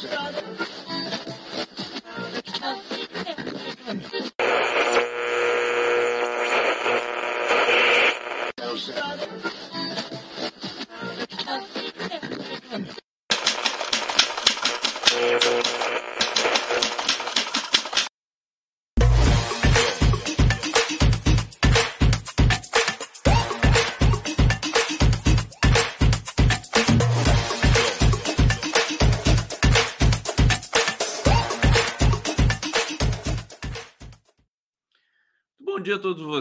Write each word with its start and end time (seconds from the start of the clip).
dia 0.00 1.01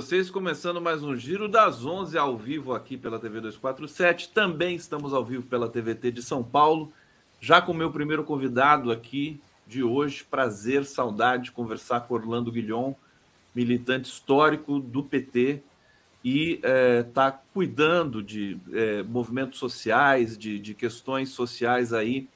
vocês. 0.02 0.32
Começando 0.32 0.82
mais 0.82 1.04
um 1.04 1.16
Giro 1.16 1.48
das 1.48 1.86
11 1.86 2.18
ao 2.18 2.36
vivo 2.36 2.74
aqui 2.74 2.98
pela 2.98 3.20
TV 3.20 3.40
247. 3.40 4.30
Também 4.30 4.76
estamos 4.76 5.14
ao 5.14 5.24
vivo 5.24 5.46
pela 5.46 5.70
TVT 5.70 6.10
de 6.10 6.24
São 6.24 6.44
Paulo. 6.44 6.92
Já 7.40 7.62
com 7.62 7.72
o 7.72 7.76
meu 7.76 7.92
primeiro 7.92 8.24
convidado 8.24 8.92
aqui 8.92 9.40
de 9.68 9.84
hoje. 9.84 10.24
Prazer, 10.24 10.86
saudade 10.86 11.44
de 11.44 11.52
conversar 11.52 12.02
com 12.02 12.16
Orlando 12.16 12.52
Guilhom, 12.52 12.96
militante 13.54 14.10
histórico 14.10 14.80
do 14.80 15.04
PT 15.04 15.62
e 16.26 16.54
está 16.54 16.68
é, 16.68 17.04
tá 17.04 17.32
cuidando 17.54 18.24
de 18.24 18.58
é, 18.74 19.04
movimentos 19.04 19.60
sociais, 19.60 20.36
de, 20.36 20.58
de, 20.58 20.74
questões 20.74 21.30
sociais 21.30 21.94
aí 21.94 22.28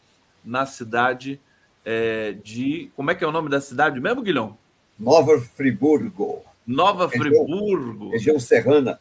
na 0.43 0.67
cidade 0.67 1.41
é, 1.83 2.33
de. 2.33 2.91
Como 2.95 3.09
é 3.09 3.16
que 3.16 3.23
é 3.23 3.27
o 3.27 3.31
nome 3.31 3.49
da 3.49 3.59
cidade 3.59 3.99
mesmo, 3.99 4.21
Guilhom? 4.21 4.55
Nova 4.99 5.41
Friburgo. 5.41 6.43
Nova 6.66 7.08
Friburgo. 7.08 8.09
Região 8.09 8.39
serrana. 8.39 8.99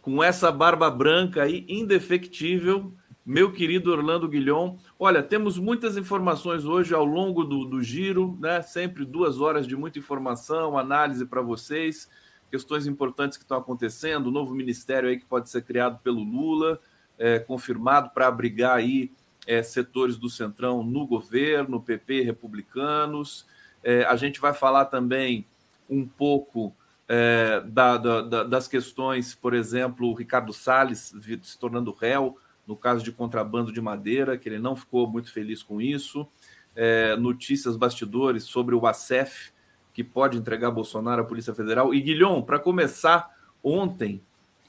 Com 0.00 0.22
essa 0.22 0.52
barba 0.52 0.90
branca 0.90 1.42
aí, 1.42 1.64
indefectível, 1.68 2.92
meu 3.24 3.50
querido 3.52 3.90
Orlando 3.90 4.28
Guilhom. 4.28 4.76
Olha, 4.98 5.22
temos 5.22 5.58
muitas 5.58 5.96
informações 5.96 6.64
hoje 6.64 6.94
ao 6.94 7.04
longo 7.04 7.42
do, 7.42 7.64
do 7.64 7.82
giro, 7.82 8.36
né? 8.38 8.62
Sempre 8.62 9.04
duas 9.04 9.40
horas 9.40 9.66
de 9.66 9.74
muita 9.74 9.98
informação, 9.98 10.78
análise 10.78 11.24
para 11.24 11.40
vocês, 11.40 12.08
questões 12.50 12.86
importantes 12.86 13.38
que 13.38 13.44
estão 13.44 13.58
acontecendo, 13.58 14.26
o 14.26 14.30
novo 14.30 14.54
ministério 14.54 15.08
aí 15.08 15.18
que 15.18 15.24
pode 15.24 15.48
ser 15.48 15.62
criado 15.62 15.98
pelo 16.04 16.22
Lula, 16.22 16.78
é, 17.18 17.38
confirmado 17.38 18.10
para 18.10 18.26
abrigar 18.26 18.76
aí 18.76 19.10
é, 19.46 19.62
setores 19.62 20.16
do 20.16 20.28
Centrão 20.28 20.84
no 20.84 21.06
governo, 21.06 21.80
PP, 21.80 22.20
republicanos. 22.22 23.46
É, 23.82 24.04
a 24.04 24.16
gente 24.16 24.40
vai 24.40 24.52
falar 24.52 24.84
também 24.84 25.46
um 25.88 26.06
pouco 26.06 26.74
é, 27.08 27.60
da, 27.66 27.96
da, 27.98 28.44
das 28.44 28.66
questões, 28.66 29.34
por 29.34 29.54
exemplo, 29.54 30.08
o 30.08 30.14
Ricardo 30.14 30.52
Salles 30.52 31.14
se 31.42 31.58
tornando 31.58 31.92
réu 31.92 32.38
no 32.66 32.76
caso 32.76 33.04
de 33.04 33.12
contrabando 33.12 33.72
de 33.72 33.80
madeira, 33.80 34.38
que 34.38 34.48
ele 34.48 34.58
não 34.58 34.74
ficou 34.74 35.06
muito 35.06 35.32
feliz 35.32 35.62
com 35.62 35.80
isso. 35.80 36.26
É, 36.74 37.14
notícias 37.16 37.76
bastidores 37.76 38.44
sobre 38.44 38.74
o 38.74 38.86
ACEF, 38.86 39.52
que 39.92 40.02
pode 40.02 40.38
entregar 40.38 40.70
Bolsonaro 40.70 41.22
à 41.22 41.24
Polícia 41.24 41.54
Federal. 41.54 41.94
E, 41.94 42.00
Guilhom, 42.00 42.42
para 42.42 42.58
começar, 42.58 43.30
ontem 43.62 44.20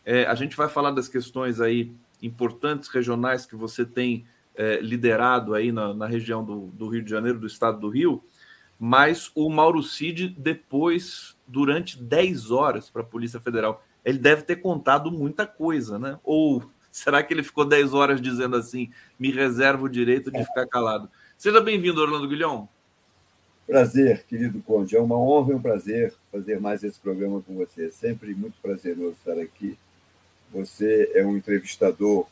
é, 0.06 0.26
a 0.26 0.36
gente 0.36 0.56
vai 0.56 0.70
falar 0.70 0.92
das 0.92 1.08
questões 1.08 1.60
aí 1.60 1.92
importantes 2.22 2.90
regionais 2.90 3.46
que 3.46 3.56
você 3.56 3.86
tem 3.86 4.26
é, 4.56 4.80
liderado 4.82 5.54
aí 5.54 5.72
na, 5.72 5.94
na 5.94 6.06
região 6.06 6.44
do, 6.44 6.68
do 6.68 6.88
Rio 6.88 7.02
de 7.02 7.10
Janeiro, 7.10 7.40
do 7.40 7.48
estado 7.48 7.80
do 7.80 7.90
Rio 7.90 8.24
mas 8.80 9.32
o 9.34 9.50
Mauro 9.50 9.82
Cid, 9.82 10.36
depois, 10.38 11.36
durante 11.48 12.02
10 12.02 12.52
horas 12.52 12.90
para 12.90 13.02
a 13.02 13.06
Polícia 13.06 13.40
Federal, 13.40 13.84
ele 14.04 14.20
deve 14.20 14.44
ter 14.44 14.58
contado 14.58 15.12
muita 15.12 15.48
coisa, 15.48 15.98
né? 15.98 16.20
Ou 16.24 16.64
será 16.92 17.24
que 17.24 17.34
ele 17.34 17.44
ficou 17.44 17.66
10 17.66 17.94
horas 17.94 18.22
dizendo 18.22 18.56
assim, 18.56 18.92
me 19.20 19.32
reservo 19.32 19.86
o 19.86 19.90
direito 19.90 20.32
de 20.32 20.44
ficar 20.44 20.68
calado? 20.68 21.10
Seja 21.38 21.60
bem-vindo, 21.62 22.02
Orlando 22.02 22.28
Guilhom. 22.28 22.68
Prazer, 23.66 24.24
querido 24.28 24.62
Conde. 24.62 24.96
É 24.96 25.02
uma 25.02 25.18
honra 25.18 25.52
e 25.52 25.56
um 25.56 25.62
prazer 25.62 26.14
fazer 26.32 26.60
mais 26.60 26.84
esse 26.84 27.00
programa 27.00 27.42
com 27.42 27.56
você. 27.56 27.88
É 27.88 27.90
sempre 27.90 28.36
muito 28.36 28.56
prazeroso 28.62 29.16
estar 29.18 29.42
aqui. 29.42 29.78
Você 30.54 31.12
é 31.16 31.26
um 31.26 31.36
entrevistador 31.36 32.28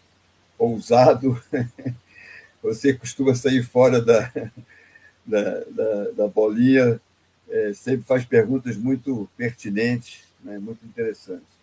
ousado. 0.58 1.42
Você 2.62 2.94
costuma 2.94 3.36
sair 3.36 3.62
fora 3.62 4.02
da, 4.02 4.32
da, 5.26 5.64
da, 5.70 6.12
da 6.12 6.28
bolinha, 6.28 7.00
é, 7.50 7.74
sempre 7.74 8.04
faz 8.04 8.26
perguntas 8.26 8.78
muito 8.78 9.30
pertinentes, 9.38 10.24
né, 10.44 10.58
muito 10.58 10.86
interessantes. 10.86 11.54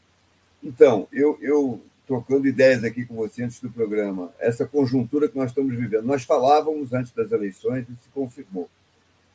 Então, 0.62 1.08
eu, 1.12 1.38
eu 1.40 1.80
trocando 2.06 2.46
ideias 2.48 2.82
aqui 2.82 3.04
com 3.04 3.14
você 3.14 3.44
antes 3.44 3.60
do 3.60 3.70
programa, 3.70 4.32
essa 4.38 4.66
conjuntura 4.66 5.28
que 5.28 5.36
nós 5.36 5.50
estamos 5.50 5.74
vivendo, 5.74 6.04
nós 6.04 6.24
falávamos 6.24 6.92
antes 6.92 7.12
das 7.12 7.30
eleições 7.30 7.86
e 7.88 7.92
se 7.92 8.08
confirmou. 8.12 8.68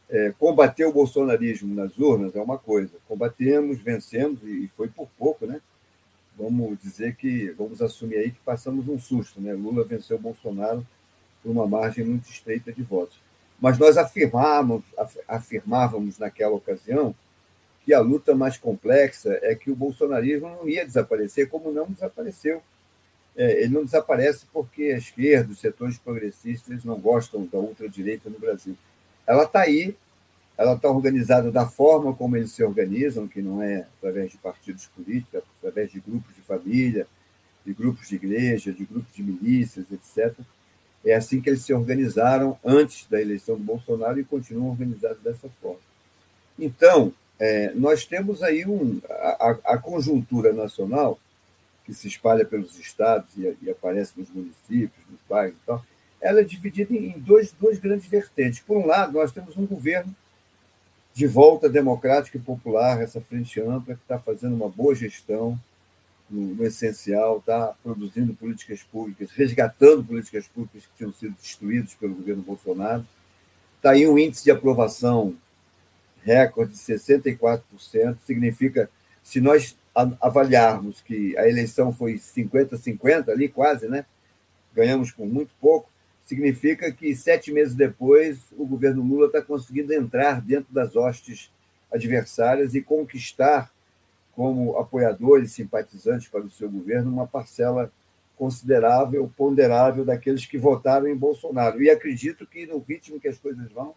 É, 0.10 0.34
combater 0.38 0.86
o 0.86 0.94
bolsonarismo 0.94 1.74
nas 1.74 1.98
urnas 1.98 2.36
é 2.36 2.42
uma 2.42 2.60
coisa, 2.60 2.92
combatemos, 3.08 3.80
vencemos 3.80 4.44
e 4.44 4.70
foi 4.76 4.88
por 4.88 5.08
pouco, 5.18 5.48
né? 5.48 5.62
Vamos 6.38 6.78
dizer 6.82 7.16
que, 7.16 7.50
vamos 7.58 7.82
assumir 7.82 8.18
aí 8.18 8.30
que 8.30 8.40
passamos 8.46 8.88
um 8.88 9.00
susto, 9.00 9.40
né? 9.40 9.54
Lula 9.54 9.84
venceu 9.84 10.20
Bolsonaro 10.20 10.86
por 11.42 11.50
uma 11.50 11.66
margem 11.66 12.06
muito 12.06 12.30
estreita 12.30 12.74
de 12.74 12.84
votos. 12.84 13.18
Mas 13.60 13.78
nós 13.78 13.98
afirmávamos, 13.98 14.84
afirmávamos 15.28 16.20
naquela 16.20 16.56
ocasião 16.56 17.16
que 17.86 17.94
a 17.94 18.00
luta 18.00 18.36
mais 18.36 18.58
complexa 18.58 19.40
é 19.44 19.54
que 19.54 19.70
o 19.70 19.76
bolsonarismo 19.76 20.50
não 20.50 20.68
ia 20.68 20.86
desaparecer, 20.86 21.48
como 21.48 21.72
não 21.72 21.86
desapareceu. 21.86 22.62
É, 23.38 23.62
ele 23.62 23.74
não 23.74 23.86
desaparece 23.86 24.46
porque 24.52 24.84
a 24.86 24.98
esquerda, 24.98 25.52
os 25.52 25.60
setores 25.60 25.98
progressistas 25.98 26.84
não 26.84 27.00
gostam 27.00 27.46
da 27.46 27.60
ultradireita 27.60 28.30
no 28.30 28.40
Brasil. 28.40 28.76
Ela 29.28 29.44
está 29.44 29.62
aí, 29.62 29.96
ela 30.58 30.74
está 30.74 30.90
organizada 30.90 31.52
da 31.52 31.68
forma 31.68 32.14
como 32.16 32.36
eles 32.36 32.52
se 32.52 32.64
organizam, 32.64 33.28
que 33.28 33.42
não 33.42 33.62
é 33.62 33.86
através 33.98 34.32
de 34.32 34.38
partidos 34.38 34.88
políticos, 34.88 35.36
é 35.36 35.44
através 35.60 35.92
de 35.92 36.00
grupos 36.00 36.34
de 36.34 36.42
família, 36.42 37.06
de 37.66 37.74
grupos 37.74 38.08
de 38.08 38.16
igreja, 38.16 38.72
de 38.72 38.86
grupos 38.86 39.14
de 39.14 39.22
milícias, 39.22 39.86
etc. 39.92 40.36
É 41.06 41.14
assim 41.14 41.40
que 41.40 41.50
eles 41.50 41.62
se 41.62 41.74
organizaram 41.74 42.58
antes 42.66 43.06
da 43.08 43.22
eleição 43.22 43.56
do 43.56 43.64
Bolsonaro 43.64 44.20
e 44.20 44.24
continuam 44.24 44.72
organizados 44.72 45.22
dessa 45.22 45.48
forma. 45.62 45.80
Então, 46.58 47.14
é, 47.40 47.72
nós 47.76 48.06
temos 48.06 48.42
aí 48.42 48.66
um, 48.66 49.00
a, 49.10 49.58
a, 49.66 49.78
conjuntura 49.78 50.52
nacional, 50.52 51.20
que 51.86 51.94
se 51.94 52.08
espalha 52.08 52.44
pelos 52.44 52.80
estados 52.80 53.30
e, 53.38 53.56
e, 53.62 53.70
aparece 53.70 54.14
nos 54.18 54.30
municípios, 54.30 55.06
nos 55.10 55.20
bairros 55.30 55.56
e 55.62 55.66
tal, 55.66 55.86
ela 56.20 56.40
é 56.42 56.44
dividida 56.44 56.94
em 56.96 57.20
dois, 57.20 57.52
dois 57.52 57.78
grandes 57.78 58.08
vertentes. 58.08 58.60
Por 58.62 58.78
um 58.78 58.88
lado, 58.88 59.14
nós 59.14 59.32
temos 59.32 59.56
um 59.58 59.66
governo 59.66 60.16
de 61.14 61.28
volta 61.28 61.70
democrática 61.70 62.38
e 62.38 62.42
popular, 62.42 63.02
essa 63.02 63.22
frente 63.22 63.62
ampla, 63.62 63.96
que 63.96 64.02
está 64.02 64.18
fazendo 64.18 64.56
uma 64.56 64.70
boa 64.70 64.96
gestão, 64.96 65.60
no, 66.30 66.56
no 66.56 66.66
essencial, 66.66 67.38
está 67.38 67.74
produzindo 67.84 68.34
políticas 68.34 68.82
públicas, 68.84 69.32
resgatando 69.32 70.04
políticas 70.04 70.48
públicas 70.48 70.84
que 70.84 70.98
tinham 70.98 71.14
sido 71.14 71.36
destruídas 71.36 71.94
pelo 71.94 72.16
governo 72.16 72.42
Bolsonaro. 72.42 73.06
Está 73.78 73.92
aí 73.92 74.08
um 74.08 74.18
índice 74.18 74.44
de 74.44 74.52
aprovação 74.52 75.36
recorde 76.24 76.74
de 76.74 76.80
64%, 76.80 78.18
significa, 78.26 78.90
se 79.24 79.40
nós 79.40 79.78
avaliarmos 80.20 81.00
que 81.02 81.38
a 81.38 81.48
eleição 81.48 81.94
foi 81.94 82.16
50-50 82.16 83.30
ali, 83.30 83.48
quase, 83.48 83.88
né? 83.88 84.06
Ganhamos 84.74 85.12
por 85.12 85.26
muito 85.26 85.52
pouco, 85.62 85.90
significa 86.26 86.92
que 86.92 87.16
sete 87.16 87.52
meses 87.52 87.76
depois 87.76 88.40
o 88.52 88.66
governo 88.66 89.04
Lula 89.04 89.28
está 89.28 89.42
conseguindo 89.42 89.94
entrar 89.94 90.42
dentro 90.42 90.74
das 90.74 90.96
hostes 90.96 91.52
adversárias 91.94 92.74
e 92.74 92.82
conquistar 92.82 93.72
como 94.36 94.78
apoiadores, 94.78 95.54
simpatizantes 95.54 96.28
para 96.28 96.42
o 96.42 96.52
seu 96.52 96.70
governo, 96.70 97.12
uma 97.12 97.26
parcela 97.26 97.92
considerável, 98.38 99.32
ponderável 99.38 100.04
daqueles 100.04 100.46
que 100.46 100.58
votaram 100.58 101.08
em 101.08 101.16
Bolsonaro. 101.16 101.82
E 101.82 101.90
acredito 101.90 102.46
que, 102.46 102.66
no 102.66 102.80
ritmo 102.80 103.20
que 103.20 103.28
as 103.28 103.38
coisas 103.38 103.72
vão, 103.72 103.96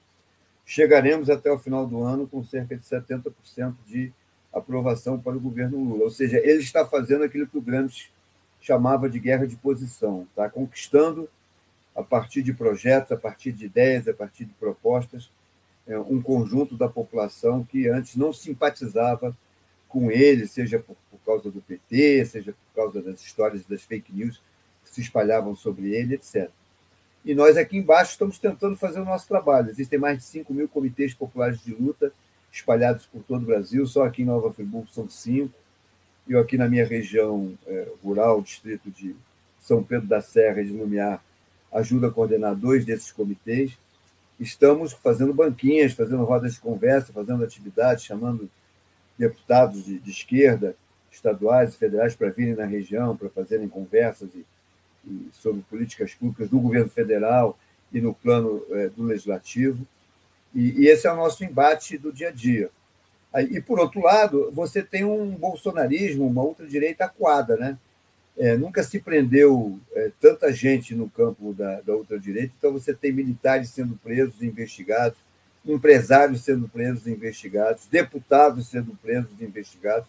chegaremos 0.65 1.29
até 1.29 1.51
o 1.51 1.59
final 1.59 1.87
do 1.87 2.03
ano 2.03 2.27
com 2.27 2.45
cerca 2.45 2.77
de 2.77 2.83
70% 2.83 3.75
de 3.87 4.13
aprovação 4.53 5.19
para 5.19 5.37
o 5.37 5.41
governo 5.41 5.83
Lula. 5.83 6.05
Ou 6.05 6.11
seja, 6.11 6.39
ele 6.39 6.61
está 6.61 6.87
fazendo 6.87 7.25
aquilo 7.25 7.47
que 7.47 7.59
o 7.59 7.63
Gramsci 7.63 8.11
chamava 8.61 9.09
de 9.09 9.19
guerra 9.19 9.47
de 9.47 9.57
posição, 9.57 10.27
está 10.31 10.49
conquistando, 10.49 11.29
a 11.97 12.03
partir 12.03 12.43
de 12.43 12.53
projetos, 12.53 13.11
a 13.11 13.17
partir 13.17 13.51
de 13.51 13.67
ideias, 13.67 14.07
a 14.07 14.15
partir 14.15 14.45
de 14.45 14.53
propostas, 14.55 15.31
é, 15.87 15.99
um 15.99 16.23
conjunto 16.23 16.77
da 16.77 16.89
população 16.89 17.65
que 17.65 17.89
antes 17.89 18.15
não 18.15 18.33
simpatizava 18.33 19.37
com 19.89 20.11
ele, 20.11 20.47
seja 20.47 20.79
por, 20.79 20.97
por, 21.11 21.19
causa 21.25 21.51
do 21.51 21.61
PT, 21.61 22.25
seja 22.27 22.53
por 22.53 22.75
causa 22.75 23.03
das 23.03 23.21
histórias 23.23 23.65
das 23.67 23.83
fake 23.83 24.13
news 24.13 24.41
que 24.85 24.91
se 24.91 25.01
espalhavam 25.01 25.57
sobre 25.57 25.95
ele, 25.95 26.15
etc. 26.15 26.51
E 27.25 27.35
nós 27.35 27.57
aqui 27.57 27.77
embaixo 27.77 28.13
estamos 28.13 28.39
tentando 28.39 28.77
fazer 28.77 29.01
o 29.01 29.05
nosso 29.05 29.27
trabalho. 29.27 29.71
Existem 29.71 29.99
mais 29.99 30.19
de 30.19 30.25
5 30.25 30.53
mil 30.55 30.69
comitês 30.69 31.15
populares 31.15 31.63
de 31.63 31.75
luta 31.75 32.13
espalhados 32.53 33.07
por 33.07 33.23
todo 33.23 33.43
o 33.43 33.47
Brasil, 33.47 33.87
só 33.87 34.05
aqui 34.05 34.23
em 34.23 34.27
Nova 34.27 34.53
Friburgo 34.53 34.89
são 34.93 35.09
cinco. 35.09 35.55
Eu 36.29 36.41
aqui 36.41 36.57
na 36.59 36.69
minha 36.69 36.87
região 36.87 37.57
é, 37.67 37.89
rural, 38.03 38.43
distrito 38.43 38.91
de 38.91 39.15
São 39.61 39.83
Pedro 39.83 40.07
da 40.07 40.21
Serra 40.21 40.61
e 40.61 40.67
de 40.67 40.73
Lumiar, 40.73 41.23
ajudo 41.73 42.07
a 42.07 42.11
coordenar 42.11 42.55
dois 42.55 42.85
desses 42.85 43.13
comitês. 43.13 43.73
Estamos 44.39 44.93
fazendo 44.93 45.33
banquinhas, 45.33 45.93
fazendo 45.93 46.25
rodas 46.25 46.55
de 46.55 46.61
conversa, 46.61 47.13
fazendo 47.13 47.43
atividades, 47.43 48.05
chamando 48.05 48.49
deputados 49.19 49.85
de, 49.85 49.99
de 49.99 50.11
esquerda, 50.11 50.77
estaduais 51.11 51.75
e 51.75 51.79
federais, 51.79 52.15
para 52.15 52.31
virem 52.31 52.55
na 52.55 52.65
região, 52.65 53.17
para 53.17 53.29
fazerem 53.29 53.69
conversas 53.69 54.29
e, 54.35 54.45
e 55.07 55.29
sobre 55.33 55.63
políticas 55.63 56.15
públicas 56.15 56.49
do 56.49 56.61
governo 56.61 56.89
federal 56.89 57.59
e 57.93 58.01
no 58.01 58.15
plano 58.15 58.63
é, 58.71 58.89
do 58.89 59.03
legislativo. 59.03 59.87
E, 60.55 60.83
e, 60.83 60.89
esse 60.89 61.07
é 61.07 61.13
o 61.13 61.17
nosso 61.17 61.45
embate 61.45 61.99
do 61.99 62.13
dia 62.13 62.29
a 62.29 62.33
dia. 62.33 62.71
E, 63.51 63.61
por 63.61 63.79
outro 63.79 64.01
lado, 64.01 64.51
você 64.53 64.83
tem 64.83 65.05
um 65.05 65.31
bolsonarismo, 65.31 66.27
uma 66.27 66.43
ultradireita 66.43 67.05
acuada, 67.05 67.57
né? 67.57 67.79
É, 68.39 68.57
nunca 68.57 68.83
se 68.85 69.01
prendeu 69.01 69.79
é, 69.93 70.13
tanta 70.21 70.53
gente 70.53 70.95
no 70.95 71.11
campo 71.11 71.53
da, 71.53 71.81
da 71.81 71.95
ultradireita, 71.95 72.55
então 72.57 72.73
você 72.73 72.95
tem 72.95 73.13
militares 73.13 73.69
sendo 73.71 73.97
presos 73.97 74.41
investigados, 74.43 75.19
empresários 75.65 76.45
sendo 76.45 76.69
presos 76.69 77.07
e 77.07 77.11
investigados, 77.11 77.87
deputados 77.87 78.69
sendo 78.69 78.97
presos 79.03 79.31
e 79.41 79.45
investigados. 79.45 80.07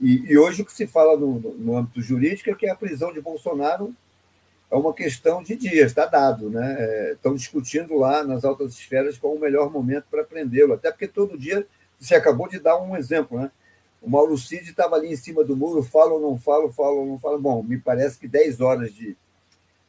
E, 0.00 0.32
e 0.32 0.38
hoje 0.38 0.62
o 0.62 0.64
que 0.64 0.72
se 0.72 0.86
fala 0.86 1.16
no, 1.16 1.38
no, 1.38 1.54
no, 1.54 1.76
âmbito 1.76 2.00
jurídico 2.00 2.50
é 2.50 2.54
que 2.54 2.68
a 2.68 2.74
prisão 2.74 3.12
de 3.12 3.20
Bolsonaro 3.20 3.94
é 4.70 4.74
uma 4.76 4.92
questão 4.92 5.42
de 5.42 5.56
dias, 5.56 5.86
está 5.86 6.06
dado. 6.06 6.50
Né? 6.50 6.76
É, 6.78 7.12
estão 7.12 7.34
discutindo 7.34 7.96
lá 7.96 8.24
nas 8.24 8.44
altas 8.44 8.72
esferas 8.72 9.18
qual 9.18 9.34
o 9.34 9.40
melhor 9.40 9.70
momento 9.70 10.06
para 10.10 10.24
prendê-lo, 10.24 10.74
até 10.74 10.90
porque 10.90 11.08
todo 11.08 11.38
dia, 11.38 11.66
você 11.98 12.14
acabou 12.14 12.48
de 12.48 12.58
dar 12.58 12.80
um 12.80 12.96
exemplo, 12.96 13.38
né? 13.38 13.50
O 14.02 14.10
Mauro 14.10 14.36
Cid 14.36 14.68
estava 14.68 14.96
ali 14.96 15.10
em 15.10 15.16
cima 15.16 15.42
do 15.42 15.56
muro, 15.56 15.82
fala 15.82 16.12
ou 16.12 16.20
não 16.20 16.38
fala, 16.38 16.70
fala 16.70 16.90
ou 16.90 17.06
não 17.06 17.18
fala. 17.18 17.38
Bom, 17.38 17.62
me 17.62 17.78
parece 17.78 18.18
que 18.18 18.28
10 18.28 18.60
horas 18.60 18.92
de 18.92 19.16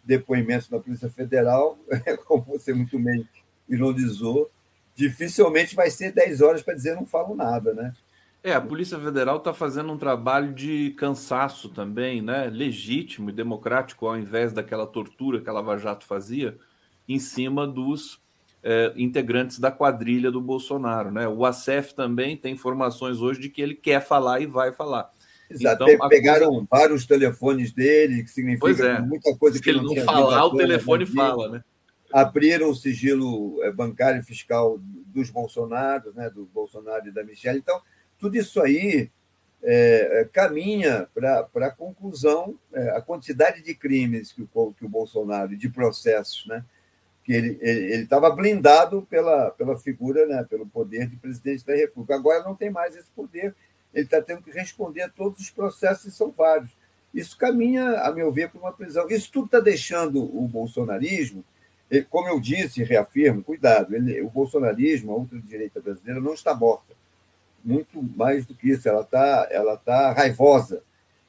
depoimentos 0.06 0.70
na 0.70 0.80
Polícia 0.80 1.10
Federal, 1.10 1.78
como 2.26 2.44
você 2.44 2.74
muito 2.74 2.98
bem 2.98 3.28
ironizou, 3.68 4.50
dificilmente 4.96 5.76
vai 5.76 5.90
ser 5.90 6.12
10 6.12 6.42
horas 6.42 6.64
para 6.64 6.74
dizer 6.74 6.96
não 6.96 7.06
falo 7.06 7.36
nada, 7.36 7.74
né? 7.74 7.94
É, 8.44 8.54
a 8.54 8.62
Polícia 8.62 9.00
Federal 9.00 9.38
está 9.38 9.54
fazendo 9.54 9.92
um 9.92 9.98
trabalho 9.98 10.54
de 10.54 10.92
cansaço 10.92 11.68
também, 11.70 12.22
né? 12.22 12.46
Legítimo 12.46 13.32
e 13.32 13.34
democrático, 13.34 14.06
ao 14.06 14.16
invés 14.16 14.54
daquela 14.54 14.86
tortura 14.86 15.42
que 15.42 15.50
a 15.50 15.54
Lava 15.54 15.78
Jato 15.78 16.06
fazia, 16.06 16.56
em 17.10 17.18
cima 17.18 17.66
dos 17.66 18.22
é, 18.64 18.94
integrantes 18.96 19.58
da 19.58 19.72
quadrilha 19.72 20.32
do 20.32 20.40
Bolsonaro, 20.40 21.12
né? 21.12 21.28
O 21.28 21.44
ACF 21.44 21.96
também 21.96 22.38
tem 22.38 22.54
informações 22.54 23.20
hoje 23.20 23.42
de 23.42 23.50
que 23.50 23.62
ele 23.62 23.74
quer 23.74 24.00
falar 24.00 24.40
e 24.40 24.46
vai 24.46 24.72
falar. 24.72 25.10
Exato. 25.50 25.90
Então, 25.90 26.08
pegaram 26.08 26.50
coisa... 26.50 26.68
vários 26.70 27.06
telefones 27.06 27.72
dele, 27.72 28.24
que 28.24 28.30
significa 28.30 28.86
é. 28.86 29.02
muita 29.02 29.36
coisa 29.38 29.60
que 29.60 29.70
ele 29.70 29.82
não, 29.82 29.96
não 29.96 30.04
falar, 30.04 30.46
o 30.46 30.56
telefone 30.56 31.06
fala, 31.06 31.50
né? 31.50 31.64
Abriram 32.18 32.70
o 32.70 32.76
sigilo 32.76 33.62
é, 33.64 33.72
bancário 33.72 34.22
e 34.22 34.24
fiscal 34.24 34.78
dos 35.08 35.30
Bolsonaros, 35.30 36.16
né? 36.16 36.30
Do 36.30 36.46
Bolsonaro 36.46 37.08
e 37.08 37.12
da 37.12 37.24
Michelle. 37.24 37.60
Então, 37.60 37.82
tudo 38.18 38.38
isso 38.38 38.62
aí 38.62 39.12
é 39.68 40.30
caminha 40.32 41.08
para 41.14 41.48
a 41.56 41.72
conclusão, 41.72 42.56
é, 42.72 42.92
a 42.92 43.02
quantidade 43.02 43.64
de 43.64 43.74
crimes 43.74 44.32
que 44.32 44.48
o, 44.54 44.74
que 44.74 44.86
o 44.86 44.90
Bolsonaro, 44.90 45.58
de 45.58 45.68
processos, 45.70 46.46
né, 46.46 46.64
que 47.24 47.34
ele 47.34 47.60
estava 48.04 48.30
blindado 48.30 49.02
pela, 49.10 49.50
pela 49.50 49.76
figura, 49.80 50.28
né, 50.28 50.46
pelo 50.48 50.68
poder 50.68 51.08
de 51.08 51.16
presidente 51.16 51.66
da 51.66 51.74
República. 51.74 52.14
Agora 52.14 52.44
não 52.44 52.56
tem 52.56 52.70
mais 52.70 52.96
esse 52.96 53.10
poder, 53.10 53.56
ele 53.92 54.06
está 54.06 54.22
tendo 54.22 54.44
que 54.44 54.52
responder 54.52 55.02
a 55.02 55.10
todos 55.10 55.40
os 55.40 55.50
processos, 55.50 56.06
e 56.06 56.12
são 56.12 56.30
vários. 56.32 56.70
Isso 57.12 57.36
caminha, 57.36 58.02
a 58.02 58.12
meu 58.12 58.32
ver, 58.32 58.50
para 58.52 58.60
uma 58.60 58.74
prisão. 58.74 59.10
Isso 59.10 59.32
tudo 59.32 59.46
está 59.46 59.60
deixando 59.60 60.22
o 60.22 60.48
bolsonarismo, 60.48 61.44
como 62.10 62.28
eu 62.28 62.40
disse 62.40 62.82
e 62.82 62.84
reafirmo, 62.84 63.44
cuidado, 63.44 63.96
ele, 63.96 64.22
o 64.22 64.30
bolsonarismo, 64.30 65.12
a 65.12 65.16
ultradireita 65.16 65.80
brasileira, 65.80 66.20
não 66.20 66.34
está 66.34 66.54
morta 66.54 66.96
muito 67.66 68.02
mais 68.16 68.46
do 68.46 68.54
que 68.54 68.70
isso, 68.70 68.88
ela 68.88 69.02
está 69.02 69.48
ela 69.50 69.76
tá 69.76 70.12
raivosa, 70.14 70.84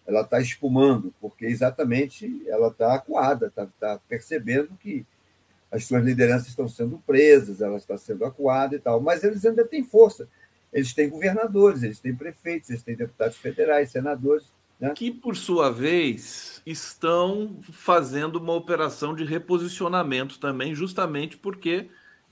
ela 0.07 0.21
está 0.21 0.39
espumando, 0.39 1.13
porque 1.19 1.47
exatamente 1.47 2.43
ela 2.47 2.69
está 2.69 2.95
acuada, 2.95 3.47
está 3.47 3.67
tá 3.81 3.99
percebendo 4.07 4.77
que 4.79 5.05
as 5.73 5.85
suas 5.85 6.05
lideranças 6.05 6.49
estão 6.49 6.69
sendo 6.69 7.03
presas, 7.07 7.63
ela 7.63 7.77
está 7.79 7.97
sendo 7.97 8.25
acuada 8.25 8.77
e 8.77 8.79
tal, 8.79 9.01
mas 9.01 9.25
eles 9.25 9.45
ainda 9.45 9.65
têm 9.65 9.83
força. 9.83 10.29
Eles 10.73 10.93
têm 10.93 11.09
governadores, 11.09 11.83
eles 11.83 11.99
têm 11.99 12.15
prefeitos, 12.15 12.69
eles 12.69 12.83
têm 12.83 12.95
deputados 12.95 13.37
federais, 13.39 13.91
senadores. 13.91 14.53
Né? 14.81 14.93
Que, 14.95 15.11
por 15.11 15.37
sua 15.37 15.71
vez, 15.71 16.63
estão 16.67 17.59
fazendo 17.63 18.37
uma 18.37 18.53
operação 18.53 19.15
de 19.15 19.25
reposicionamento 19.25 20.39
também, 20.39 20.75
justamente 20.75 21.37
porque 21.37 21.89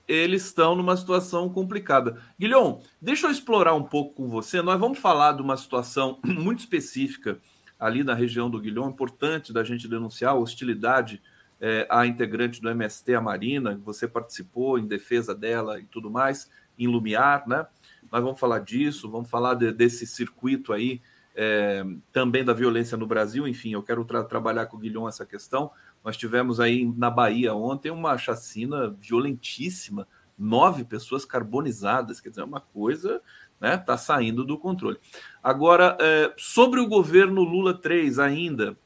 eles 0.06 0.44
estão 0.44 0.74
numa 0.76 0.96
situação 0.96 1.48
complicada. 1.48 2.20
Guilhom, 2.38 2.82
deixa 3.00 3.26
eu 3.26 3.30
explorar 3.30 3.74
um 3.74 3.82
pouco 3.82 4.14
com 4.14 4.28
você. 4.28 4.60
Nós 4.60 4.78
vamos 4.78 4.98
falar 4.98 5.32
de 5.32 5.42
uma 5.42 5.56
situação 5.56 6.18
muito 6.24 6.60
específica 6.60 7.38
ali 7.78 8.04
na 8.04 8.14
região 8.14 8.50
do 8.50 8.60
Guilhom, 8.60 8.90
importante 8.90 9.52
da 9.52 9.64
gente 9.64 9.88
denunciar 9.88 10.32
a 10.32 10.38
hostilidade 10.38 11.22
é, 11.60 11.86
à 11.90 12.06
integrante 12.06 12.60
do 12.60 12.68
MST, 12.68 13.14
a 13.14 13.20
Marina, 13.20 13.80
você 13.84 14.06
participou 14.06 14.78
em 14.78 14.86
defesa 14.86 15.34
dela 15.34 15.80
e 15.80 15.84
tudo 15.84 16.10
mais, 16.10 16.50
em 16.78 16.86
Lumiar, 16.86 17.48
né? 17.48 17.66
Nós 18.12 18.22
vamos 18.22 18.38
falar 18.38 18.60
disso, 18.60 19.10
vamos 19.10 19.30
falar 19.30 19.54
de, 19.54 19.72
desse 19.72 20.06
circuito 20.06 20.72
aí, 20.72 21.00
é, 21.34 21.84
também 22.12 22.44
da 22.44 22.52
violência 22.52 22.96
no 22.96 23.06
Brasil, 23.06 23.48
enfim, 23.48 23.72
eu 23.72 23.82
quero 23.82 24.04
tra 24.04 24.22
trabalhar 24.22 24.66
com 24.66 24.76
o 24.76 24.80
Guilhom 24.80 25.08
essa 25.08 25.26
questão. 25.26 25.70
Nós 26.04 26.16
tivemos 26.16 26.60
aí 26.60 26.84
na 26.96 27.10
Bahia 27.10 27.54
ontem 27.54 27.90
uma 27.90 28.16
chacina 28.16 28.90
violentíssima, 28.90 30.06
nove 30.38 30.84
pessoas 30.84 31.24
carbonizadas, 31.24 32.20
quer 32.20 32.28
dizer, 32.28 32.42
uma 32.42 32.60
coisa 32.60 33.20
né, 33.60 33.74
está 33.76 33.96
saindo 33.96 34.44
do 34.44 34.58
controle. 34.58 34.98
Agora, 35.42 35.96
é, 36.00 36.32
sobre 36.36 36.80
o 36.80 36.86
governo 36.86 37.42
Lula 37.42 37.74
3 37.74 38.18
ainda, 38.18 38.76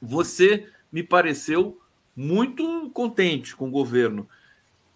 você 0.00 0.68
me 0.90 1.02
pareceu 1.02 1.80
muito 2.14 2.90
contente 2.90 3.54
com 3.54 3.68
o 3.68 3.70
governo. 3.70 4.28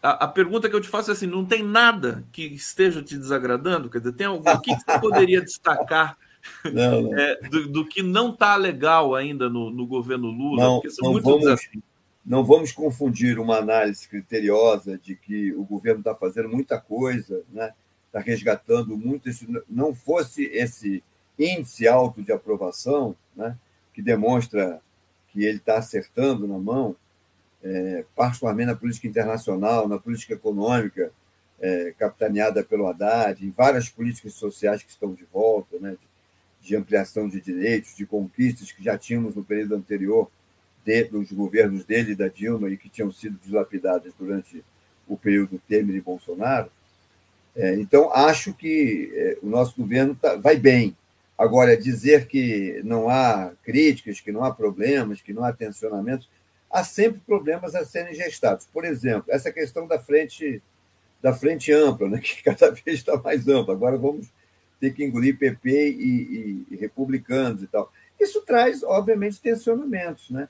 A, 0.02 0.24
a, 0.24 0.28
pergunta 0.28 0.68
que 0.68 0.74
eu 0.74 0.80
te 0.80 0.88
faço 0.88 1.10
é 1.10 1.12
assim: 1.12 1.26
não 1.26 1.44
tem 1.44 1.62
nada 1.62 2.24
que 2.32 2.42
esteja 2.44 3.02
te 3.02 3.18
desagradando? 3.18 3.90
Quer 3.90 3.98
dizer, 3.98 4.12
tem 4.12 4.26
algum 4.26 4.48
o 4.48 4.60
que, 4.60 4.74
que 4.74 4.82
você 4.82 4.98
poderia 4.98 5.40
destacar 5.44 6.16
não, 6.72 7.02
não. 7.02 7.18
É, 7.18 7.36
do, 7.48 7.68
do, 7.68 7.88
que 7.88 8.02
não 8.02 8.30
está 8.30 8.56
legal 8.56 9.14
ainda 9.14 9.48
no, 9.48 9.70
no, 9.70 9.86
governo 9.86 10.28
Lula, 10.28 10.62
não, 10.62 10.82
não 11.00 11.20
vamos, 11.20 11.68
Não 12.24 12.44
vamos 12.44 12.72
confundir 12.72 13.38
uma 13.38 13.56
análise 13.56 14.08
criteriosa 14.08 14.98
de 14.98 15.14
que 15.14 15.52
o 15.52 15.64
governo 15.64 16.00
está 16.00 16.14
fazendo 16.14 16.48
muita 16.48 16.80
coisa, 16.80 17.42
né? 17.52 17.72
está 18.06 18.20
resgatando 18.20 18.96
muito. 18.96 19.32
Se 19.32 19.46
não 19.68 19.94
fosse 19.94 20.44
esse 20.44 21.02
índice 21.38 21.86
alto 21.86 22.22
de 22.22 22.32
aprovação, 22.32 23.14
né? 23.34 23.56
que 23.92 24.02
demonstra 24.02 24.80
que 25.28 25.44
ele 25.44 25.58
está 25.58 25.78
acertando 25.78 26.46
na 26.46 26.58
mão, 26.58 26.96
é, 27.62 28.04
particularmente 28.16 28.66
na 28.66 28.76
política 28.76 29.06
internacional, 29.06 29.86
na 29.86 29.98
política 29.98 30.34
econômica, 30.34 31.12
é, 31.60 31.94
capitaneada 31.98 32.64
pelo 32.64 32.86
Haddad, 32.86 33.44
em 33.44 33.50
várias 33.50 33.88
políticas 33.88 34.34
sociais 34.34 34.82
que 34.82 34.90
estão 34.90 35.12
de 35.12 35.24
volta, 35.26 35.78
né, 35.78 35.90
de 35.90 36.09
de 36.70 36.76
ampliação 36.76 37.28
de 37.28 37.40
direitos, 37.40 37.96
de 37.96 38.06
conquistas 38.06 38.70
que 38.70 38.82
já 38.82 38.96
tínhamos 38.96 39.34
no 39.34 39.42
período 39.42 39.74
anterior 39.74 40.30
de, 40.84 41.02
dos 41.04 41.32
governos 41.32 41.84
dele 41.84 42.12
e 42.12 42.14
da 42.14 42.28
Dilma 42.28 42.70
e 42.70 42.76
que 42.76 42.88
tinham 42.88 43.12
sido 43.12 43.36
dilapidadas 43.44 44.12
durante 44.16 44.64
o 45.08 45.16
período 45.16 45.60
Temer 45.68 45.96
e 45.96 46.00
Bolsonaro. 46.00 46.70
É, 47.56 47.74
então, 47.74 48.14
acho 48.14 48.54
que 48.54 49.10
é, 49.12 49.38
o 49.42 49.48
nosso 49.48 49.74
governo 49.76 50.14
tá, 50.14 50.36
vai 50.36 50.56
bem. 50.56 50.96
Agora, 51.36 51.76
dizer 51.76 52.28
que 52.28 52.80
não 52.84 53.08
há 53.08 53.50
críticas, 53.64 54.20
que 54.20 54.30
não 54.30 54.44
há 54.44 54.54
problemas, 54.54 55.20
que 55.20 55.32
não 55.32 55.42
há 55.42 55.52
tensionamentos, 55.52 56.28
há 56.70 56.84
sempre 56.84 57.20
problemas 57.26 57.74
a 57.74 57.84
serem 57.84 58.14
gestados. 58.14 58.64
Por 58.72 58.84
exemplo, 58.84 59.24
essa 59.28 59.50
questão 59.50 59.88
da 59.88 59.98
frente 59.98 60.62
da 61.20 61.34
frente 61.34 61.72
ampla, 61.72 62.08
né, 62.08 62.18
que 62.22 62.44
cada 62.44 62.70
vez 62.70 62.98
está 62.98 63.16
mais 63.16 63.48
ampla. 63.48 63.74
Agora 63.74 63.98
vamos 63.98 64.28
ter 64.80 64.94
que 64.94 65.04
engolir 65.04 65.38
PP 65.38 65.70
e, 65.70 65.92
e, 65.92 66.66
e 66.70 66.76
republicanos 66.76 67.62
e 67.62 67.66
tal. 67.66 67.92
Isso 68.18 68.40
traz, 68.42 68.82
obviamente, 68.82 69.40
tensionamentos, 69.40 70.30
né? 70.30 70.48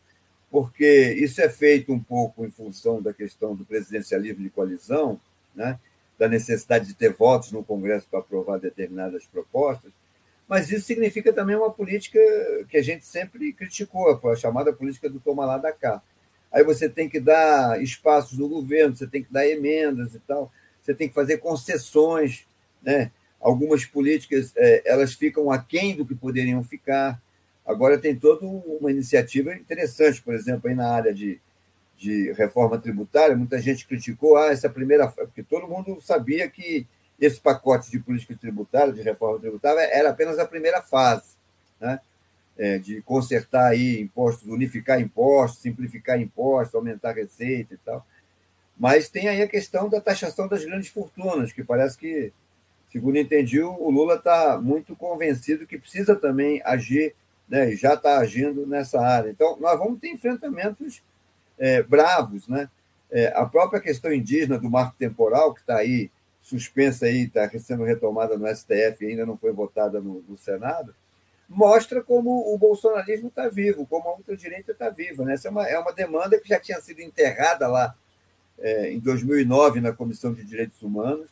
porque 0.51 1.15
isso 1.19 1.41
é 1.41 1.49
feito 1.49 1.93
um 1.93 2.01
pouco 2.01 2.45
em 2.45 2.51
função 2.51 3.01
da 3.03 3.13
questão 3.13 3.55
do 3.55 3.65
presidencialismo 3.65 4.43
de 4.43 4.51
coalizão, 4.51 5.21
né? 5.55 5.79
da 6.19 6.29
necessidade 6.29 6.87
de 6.87 6.95
ter 6.95 7.13
votos 7.13 7.53
no 7.53 7.65
Congresso 7.65 8.07
para 8.11 8.21
aprovar 8.21 8.59
determinadas 8.59 9.25
propostas, 9.27 9.93
mas 10.47 10.71
isso 10.71 10.85
significa 10.85 11.33
também 11.33 11.55
uma 11.55 11.71
política 11.71 12.19
que 12.69 12.77
a 12.77 12.83
gente 12.83 13.07
sempre 13.07 13.53
criticou, 13.53 14.21
a 14.29 14.37
chamada 14.37 14.73
política 14.73 15.09
do 15.09 15.21
toma 15.21 15.47
lá 15.47 15.57
da 15.57 15.73
cá. 15.73 16.03
aí 16.53 16.65
você 16.65 16.89
tem 16.89 17.09
que 17.09 17.21
dar 17.21 17.81
espaços 17.81 18.37
no 18.37 18.49
governo, 18.49 18.97
você 18.97 19.07
tem 19.07 19.23
que 19.23 19.33
dar 19.33 19.47
emendas 19.47 20.15
e 20.15 20.19
tal, 20.19 20.53
você 20.83 20.93
tem 20.93 21.09
que 21.09 21.15
fazer 21.15 21.39
concessões, 21.39 22.45
né? 22.83 23.13
Algumas 23.41 23.85
políticas 23.85 24.53
é, 24.57 24.83
elas 24.85 25.15
ficam 25.15 25.51
aquém 25.51 25.97
do 25.97 26.05
que 26.05 26.15
poderiam 26.15 26.63
ficar. 26.63 27.21
Agora 27.67 27.99
tem 27.99 28.15
toda 28.15 28.45
uma 28.45 28.91
iniciativa 28.91 29.55
interessante, 29.55 30.21
por 30.21 30.35
exemplo, 30.35 30.69
aí 30.69 30.75
na 30.75 30.91
área 30.91 31.15
de, 31.15 31.41
de 31.97 32.33
reforma 32.33 32.79
tributária, 32.79 33.37
muita 33.37 33.61
gente 33.61 33.87
criticou 33.87 34.37
ah, 34.37 34.51
essa 34.51 34.69
primeira, 34.69 35.09
porque 35.09 35.43
todo 35.43 35.69
mundo 35.69 36.01
sabia 36.01 36.49
que 36.49 36.87
esse 37.21 37.39
pacote 37.39 37.91
de 37.91 37.99
política 37.99 38.35
tributária, 38.35 38.93
de 38.93 39.03
reforma 39.03 39.39
tributária, 39.39 39.81
era 39.81 40.09
apenas 40.09 40.39
a 40.39 40.47
primeira 40.47 40.81
fase, 40.81 41.37
né? 41.79 42.01
É, 42.59 42.79
de 42.79 43.01
consertar 43.03 43.69
aí 43.69 44.01
impostos, 44.01 44.47
unificar 44.47 45.01
impostos, 45.01 45.63
simplificar 45.63 46.21
impostos, 46.21 46.75
aumentar 46.75 47.11
a 47.11 47.15
receita 47.15 47.73
e 47.73 47.79
tal. 47.79 48.07
Mas 48.79 49.09
tem 49.09 49.29
aí 49.29 49.41
a 49.41 49.49
questão 49.49 49.89
da 49.89 50.01
taxação 50.01 50.49
das 50.49 50.65
grandes 50.65 50.89
fortunas, 50.89 51.53
que 51.53 51.63
parece 51.63 51.97
que 51.97 52.33
segundo 52.91 53.17
entendi, 53.17 53.61
o 53.61 53.91
Lula 53.91 54.17
está 54.17 54.61
muito 54.61 54.97
convencido 54.97 55.67
que 55.67 55.79
precisa 55.79 56.17
também 56.17 56.61
agir, 56.65 57.15
né, 57.49 57.71
já 57.73 57.95
está 57.95 58.19
agindo 58.19 58.67
nessa 58.67 59.01
área. 59.01 59.31
Então, 59.31 59.59
nós 59.61 59.79
vamos 59.79 60.01
ter 60.01 60.09
enfrentamentos 60.09 61.03
é, 61.59 61.83
bravos. 61.83 62.49
Né? 62.49 62.69
É, 63.11 63.33
a 63.37 63.45
própria 63.47 63.81
questão 63.81 64.13
indígena 64.13 64.59
do 64.59 64.71
marco 64.71 64.97
temporal, 64.99 65.55
que 65.55 65.61
está 65.61 65.77
aí 65.77 66.11
suspensa, 66.43 67.09
está 67.09 67.49
sendo 67.59 67.85
retomada 67.85 68.37
no 68.37 68.49
STF 68.49 69.05
e 69.05 69.09
ainda 69.09 69.27
não 69.27 69.37
foi 69.37 69.53
votada 69.53 70.01
no, 70.01 70.25
no 70.29 70.39
Senado, 70.39 70.95
mostra 71.49 72.03
como 72.03 72.53
o 72.53 72.57
bolsonarismo 72.57 73.29
está 73.29 73.49
vivo, 73.49 73.87
como 73.87 74.09
a 74.09 74.15
ultradireita 74.15 74.73
está 74.73 74.89
viva. 74.89 75.25
Né? 75.25 75.35
Essa 75.35 75.49
é 75.49 75.51
uma, 75.51 75.69
é 75.69 75.79
uma 75.79 75.93
demanda 75.93 76.39
que 76.39 76.49
já 76.49 76.59
tinha 76.59 76.81
sido 76.81 77.01
enterrada 77.01 77.69
lá 77.69 77.95
é, 78.59 78.93
em 78.93 79.01
2009 79.01 79.81
na 79.81 79.93
Comissão 79.93 80.33
de 80.33 80.45
Direitos 80.45 80.81
Humanos, 80.83 81.29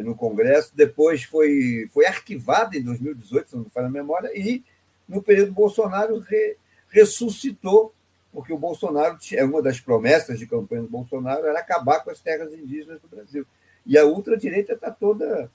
no 0.00 0.14
Congresso, 0.14 0.72
depois 0.74 1.24
foi, 1.24 1.88
foi 1.92 2.06
arquivada 2.06 2.76
em 2.76 2.82
2018, 2.82 3.48
se 3.48 3.56
não 3.56 3.64
me 3.64 3.70
falha 3.70 3.88
a 3.88 3.90
memória, 3.90 4.30
e 4.34 4.64
no 5.06 5.22
período 5.22 5.52
Bolsonaro 5.52 6.18
re, 6.20 6.56
ressuscitou, 6.88 7.92
porque 8.32 8.52
o 8.52 8.58
Bolsonaro, 8.58 9.18
é 9.32 9.44
uma 9.44 9.60
das 9.60 9.78
promessas 9.78 10.38
de 10.38 10.46
campanha 10.46 10.82
do 10.82 10.88
Bolsonaro 10.88 11.46
era 11.46 11.58
acabar 11.58 12.00
com 12.00 12.10
as 12.10 12.20
terras 12.20 12.54
indígenas 12.54 12.98
do 13.00 13.08
Brasil. 13.08 13.46
E 13.84 13.98
a 13.98 14.06
ultradireita 14.06 14.72
está 14.72 14.90
toda 14.90 15.50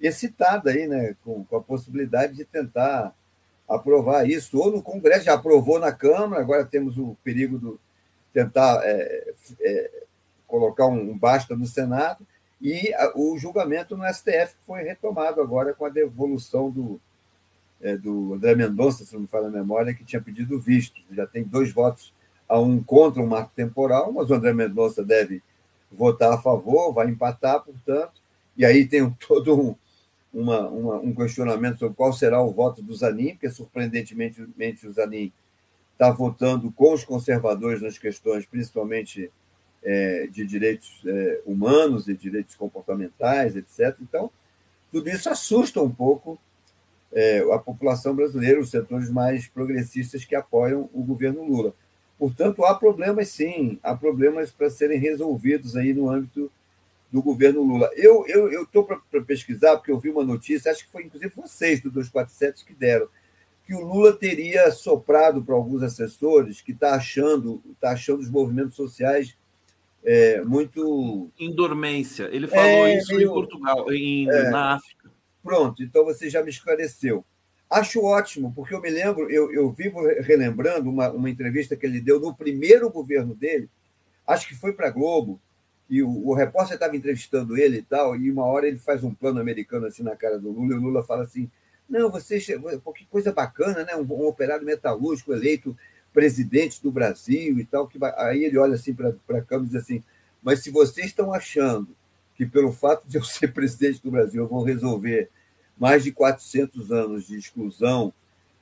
excitada 0.00 0.70
aí, 0.70 0.86
né, 0.86 1.14
com, 1.22 1.44
com 1.44 1.56
a 1.56 1.62
possibilidade 1.62 2.34
de 2.34 2.44
tentar 2.44 3.14
aprovar 3.68 4.28
isso, 4.28 4.58
ou 4.58 4.70
no 4.70 4.82
Congresso, 4.82 5.24
já 5.24 5.34
aprovou 5.34 5.78
na 5.78 5.92
Câmara, 5.92 6.40
agora 6.40 6.64
temos 6.64 6.98
o 6.98 7.16
perigo 7.24 7.58
de 7.58 7.78
tentar 8.32 8.80
é, 8.84 9.32
é, 9.60 9.90
colocar 10.46 10.86
um 10.86 11.16
basta 11.16 11.56
no 11.56 11.66
Senado, 11.66 12.26
e 12.64 12.94
o 13.14 13.36
julgamento 13.36 13.94
no 13.94 14.10
STF 14.10 14.54
foi 14.66 14.82
retomado 14.82 15.38
agora 15.38 15.74
com 15.74 15.84
a 15.84 15.90
devolução 15.90 16.70
do, 16.70 16.98
é, 17.78 17.94
do 17.94 18.32
André 18.32 18.54
Mendonça, 18.54 19.04
se 19.04 19.12
não 19.12 19.20
me 19.20 19.26
falha 19.26 19.48
a 19.48 19.50
memória, 19.50 19.92
que 19.92 20.02
tinha 20.02 20.22
pedido 20.22 20.58
visto. 20.58 20.98
Já 21.10 21.26
tem 21.26 21.44
dois 21.44 21.70
votos 21.70 22.10
a 22.48 22.58
um 22.58 22.82
contra 22.82 23.22
o 23.22 23.26
marco 23.26 23.52
temporal, 23.54 24.10
mas 24.10 24.30
o 24.30 24.34
André 24.34 24.54
Mendonça 24.54 25.04
deve 25.04 25.42
votar 25.92 26.32
a 26.32 26.40
favor, 26.40 26.90
vai 26.90 27.06
empatar, 27.06 27.62
portanto, 27.62 28.22
e 28.56 28.64
aí 28.64 28.86
tem 28.86 29.08
todo 29.28 29.60
um, 29.60 29.76
uma, 30.32 30.66
uma, 30.66 30.96
um 30.96 31.14
questionamento 31.14 31.80
sobre 31.80 31.94
qual 31.94 32.14
será 32.14 32.40
o 32.40 32.50
voto 32.50 32.80
do 32.80 32.94
Zanin, 32.94 33.32
porque 33.32 33.50
surpreendentemente 33.50 34.40
o 34.86 34.92
Zanin 34.94 35.30
está 35.92 36.10
votando 36.10 36.72
com 36.72 36.94
os 36.94 37.04
conservadores 37.04 37.82
nas 37.82 37.98
questões, 37.98 38.46
principalmente 38.46 39.30
é, 39.84 40.26
de 40.26 40.46
direitos 40.46 41.02
é, 41.06 41.42
humanos 41.44 42.08
e 42.08 42.14
direitos 42.14 42.54
comportamentais, 42.54 43.54
etc. 43.54 43.96
Então, 44.00 44.30
tudo 44.90 45.08
isso 45.10 45.28
assusta 45.28 45.82
um 45.82 45.90
pouco 45.90 46.38
é, 47.12 47.40
a 47.52 47.58
população 47.58 48.14
brasileira, 48.14 48.60
os 48.60 48.70
setores 48.70 49.10
mais 49.10 49.46
progressistas 49.46 50.24
que 50.24 50.34
apoiam 50.34 50.88
o 50.92 51.02
governo 51.02 51.44
Lula. 51.44 51.74
Portanto, 52.18 52.64
há 52.64 52.74
problemas 52.74 53.28
sim, 53.28 53.78
há 53.82 53.94
problemas 53.94 54.50
para 54.50 54.70
serem 54.70 54.98
resolvidos 54.98 55.76
aí 55.76 55.92
no 55.92 56.08
âmbito 56.08 56.50
do 57.12 57.22
governo 57.22 57.62
Lula. 57.62 57.90
Eu 57.94 58.24
estou 58.26 58.50
eu, 58.50 58.66
eu 58.72 58.84
para 58.84 59.20
pesquisar, 59.22 59.76
porque 59.76 59.92
eu 59.92 60.00
vi 60.00 60.10
uma 60.10 60.24
notícia, 60.24 60.70
acho 60.72 60.84
que 60.84 60.90
foi 60.90 61.04
inclusive 61.04 61.32
vocês 61.36 61.80
do 61.80 61.90
247 61.90 62.64
que 62.64 62.74
deram, 62.74 63.08
que 63.66 63.74
o 63.74 63.80
Lula 63.80 64.12
teria 64.12 64.70
soprado 64.70 65.42
para 65.42 65.54
alguns 65.54 65.82
assessores 65.82 66.60
que 66.60 66.72
está 66.72 66.94
achando, 66.94 67.62
tá 67.80 67.90
achando 67.92 68.20
os 68.20 68.30
movimentos 68.30 68.74
sociais 68.74 69.36
é, 70.04 70.42
muito. 70.42 71.30
Em 71.38 71.54
dormência. 71.54 72.28
Ele 72.30 72.46
falou 72.46 72.86
é, 72.86 72.98
isso 72.98 73.18
em 73.18 73.26
Portugal, 73.26 73.92
em, 73.92 74.28
é, 74.28 74.50
na 74.50 74.74
África. 74.74 75.10
Pronto, 75.42 75.82
então 75.82 76.04
você 76.04 76.28
já 76.28 76.42
me 76.42 76.50
esclareceu. 76.50 77.24
Acho 77.70 78.04
ótimo, 78.04 78.52
porque 78.54 78.74
eu 78.74 78.80
me 78.80 78.90
lembro, 78.90 79.30
eu, 79.30 79.52
eu 79.52 79.70
vivo 79.72 80.00
relembrando 80.20 80.88
uma, 80.90 81.10
uma 81.10 81.30
entrevista 81.30 81.74
que 81.74 81.84
ele 81.84 82.00
deu 82.00 82.20
no 82.20 82.34
primeiro 82.34 82.90
governo 82.90 83.34
dele, 83.34 83.68
acho 84.26 84.46
que 84.46 84.54
foi 84.54 84.72
para 84.72 84.88
a 84.88 84.90
Globo, 84.90 85.40
e 85.88 86.02
o, 86.02 86.28
o 86.28 86.34
repórter 86.34 86.74
estava 86.74 86.96
entrevistando 86.96 87.56
ele 87.56 87.78
e 87.78 87.82
tal, 87.82 88.16
e 88.16 88.30
uma 88.30 88.44
hora 88.44 88.68
ele 88.68 88.78
faz 88.78 89.02
um 89.02 89.12
plano 89.12 89.40
americano 89.40 89.86
assim 89.86 90.02
na 90.02 90.14
cara 90.14 90.38
do 90.38 90.50
Lula, 90.50 90.74
e 90.74 90.78
o 90.78 90.80
Lula 90.80 91.02
fala 91.02 91.24
assim: 91.24 91.50
Não, 91.88 92.10
você, 92.10 92.38
que 92.38 93.06
coisa 93.10 93.32
bacana, 93.32 93.84
né? 93.84 93.96
Um, 93.96 94.02
um 94.02 94.26
operário 94.26 94.64
metalúrgico 94.64 95.32
eleito 95.32 95.76
presidente 96.14 96.80
do 96.80 96.90
Brasil 96.90 97.58
e 97.58 97.64
tal. 97.64 97.86
Que 97.86 97.98
vai... 97.98 98.14
Aí 98.16 98.44
ele 98.44 98.56
olha 98.56 98.76
assim 98.76 98.94
para 98.94 99.10
a 99.10 99.42
câmera 99.42 99.64
e 99.64 99.72
diz 99.72 99.82
assim: 99.82 100.02
Mas 100.42 100.60
se 100.60 100.70
vocês 100.70 101.08
estão 101.08 101.34
achando 101.34 101.88
que 102.34 102.46
pelo 102.46 102.72
fato 102.72 103.06
de 103.06 103.18
eu 103.18 103.24
ser 103.24 103.52
presidente 103.52 104.02
do 104.02 104.10
Brasil 104.10 104.42
eu 104.42 104.48
vou 104.48 104.62
resolver 104.62 105.28
mais 105.76 106.04
de 106.04 106.12
400 106.12 106.92
anos 106.92 107.26
de 107.26 107.36
exclusão, 107.36 108.14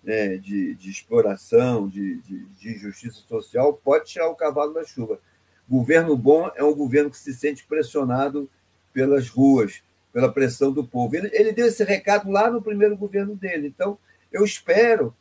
né, 0.02 0.36
de, 0.38 0.74
de 0.74 0.90
exploração, 0.90 1.86
de, 1.86 2.16
de, 2.22 2.44
de 2.46 2.74
injustiça 2.74 3.20
social, 3.28 3.74
pode 3.74 4.06
tirar 4.06 4.28
o 4.28 4.34
cavalo 4.34 4.72
da 4.72 4.82
chuva. 4.82 5.20
Governo 5.68 6.16
bom 6.16 6.50
é 6.56 6.64
um 6.64 6.74
governo 6.74 7.10
que 7.10 7.18
se 7.18 7.34
sente 7.34 7.64
pressionado 7.64 8.48
pelas 8.92 9.28
ruas, 9.28 9.82
pela 10.12 10.32
pressão 10.32 10.72
do 10.72 10.84
povo. 10.84 11.14
Ele, 11.16 11.30
ele 11.32 11.52
deu 11.52 11.66
esse 11.66 11.84
recado 11.84 12.30
lá 12.30 12.50
no 12.50 12.62
primeiro 12.62 12.96
governo 12.96 13.36
dele. 13.36 13.68
Então, 13.68 13.96
eu 14.32 14.44
espero 14.44 15.14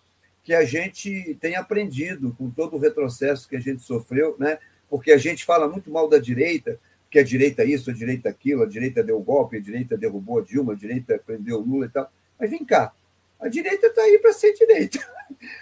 que 0.44 0.54
a 0.54 0.66
gente 0.66 1.38
tenha 1.40 1.60
aprendido 1.60 2.34
com 2.38 2.50
todo 2.50 2.76
o 2.76 2.80
retrocesso 2.80 3.48
que 3.48 3.56
a 3.56 3.60
gente 3.60 3.82
sofreu, 3.82 4.36
né? 4.40 4.58
porque 4.90 5.12
a 5.12 5.18
gente 5.18 5.46
fala 5.46 5.70
muito 5.70 5.90
mal 5.92 6.10
da 6.10 6.18
direita, 6.18 6.80
que 7.10 7.20
a 7.20 7.24
direita 7.24 7.64
isso, 7.64 7.90
a 7.90 7.94
direita 7.94 8.30
aquilo, 8.30 8.64
a 8.64 8.68
direita 8.68 9.04
deu 9.04 9.20
golpe, 9.22 9.58
a 9.58 9.62
direita 9.62 9.98
derrubou 9.98 10.40
a 10.40 10.44
Dilma, 10.44 10.74
a 10.74 10.76
direita 10.76 11.22
prendeu 11.26 11.60
o 11.60 11.62
Lula 11.62 11.86
e 11.86 11.90
tal. 11.90 12.12
Mas 12.40 12.50
vem 12.50 12.66
cá, 12.66 12.94
a 13.40 13.48
direita 13.48 13.88
está 13.88 14.02
aí 14.02 14.20
para 14.20 14.34
ser 14.34 14.54
direita. 14.54 15.00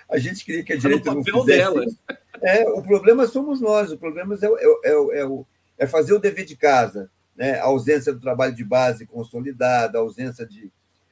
A 0.09 0.17
gente 0.17 0.43
queria 0.43 0.63
que 0.63 0.73
a 0.73 0.77
direita 0.77 1.05
tá 1.05 1.13
não 1.13 1.23
fizesse. 1.23 1.45
Dela. 1.45 1.85
É, 2.41 2.67
o 2.67 2.81
problema 2.81 3.27
somos 3.27 3.61
nós, 3.61 3.91
o 3.91 3.97
problema 3.97 4.35
é, 4.35 4.45
é, 4.45 4.91
é, 4.91 5.21
é, 5.21 5.45
é 5.77 5.87
fazer 5.87 6.11
o 6.13 6.19
dever 6.19 6.43
de 6.43 6.57
casa, 6.57 7.09
né? 7.35 7.59
a 7.59 7.65
ausência 7.65 8.11
do 8.11 8.19
trabalho 8.19 8.53
de 8.53 8.63
base 8.63 9.05
consolidado, 9.05 9.95
a 9.95 10.01
ausência 10.01 10.45
de, 10.45 10.71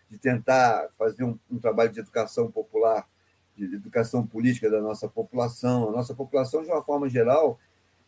de 0.09 0.17
tentar 0.17 0.89
fazer 0.97 1.23
um, 1.23 1.37
um 1.49 1.59
trabalho 1.59 1.91
de 1.91 1.99
educação 1.99 2.51
popular 2.51 3.07
de 3.65 3.75
educação 3.75 4.25
política 4.25 4.69
da 4.69 4.81
nossa 4.81 5.07
população. 5.07 5.89
A 5.89 5.91
nossa 5.91 6.13
população, 6.13 6.61
de 6.61 6.69
uma 6.69 6.83
forma 6.83 7.09
geral, 7.09 7.59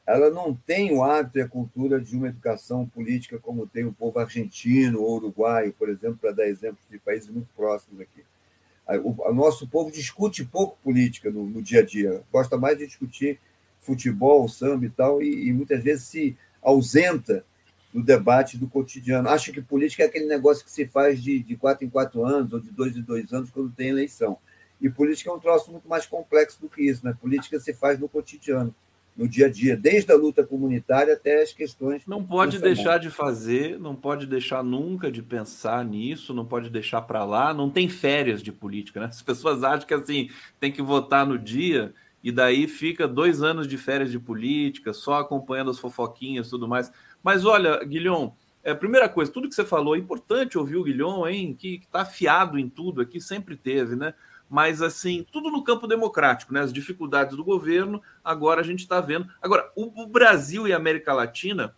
ela 0.06 0.30
não 0.30 0.54
tem 0.54 0.92
o 0.92 1.04
hábito 1.04 1.38
e 1.38 1.42
a 1.42 1.48
cultura 1.48 2.00
de 2.00 2.16
uma 2.16 2.28
educação 2.28 2.86
política 2.86 3.38
como 3.40 3.68
tem 3.68 3.86
o 3.86 3.94
povo 3.94 4.20
argentino 4.20 5.02
ou 5.02 5.18
uruguaio, 5.18 5.74
por 5.74 5.88
exemplo, 5.88 6.18
para 6.18 6.32
dar 6.32 6.48
exemplos 6.48 6.84
de 6.90 6.98
países 6.98 7.30
muito 7.30 7.50
próximos 7.56 8.02
aqui. 8.02 8.24
O, 9.04 9.32
nosso 9.32 9.68
povo 9.68 9.92
discute 9.92 10.44
pouco 10.44 10.76
política 10.84 11.30
no, 11.30 11.46
no, 11.46 11.62
dia 11.62 11.82
a 11.82 11.86
dia, 11.86 12.24
gosta 12.32 12.58
mais 12.58 12.76
de 12.80 12.88
discutir 12.88 13.40
futebol, 13.80 14.50
samba 14.50 14.86
e 14.86 14.90
tal, 14.90 15.22
e, 15.22 15.48
e 15.48 15.54
muitas 15.54 15.84
vezes 15.84 16.06
se 16.06 16.36
ausenta 16.60 17.46
do 17.94 18.02
debate 18.02 18.58
do 18.58 18.68
cotidiano. 18.68 19.30
Acha 19.30 19.52
que 19.52 19.62
política 19.62 20.04
é 20.04 20.06
aquele 20.08 20.26
negócio 20.26 20.66
que 20.66 20.72
se 20.72 20.88
faz 20.88 21.22
de, 21.22 21.40
de 21.44 21.56
quatro 21.56 21.86
em 21.86 21.90
quatro 21.90 22.26
anos 22.26 22.52
ou 22.52 22.60
de 22.60 22.72
dois 22.72 22.98
em 22.98 23.02
dois 23.02 23.32
anos 23.32 23.52
quando 23.52 23.72
tem 23.72 23.90
eleição. 23.90 24.40
E 24.82 24.90
política 24.90 25.30
é 25.30 25.34
um 25.34 25.40
troço 25.40 25.72
muito 25.72 25.88
mais 25.88 26.06
complexo 26.06 26.62
do 26.62 26.70
que 26.70 26.82
isso, 26.82 27.06
né? 27.06 27.16
Política 27.20 27.60
se 27.60 27.74
faz 27.74 28.00
no 28.00 28.08
cotidiano, 28.08 28.74
no 29.16 29.28
dia 29.28 29.48
a 29.48 29.50
dia, 29.50 29.76
desde 29.76 30.12
a 30.12 30.16
luta 30.16 30.46
comunitária 30.46 31.14
até 31.14 31.42
as 31.42 31.52
questões. 31.52 32.04
Não 32.08 32.24
pode 32.24 32.58
deixar 32.60 32.98
de 32.98 33.10
fazer, 33.10 33.78
não 33.78 33.94
pode 33.94 34.26
deixar 34.26 34.64
nunca 34.64 35.12
de 35.12 35.22
pensar 35.22 35.84
nisso, 35.84 36.34
não 36.34 36.46
pode 36.46 36.70
deixar 36.70 37.02
para 37.02 37.26
lá. 37.26 37.54
Não 37.54 37.70
tem 37.70 37.90
férias 37.90 38.42
de 38.42 38.52
política, 38.52 39.02
né? 39.02 39.08
As 39.08 39.22
pessoas 39.22 39.64
acham 39.64 39.86
que 39.86 39.94
assim 39.94 40.30
tem 40.60 40.72
que 40.72 40.82
votar 40.82 41.26
no 41.26 41.38
dia 41.38 41.94
e 42.24 42.32
daí 42.32 42.68
fica 42.68 43.08
dois 43.08 43.42
anos 43.42 43.68
de 43.68 43.78
férias 43.78 44.12
de 44.12 44.20
política, 44.20 44.94
só 44.94 45.16
acompanhando 45.16 45.72
as 45.72 45.80
fofoquinhas 45.80 46.48
e 46.48 46.50
tudo 46.50 46.68
mais. 46.68 46.92
Mas 47.22 47.46
olha, 47.46 47.84
Guilhom, 47.84 48.34
é, 48.64 48.74
primeira 48.74 49.08
coisa, 49.08 49.32
tudo 49.32 49.48
que 49.48 49.56
você 49.56 49.66
falou 49.66 49.96
é 49.96 50.00
importante 50.00 50.58
ouvir 50.58 50.78
o 50.78 50.84
Guilhom, 50.84 51.28
hein? 51.28 51.56
Que 51.58 51.82
está 51.84 52.02
afiado 52.02 52.58
em 52.58 52.70
tudo 52.70 53.02
aqui, 53.02 53.20
sempre 53.20 53.56
teve, 53.56 53.96
né? 53.96 54.14
Mas 54.50 54.82
assim, 54.82 55.26
tudo 55.32 55.52
no 55.52 55.64
campo 55.64 55.86
democrático, 55.88 56.54
né? 56.54 56.62
As 56.62 56.74
dificuldades 56.74 57.38
do 57.38 57.44
governo, 57.44 58.02
agora 58.24 58.62
a 58.62 58.64
gente 58.64 58.80
está 58.80 59.00
vendo. 59.00 59.30
Agora, 59.40 59.72
o, 59.76 60.08
Brasil 60.08 60.68
e 60.68 60.74
a 60.74 60.78
América 60.78 61.14
Latina 61.14 61.76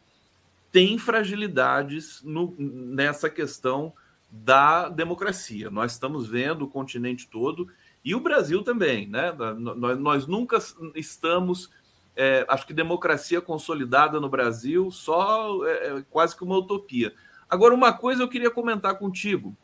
têm 0.72 0.98
fragilidades 0.98 2.22
no, 2.24 2.56
nessa 2.58 3.30
questão 3.30 3.92
da 4.32 4.88
democracia. 4.88 5.70
Nós 5.70 5.92
estamos 5.92 6.26
vendo 6.28 6.64
o 6.64 6.70
continente 6.70 7.28
todo 7.28 7.68
e 8.06 8.16
o 8.16 8.22
Brasil 8.22 8.64
também, 8.64 9.06
né? 9.06 9.34
Nós, 9.58 10.00
nós 10.00 10.28
nunca 10.28 10.58
estamos. 10.96 11.70
É, 12.16 12.46
acho 12.48 12.66
que 12.66 12.74
democracia 12.74 13.42
consolidada 13.42 14.20
no 14.20 14.30
Brasil 14.30 14.92
só 14.92 15.66
é, 15.66 15.88
é 15.88 16.06
quase 16.10 16.38
que 16.38 16.44
uma 16.44 16.58
utopia. 16.58 17.14
Agora, 17.50 17.74
uma 17.74 17.92
coisa 17.92 18.24
eu 18.24 18.30
queria 18.30 18.50
comentar 18.50 18.98
contigo 18.98 19.56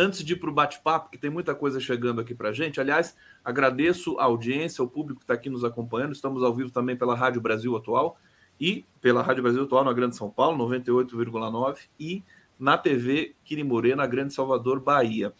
antes 0.00 0.24
de 0.24 0.32
ir 0.32 0.36
para 0.36 0.48
o 0.48 0.52
bate-papo, 0.52 1.10
que 1.10 1.18
tem 1.18 1.30
muita 1.30 1.54
coisa 1.54 1.78
chegando 1.78 2.20
aqui 2.20 2.34
para 2.34 2.52
gente. 2.52 2.80
Aliás, 2.80 3.14
agradeço 3.44 4.18
a 4.18 4.24
audiência, 4.24 4.82
o 4.82 4.88
público 4.88 5.20
que 5.20 5.24
está 5.24 5.34
aqui 5.34 5.50
nos 5.50 5.62
acompanhando. 5.62 6.12
Estamos 6.12 6.42
ao 6.42 6.54
vivo 6.54 6.70
também 6.70 6.96
pela 6.96 7.14
Rádio 7.14 7.40
Brasil 7.40 7.76
Atual 7.76 8.18
e 8.58 8.86
pela 9.00 9.22
Rádio 9.22 9.42
Brasil 9.42 9.62
Atual 9.62 9.84
na 9.84 9.92
Grande 9.92 10.16
São 10.16 10.30
Paulo, 10.30 10.66
98,9, 10.66 11.80
e 11.98 12.22
na 12.58 12.78
TV 12.78 13.34
Quirimorê, 13.44 13.94
na 13.94 14.06
Grande 14.06 14.32
Salvador, 14.32 14.80
Bahia. 14.80 15.34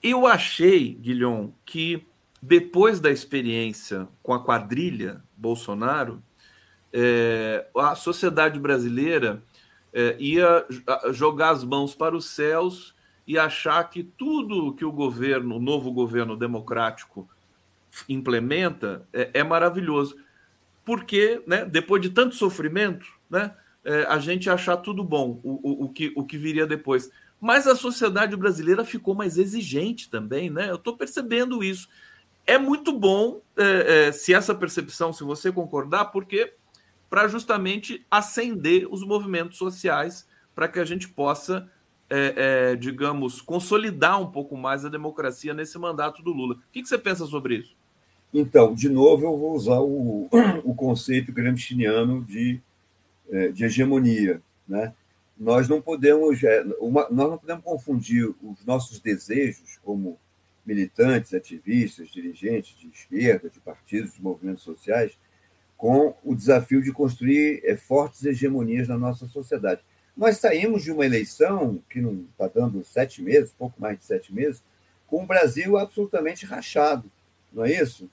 Eu 0.00 0.26
achei, 0.26 0.94
Guilhom, 0.94 1.52
que 1.64 2.06
depois 2.40 3.00
da 3.00 3.10
experiência 3.10 4.08
com 4.22 4.32
a 4.32 4.42
quadrilha 4.42 5.22
Bolsonaro, 5.36 6.22
é, 6.92 7.66
a 7.76 7.94
sociedade 7.94 8.58
brasileira 8.58 9.42
é, 9.92 10.16
ia 10.18 10.66
jogar 11.12 11.50
as 11.50 11.64
mãos 11.64 11.94
para 11.94 12.16
os 12.16 12.26
céus 12.26 12.94
e 13.26 13.38
achar 13.38 13.82
que 13.88 14.02
tudo 14.02 14.74
que 14.74 14.84
o 14.84 14.92
governo, 14.92 15.56
o 15.56 15.60
novo 15.60 15.92
governo 15.92 16.36
democrático 16.36 17.28
implementa 18.08 19.06
é, 19.12 19.30
é 19.34 19.44
maravilhoso. 19.44 20.16
Porque, 20.84 21.42
né, 21.46 21.64
depois 21.64 22.02
de 22.02 22.10
tanto 22.10 22.34
sofrimento, 22.34 23.06
né, 23.30 23.54
é, 23.84 24.04
a 24.04 24.18
gente 24.18 24.50
achar 24.50 24.76
tudo 24.76 25.04
bom, 25.04 25.40
o, 25.42 25.60
o, 25.62 25.84
o, 25.84 25.88
que, 25.88 26.12
o 26.16 26.24
que 26.24 26.36
viria 26.36 26.66
depois. 26.66 27.10
Mas 27.40 27.66
a 27.66 27.74
sociedade 27.74 28.36
brasileira 28.36 28.84
ficou 28.84 29.14
mais 29.14 29.36
exigente 29.36 30.08
também, 30.08 30.48
né? 30.48 30.70
Eu 30.70 30.76
estou 30.76 30.96
percebendo 30.96 31.62
isso. 31.62 31.88
É 32.46 32.58
muito 32.58 32.92
bom 32.92 33.40
é, 33.56 34.08
é, 34.08 34.12
se 34.12 34.34
essa 34.34 34.54
percepção, 34.54 35.12
se 35.12 35.24
você 35.24 35.50
concordar, 35.50 36.06
porque 36.06 36.54
para 37.10 37.28
justamente 37.28 38.06
acender 38.10 38.86
os 38.90 39.04
movimentos 39.04 39.58
sociais 39.58 40.26
para 40.54 40.68
que 40.68 40.78
a 40.78 40.84
gente 40.84 41.08
possa 41.08 41.68
é, 42.14 42.34
é, 42.72 42.76
digamos, 42.76 43.40
consolidar 43.40 44.20
um 44.20 44.30
pouco 44.30 44.54
mais 44.54 44.84
a 44.84 44.90
democracia 44.90 45.54
nesse 45.54 45.78
mandato 45.78 46.22
do 46.22 46.30
Lula. 46.30 46.56
O 46.56 46.58
que, 46.70 46.82
que 46.82 46.88
você 46.88 46.98
pensa 46.98 47.24
sobre 47.24 47.56
isso? 47.56 47.74
Então, 48.34 48.74
de 48.74 48.90
novo, 48.90 49.24
eu 49.24 49.38
vou 49.38 49.54
usar 49.54 49.80
o, 49.80 50.28
o 50.62 50.74
conceito 50.74 51.32
gramsciano 51.32 52.22
de, 52.22 52.60
é, 53.30 53.48
de 53.48 53.64
hegemonia. 53.64 54.42
Né? 54.68 54.92
Nós 55.38 55.70
não 55.70 55.80
podemos 55.80 56.44
é, 56.44 56.62
uma, 56.78 57.08
nós 57.10 57.30
não 57.30 57.38
podemos 57.38 57.64
confundir 57.64 58.34
os 58.42 58.62
nossos 58.66 59.00
desejos 59.00 59.78
como 59.82 60.18
militantes, 60.66 61.32
ativistas, 61.32 62.10
dirigentes 62.10 62.78
de 62.78 62.88
esquerda, 62.88 63.48
de 63.48 63.58
partidos, 63.58 64.12
de 64.12 64.22
movimentos 64.22 64.62
sociais, 64.62 65.18
com 65.78 66.14
o 66.22 66.34
desafio 66.34 66.82
de 66.82 66.92
construir 66.92 67.62
é, 67.64 67.74
fortes 67.74 68.22
hegemonias 68.24 68.86
na 68.86 68.98
nossa 68.98 69.26
sociedade. 69.26 69.80
Nós 70.16 70.38
saímos 70.38 70.82
de 70.82 70.92
uma 70.92 71.06
eleição 71.06 71.80
que 71.88 72.00
não 72.00 72.26
está 72.30 72.46
dando 72.48 72.84
sete 72.84 73.22
meses, 73.22 73.52
pouco 73.56 73.80
mais 73.80 73.98
de 73.98 74.04
sete 74.04 74.32
meses, 74.32 74.62
com 75.06 75.22
o 75.22 75.26
Brasil 75.26 75.76
absolutamente 75.76 76.46
rachado, 76.46 77.10
não 77.52 77.64
é 77.64 77.72
isso? 77.72 78.10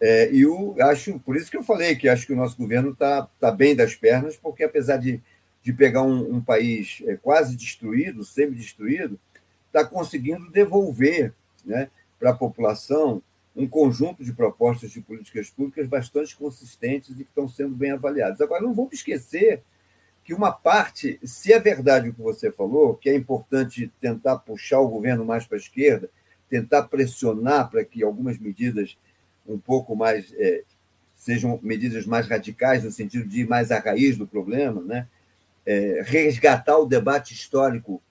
É, 0.00 0.30
e 0.32 0.42
eu 0.42 0.76
acho, 0.80 1.18
por 1.20 1.36
isso 1.36 1.50
que 1.50 1.56
eu 1.56 1.62
falei 1.62 1.96
que 1.96 2.08
acho 2.08 2.26
que 2.26 2.32
o 2.32 2.36
nosso 2.36 2.56
governo 2.56 2.90
está 2.90 3.28
tá 3.40 3.50
bem 3.50 3.74
das 3.74 3.94
pernas, 3.94 4.36
porque 4.36 4.62
apesar 4.62 4.96
de, 4.96 5.20
de 5.62 5.72
pegar 5.72 6.02
um, 6.02 6.36
um 6.36 6.40
país 6.40 7.02
é, 7.06 7.16
quase 7.16 7.56
destruído, 7.56 8.24
semi-destruído, 8.24 9.18
está 9.66 9.84
conseguindo 9.84 10.50
devolver 10.50 11.34
né, 11.64 11.90
para 12.18 12.30
a 12.30 12.34
população 12.34 13.22
um 13.56 13.66
conjunto 13.66 14.24
de 14.24 14.32
propostas 14.32 14.92
de 14.92 15.00
políticas 15.00 15.50
públicas 15.50 15.86
bastante 15.88 16.36
consistentes 16.36 17.10
e 17.10 17.24
que 17.24 17.30
estão 17.30 17.48
sendo 17.48 17.74
bem 17.74 17.90
avaliadas. 17.90 18.40
Agora, 18.40 18.62
não 18.62 18.72
vamos 18.72 18.94
esquecer 18.94 19.62
que 20.28 20.34
uma 20.34 20.52
parte, 20.52 21.18
se 21.24 21.54
é 21.54 21.58
verdade 21.58 22.10
o 22.10 22.12
que 22.12 22.20
você 22.20 22.52
falou, 22.52 22.94
que 22.94 23.08
é 23.08 23.14
importante 23.14 23.90
tentar 23.98 24.36
puxar 24.36 24.78
o 24.78 24.86
governo 24.86 25.24
mais 25.24 25.46
para 25.46 25.56
a 25.56 25.58
esquerda, 25.58 26.10
tentar 26.50 26.82
pressionar 26.82 27.70
para 27.70 27.82
que 27.82 28.04
algumas 28.04 28.38
medidas 28.38 28.98
um 29.46 29.58
pouco 29.58 29.96
mais 29.96 30.30
é, 30.36 30.64
sejam 31.14 31.58
medidas 31.62 32.04
mais 32.04 32.28
radicais 32.28 32.84
no 32.84 32.92
sentido 32.92 33.26
de 33.26 33.40
ir 33.40 33.48
mais 33.48 33.72
à 33.72 33.78
raiz 33.78 34.18
do 34.18 34.26
problema, 34.26 34.82
né? 34.82 35.08
É, 35.64 36.02
resgatar 36.04 36.76
o 36.76 36.84
debate 36.84 37.32
histórico 37.32 38.02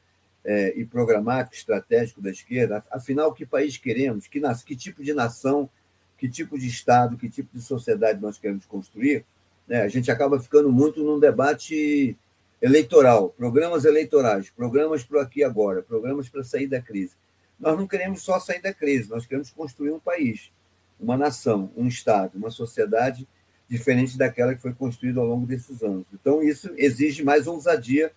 é, 0.44 0.74
e 0.76 0.84
programático, 0.84 1.56
estratégico 1.56 2.20
da 2.20 2.32
esquerda. 2.32 2.84
Afinal, 2.90 3.32
que 3.32 3.46
país 3.46 3.78
queremos? 3.78 4.26
Que, 4.26 4.42
que 4.66 4.76
tipo 4.76 5.04
de 5.04 5.14
nação, 5.14 5.70
que 6.18 6.28
tipo 6.28 6.58
de 6.58 6.66
Estado, 6.66 7.16
que 7.16 7.30
tipo 7.30 7.56
de 7.56 7.62
sociedade 7.62 8.20
nós 8.20 8.40
queremos 8.40 8.66
construir? 8.66 9.24
Né? 9.68 9.82
A 9.82 9.88
gente 9.88 10.10
acaba 10.10 10.40
ficando 10.40 10.72
muito 10.72 11.04
num 11.04 11.20
debate 11.20 12.18
eleitoral, 12.62 13.30
programas 13.30 13.86
eleitorais, 13.86 14.50
programas 14.50 15.04
para 15.04 15.22
aqui 15.22 15.42
e 15.42 15.44
agora, 15.44 15.82
programas 15.82 16.30
para 16.30 16.44
sair 16.44 16.68
da 16.68 16.82
crise. 16.82 17.14
Nós 17.60 17.78
não 17.78 17.88
queremos 17.88 18.22
só 18.22 18.40
sair 18.40 18.62
da 18.62 18.74
crise, 18.74 19.10
nós 19.10 19.26
queremos 19.26 19.50
construir 19.50 19.92
um 19.92 20.00
país, 20.00 20.52
uma 21.00 21.18
nação, 21.18 21.72
um 21.76 21.88
Estado, 21.88 22.38
uma 22.38 22.50
sociedade 22.50 23.28
diferente 23.70 24.18
daquela 24.18 24.56
que 24.56 24.62
foi 24.62 24.74
construída 24.74 25.20
ao 25.20 25.26
longo 25.26 25.46
desses 25.46 25.84
anos. 25.84 26.06
Então, 26.14 26.42
isso 26.42 26.72
exige 26.78 27.24
mais 27.24 27.48
ousadia 27.48 28.12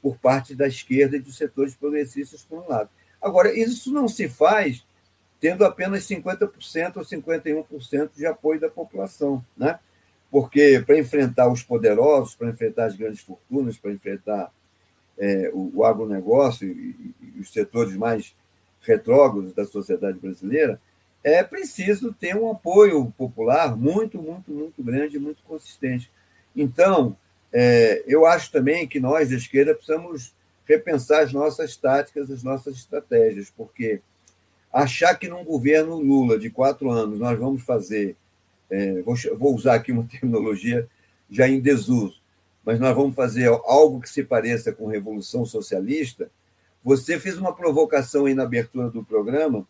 por 0.00 0.16
parte 0.16 0.54
da 0.54 0.66
esquerda 0.66 1.16
e 1.16 1.20
dos 1.20 1.36
setores 1.36 1.74
progressistas, 1.74 2.42
por 2.42 2.62
um 2.62 2.68
lado. 2.68 2.90
Agora, 3.20 3.56
isso 3.58 3.92
não 3.92 4.08
se 4.08 4.28
faz 4.28 4.84
tendo 5.40 5.64
apenas 5.64 6.04
50% 6.04 6.96
ou 6.96 7.02
51% 7.02 8.10
de 8.16 8.26
apoio 8.26 8.60
da 8.60 8.70
população. 8.70 9.44
Né? 9.56 9.78
Porque 10.34 10.82
para 10.84 10.98
enfrentar 10.98 11.48
os 11.48 11.62
poderosos, 11.62 12.34
para 12.34 12.48
enfrentar 12.48 12.86
as 12.86 12.96
grandes 12.96 13.20
fortunas, 13.20 13.78
para 13.78 13.92
enfrentar 13.92 14.52
é, 15.16 15.48
o, 15.54 15.70
o 15.72 15.84
agronegócio 15.84 16.66
e, 16.66 17.14
e, 17.22 17.40
os 17.40 17.52
setores 17.52 17.94
mais 17.94 18.34
retrógrados 18.80 19.54
da 19.54 19.64
sociedade 19.64 20.18
brasileira, 20.18 20.80
é 21.22 21.40
preciso 21.44 22.12
ter 22.12 22.34
um 22.34 22.50
apoio 22.50 23.14
popular 23.16 23.76
muito, 23.76 24.20
muito, 24.20 24.50
muito 24.50 24.82
grande, 24.82 25.20
muito 25.20 25.40
consistente. 25.44 26.10
Então, 26.56 27.16
é, 27.52 28.02
eu 28.04 28.26
acho 28.26 28.50
também 28.50 28.88
que 28.88 28.98
nós, 28.98 29.30
da 29.30 29.36
esquerda, 29.36 29.72
precisamos 29.72 30.34
repensar 30.66 31.22
as 31.22 31.32
nossas 31.32 31.76
táticas, 31.76 32.28
as 32.28 32.42
nossas 32.42 32.74
estratégias, 32.74 33.52
porque 33.56 34.00
achar 34.72 35.14
que 35.14 35.28
num 35.28 35.44
governo 35.44 35.94
Lula 35.94 36.36
de 36.40 36.50
quatro 36.50 36.90
anos 36.90 37.20
nós 37.20 37.38
vamos 37.38 37.62
fazer 37.62 38.16
é, 38.70 39.02
vou, 39.02 39.14
vou 39.38 39.54
usar 39.54 39.74
aqui 39.74 39.92
uma 39.92 40.06
terminologia 40.08 40.88
já 41.30 41.48
em 41.48 41.60
desuso, 41.60 42.20
mas 42.64 42.78
nós 42.78 42.94
vamos 42.94 43.14
fazer 43.14 43.48
algo 43.48 44.00
que 44.00 44.08
se 44.08 44.24
pareça 44.24 44.72
com 44.72 44.86
Revolução 44.86 45.44
Socialista. 45.44 46.30
Você 46.82 47.18
fez 47.18 47.38
uma 47.38 47.54
provocação 47.54 48.26
aí 48.26 48.34
na 48.34 48.42
abertura 48.44 48.90
do 48.90 49.04
programa, 49.04 49.66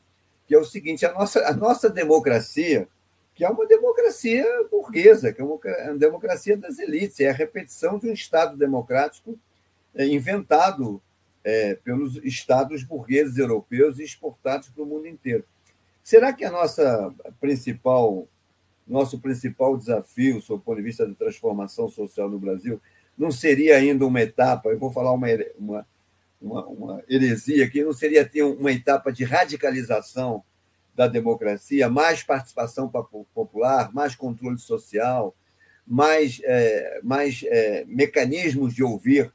que 0.46 0.54
é 0.54 0.58
o 0.58 0.64
seguinte: 0.64 1.06
a 1.06 1.12
nossa, 1.12 1.46
a 1.46 1.52
nossa 1.52 1.88
democracia, 1.88 2.88
que 3.34 3.44
é 3.44 3.48
uma 3.48 3.66
democracia 3.66 4.44
burguesa, 4.70 5.32
que 5.32 5.40
é 5.40 5.44
uma, 5.44 5.58
é 5.64 5.94
democracia 5.94 6.56
das 6.56 6.78
elites, 6.78 7.20
é 7.20 7.30
a 7.30 7.32
repetição 7.32 7.98
de 7.98 8.08
um 8.08 8.12
Estado 8.12 8.56
democrático 8.56 9.38
é, 9.94 10.06
inventado 10.06 11.00
é, 11.42 11.74
pelos 11.74 12.16
Estados 12.24 12.82
burgueses 12.82 13.38
europeus 13.38 13.98
e 13.98 14.04
exportados 14.04 14.68
para 14.68 14.82
o 14.82 14.86
mundo 14.86 15.06
inteiro. 15.06 15.44
Será 16.02 16.32
que 16.32 16.44
a 16.44 16.50
nossa 16.50 17.12
principal 17.40 18.28
nosso 18.86 19.18
principal 19.18 19.76
desafio, 19.76 20.40
sob 20.40 20.60
o 20.60 20.64
ponto 20.64 20.76
de 20.76 20.82
vista 20.82 21.06
da 21.06 21.14
transformação 21.14 21.88
social 21.88 22.28
no 22.28 22.38
Brasil, 22.38 22.80
não 23.16 23.30
seria 23.30 23.76
ainda 23.76 24.06
uma 24.06 24.20
etapa, 24.20 24.68
eu 24.68 24.78
vou 24.78 24.90
falar 24.90 25.12
uma, 25.12 25.26
uma, 25.58 25.86
uma, 26.40 26.66
uma 26.66 27.04
heresia 27.08 27.64
aqui, 27.64 27.82
não 27.82 27.92
seria 27.92 28.28
ter 28.28 28.42
uma 28.42 28.72
etapa 28.72 29.12
de 29.12 29.24
radicalização 29.24 30.42
da 30.94 31.08
democracia, 31.08 31.88
mais 31.88 32.22
participação 32.22 32.90
popular, 33.34 33.92
mais 33.92 34.14
controle 34.14 34.58
social, 34.58 35.34
mais, 35.86 36.40
é, 36.44 37.00
mais 37.02 37.42
é, 37.44 37.84
mecanismos 37.86 38.74
de 38.74 38.82
ouvir 38.82 39.32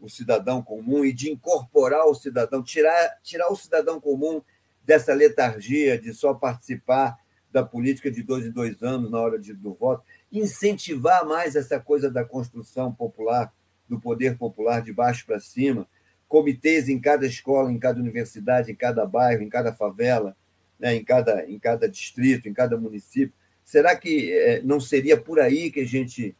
o 0.00 0.08
cidadão 0.08 0.62
comum 0.62 1.04
e 1.04 1.12
de 1.12 1.30
incorporar 1.30 2.06
o 2.06 2.14
cidadão, 2.14 2.62
tirar, 2.62 3.18
tirar 3.22 3.48
o 3.50 3.56
cidadão 3.56 4.00
comum 4.00 4.42
dessa 4.84 5.12
letargia 5.12 5.98
de 5.98 6.12
só 6.12 6.34
participar 6.34 7.18
da 7.50 7.64
política 7.64 8.10
de 8.10 8.22
dois 8.22 8.46
em 8.46 8.50
dois 8.50 8.82
anos 8.82 9.10
na 9.10 9.20
hora 9.20 9.38
de, 9.38 9.52
do 9.54 9.72
voto, 9.72 10.02
incentivar 10.30 11.26
mais 11.26 11.56
essa 11.56 11.80
coisa 11.80 12.10
da 12.10 12.24
construção 12.24 12.92
popular, 12.92 13.52
do 13.88 13.98
poder 13.98 14.36
popular 14.36 14.82
de 14.82 14.92
baixo 14.92 15.24
para 15.24 15.40
cima, 15.40 15.88
comitês 16.28 16.88
em 16.88 17.00
cada 17.00 17.26
escola, 17.26 17.72
em 17.72 17.78
cada 17.78 17.98
universidade, 17.98 18.70
em 18.70 18.74
cada 18.74 19.06
bairro, 19.06 19.42
em 19.42 19.48
cada 19.48 19.72
favela, 19.72 20.36
né, 20.78 20.94
em, 20.94 21.02
cada, 21.02 21.44
em 21.50 21.58
cada 21.58 21.88
distrito, 21.88 22.48
em 22.48 22.52
cada 22.52 22.76
município. 22.76 23.32
Será 23.64 23.96
que 23.96 24.32
é, 24.32 24.62
não 24.62 24.78
seria 24.78 25.16
por 25.16 25.40
aí 25.40 25.70
que 25.70 25.80
a 25.80 25.86
gente 25.86 26.36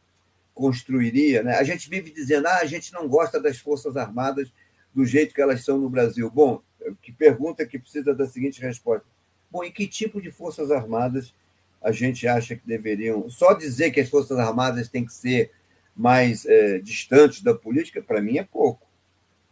construiria? 0.53 1.43
Né? 1.43 1.55
A 1.55 1.63
gente 1.63 1.89
vive 1.89 2.11
dizendo, 2.11 2.47
ah, 2.47 2.57
a 2.57 2.65
gente 2.65 2.93
não 2.93 3.07
gosta 3.07 3.39
das 3.39 3.57
Forças 3.57 3.97
Armadas 3.97 4.51
do 4.93 5.05
jeito 5.05 5.33
que 5.33 5.41
elas 5.41 5.63
são 5.63 5.77
no 5.77 5.89
Brasil. 5.89 6.29
Bom, 6.29 6.61
que 7.01 7.11
pergunta 7.11 7.65
que 7.65 7.79
precisa 7.79 8.13
da 8.13 8.25
seguinte 8.25 8.61
resposta. 8.61 9.05
Bom, 9.51 9.63
e 9.63 9.71
que 9.71 9.87
tipo 9.87 10.21
de 10.21 10.31
Forças 10.31 10.71
Armadas 10.71 11.33
a 11.81 11.91
gente 11.91 12.27
acha 12.27 12.55
que 12.55 12.67
deveriam. 12.67 13.29
Só 13.29 13.53
dizer 13.53 13.91
que 13.91 13.99
as 13.99 14.09
Forças 14.09 14.37
Armadas 14.37 14.89
têm 14.89 15.05
que 15.05 15.13
ser 15.13 15.51
mais 15.95 16.45
é, 16.45 16.79
distantes 16.79 17.41
da 17.41 17.53
política, 17.53 18.01
para 18.01 18.21
mim 18.21 18.37
é 18.37 18.43
pouco. 18.43 18.87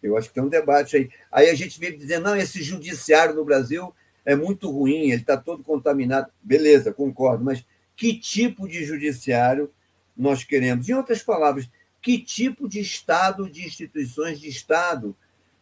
Eu 0.02 0.18
acho 0.18 0.30
que 0.30 0.36
tem 0.36 0.44
um 0.44 0.50
debate 0.50 0.96
aí. 0.96 1.10
Aí 1.32 1.50
a 1.50 1.56
gente 1.56 1.80
vive 1.80 1.98
dizendo, 1.98 2.24
não, 2.24 2.36
esse 2.36 2.62
judiciário 2.62 3.34
no 3.34 3.44
Brasil 3.44 3.94
é 4.24 4.36
muito 4.36 4.70
ruim, 4.70 5.12
ele 5.12 5.22
está 5.22 5.38
todo 5.38 5.64
contaminado. 5.64 6.32
Beleza, 6.42 6.94
concordo, 6.94 7.44
mas 7.44 7.66
que 7.96 8.14
tipo 8.14 8.68
de 8.68 8.84
judiciário 8.84 9.72
nós 10.16 10.44
queremos? 10.44 10.88
Em 10.88 10.94
outras 10.94 11.24
palavras, 11.24 11.70
que 12.02 12.20
tipo 12.20 12.70
de 12.70 12.80
Estado, 12.80 13.50
de 13.50 13.66
instituições 13.66 14.40
de 14.40 14.48
Estado 14.48 15.16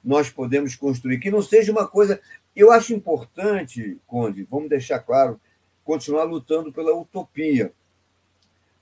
nós 0.03 0.29
podemos 0.29 0.75
construir? 0.75 1.19
Que 1.19 1.31
não 1.31 1.41
seja 1.41 1.71
uma 1.71 1.87
coisa. 1.87 2.19
Eu 2.55 2.71
acho 2.71 2.93
importante, 2.93 3.99
Conde, 4.07 4.43
vamos 4.49 4.69
deixar 4.69 4.99
claro, 4.99 5.39
continuar 5.83 6.23
lutando 6.23 6.71
pela 6.71 6.95
utopia, 6.95 7.73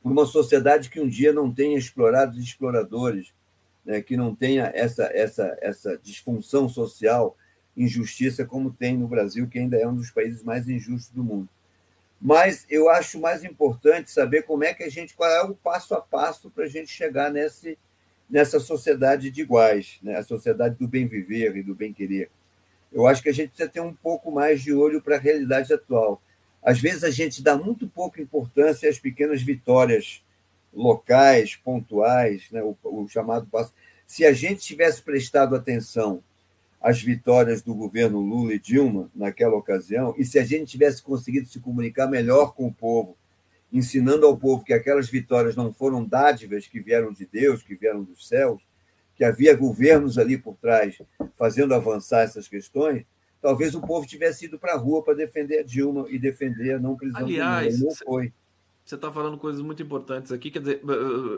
por 0.02 0.12
uma 0.12 0.26
sociedade 0.26 0.90
que 0.90 1.00
um 1.00 1.08
dia 1.08 1.34
não 1.34 1.52
tenha 1.52 1.78
explorados 1.78 2.38
exploradores, 2.38 3.34
né, 3.84 4.02
que 4.02 4.16
não 4.16 4.36
tenha 4.36 4.72
essa, 4.76 5.06
essa, 5.14 5.58
essa 5.62 5.98
disfunção 5.98 6.70
social, 6.70 7.36
injustiça 7.76 8.46
como 8.46 8.72
tem 8.72 8.98
no 8.98 9.08
Brasil, 9.08 9.48
que 9.48 9.58
ainda 9.58 9.78
é 9.78 9.88
um 9.88 9.96
dos 9.96 10.12
países 10.12 10.44
mais 10.44 10.70
injustos 10.70 11.10
do 11.10 11.24
mundo. 11.24 11.50
Mas 12.22 12.66
eu 12.70 12.90
acho 12.90 13.20
mais 13.20 13.44
importante 13.44 14.12
saber 14.12 14.44
como 14.44 14.64
é 14.64 14.74
que 14.74 14.84
a 14.84 14.90
gente, 14.90 15.14
qual 15.14 15.30
é 15.30 15.44
o 15.44 15.56
passo 15.56 15.94
a 15.96 16.02
passo 16.02 16.50
para 16.50 16.66
a 16.66 16.70
gente 16.70 16.92
chegar 16.92 17.32
nesse, 17.32 17.78
nessa 18.30 18.60
sociedade 18.60 19.30
de 19.30 19.42
iguais, 19.42 19.98
né? 20.02 20.16
a 20.16 20.24
sociedade 20.24 20.76
do 20.76 20.88
bem 20.88 21.06
viver 21.06 21.58
e 21.58 21.64
do 21.64 21.76
bem 21.76 21.92
querer. 21.92 22.30
Eu 22.94 23.08
acho 23.08 23.24
que 23.24 23.30
a 23.30 23.34
gente 23.34 23.50
precisa 23.50 23.70
ter 23.70 23.82
um 23.82 23.94
pouco 23.94 24.32
mais 24.32 24.62
de 24.62 24.72
olho 24.74 25.02
para 25.02 25.16
a 25.16 25.20
realidade 25.20 25.74
atual. 25.74 26.22
Às 26.62 26.80
vezes 26.80 27.04
a 27.04 27.10
gente 27.10 27.42
dá 27.42 27.58
muito 27.58 27.88
pouca 27.88 28.22
importância 28.22 28.90
às 28.90 29.00
pequenas 29.00 29.42
vitórias 29.42 30.24
locais, 30.74 31.56
pontuais, 31.56 32.48
né? 32.52 32.62
o, 32.62 32.78
o 32.84 33.08
chamado 33.08 33.48
passo. 33.48 33.74
Se 34.08 34.26
a 34.26 34.32
gente 34.32 34.62
tivesse 34.62 35.02
prestado 35.02 35.56
atenção 35.56 36.24
às 36.80 37.02
vitórias 37.02 37.62
do 37.62 37.74
governo 37.74 38.20
Lula 38.20 38.54
e 38.54 38.60
Dilma 38.60 39.10
naquela 39.16 39.56
ocasião, 39.56 40.14
e 40.18 40.26
se 40.26 40.38
a 40.38 40.44
gente 40.44 40.72
tivesse 40.72 41.02
conseguido 41.02 41.48
se 41.48 41.60
comunicar 41.60 42.08
melhor 42.08 42.54
com 42.54 42.68
o 42.68 42.74
povo, 42.74 43.18
ensinando 43.72 44.26
ao 44.26 44.38
povo 44.38 44.64
que 44.64 44.74
aquelas 44.74 45.10
vitórias 45.10 45.56
não 45.56 45.74
foram 45.74 46.06
dádivas 46.06 46.68
que 46.68 46.80
vieram 46.80 47.12
de 47.12 47.26
Deus, 47.26 47.64
que 47.64 47.74
vieram 47.74 48.04
dos 48.04 48.28
céus, 48.28 48.62
que 49.16 49.24
havia 49.24 49.56
governos 49.56 50.18
ali 50.18 50.38
por 50.38 50.56
trás 50.56 50.98
fazendo 51.36 51.74
avançar 51.74 52.22
essas 52.22 52.48
questões, 52.48 53.06
talvez 53.42 53.76
o 53.76 53.82
povo 53.82 54.08
tivesse 54.08 54.46
ido 54.46 54.58
para 54.58 54.74
a 54.74 54.78
rua 54.78 55.04
para 55.04 55.14
defender 55.14 55.60
a 55.60 55.64
Dilma 55.64 56.06
e 56.10 56.18
defender 56.18 56.76
a 56.76 56.80
não 56.80 56.96
prisão 56.96 57.22
Aliás, 57.22 57.80
Não 57.80 57.92
foi. 57.92 58.34
Você 58.84 58.96
está 58.96 59.12
falando 59.12 59.38
coisas 59.38 59.62
muito 59.62 59.82
importantes 59.82 60.32
aqui, 60.32 60.52
quer 60.52 60.60
dizer, 60.60 60.82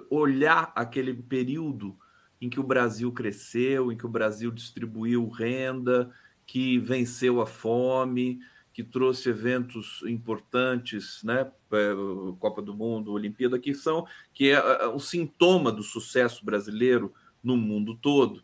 olhar 0.10 0.72
aquele 0.76 1.14
período 1.14 1.96
em 2.42 2.50
que 2.50 2.60
o 2.60 2.64
Brasil 2.64 3.12
cresceu, 3.12 3.92
em 3.92 3.98
que 3.98 4.06
o 4.06 4.10
Brasil 4.10 4.52
distribuiu 4.52 5.28
renda, 5.30 6.12
que 6.46 6.80
venceu 6.80 7.42
a 7.42 7.46
fome, 7.46 8.40
que 8.74 8.84
trouxe 8.84 9.30
eventos 9.30 10.04
importantes, 10.06 11.22
né, 11.24 11.50
é, 11.72 11.94
Copa 12.40 12.62
do 12.62 12.74
Mundo, 12.74 13.14
Olimpíada, 13.14 13.58
que 13.58 13.74
são 13.74 14.06
que 14.34 14.52
é 14.52 14.88
o 14.88 15.00
sintoma 15.00 15.72
do 15.72 15.82
sucesso 15.82 16.44
brasileiro 16.44 17.14
no 17.46 17.56
mundo 17.56 17.96
todo. 17.96 18.44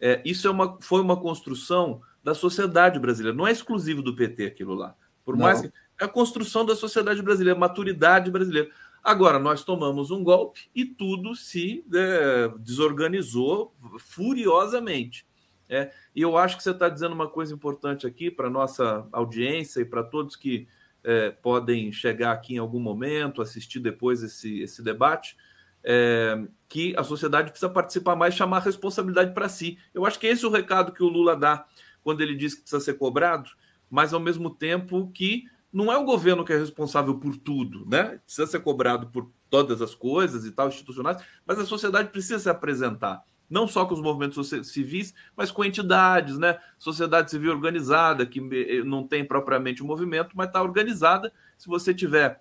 É, 0.00 0.22
isso 0.24 0.46
é 0.46 0.50
uma, 0.50 0.78
foi 0.80 1.00
uma 1.00 1.16
construção 1.16 2.00
da 2.22 2.34
sociedade 2.34 2.98
brasileira. 2.98 3.36
Não 3.36 3.46
é 3.46 3.52
exclusivo 3.52 4.00
do 4.00 4.14
PT 4.14 4.46
aquilo 4.46 4.74
lá. 4.74 4.94
Por 5.24 5.36
Não. 5.36 5.44
mais 5.44 5.60
que 5.60 5.66
é 6.00 6.04
a 6.04 6.08
construção 6.08 6.64
da 6.64 6.76
sociedade 6.76 7.20
brasileira, 7.22 7.56
a 7.56 7.60
maturidade 7.60 8.30
brasileira. 8.30 8.70
Agora, 9.02 9.38
nós 9.38 9.64
tomamos 9.64 10.10
um 10.10 10.22
golpe 10.22 10.68
e 10.74 10.84
tudo 10.84 11.34
se 11.34 11.84
é, 11.94 12.48
desorganizou 12.58 13.74
furiosamente. 13.98 15.26
É, 15.68 15.92
e 16.14 16.22
eu 16.22 16.36
acho 16.36 16.56
que 16.56 16.62
você 16.62 16.70
está 16.70 16.88
dizendo 16.88 17.14
uma 17.14 17.28
coisa 17.28 17.52
importante 17.52 18.06
aqui 18.06 18.30
para 18.30 18.46
a 18.46 18.50
nossa 18.50 19.06
audiência 19.10 19.80
e 19.80 19.84
para 19.84 20.02
todos 20.02 20.36
que 20.36 20.68
é, 21.02 21.30
podem 21.30 21.92
chegar 21.92 22.32
aqui 22.32 22.54
em 22.54 22.58
algum 22.58 22.80
momento, 22.80 23.40
assistir 23.40 23.80
depois 23.80 24.22
esse, 24.22 24.60
esse 24.60 24.82
debate, 24.82 25.36
é, 25.86 26.36
que 26.68 26.94
a 26.96 27.04
sociedade 27.04 27.50
precisa 27.50 27.70
participar 27.70 28.16
mais, 28.16 28.34
chamar 28.34 28.56
a 28.56 28.60
responsabilidade 28.60 29.32
para 29.32 29.48
si. 29.48 29.78
Eu 29.94 30.04
acho 30.04 30.18
que 30.18 30.26
esse 30.26 30.44
é 30.44 30.48
o 30.48 30.50
recado 30.50 30.92
que 30.92 31.02
o 31.02 31.08
Lula 31.08 31.36
dá 31.36 31.64
quando 32.02 32.20
ele 32.20 32.34
diz 32.34 32.54
que 32.54 32.62
precisa 32.62 32.80
ser 32.80 32.94
cobrado, 32.94 33.48
mas 33.88 34.12
ao 34.12 34.20
mesmo 34.20 34.50
tempo 34.50 35.10
que 35.14 35.44
não 35.72 35.92
é 35.92 35.96
o 35.96 36.04
governo 36.04 36.44
que 36.44 36.52
é 36.52 36.58
responsável 36.58 37.14
por 37.18 37.36
tudo, 37.36 37.86
né? 37.86 38.18
Precisa 38.24 38.46
ser 38.46 38.60
cobrado 38.60 39.08
por 39.08 39.30
todas 39.48 39.80
as 39.80 39.94
coisas 39.94 40.44
e 40.44 40.50
tal, 40.50 40.68
institucionais, 40.68 41.22
mas 41.46 41.58
a 41.58 41.66
sociedade 41.66 42.08
precisa 42.10 42.38
se 42.38 42.48
apresentar, 42.48 43.22
não 43.48 43.68
só 43.68 43.84
com 43.84 43.94
os 43.94 44.00
movimentos 44.00 44.50
civis, 44.64 45.14
mas 45.36 45.50
com 45.50 45.64
entidades, 45.64 46.38
né? 46.38 46.58
Sociedade 46.78 47.30
civil 47.30 47.52
organizada, 47.52 48.26
que 48.26 48.40
eh, 48.40 48.82
não 48.82 49.06
tem 49.06 49.24
propriamente 49.24 49.82
o 49.82 49.84
um 49.84 49.88
movimento, 49.88 50.30
mas 50.34 50.48
está 50.48 50.62
organizada. 50.62 51.32
Se 51.56 51.68
você 51.68 51.94
tiver 51.94 52.40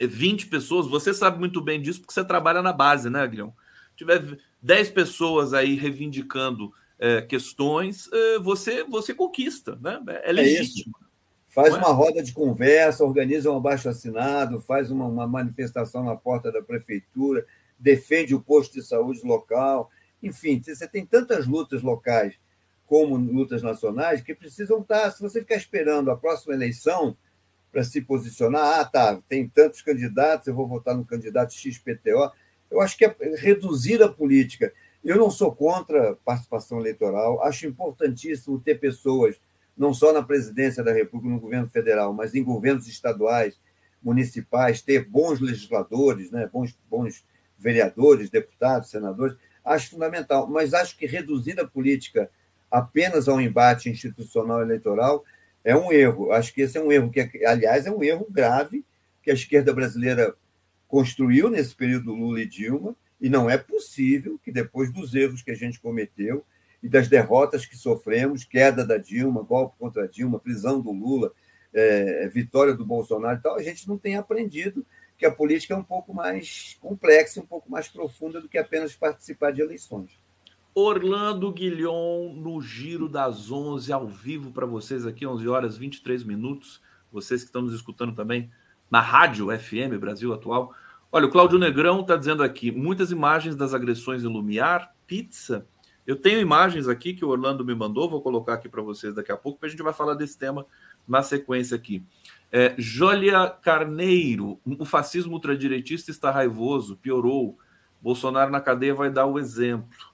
20 0.00 0.44
eh, 0.44 0.48
pessoas, 0.48 0.86
você 0.86 1.12
sabe 1.12 1.38
muito 1.38 1.60
bem 1.60 1.80
disso, 1.80 2.00
porque 2.00 2.14
você 2.14 2.24
trabalha 2.24 2.62
na 2.62 2.72
base, 2.72 3.10
né, 3.10 3.26
Guilherme? 3.26 3.52
Tiver 3.96 4.38
10 4.62 4.90
pessoas 4.90 5.52
aí 5.52 5.74
reivindicando 5.74 6.72
é, 6.98 7.22
questões, 7.22 8.08
é, 8.12 8.38
você, 8.38 8.84
você 8.84 9.14
conquista, 9.14 9.78
né? 9.80 10.00
É, 10.08 10.30
é 10.30 10.32
legítimo. 10.32 10.94
É 11.06 11.10
faz 11.50 11.74
uma 11.74 11.88
roda 11.88 12.22
de 12.22 12.32
conversa, 12.32 13.04
organiza 13.04 13.50
um 13.50 13.56
abaixo 13.56 13.88
assinado, 13.88 14.60
faz 14.60 14.90
uma, 14.90 15.06
uma, 15.06 15.26
manifestação 15.26 16.04
na 16.04 16.14
porta 16.14 16.52
da 16.52 16.62
prefeitura, 16.62 17.44
defende 17.78 18.34
o 18.34 18.40
posto 18.40 18.74
de 18.74 18.82
saúde 18.82 19.20
local. 19.24 19.90
Enfim, 20.22 20.62
você 20.62 20.86
tem 20.86 21.04
tantas 21.04 21.46
lutas 21.46 21.82
locais 21.82 22.38
como 22.86 23.16
lutas 23.16 23.62
nacionais 23.62 24.20
que 24.20 24.34
precisam 24.34 24.80
estar. 24.80 25.10
Se 25.10 25.20
você 25.20 25.40
ficar 25.40 25.56
esperando 25.56 26.10
a 26.10 26.16
próxima 26.16 26.54
eleição 26.54 27.16
para 27.72 27.84
se 27.84 28.00
posicionar, 28.00 28.80
ah, 28.80 28.84
tá, 28.84 29.20
tem 29.28 29.48
tantos 29.48 29.82
candidatos, 29.82 30.46
eu 30.46 30.54
vou 30.54 30.66
votar 30.66 30.96
no 30.96 31.04
candidato 31.04 31.54
XPTO. 31.54 32.32
Eu 32.70 32.80
acho 32.80 32.96
que 32.96 33.04
é 33.04 33.16
reduzir 33.36 34.02
a 34.02 34.08
política 34.08 34.72
eu 35.02 35.16
não 35.16 35.30
sou 35.30 35.54
contra 35.54 36.16
participação 36.24 36.78
eleitoral, 36.78 37.42
acho 37.42 37.66
importantíssimo 37.66 38.60
ter 38.60 38.78
pessoas, 38.78 39.40
não 39.76 39.94
só 39.94 40.12
na 40.12 40.22
presidência 40.22 40.84
da 40.84 40.92
República, 40.92 41.34
no 41.34 41.40
governo 41.40 41.68
federal, 41.68 42.12
mas 42.12 42.34
em 42.34 42.44
governos 42.44 42.86
estaduais, 42.86 43.58
municipais, 44.02 44.82
ter 44.82 45.06
bons 45.06 45.40
legisladores, 45.40 46.30
né, 46.30 46.48
bons, 46.52 46.76
bons 46.88 47.24
vereadores, 47.58 48.28
deputados, 48.28 48.90
senadores, 48.90 49.36
acho 49.64 49.90
fundamental. 49.90 50.46
Mas 50.46 50.74
acho 50.74 50.96
que 50.96 51.06
reduzir 51.06 51.58
a 51.58 51.66
política 51.66 52.30
apenas 52.70 53.28
ao 53.28 53.40
embate 53.40 53.88
institucional 53.88 54.60
eleitoral 54.60 55.24
é 55.64 55.76
um 55.76 55.92
erro. 55.92 56.32
Acho 56.32 56.52
que 56.52 56.62
esse 56.62 56.78
é 56.78 56.82
um 56.82 56.90
erro 56.90 57.10
que, 57.10 57.20
aliás, 57.44 57.86
é 57.86 57.90
um 57.90 58.02
erro 58.02 58.26
grave 58.30 58.84
que 59.22 59.30
a 59.30 59.34
esquerda 59.34 59.72
brasileira 59.72 60.34
construiu 60.88 61.48
nesse 61.48 61.74
período 61.74 62.14
Lula 62.14 62.40
e 62.40 62.46
Dilma 62.46 62.96
e 63.20 63.28
não 63.28 63.48
é 63.48 63.58
possível 63.58 64.38
que, 64.42 64.50
depois 64.50 64.92
dos 64.92 65.14
erros 65.14 65.42
que 65.42 65.50
a 65.50 65.54
gente 65.54 65.78
cometeu 65.78 66.44
e 66.82 66.88
das 66.88 67.08
derrotas 67.08 67.66
que 67.66 67.76
sofremos 67.76 68.44
queda 68.44 68.84
da 68.84 68.96
Dilma, 68.96 69.42
golpe 69.42 69.76
contra 69.78 70.04
a 70.04 70.06
Dilma, 70.06 70.40
prisão 70.40 70.80
do 70.80 70.90
Lula, 70.90 71.32
é, 71.72 72.26
vitória 72.28 72.74
do 72.74 72.84
Bolsonaro 72.84 73.38
e 73.38 73.42
tal 73.42 73.56
a 73.56 73.62
gente 73.62 73.86
não 73.86 73.96
tenha 73.96 74.18
aprendido 74.18 74.84
que 75.16 75.24
a 75.24 75.30
política 75.30 75.74
é 75.74 75.76
um 75.76 75.84
pouco 75.84 76.14
mais 76.14 76.76
complexa, 76.80 77.40
um 77.40 77.46
pouco 77.46 77.70
mais 77.70 77.86
profunda 77.86 78.40
do 78.40 78.48
que 78.48 78.58
apenas 78.58 78.96
participar 78.96 79.52
de 79.52 79.60
eleições. 79.60 80.10
Orlando 80.80 81.52
Guilhom 81.52 82.32
no 82.34 82.60
Giro 82.60 83.08
das 83.08 83.50
11, 83.50 83.92
ao 83.92 84.08
vivo 84.08 84.50
para 84.50 84.64
vocês 84.64 85.06
aqui, 85.06 85.26
11 85.26 85.46
horas 85.46 85.76
23 85.76 86.24
minutos. 86.24 86.80
Vocês 87.12 87.42
que 87.42 87.48
estão 87.48 87.62
nos 87.62 87.74
escutando 87.74 88.14
também 88.14 88.50
na 88.90 89.00
Rádio 89.00 89.48
FM 89.56 89.98
Brasil 90.00 90.32
Atual. 90.32 90.74
Olha, 91.12 91.26
o 91.26 91.30
Cláudio 91.30 91.58
Negrão 91.58 92.00
está 92.00 92.16
dizendo 92.16 92.42
aqui: 92.42 92.72
muitas 92.72 93.12
imagens 93.12 93.54
das 93.54 93.74
agressões 93.74 94.24
em 94.24 94.26
Lumiar, 94.26 94.94
pizza. 95.06 95.66
Eu 96.06 96.16
tenho 96.16 96.40
imagens 96.40 96.88
aqui 96.88 97.12
que 97.12 97.24
o 97.24 97.28
Orlando 97.28 97.64
me 97.64 97.74
mandou, 97.74 98.08
vou 98.08 98.22
colocar 98.22 98.54
aqui 98.54 98.68
para 98.68 98.80
vocês 98.80 99.14
daqui 99.14 99.30
a 99.30 99.36
pouco, 99.36 99.58
porque 99.58 99.66
a 99.66 99.70
gente 99.70 99.82
vai 99.82 99.92
falar 99.92 100.14
desse 100.14 100.38
tema 100.38 100.64
na 101.06 101.22
sequência 101.22 101.76
aqui. 101.76 102.02
É, 102.50 102.74
Jólia 102.78 103.48
Carneiro, 103.48 104.58
o 104.64 104.84
fascismo 104.84 105.34
ultradireitista 105.34 106.10
está 106.10 106.30
raivoso, 106.30 106.96
piorou. 106.96 107.58
Bolsonaro 108.00 108.50
na 108.50 108.60
cadeia 108.60 108.94
vai 108.94 109.10
dar 109.10 109.26
o 109.26 109.38
exemplo. 109.38 110.09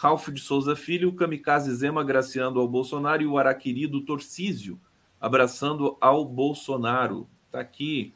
Ralph 0.00 0.28
de 0.28 0.40
Souza 0.40 0.76
Filho, 0.76 1.12
kamikaze 1.12 1.74
Zema 1.74 2.04
graciando 2.04 2.60
ao 2.60 2.68
Bolsonaro 2.68 3.20
e 3.20 3.26
o 3.26 3.36
araquiri 3.36 3.84
do 3.88 4.00
Torcísio. 4.00 4.78
abraçando 5.20 5.96
ao 6.00 6.24
Bolsonaro. 6.24 7.26
Está 7.46 7.58
aqui. 7.58 8.14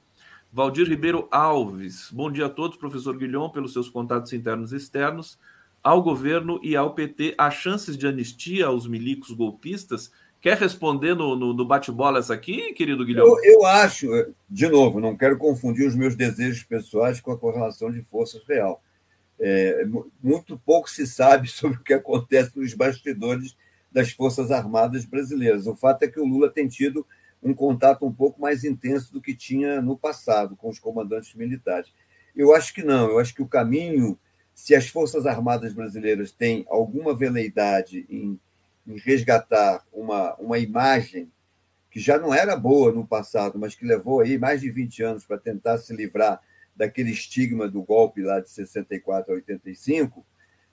Valdir 0.52 0.86
Ribeiro 0.86 1.26
Alves. 1.28 2.08
Bom 2.12 2.30
dia 2.30 2.46
a 2.46 2.48
todos, 2.48 2.76
professor 2.76 3.16
Guilhom, 3.16 3.50
pelos 3.50 3.72
seus 3.72 3.88
contatos 3.88 4.32
internos 4.32 4.72
e 4.72 4.76
externos. 4.76 5.36
Ao 5.82 6.00
governo 6.00 6.60
e 6.62 6.76
ao 6.76 6.94
PT, 6.94 7.34
há 7.36 7.50
chances 7.50 7.98
de 7.98 8.06
anistia 8.06 8.66
aos 8.66 8.86
milicos 8.86 9.32
golpistas? 9.32 10.12
Quer 10.40 10.58
responder 10.58 11.16
no, 11.16 11.34
no, 11.34 11.52
no 11.52 11.64
bate-bola 11.64 12.20
essa 12.20 12.32
aqui, 12.32 12.72
querido 12.74 13.04
Guilherme? 13.04 13.28
Eu, 13.28 13.54
eu, 13.54 13.66
acho, 13.66 14.06
de 14.48 14.68
novo, 14.68 15.00
não 15.00 15.16
quero 15.16 15.36
confundir 15.36 15.88
os 15.88 15.96
meus 15.96 16.14
desejos 16.14 16.62
pessoais 16.62 17.20
com 17.20 17.32
a 17.32 17.36
correlação 17.36 17.90
de 17.90 18.02
forças 18.02 18.40
real. 18.46 18.80
É, 19.44 19.84
muito 20.22 20.56
pouco 20.58 20.88
se 20.88 21.06
sabe 21.06 21.48
sobre 21.50 21.78
o 21.78 21.82
que 21.82 21.94
acontece 21.94 22.56
nos 22.56 22.74
bastidores 22.74 23.56
das 23.90 24.12
Forças 24.12 24.50
Armadas 24.50 25.04
brasileiras. 25.04 25.66
O 25.66 25.74
fato 25.74 26.04
é 26.04 26.08
que 26.08 26.20
o 26.20 26.24
Lula 26.24 26.48
tem 26.48 26.68
tido 26.68 27.06
um 27.42 27.52
contato 27.52 28.06
um 28.06 28.12
pouco 28.12 28.40
mais 28.40 28.62
intenso 28.62 29.12
do 29.12 29.20
que 29.20 29.34
tinha 29.34 29.82
no 29.82 29.98
passado 29.98 30.54
com 30.54 30.68
os 30.68 30.78
comandantes 30.78 31.34
militares. 31.34 31.92
Eu 32.36 32.54
acho 32.54 32.72
que 32.72 32.84
não, 32.84 33.10
eu 33.10 33.18
acho 33.18 33.34
que 33.34 33.42
o 33.42 33.48
caminho, 33.48 34.16
se 34.54 34.74
as 34.74 34.88
Forças 34.88 35.26
Armadas 35.26 35.72
brasileiras 35.72 36.30
têm 36.30 36.64
alguma 36.68 37.14
veleidade 37.14 38.06
em 38.08 38.38
em 38.86 38.98
resgatar 38.98 39.84
uma, 39.92 40.34
uma 40.36 40.58
imagem 40.58 41.30
que 41.90 42.00
já 42.00 42.18
não 42.18 42.32
era 42.32 42.56
boa 42.56 42.90
no 42.90 43.06
passado, 43.06 43.58
mas 43.58 43.74
que 43.74 43.84
levou 43.84 44.20
aí 44.20 44.38
mais 44.38 44.60
de 44.60 44.70
20 44.70 45.02
anos 45.02 45.26
para 45.26 45.38
tentar 45.38 45.78
se 45.78 45.94
livrar 45.94 46.40
daquele 46.82 47.12
estigma 47.12 47.68
do 47.68 47.80
golpe 47.80 48.22
lá 48.22 48.40
de 48.40 48.50
64 48.50 49.32
a 49.32 49.36
85, 49.36 50.26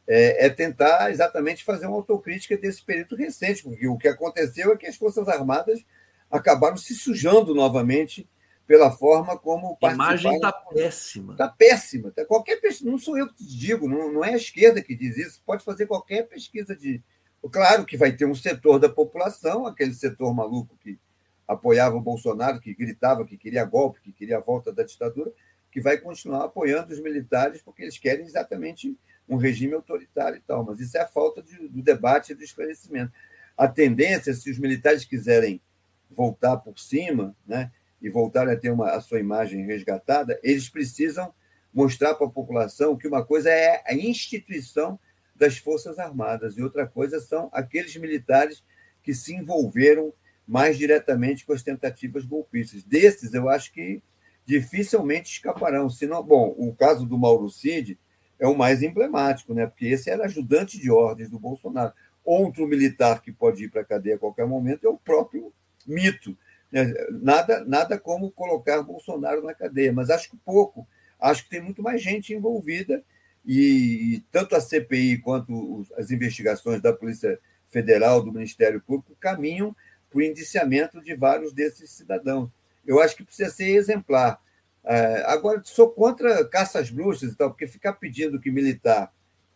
é, 0.08 0.48
é 0.48 0.50
tentar 0.50 1.12
exatamente 1.12 1.64
fazer 1.64 1.86
uma 1.86 1.98
autocrítica 1.98 2.58
desse 2.58 2.84
período 2.84 3.16
recente, 3.16 3.62
porque 3.62 3.88
o 3.88 3.96
que 3.96 4.08
aconteceu 4.08 4.74
é 4.74 4.78
que 4.78 4.88
as 4.88 4.96
Forças 4.96 5.28
Armadas 5.28 5.86
acabaram 6.32 6.78
se 6.78 6.96
sujando 6.96 7.54
novamente 7.54 8.28
pela 8.66 8.90
forma 8.90 9.38
como 9.38 9.78
A 9.84 9.92
imagem 9.92 10.34
está 10.36 10.52
péssima. 10.52 11.34
Está 11.34 11.48
péssima. 11.48 12.12
Tá, 12.12 12.26
qualquer 12.26 12.60
não 12.82 12.98
sou 12.98 13.16
eu 13.16 13.28
que 13.28 13.36
te 13.36 13.46
digo, 13.46 13.88
não, 13.88 14.12
não 14.12 14.26
é 14.26 14.34
a 14.34 14.38
esquerda 14.38 14.82
que 14.82 14.96
diz 14.96 15.16
isso. 15.16 15.44
Pode 15.46 15.64
fazer 15.64 15.86
qualquer 15.86 16.28
pesquisa 16.28 16.76
de, 16.76 17.04
Claro 17.52 17.86
que 17.86 17.96
vai 17.96 18.12
ter 18.12 18.26
um 18.26 18.34
setor 18.34 18.80
da 18.80 18.90
população, 18.90 19.68
aquele 19.68 19.94
setor 19.94 20.34
maluco 20.34 20.76
que 20.78 21.00
apoiava 21.48 21.96
o 21.96 22.02
Bolsonaro, 22.02 22.60
que 22.60 22.74
gritava 22.74 23.26
que 23.26 23.38
queria 23.38 23.64
golpe, 23.64 24.02
que 24.02 24.12
queria 24.12 24.38
a 24.38 24.42
volta 24.42 24.74
da 24.74 24.84
ditadura, 24.84 25.32
que 25.72 25.82
vai 25.82 25.98
continuar 25.98 26.46
apoiando 26.46 26.94
os 26.94 27.02
militares 27.02 27.62
porque 27.62 27.84
eles 27.84 27.98
querem 27.98 28.26
exatamente 28.26 28.98
um 29.28 29.36
regime 29.36 29.74
autoritário 29.74 30.38
e 30.38 30.42
tal. 30.42 30.66
Mas 30.66 30.80
isso 30.80 30.98
é 30.98 31.02
a 31.02 31.08
falta 31.08 31.42
de, 31.42 31.68
do 31.68 31.82
debate 31.82 32.32
e 32.32 32.36
do 32.36 32.44
esclarecimento. 32.44 33.14
A 33.56 33.68
tendência, 33.68 34.34
se 34.34 34.50
os 34.50 34.58
militares 34.58 35.06
quiserem 35.06 35.62
voltar 36.10 36.58
por 36.58 36.80
cima, 36.80 37.36
né, 37.46 37.72
e 38.02 38.10
voltarem 38.10 38.54
a 38.54 38.58
ter 38.58 38.72
uma, 38.72 38.92
a 38.92 39.02
sua 39.02 39.20
imagem 39.20 39.66
resgatada, 39.66 40.40
eles 40.42 40.70
precisam 40.70 41.34
mostrar 41.74 42.16
para 42.16 42.26
a 42.26 42.32
população 42.32 42.98
que 42.98 43.08
uma 43.08 43.24
coisa 43.24 43.50
é 43.50 43.84
a 43.86 43.94
instituição 43.94 45.00
das 45.36 45.58
Forças 45.58 46.00
Armadas, 46.00 46.58
e 46.58 46.64
outra 46.64 46.88
coisa 46.88 47.20
são 47.20 47.50
aqueles 47.54 47.96
militares 47.96 48.64
que 49.04 49.14
se 49.14 49.34
envolveram 49.34 50.14
mais 50.48 50.78
diretamente 50.78 51.46
com 51.46 51.54
as 51.54 51.64
tentativas 51.64 52.26
golpistas. 52.26 52.84
Desses, 52.84 53.34
eu 53.34 53.48
acho 53.48 53.72
que 53.72 54.02
dificilmente 54.50 55.32
escaparão. 55.32 55.92
Senão, 55.92 56.24
bom, 56.24 56.56
o 56.58 56.74
caso 56.74 57.06
do 57.06 57.20
Mauro 57.20 57.52
Cid 57.52 58.00
é 58.40 58.48
o 58.48 58.58
mais 58.58 58.82
emblemático, 58.82 59.54
né? 59.54 59.68
porque 59.68 59.86
esse 59.86 60.10
era 60.10 60.26
ajudante 60.26 60.80
de 60.80 60.90
ordens 60.90 61.30
do 61.30 61.38
Bolsonaro. 61.38 61.94
Outro 62.26 62.66
militar 62.68 63.22
que 63.22 63.32
pode 63.32 63.66
ir 63.66 63.70
para 63.70 63.82
a 63.82 63.86
cadeia 63.86 64.16
a 64.16 64.20
qualquer 64.20 64.48
momento 64.48 64.88
é 64.88 64.90
o 64.90 64.98
próprio 64.98 65.54
mito. 65.86 66.36
Né? 66.72 66.92
Nada, 67.22 67.64
nada 67.64 68.00
como 68.00 68.32
colocar 68.32 68.82
Bolsonaro 68.82 69.44
na 69.44 69.54
cadeia, 69.54 69.94
mas 69.94 70.10
acho 70.10 70.32
que 70.32 70.38
pouco. 70.38 70.88
Acho 71.20 71.44
que 71.44 71.52
tem 71.52 71.62
muito 71.62 71.84
mais 71.84 72.02
gente 72.02 72.34
envolvida 72.34 73.04
e, 73.46 74.16
e 74.16 74.20
tanto 74.32 74.56
a 74.56 74.62
CPI 74.62 75.20
quanto 75.20 75.86
as 75.96 76.10
investigações 76.10 76.82
da 76.82 76.92
Polícia 76.92 77.40
Federal, 77.68 78.24
do 78.24 78.34
Ministério 78.34 78.82
Público, 78.82 79.16
caminham 79.20 79.76
para 80.10 80.20
o 80.20 80.24
indiciamento 80.24 81.00
de 81.02 81.14
vários 81.14 81.54
desses 81.54 81.92
cidadãos. 81.92 82.50
Eu 82.86 83.02
acho 83.02 83.16
que 83.16 83.24
precisa 83.24 83.50
ser 83.50 83.70
exemplar. 83.70 84.40
É, 84.84 85.24
agora, 85.28 85.62
sou 85.64 85.90
contra 85.90 86.44
caças 86.46 86.90
bruxas 86.90 87.32
e 87.32 87.36
tal, 87.36 87.50
porque 87.50 87.68
ficar 87.68 87.94
pedindo 87.94 88.40
que 88.40 88.50
militar 88.50 89.12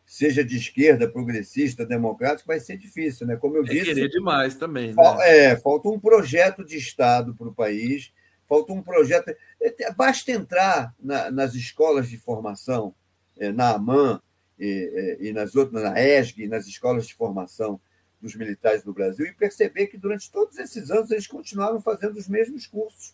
seja 0.05 0.43
de 0.43 0.57
esquerda, 0.57 1.09
progressista, 1.09 1.85
democrático, 1.85 2.47
vai 2.47 2.59
ser 2.59 2.77
difícil, 2.77 3.25
né? 3.25 3.35
Como 3.35 3.57
eu 3.57 3.63
é 3.63 3.67
disse. 3.67 3.85
querer 3.85 4.09
demais 4.09 4.55
também. 4.55 4.93
Né? 4.93 5.03
É, 5.21 5.55
falta 5.55 5.89
um 5.89 5.99
projeto 5.99 6.63
de 6.63 6.77
Estado 6.77 7.33
para 7.33 7.47
o 7.47 7.53
país, 7.53 8.11
falta 8.47 8.73
um 8.73 8.81
projeto. 8.81 9.33
É, 9.61 9.91
basta 9.93 10.31
entrar 10.31 10.93
na, 10.99 11.31
nas 11.31 11.55
escolas 11.55 12.09
de 12.09 12.17
formação 12.17 12.93
é, 13.37 13.51
na 13.51 13.71
AMAN 13.71 14.21
e, 14.59 15.17
e 15.19 15.33
nas 15.33 15.55
outras, 15.55 15.81
na 15.81 15.99
ESG, 15.99 16.47
nas 16.47 16.67
escolas 16.67 17.07
de 17.07 17.15
formação 17.15 17.79
dos 18.23 18.35
militares 18.35 18.83
do 18.83 18.93
Brasil, 18.93 19.25
e 19.25 19.33
perceber 19.33 19.87
que 19.87 19.97
durante 19.97 20.31
todos 20.31 20.57
esses 20.57 20.89
anos 20.89 21.11
eles 21.11 21.27
continuaram 21.27 21.81
fazendo 21.81 22.17
os 22.17 22.29
mesmos 22.29 22.65
cursos 22.65 23.13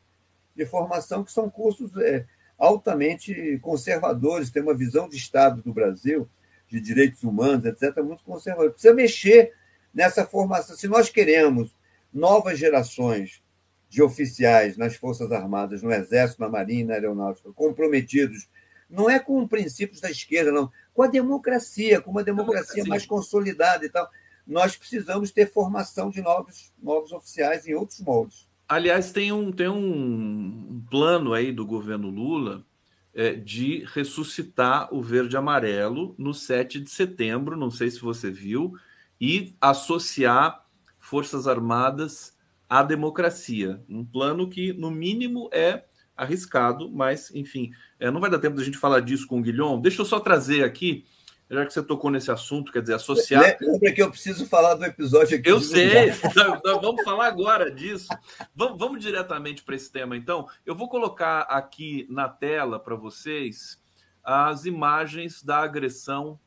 de 0.55 0.67
formação, 0.67 1.23
que 1.23 1.31
são 1.31 1.49
cursos 1.49 1.97
é, 1.97 2.27
altamente 2.59 3.57
conservadores, 3.59 4.51
tem 4.51 4.61
uma 4.61 4.75
visão 4.75 5.09
de 5.09 5.17
Estado 5.17 5.63
do 5.63 5.73
Brasil, 5.73 6.29
de 6.67 6.79
direitos 6.79 7.23
humanos, 7.23 7.65
etc., 7.65 7.97
muito 8.03 8.23
conservadora. 8.23 8.69
Precisa 8.69 8.93
mexer 8.93 9.53
nessa 9.91 10.27
formação. 10.27 10.77
Se 10.77 10.87
nós 10.87 11.09
queremos 11.09 11.75
novas 12.13 12.59
gerações 12.59 13.41
de 13.89 14.03
oficiais 14.03 14.77
nas 14.77 14.95
Forças 14.95 15.31
Armadas, 15.31 15.81
no 15.81 15.91
Exército, 15.91 16.41
na 16.41 16.49
Marinha, 16.49 16.85
na 16.85 16.93
Aeronáutica, 16.93 17.51
comprometidos 17.51 18.47
não 18.87 19.09
é 19.09 19.19
com 19.19 19.47
princípios 19.47 20.01
da 20.01 20.09
esquerda, 20.09 20.51
não. 20.51 20.71
Com 20.93 21.03
a 21.03 21.07
democracia, 21.07 21.99
com 21.99 22.11
uma 22.11 22.23
democracia 22.23 22.83
mais 22.85 23.05
consolidada 23.05 23.85
e 23.85 23.89
tal. 23.89 24.09
Nós 24.49 24.75
precisamos 24.75 25.31
ter 25.31 25.51
formação 25.51 26.09
de 26.09 26.21
novos, 26.21 26.73
novos 26.81 27.11
oficiais 27.11 27.67
em 27.67 27.75
outros 27.75 28.01
moldes. 28.01 28.49
Aliás, 28.67 29.11
tem 29.11 29.31
um, 29.31 29.51
tem 29.51 29.69
um 29.69 30.83
plano 30.89 31.33
aí 31.33 31.51
do 31.51 31.65
governo 31.65 32.09
Lula 32.09 32.65
é, 33.13 33.33
de 33.33 33.85
ressuscitar 33.93 34.93
o 34.93 35.01
verde 35.03 35.37
amarelo 35.37 36.15
no 36.17 36.33
7 36.33 36.79
de 36.79 36.89
setembro, 36.89 37.55
não 37.55 37.69
sei 37.69 37.91
se 37.91 38.01
você 38.01 38.31
viu, 38.31 38.73
e 39.21 39.55
associar 39.61 40.65
Forças 40.97 41.47
Armadas 41.47 42.35
à 42.67 42.81
democracia. 42.81 43.83
Um 43.87 44.03
plano 44.03 44.49
que, 44.49 44.73
no 44.73 44.89
mínimo, 44.89 45.49
é 45.53 45.85
arriscado, 46.15 46.91
mas, 46.91 47.33
enfim, 47.33 47.71
é, 47.99 48.11
não 48.11 48.19
vai 48.19 48.29
dar 48.29 48.39
tempo 48.39 48.57
da 48.57 48.63
gente 48.63 48.77
falar 48.77 48.99
disso 48.99 49.27
com 49.27 49.39
o 49.39 49.41
Guilhom. 49.41 49.79
Deixa 49.79 50.01
eu 50.01 50.05
só 50.05 50.19
trazer 50.19 50.63
aqui, 50.63 51.05
já 51.49 51.65
que 51.65 51.73
você 51.73 51.81
tocou 51.81 52.11
nesse 52.11 52.29
assunto, 52.29 52.71
quer 52.71 52.81
dizer, 52.81 52.93
associar. 52.93 53.57
Lembra 53.59 53.91
que 53.91 54.01
eu 54.01 54.11
preciso 54.11 54.45
falar 54.45 54.75
do 54.75 54.85
episódio 54.85 55.37
aqui. 55.37 55.49
Eu 55.49 55.59
sei, 55.59 56.09
então, 56.23 56.55
então, 56.55 56.79
vamos 56.79 57.03
falar 57.03 57.27
agora 57.27 57.71
disso. 57.71 58.07
Vamos, 58.55 58.77
vamos 58.77 59.01
diretamente 59.01 59.63
para 59.63 59.75
esse 59.75 59.91
tema, 59.91 60.15
então. 60.15 60.47
Eu 60.65 60.75
vou 60.75 60.87
colocar 60.87 61.41
aqui 61.41 62.05
na 62.09 62.29
tela 62.29 62.79
para 62.79 62.95
vocês 62.95 63.81
as 64.23 64.65
imagens 64.65 65.41
da 65.41 65.57
agressão 65.57 66.39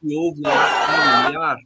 que 0.00 0.14
houve 0.14 0.42
lá 0.42 1.56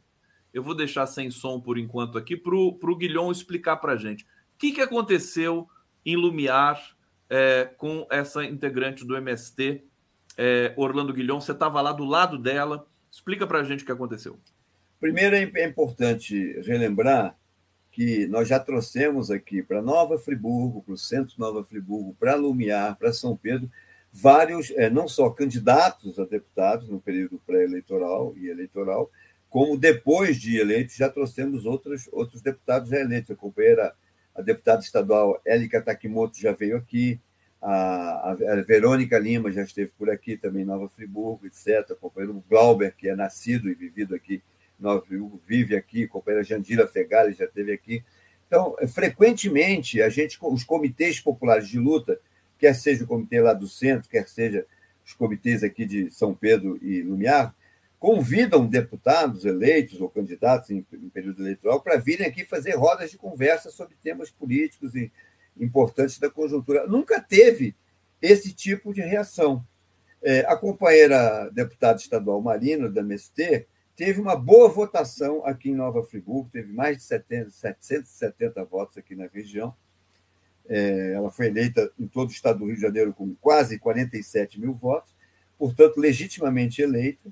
Eu 0.51 0.63
vou 0.63 0.75
deixar 0.75 1.05
sem 1.05 1.29
som 1.29 1.61
por 1.61 1.77
enquanto 1.77 2.17
aqui 2.17 2.35
para 2.35 2.55
o 2.55 2.97
Guilhom 2.97 3.31
explicar 3.31 3.77
para 3.77 3.93
a 3.93 3.97
gente. 3.97 4.23
O 4.23 4.57
que, 4.57 4.71
que 4.71 4.81
aconteceu 4.81 5.67
em 6.03 6.15
Lumiar 6.15 6.95
é, 7.29 7.65
com 7.77 8.07
essa 8.09 8.43
integrante 8.43 9.05
do 9.05 9.15
MST, 9.15 9.83
é, 10.37 10.73
Orlando 10.75 11.13
Guilhom. 11.13 11.39
Você 11.39 11.51
estava 11.51 11.81
lá 11.81 11.91
do 11.91 12.05
lado 12.05 12.37
dela. 12.37 12.87
Explica 13.11 13.47
para 13.47 13.59
a 13.59 13.63
gente 13.63 13.83
o 13.83 13.85
que 13.85 13.91
aconteceu. 13.91 14.37
Primeiro, 14.99 15.35
é 15.35 15.65
importante 15.65 16.59
relembrar 16.61 17.35
que 17.91 18.27
nós 18.27 18.47
já 18.47 18.59
trouxemos 18.59 19.31
aqui 19.31 19.63
para 19.63 19.81
Nova 19.81 20.17
Friburgo, 20.17 20.81
para 20.81 20.93
o 20.93 20.97
Centro 20.97 21.35
Nova 21.37 21.63
Friburgo, 21.63 22.15
para 22.19 22.35
Lumiar, 22.35 22.97
para 22.97 23.13
São 23.13 23.37
Pedro, 23.37 23.71
vários, 24.11 24.69
é, 24.71 24.89
não 24.89 25.07
só 25.07 25.29
candidatos 25.29 26.19
a 26.19 26.25
deputados 26.25 26.89
no 26.89 26.99
período 26.99 27.41
pré-eleitoral 27.45 28.33
e 28.35 28.49
eleitoral, 28.49 29.09
como 29.49 29.77
depois 29.77 30.37
de 30.37 30.57
eleitos 30.57 30.97
já 30.97 31.09
trouxemos 31.09 31.65
outros, 31.65 32.09
outros 32.11 32.41
deputados 32.41 32.89
já 32.89 32.99
eleitos. 32.99 33.31
A 33.31 33.35
companheira 33.35 33.95
a 34.35 34.41
deputada 34.41 34.81
estadual 34.81 35.41
Élica 35.45 35.81
Takimoto 35.81 36.37
já 36.37 36.51
veio 36.51 36.75
aqui, 36.75 37.19
a, 37.67 38.31
a, 38.31 38.61
Verônica 38.61 39.17
Lima 39.17 39.51
já 39.51 39.63
esteve 39.63 39.91
por 39.97 40.07
aqui, 40.09 40.37
também 40.37 40.63
Nova 40.63 40.87
Friburgo, 40.87 41.47
etc. 41.47 41.89
O 41.91 41.95
companheiro 41.95 42.43
Glauber, 42.47 42.93
que 42.95 43.09
é 43.09 43.15
nascido 43.15 43.67
e 43.67 43.73
vivido 43.73 44.13
aqui 44.13 44.43
Nova 44.79 45.03
Friburgo, 45.03 45.41
vive 45.47 45.75
aqui, 45.75 46.03
a 46.03 46.07
companheira 46.07 46.43
Jandira 46.43 46.87
Fegali 46.87 47.33
já 47.33 47.45
esteve 47.45 47.71
aqui. 47.73 48.03
Então, 48.45 48.75
frequentemente, 48.87 49.99
a 49.99 50.09
gente, 50.09 50.37
os 50.39 50.63
comitês 50.63 51.19
populares 51.19 51.67
de 51.67 51.79
luta, 51.79 52.19
quer 52.59 52.75
seja 52.75 53.03
o 53.03 53.07
comitê 53.07 53.41
lá 53.41 53.53
do 53.53 53.67
centro, 53.67 54.07
quer 54.07 54.27
seja 54.27 54.63
os 55.03 55.13
comitês 55.13 55.63
aqui 55.63 55.85
de 55.85 56.11
São 56.11 56.35
Pedro 56.35 56.77
e 56.83 57.01
Lumiar, 57.01 57.55
convidam 57.97 58.67
deputados 58.67 59.43
eleitos 59.43 59.99
ou 59.99 60.07
candidatos 60.07 60.69
em, 60.69 60.85
em 60.93 61.09
período 61.09 61.41
eleitoral 61.41 61.81
para 61.81 61.97
virem 61.97 62.27
aqui 62.27 62.45
fazer 62.45 62.75
rodas 62.75 63.09
de 63.09 63.17
conversa 63.17 63.71
sobre 63.71 63.95
temas 64.03 64.29
políticos 64.29 64.93
e 64.93 65.11
importantes 65.59 66.19
da 66.19 66.29
conjuntura. 66.29 66.87
Nunca 66.87 67.21
teve 67.21 67.75
esse 68.21 68.53
tipo 68.53 68.93
de 68.93 69.01
reação. 69.01 69.65
É, 70.21 70.39
a 70.47 70.55
companheira 70.55 71.49
deputada 71.51 71.99
estadual 71.99 72.41
Marina, 72.41 72.89
da 72.89 73.01
MST, 73.01 73.67
teve 73.95 74.19
uma 74.19 74.35
boa 74.35 74.67
votação 74.67 75.45
aqui 75.45 75.69
em 75.69 75.75
Nova 75.75 76.03
Friburgo, 76.03 76.49
teve 76.51 76.73
mais 76.73 76.97
de 76.97 77.03
70, 77.03 77.51
770 77.51 78.65
votos 78.65 78.97
aqui 78.97 79.15
na 79.15 79.27
região. 79.27 79.75
É, 80.67 81.13
ela 81.13 81.29
foi 81.29 81.47
eleita 81.47 81.91
em 81.99 82.07
todo 82.07 82.29
o 82.29 82.31
estado 82.31 82.59
do 82.59 82.65
Rio 82.65 82.75
de 82.75 82.81
Janeiro 82.81 83.13
com 83.13 83.35
quase 83.35 83.77
47 83.77 84.59
mil 84.59 84.73
votos, 84.73 85.13
portanto, 85.57 85.97
legitimamente 85.97 86.81
eleita. 86.81 87.31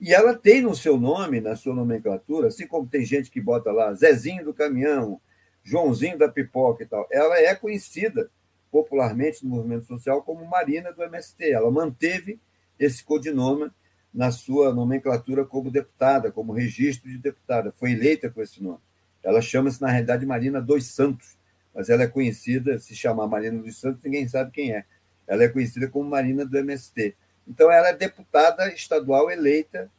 E 0.00 0.12
ela 0.12 0.34
tem 0.34 0.60
no 0.60 0.74
seu 0.74 0.98
nome, 0.98 1.40
na 1.40 1.56
sua 1.56 1.74
nomenclatura, 1.74 2.48
assim 2.48 2.66
como 2.66 2.86
tem 2.86 3.04
gente 3.04 3.30
que 3.30 3.40
bota 3.40 3.72
lá 3.72 3.94
Zezinho 3.94 4.44
do 4.44 4.52
Caminhão, 4.52 5.20
Joãozinho 5.64 6.18
da 6.18 6.28
Pipoca 6.28 6.82
e 6.82 6.86
tal, 6.86 7.08
ela 7.10 7.38
é 7.38 7.54
conhecida 7.54 8.30
popularmente 8.70 9.44
no 9.44 9.50
movimento 9.50 9.86
social 9.86 10.22
como 10.22 10.44
Marina 10.44 10.92
do 10.92 11.02
MST. 11.02 11.50
Ela 11.50 11.70
manteve 11.70 12.38
esse 12.78 13.02
codinome 13.02 13.70
na 14.12 14.30
sua 14.30 14.72
nomenclatura 14.72 15.44
como 15.44 15.70
deputada, 15.70 16.30
como 16.30 16.52
registro 16.52 17.08
de 17.08 17.18
deputada. 17.18 17.72
Foi 17.76 17.92
eleita 17.92 18.28
com 18.30 18.42
esse 18.42 18.62
nome. 18.62 18.78
Ela 19.22 19.40
chama-se, 19.40 19.80
na 19.80 19.88
realidade, 19.88 20.26
Marina 20.26 20.60
dos 20.60 20.86
Santos, 20.86 21.36
mas 21.74 21.88
ela 21.88 22.02
é 22.02 22.06
conhecida, 22.06 22.78
se 22.78 22.94
chamar 22.94 23.26
Marina 23.26 23.60
dos 23.60 23.80
Santos, 23.80 24.02
ninguém 24.04 24.28
sabe 24.28 24.50
quem 24.50 24.72
é. 24.72 24.84
Ela 25.26 25.44
é 25.44 25.48
conhecida 25.48 25.88
como 25.88 26.08
Marina 26.08 26.44
do 26.44 26.56
MST. 26.58 27.16
Então, 27.48 27.72
ela 27.72 27.88
é 27.88 27.96
deputada 27.96 28.68
estadual 28.72 29.30
eleita, 29.30 29.90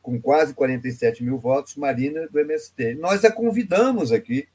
com 0.00 0.20
quase 0.20 0.54
47 0.54 1.24
mil 1.24 1.38
votos, 1.38 1.76
Marina 1.76 2.28
do 2.28 2.38
MST. 2.38 2.94
Nós 2.94 3.24
a 3.24 3.32
convidamos 3.32 4.12
aqui 4.12 4.46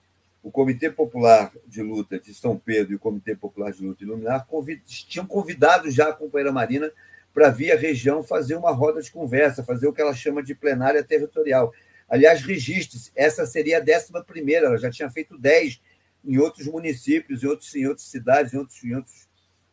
o 0.42 0.52
Comitê 0.52 0.90
Popular 0.90 1.52
de 1.68 1.82
Luta 1.82 2.20
de 2.20 2.34
São 2.34 2.58
Pedro 2.58 2.94
e 2.94 2.96
o 2.96 3.00
Comitê 3.00 3.36
Popular 3.36 3.72
de 3.72 3.84
Luta 3.84 4.00
de 4.00 4.10
Luminar 4.10 4.46
convid... 4.48 4.82
tinham 4.86 5.26
convidado 5.26 5.92
já 5.92 6.10
a 6.10 6.14
companheira 6.14 6.52
Marina 6.52 6.92
para 7.34 7.50
vir 7.50 7.72
à 7.72 7.76
região 7.76 8.24
fazer 8.24 8.56
uma 8.56 8.72
roda 8.72 9.02
de 9.02 9.12
conversa, 9.12 9.64
fazer 9.64 9.88
o 9.88 9.94
que 9.94 10.02
ela 10.02 10.14
chama 10.14 10.42
de 10.42 10.56
plenária 10.56 11.04
territorial. 11.04 11.74
Aliás, 12.08 12.42
registre-se, 12.42 13.12
essa 13.16 13.46
seria 13.46 13.78
a 13.78 13.82
décima 13.82 14.24
primeira, 14.24 14.68
ela 14.68 14.78
já 14.78 14.90
tinha 14.90 15.10
feito 15.12 15.38
dez 15.38 15.82
em 16.26 16.38
outros 16.38 16.68
municípios, 16.68 17.44
em, 17.44 17.48
outros, 17.48 17.76
em 17.76 17.86
outras 17.86 18.08
cidades, 18.08 18.54
em 18.54 18.58
outros, 18.58 18.84
em 18.84 18.96
outros 18.96 19.28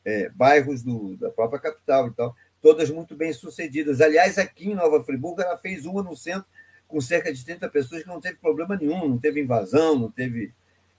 é, 0.05 0.29
bairros 0.29 0.83
do, 0.83 1.17
da 1.17 1.31
própria 1.31 1.59
capital 1.59 2.09
e 2.09 2.13
tal, 2.13 2.37
todas 2.61 2.91
muito 2.91 3.17
bem 3.17 3.33
sucedidas. 3.33 4.01
Aliás, 4.01 4.37
aqui 4.39 4.71
em 4.71 4.75
Nova 4.75 5.03
Friburgo, 5.03 5.41
ela 5.41 5.57
fez 5.57 5.87
uma 5.87 6.03
no 6.03 6.17
centro 6.17 6.47
com 6.87 7.01
cerca 7.01 7.33
de 7.33 7.45
30 7.45 7.69
pessoas 7.69 8.03
que 8.03 8.09
não 8.09 8.21
teve 8.21 8.37
problema 8.37 8.77
nenhum, 8.77 9.09
não 9.09 9.19
teve 9.19 9.41
invasão, 9.41 9.99
não 9.99 10.11
teve 10.11 10.53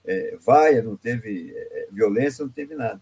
é, 0.04 0.36
vaia, 0.40 0.82
não 0.82 0.96
teve 0.96 1.52
é, 1.56 1.88
violência, 1.90 2.44
não 2.44 2.52
teve 2.52 2.74
nada. 2.74 3.00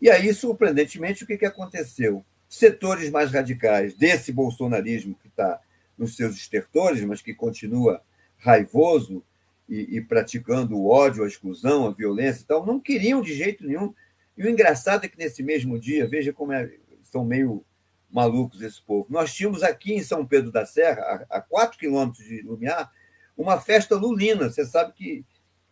E 0.00 0.10
aí, 0.10 0.32
surpreendentemente, 0.34 1.24
o 1.24 1.26
que, 1.26 1.38
que 1.38 1.46
aconteceu? 1.46 2.24
Setores 2.48 3.10
mais 3.10 3.30
radicais 3.30 3.94
desse 3.94 4.32
bolsonarismo 4.32 5.14
que 5.20 5.28
está 5.28 5.60
nos 5.96 6.16
seus 6.16 6.36
estertores, 6.36 7.02
mas 7.04 7.22
que 7.22 7.34
continua 7.34 8.02
raivoso 8.38 9.22
e, 9.68 9.96
e, 9.96 10.00
praticando 10.00 10.76
o 10.76 10.88
ódio, 10.88 11.24
a 11.24 11.28
exclusão, 11.28 11.86
a 11.86 11.92
violência 11.92 12.42
e 12.42 12.46
tal, 12.46 12.66
não 12.66 12.80
queriam 12.80 13.22
de 13.22 13.32
jeito 13.32 13.64
nenhum. 13.66 13.94
E 14.36 14.44
o 14.44 14.48
engraçado 14.48 15.04
é 15.04 15.08
que 15.08 15.18
nesse 15.18 15.42
mesmo 15.42 15.78
dia, 15.78 16.06
veja 16.06 16.32
como 16.32 16.52
é, 16.52 16.70
são 17.04 17.24
meio 17.24 17.64
malucos 18.12 18.60
esse 18.60 18.80
povo. 18.82 19.06
Nós 19.10 19.32
tínhamos 19.32 19.62
aqui 19.62 19.94
em 19.94 20.02
São 20.02 20.24
Pedro 20.26 20.52
da 20.52 20.66
Serra, 20.66 21.26
a, 21.30 21.40
quatro 21.40 21.78
quilômetros 21.78 22.24
de 22.24 22.42
Lumiar, 22.42 22.92
uma 23.36 23.60
festa 23.60 23.96
lulina. 23.96 24.50
Você 24.50 24.64
sabe 24.66 24.92
que 24.92 25.24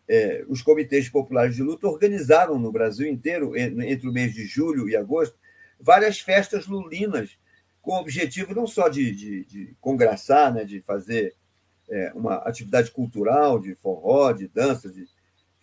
é, 0.07 0.43
os 0.49 0.61
comitês 0.61 1.07
populares 1.07 1.55
de 1.55 1.63
luta 1.63 1.87
organizaram 1.87 2.59
no 2.59 2.71
Brasil 2.71 3.07
inteiro, 3.07 3.55
entre 3.55 4.09
o 4.09 4.11
mês 4.11 4.33
de 4.33 4.45
julho 4.45 4.89
e 4.89 4.95
agosto, 4.95 5.37
várias 5.79 6.19
festas 6.19 6.67
lulinas, 6.67 7.37
com 7.81 7.93
o 7.93 7.99
objetivo 7.99 8.53
não 8.53 8.67
só 8.67 8.89
de, 8.89 9.11
de, 9.15 9.45
de 9.45 9.75
congraçar, 9.79 10.53
né, 10.53 10.65
de 10.65 10.81
fazer 10.81 11.35
é, 11.89 12.11
uma 12.13 12.35
atividade 12.37 12.91
cultural, 12.91 13.59
de 13.59 13.75
forró, 13.75 14.31
de 14.31 14.47
dança, 14.47 14.89
de, 14.89 15.07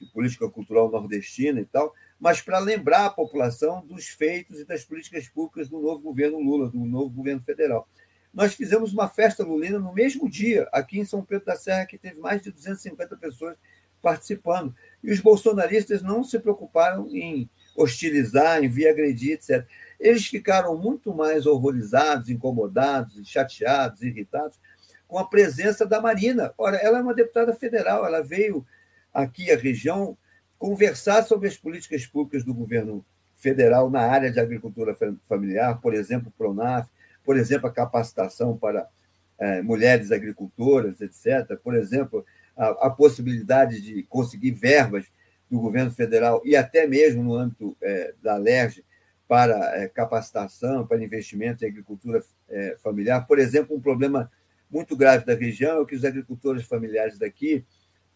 de 0.00 0.06
política 0.12 0.48
cultural 0.48 0.90
nordestina 0.90 1.60
e 1.60 1.64
tal, 1.64 1.92
mas 2.18 2.40
para 2.40 2.59
lembrar 2.59 3.07
a 3.07 3.11
população 3.11 3.85
dos 3.87 4.09
feitos 4.09 4.61
e 4.61 4.64
das 4.64 4.85
políticas 4.85 5.28
públicas 5.28 5.68
do 5.68 5.78
novo 5.78 6.00
governo 6.00 6.40
Lula, 6.40 6.68
do 6.68 6.78
novo 6.78 7.11
governo 7.11 7.42
federal. 7.42 7.88
Nós 8.33 8.54
fizemos 8.54 8.92
uma 8.92 9.09
festa 9.09 9.42
lulina 9.42 9.78
no 9.78 9.92
mesmo 9.92 10.28
dia, 10.28 10.68
aqui 10.72 10.98
em 10.98 11.04
São 11.04 11.24
Pedro 11.24 11.46
da 11.46 11.57
Serra, 11.57 11.87
que 11.87 11.98
teve 11.98 12.18
mais 12.18 12.42
de 12.42 12.50
250 12.50 13.16
pessoas 13.16 13.57
participando. 14.02 14.74
E 15.02 15.11
os 15.11 15.20
bolsonaristas 15.20 16.02
não 16.02 16.22
se 16.22 16.38
preocuparam 16.38 17.09
em 17.09 17.48
hostilizar, 17.76 18.62
em 18.62 18.68
vir 18.68 18.88
agredir, 18.88 19.33
etc. 19.33 19.66
Eles 19.98 20.26
ficaram 20.26 20.76
muito 20.76 21.14
mais 21.14 21.46
horrorizados, 21.46 22.28
incomodados, 22.28 23.26
chateados, 23.26 24.02
irritados 24.02 24.59
com 25.07 25.18
a 25.18 25.26
presença 25.26 25.87
da 25.87 26.00
Marina. 26.00 26.52
Ora, 26.59 26.76
ela 26.76 26.98
é 26.98 27.02
uma 27.02 27.14
deputada 27.14 27.54
federal, 27.54 28.04
ela 28.04 28.22
veio 28.22 28.64
aqui 29.12 29.50
à 29.50 29.57
região 29.57 30.16
conversar 30.58 31.22
sobre 31.24 31.48
as 31.48 31.56
políticas 31.56 32.06
públicas 32.06 32.44
do 32.44 32.52
governo 32.52 33.04
federal 33.36 33.88
na 33.88 34.00
área 34.00 34.30
de 34.30 34.40
agricultura 34.40 34.96
familiar, 35.28 35.80
por 35.80 35.94
exemplo, 35.94 36.32
Pronaf, 36.36 36.88
por 37.24 37.36
exemplo, 37.36 37.68
a 37.68 37.72
capacitação 37.72 38.56
para 38.56 38.88
é, 39.38 39.62
mulheres 39.62 40.10
agricultoras, 40.10 41.00
etc., 41.00 41.56
por 41.62 41.74
exemplo, 41.74 42.26
a, 42.56 42.86
a, 42.86 42.90
possibilidade 42.90 43.80
de 43.80 44.02
conseguir 44.04 44.50
verbas 44.50 45.04
do 45.48 45.60
governo 45.60 45.92
federal 45.92 46.42
e 46.44 46.56
até 46.56 46.86
mesmo 46.86 47.22
no 47.22 47.34
âmbito 47.36 47.76
é, 47.80 48.12
da 48.20 48.36
LERJ 48.36 48.84
para 49.28 49.76
é, 49.76 49.88
capacitação, 49.88 50.86
para 50.86 51.02
investimento 51.02 51.64
em 51.64 51.68
agricultura 51.68 52.22
familiar. 52.82 53.26
Por 53.26 53.38
exemplo, 53.38 53.76
um 53.76 53.80
problema 53.80 54.30
muito 54.70 54.96
grave 54.96 55.24
da 55.24 55.34
região 55.34 55.82
é 55.82 55.84
que 55.84 55.94
os 55.94 56.04
agricultores 56.04 56.64
familiares 56.64 57.18
daqui 57.18 57.64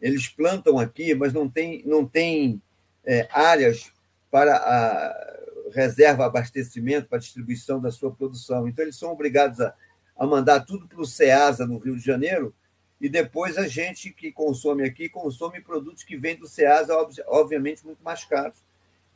eles 0.03 0.29
plantam 0.29 0.79
aqui, 0.79 1.15
mas 1.15 1.33
não 1.33 1.49
tem, 1.49 1.83
não 1.87 2.05
tem 2.05 2.61
é, 3.05 3.29
áreas 3.31 3.93
para 4.31 4.57
a 4.57 5.33
reserva, 5.73 6.27
abastecimento, 6.27 7.09
para 7.09 7.19
distribuição 7.19 7.81
da 7.81 7.93
sua 7.93 8.12
produção. 8.12 8.67
Então, 8.67 8.85
eles 8.85 8.97
são 8.97 9.12
obrigados 9.12 9.61
a, 9.61 9.73
a 10.19 10.27
mandar 10.27 10.61
tudo 10.61 10.88
para 10.88 11.01
o 11.01 11.07
SEASA, 11.07 11.67
no 11.67 11.79
Rio 11.79 11.97
de 11.97 12.05
Janeiro, 12.05 12.53
e 13.01 13.09
depois 13.09 13.57
a 13.57 13.67
gente 13.67 14.11
que 14.11 14.31
consome 14.31 14.85
aqui 14.85 15.09
consome 15.09 15.61
produtos 15.61 16.05
que 16.05 16.17
vêm 16.17 16.37
do 16.37 16.47
SEASA, 16.47 16.95
obviamente, 17.29 17.85
muito 17.85 18.03
mais 18.03 18.25
caros 18.25 18.57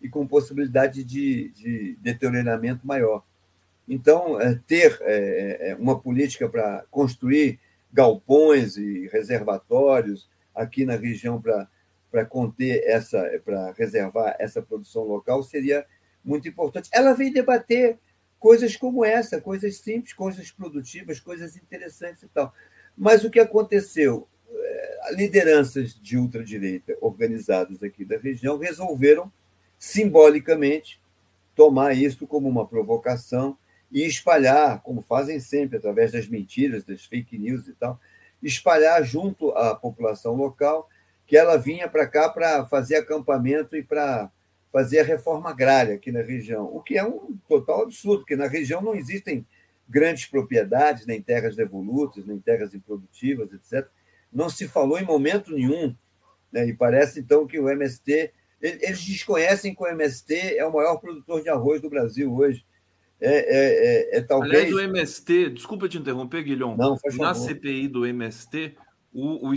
e 0.01 0.09
com 0.09 0.27
possibilidade 0.27 1.03
de, 1.03 1.51
de 1.51 1.97
deterioramento 2.01 2.87
maior. 2.87 3.25
Então, 3.89 4.41
é, 4.41 4.59
ter 4.67 4.99
é, 5.03 5.71
é 5.71 5.77
uma 5.77 5.99
política 5.99 6.49
para 6.49 6.85
construir 6.91 7.59
galpões 7.93 8.77
e 8.77 9.09
reservatórios, 9.09 10.29
aqui 10.57 10.85
na 10.85 10.97
região 10.97 11.41
para 11.41 12.25
conter 12.25 12.83
essa, 12.85 13.23
para 13.45 13.73
reservar 13.73 14.35
essa 14.39 14.63
produção 14.63 15.05
local 15.05 15.43
seria 15.43 15.87
muito 16.25 16.49
importante. 16.49 16.89
Ela 16.93 17.13
vem 17.13 17.33
debater 17.33 17.99
coisas 18.41 18.75
como 18.75 19.05
essa, 19.05 19.41
coisas 19.41 19.79
simples, 19.79 20.13
coisas 20.13 20.51
produtivas, 20.51 21.21
coisas 21.21 21.57
interessantes 21.57 22.23
e 22.23 22.29
tal. 22.29 22.53
Mas 22.97 23.23
o 23.23 23.31
que 23.31 23.39
aconteceu? 23.39 24.27
É, 24.49 25.15
lideranças 25.15 25.95
de 25.95 26.17
ultradireita 26.17 26.97
organizadas 27.01 27.83
aqui 27.83 28.05
da 28.05 28.17
região 28.17 28.59
resolveram 28.59 29.31
simbolicamente 29.79 31.01
tomar 31.55 31.95
isso 31.95 32.27
como 32.27 32.49
uma 32.49 32.67
provocação 32.67 33.57
e 33.91 34.05
espalhar, 34.05 34.83
como 34.83 35.01
fazem 35.01 35.41
sempre, 35.41 35.79
através 35.79 36.13
das 36.13 36.29
mentiras, 36.29 36.85
das 36.85 37.05
fake 37.05 37.39
news 37.39 37.67
e 37.69 37.73
tal, 37.73 38.01
espalhar 38.47 39.03
junto 39.05 39.51
à 39.51 39.75
população 39.75 40.35
local 40.35 40.89
que 41.27 41.37
ela 41.37 41.57
vinha 41.57 41.89
para 41.89 42.07
cá 42.07 42.29
para 42.29 42.65
fazer 42.67 42.97
acampamento 42.97 43.77
e 43.77 43.83
para 43.83 44.31
fazer 44.73 45.01
a 45.01 45.05
reforma 45.05 45.51
agrária 45.51 45.95
aqui 45.95 46.13
na 46.13 46.21
região, 46.21 46.65
o 46.65 46.83
que 46.83 46.97
é 46.97 47.05
um 47.05 47.37
total 47.49 47.83
absurdo, 47.83 48.21
porque 48.21 48.37
na 48.37 48.47
região 48.47 48.81
não 48.81 48.95
existem 48.95 49.45
grandes 49.89 50.27
propriedades, 50.27 51.07
nem 51.07 51.21
terras 51.21 51.57
devolutas, 51.57 52.27
nem 52.27 52.39
terras 52.39 52.75
improdutivas, 52.75 53.53
etc. 53.53 53.89
Não 54.33 54.49
se 54.49 54.69
falou 54.69 54.99
em 54.99 55.05
momento 55.05 55.53
nenhum, 55.53 55.95
né? 56.53 56.67
e 56.67 56.75
parece 56.75 57.21
então 57.21 57.47
que 57.47 57.59
o 57.59 57.69
MST. 57.69 58.33
Eles 58.61 59.05
desconhecem 59.05 59.75
que 59.75 59.83
o 59.83 59.87
MST 59.87 60.57
é 60.57 60.65
o 60.65 60.73
maior 60.73 60.97
produtor 60.97 61.43
de 61.43 61.49
arroz 61.49 61.81
do 61.81 61.91
Brasil 61.91 62.35
hoje. 62.35 62.65
É, 63.21 63.31
é, 63.31 64.17
é, 64.17 64.19
é 64.19 64.23
talvez. 64.23 64.53
Aliás, 64.53 64.75
o 64.75 64.81
MST, 64.81 65.51
desculpa 65.51 65.89
te 65.89 65.99
interromper, 65.99 66.43
Guilhom. 66.43 66.77
Não, 66.77 66.99
faz 66.99 67.17
Na. 67.17 67.35
CPI 67.35 67.89
do 67.89 68.05
MST, 68.05 68.77
o, 69.13 69.51
o 69.51 69.55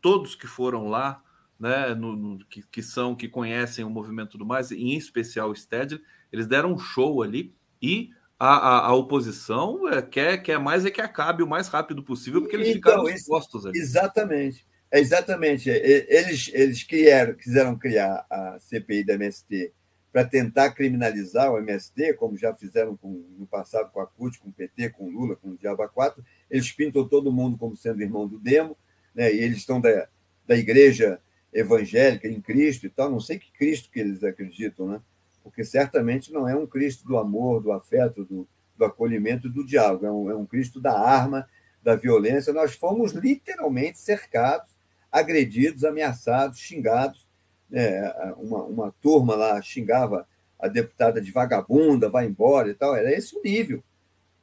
todos 0.00 0.34
que 0.34 0.46
foram 0.46 0.88
lá, 0.88 1.22
né, 1.58 1.94
no, 1.94 2.14
no, 2.14 2.44
que, 2.46 2.62
que, 2.70 2.82
são, 2.82 3.14
que 3.14 3.28
conhecem 3.28 3.84
o 3.84 3.90
movimento 3.90 4.36
do 4.36 4.44
mais, 4.44 4.70
em 4.70 4.96
especial 4.96 5.50
o 5.50 5.56
Stedley, 5.56 6.02
eles 6.30 6.46
deram 6.46 6.72
um 6.72 6.78
show 6.78 7.22
ali 7.22 7.54
e 7.80 8.10
a, 8.38 8.56
a, 8.56 8.86
a 8.88 8.94
oposição 8.94 9.88
é, 9.88 10.02
quer, 10.02 10.38
quer 10.38 10.58
mais 10.58 10.84
é 10.84 10.90
que 10.90 11.00
acabe 11.00 11.42
o 11.42 11.46
mais 11.46 11.68
rápido 11.68 12.02
possível, 12.02 12.40
porque 12.40 12.56
eles 12.56 12.68
então, 12.68 12.92
ficaram 12.92 13.08
expostos 13.08 13.64
ali. 13.64 13.78
Exatamente. 13.78 14.66
É 14.90 15.00
exatamente. 15.00 15.70
Eles, 15.70 16.50
eles 16.52 16.82
criaram, 16.82 17.34
quiseram 17.34 17.78
criar 17.78 18.26
a 18.28 18.58
CPI 18.58 19.04
da 19.04 19.14
MST 19.14 19.72
para 20.12 20.24
tentar 20.24 20.70
criminalizar 20.72 21.50
o 21.50 21.58
MST, 21.58 22.12
como 22.14 22.36
já 22.36 22.54
fizeram 22.54 22.94
com, 22.96 23.24
no 23.38 23.46
passado 23.46 23.90
com 23.90 24.00
a 24.00 24.06
CUT, 24.06 24.38
com 24.38 24.50
o 24.50 24.52
PT, 24.52 24.90
com 24.90 25.04
o 25.04 25.10
Lula, 25.10 25.36
com 25.36 25.48
o 25.48 25.56
Diaba 25.56 25.88
4. 25.88 26.22
Eles 26.50 26.70
pintam 26.70 27.08
todo 27.08 27.32
mundo 27.32 27.56
como 27.56 27.74
sendo 27.74 28.02
irmão 28.02 28.28
do 28.28 28.38
Demo, 28.38 28.76
né? 29.14 29.32
e 29.32 29.40
eles 29.40 29.58
estão 29.58 29.80
da, 29.80 30.06
da 30.46 30.54
igreja 30.54 31.18
evangélica 31.50 32.28
em 32.28 32.42
Cristo 32.42 32.84
e 32.86 32.90
tal. 32.90 33.10
Não 33.10 33.20
sei 33.20 33.38
que 33.38 33.50
Cristo 33.52 33.90
que 33.90 34.00
eles 34.00 34.22
acreditam, 34.22 34.86
né? 34.86 35.00
porque 35.42 35.64
certamente 35.64 36.30
não 36.30 36.46
é 36.46 36.54
um 36.54 36.66
Cristo 36.66 37.08
do 37.08 37.16
amor, 37.16 37.62
do 37.62 37.72
afeto, 37.72 38.22
do, 38.22 38.46
do 38.76 38.84
acolhimento, 38.84 39.48
do 39.48 39.64
diálogo. 39.64 40.04
É 40.04 40.12
um, 40.12 40.30
é 40.30 40.36
um 40.36 40.44
Cristo 40.44 40.78
da 40.78 40.92
arma, 40.92 41.48
da 41.82 41.96
violência. 41.96 42.52
Nós 42.52 42.74
fomos 42.74 43.12
literalmente 43.12 43.98
cercados, 43.98 44.76
agredidos, 45.10 45.84
ameaçados, 45.84 46.58
xingados 46.58 47.26
é, 47.72 48.34
uma, 48.36 48.62
uma 48.64 48.94
turma 49.00 49.34
lá 49.34 49.60
xingava 49.62 50.26
a 50.58 50.68
deputada 50.68 51.20
de 51.20 51.32
vagabunda, 51.32 52.08
vai 52.08 52.26
embora 52.26 52.68
e 52.68 52.74
tal. 52.74 52.94
Era 52.94 53.12
esse 53.12 53.36
o 53.36 53.42
nível. 53.42 53.82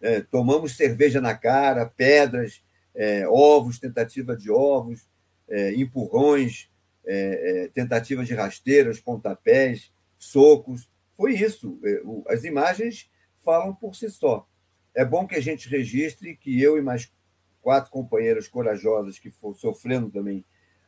É, 0.02 0.22
tomamos 0.22 0.76
cerveja 0.76 1.22
na 1.22 1.36
cara, 1.36 1.86
pedras, 1.86 2.62
é, 2.94 3.28
ovos, 3.28 3.80
tentativa 3.80 4.36
de 4.36 4.52
ovos, 4.52 5.08
é, 5.48 5.74
empurrões, 5.76 6.70
é, 7.06 7.64
é, 7.64 7.68
tentativa 7.70 8.24
de 8.24 8.34
rasteiras, 8.34 9.00
pontapés, 9.00 9.92
socos. 10.18 10.90
Foi 11.16 11.34
isso. 11.34 11.80
As 12.28 12.44
imagens 12.44 13.10
falam 13.44 13.74
por 13.74 13.96
si 13.96 14.10
só. 14.10 14.48
É 14.94 15.06
bom 15.06 15.28
que 15.28 15.36
a 15.36 15.42
gente 15.42 15.70
registre 15.70 16.36
que 16.36 16.62
eu 16.62 16.78
e 16.78 16.82
mais 16.82 17.12
quatro 17.62 17.92
companheiras 17.92 18.48
corajosas 18.48 19.20
que 19.20 19.30
foram 19.30 19.56
sofrendo 19.56 20.10
também 20.10 20.44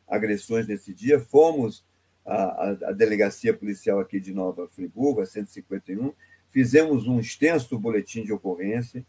agressões 0.08 0.68
nesse 0.68 0.94
dia 0.94 1.20
fomos 1.20 1.86
a, 2.26 2.70
a, 2.70 2.92
delegacia 2.92 3.54
policial 3.54 4.00
aqui 4.00 4.20
de 4.20 4.34
Nova 4.34 4.68
Friburgo, 4.68 5.22
a 5.22 5.26
151, 5.26 6.14
fizemos 6.50 7.08
um 7.08 7.20
extenso 7.20 7.78
boletim 7.78 8.24
de 8.24 8.34
ocorrência, 8.34 9.06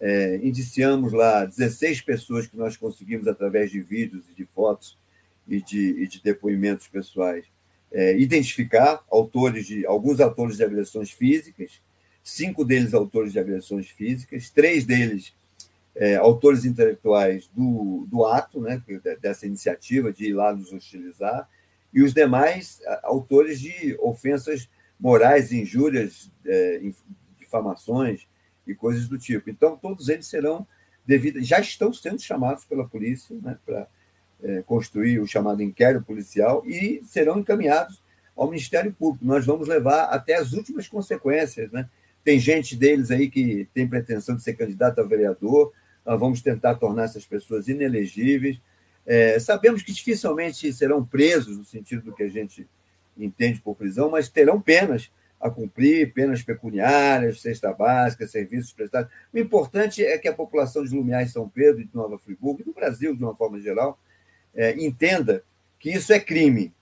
é, 0.00 0.36
indiciamos 0.42 1.12
lá 1.12 1.44
16 1.44 2.02
pessoas 2.02 2.46
que 2.46 2.56
nós 2.56 2.76
conseguimos, 2.76 3.26
através 3.26 3.70
de 3.70 3.80
vídeos 3.80 4.24
e 4.30 4.34
de 4.34 4.44
fotos 4.44 4.96
e 5.48 5.60
de, 5.62 6.02
e 6.02 6.06
de 6.06 6.22
depoimentos 6.22 6.86
pessoais, 6.86 7.44
é, 7.92 8.18
identificar 8.18 9.02
autores 9.10 9.66
de 9.66 9.86
alguns 9.86 10.20
autores 10.20 10.56
de 10.56 10.64
agressões 10.64 11.10
físicas, 11.10 11.80
cinco 12.22 12.64
deles 12.64 12.92
autores 12.92 13.32
de 13.32 13.38
agressões 13.38 13.88
físicas, 13.88 14.50
três 14.50 14.84
deles 14.84 15.32
é, 15.94 16.16
autores 16.16 16.64
intelectuais 16.64 17.48
do, 17.54 18.06
do 18.10 18.26
ato, 18.26 18.60
né, 18.60 18.82
dessa 19.20 19.46
iniciativa 19.46 20.12
de 20.12 20.26
ir 20.26 20.34
lá 20.34 20.54
nos 20.54 20.72
hostilizar, 20.72 21.48
e 21.92 22.02
os 22.02 22.12
demais 22.12 22.80
autores 23.02 23.60
de 23.60 23.96
ofensas 24.00 24.68
morais, 24.98 25.52
injúrias, 25.52 26.30
é, 26.44 26.80
difamações 27.38 28.26
e 28.66 28.74
coisas 28.74 29.08
do 29.08 29.18
tipo. 29.18 29.50
Então, 29.50 29.76
todos 29.76 30.08
eles 30.08 30.26
serão 30.26 30.66
devidos, 31.06 31.46
já 31.46 31.60
estão 31.60 31.92
sendo 31.92 32.20
chamados 32.20 32.64
pela 32.64 32.88
polícia 32.88 33.36
né, 33.40 33.56
para 33.64 33.86
é, 34.42 34.62
construir 34.62 35.20
o 35.20 35.26
chamado 35.26 35.62
inquérito 35.62 36.04
policial 36.04 36.62
e 36.66 37.02
serão 37.04 37.38
encaminhados 37.38 38.02
ao 38.36 38.48
Ministério 38.48 38.92
Público. 38.92 39.24
Nós 39.24 39.46
vamos 39.46 39.68
levar 39.68 40.04
até 40.04 40.34
as 40.34 40.52
últimas 40.52 40.88
consequências. 40.88 41.70
Né? 41.70 41.88
Tem 42.24 42.38
gente 42.38 42.76
deles 42.76 43.10
aí 43.10 43.30
que 43.30 43.68
tem 43.72 43.88
pretensão 43.88 44.36
de 44.36 44.42
ser 44.42 44.54
candidato 44.54 45.00
a 45.00 45.04
vereador, 45.04 45.72
nós 46.04 46.20
vamos 46.20 46.40
tentar 46.40 46.76
tornar 46.76 47.04
essas 47.04 47.26
pessoas 47.26 47.66
inelegíveis. 47.66 48.60
É, 49.06 49.38
sabemos 49.38 49.82
que 49.82 49.92
dificilmente 49.92 50.72
serão 50.72 51.04
presos, 51.04 51.56
no 51.56 51.64
sentido 51.64 52.02
do 52.02 52.12
que 52.12 52.24
a 52.24 52.28
gente 52.28 52.68
entende 53.16 53.60
por 53.60 53.76
prisão, 53.76 54.10
mas 54.10 54.28
terão 54.28 54.60
penas 54.60 55.10
a 55.40 55.48
cumprir, 55.48 56.12
penas 56.12 56.42
pecuniárias, 56.42 57.40
cesta 57.40 57.72
básica, 57.72 58.26
serviços 58.26 58.72
prestados. 58.72 59.10
O 59.32 59.38
importante 59.38 60.04
é 60.04 60.18
que 60.18 60.26
a 60.26 60.34
população 60.34 60.82
de 60.84 60.94
Lumiar 60.94 61.22
e 61.22 61.28
São 61.28 61.48
Pedro, 61.48 61.84
de 61.84 61.90
Nova 61.94 62.18
Friburgo, 62.18 62.62
e 62.62 62.64
do 62.64 62.72
Brasil, 62.72 63.14
de 63.14 63.22
uma 63.22 63.36
forma 63.36 63.60
geral, 63.60 63.98
é, 64.54 64.72
entenda 64.72 65.44
que 65.78 65.90
isso 65.90 66.12
é 66.12 66.18
crime. 66.18 66.74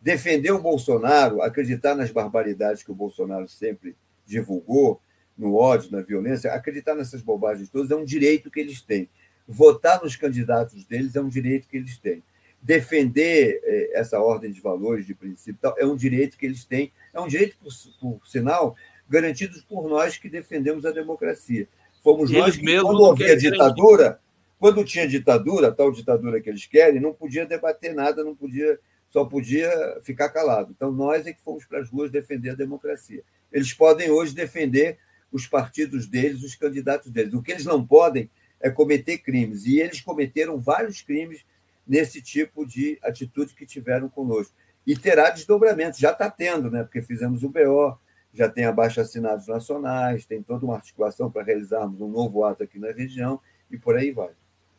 Defender 0.00 0.52
o 0.52 0.60
Bolsonaro, 0.60 1.42
acreditar 1.42 1.94
nas 1.94 2.10
barbaridades 2.10 2.82
que 2.82 2.92
o 2.92 2.94
Bolsonaro 2.94 3.48
sempre 3.48 3.96
divulgou, 4.26 5.00
no 5.36 5.56
ódio, 5.56 5.90
na 5.90 6.00
violência, 6.00 6.52
acreditar 6.52 6.94
nessas 6.94 7.20
bobagens 7.20 7.68
todas 7.68 7.90
é 7.90 7.96
um 7.96 8.04
direito 8.04 8.50
que 8.50 8.60
eles 8.60 8.80
têm 8.80 9.08
votar 9.46 10.02
nos 10.02 10.16
candidatos 10.16 10.84
deles 10.84 11.14
é 11.16 11.20
um 11.20 11.28
direito 11.28 11.68
que 11.68 11.76
eles 11.76 11.98
têm. 11.98 12.22
Defender 12.60 13.60
eh, 13.62 13.90
essa 13.92 14.18
ordem 14.18 14.50
de 14.50 14.60
valores, 14.60 15.06
de 15.06 15.14
princípio, 15.14 15.58
tal, 15.60 15.74
é 15.78 15.84
um 15.84 15.96
direito 15.96 16.36
que 16.38 16.46
eles 16.46 16.64
têm, 16.64 16.92
é 17.12 17.20
um 17.20 17.28
direito, 17.28 17.56
por, 17.58 17.70
por 18.00 18.26
sinal, 18.26 18.74
garantido 19.08 19.62
por 19.68 19.88
nós 19.88 20.16
que 20.16 20.28
defendemos 20.28 20.86
a 20.86 20.90
democracia. 20.90 21.68
Fomos 22.02 22.30
e 22.30 22.34
nós 22.38 22.56
que, 22.56 22.80
quando 22.80 23.06
havia 23.06 23.36
ditadura, 23.36 24.20
quando 24.58 24.84
tinha 24.84 25.06
ditadura, 25.06 25.72
tal 25.72 25.92
ditadura 25.92 26.40
que 26.40 26.48
eles 26.48 26.66
querem, 26.66 27.00
não 27.00 27.12
podia 27.12 27.44
debater 27.44 27.94
nada, 27.94 28.24
não 28.24 28.34
podia, 28.34 28.78
só 29.10 29.24
podia 29.24 29.70
ficar 30.02 30.30
calado. 30.30 30.72
Então, 30.74 30.90
nós 30.90 31.26
é 31.26 31.32
que 31.32 31.42
fomos 31.42 31.66
para 31.66 31.80
as 31.80 31.90
ruas 31.90 32.10
defender 32.10 32.50
a 32.50 32.54
democracia. 32.54 33.22
Eles 33.52 33.72
podem 33.74 34.10
hoje 34.10 34.34
defender 34.34 34.98
os 35.30 35.46
partidos 35.46 36.06
deles, 36.06 36.42
os 36.42 36.54
candidatos 36.54 37.10
deles. 37.10 37.34
O 37.34 37.42
que 37.42 37.52
eles 37.52 37.64
não 37.64 37.84
podem 37.84 38.30
é 38.64 38.70
cometer 38.70 39.18
crimes. 39.18 39.66
E 39.66 39.78
eles 39.78 40.00
cometeram 40.00 40.58
vários 40.58 41.02
crimes 41.02 41.44
nesse 41.86 42.22
tipo 42.22 42.66
de 42.66 42.98
atitude 43.02 43.54
que 43.54 43.66
tiveram 43.66 44.08
conosco. 44.08 44.54
E 44.86 44.96
terá 44.96 45.28
desdobramento, 45.28 46.00
já 46.00 46.12
está 46.12 46.30
tendo, 46.30 46.70
né? 46.70 46.82
porque 46.82 47.02
fizemos 47.02 47.42
o 47.42 47.50
BO, 47.50 47.98
já 48.32 48.48
tem 48.48 48.64
abaixo 48.64 49.02
assinados 49.02 49.46
nacionais, 49.46 50.24
tem 50.24 50.42
toda 50.42 50.64
uma 50.64 50.76
articulação 50.76 51.30
para 51.30 51.42
realizarmos 51.42 52.00
um 52.00 52.08
novo 52.08 52.42
ato 52.42 52.62
aqui 52.62 52.78
na 52.78 52.90
região 52.90 53.38
e 53.70 53.76
por 53.76 53.96
aí 53.96 54.10
vai. 54.10 54.30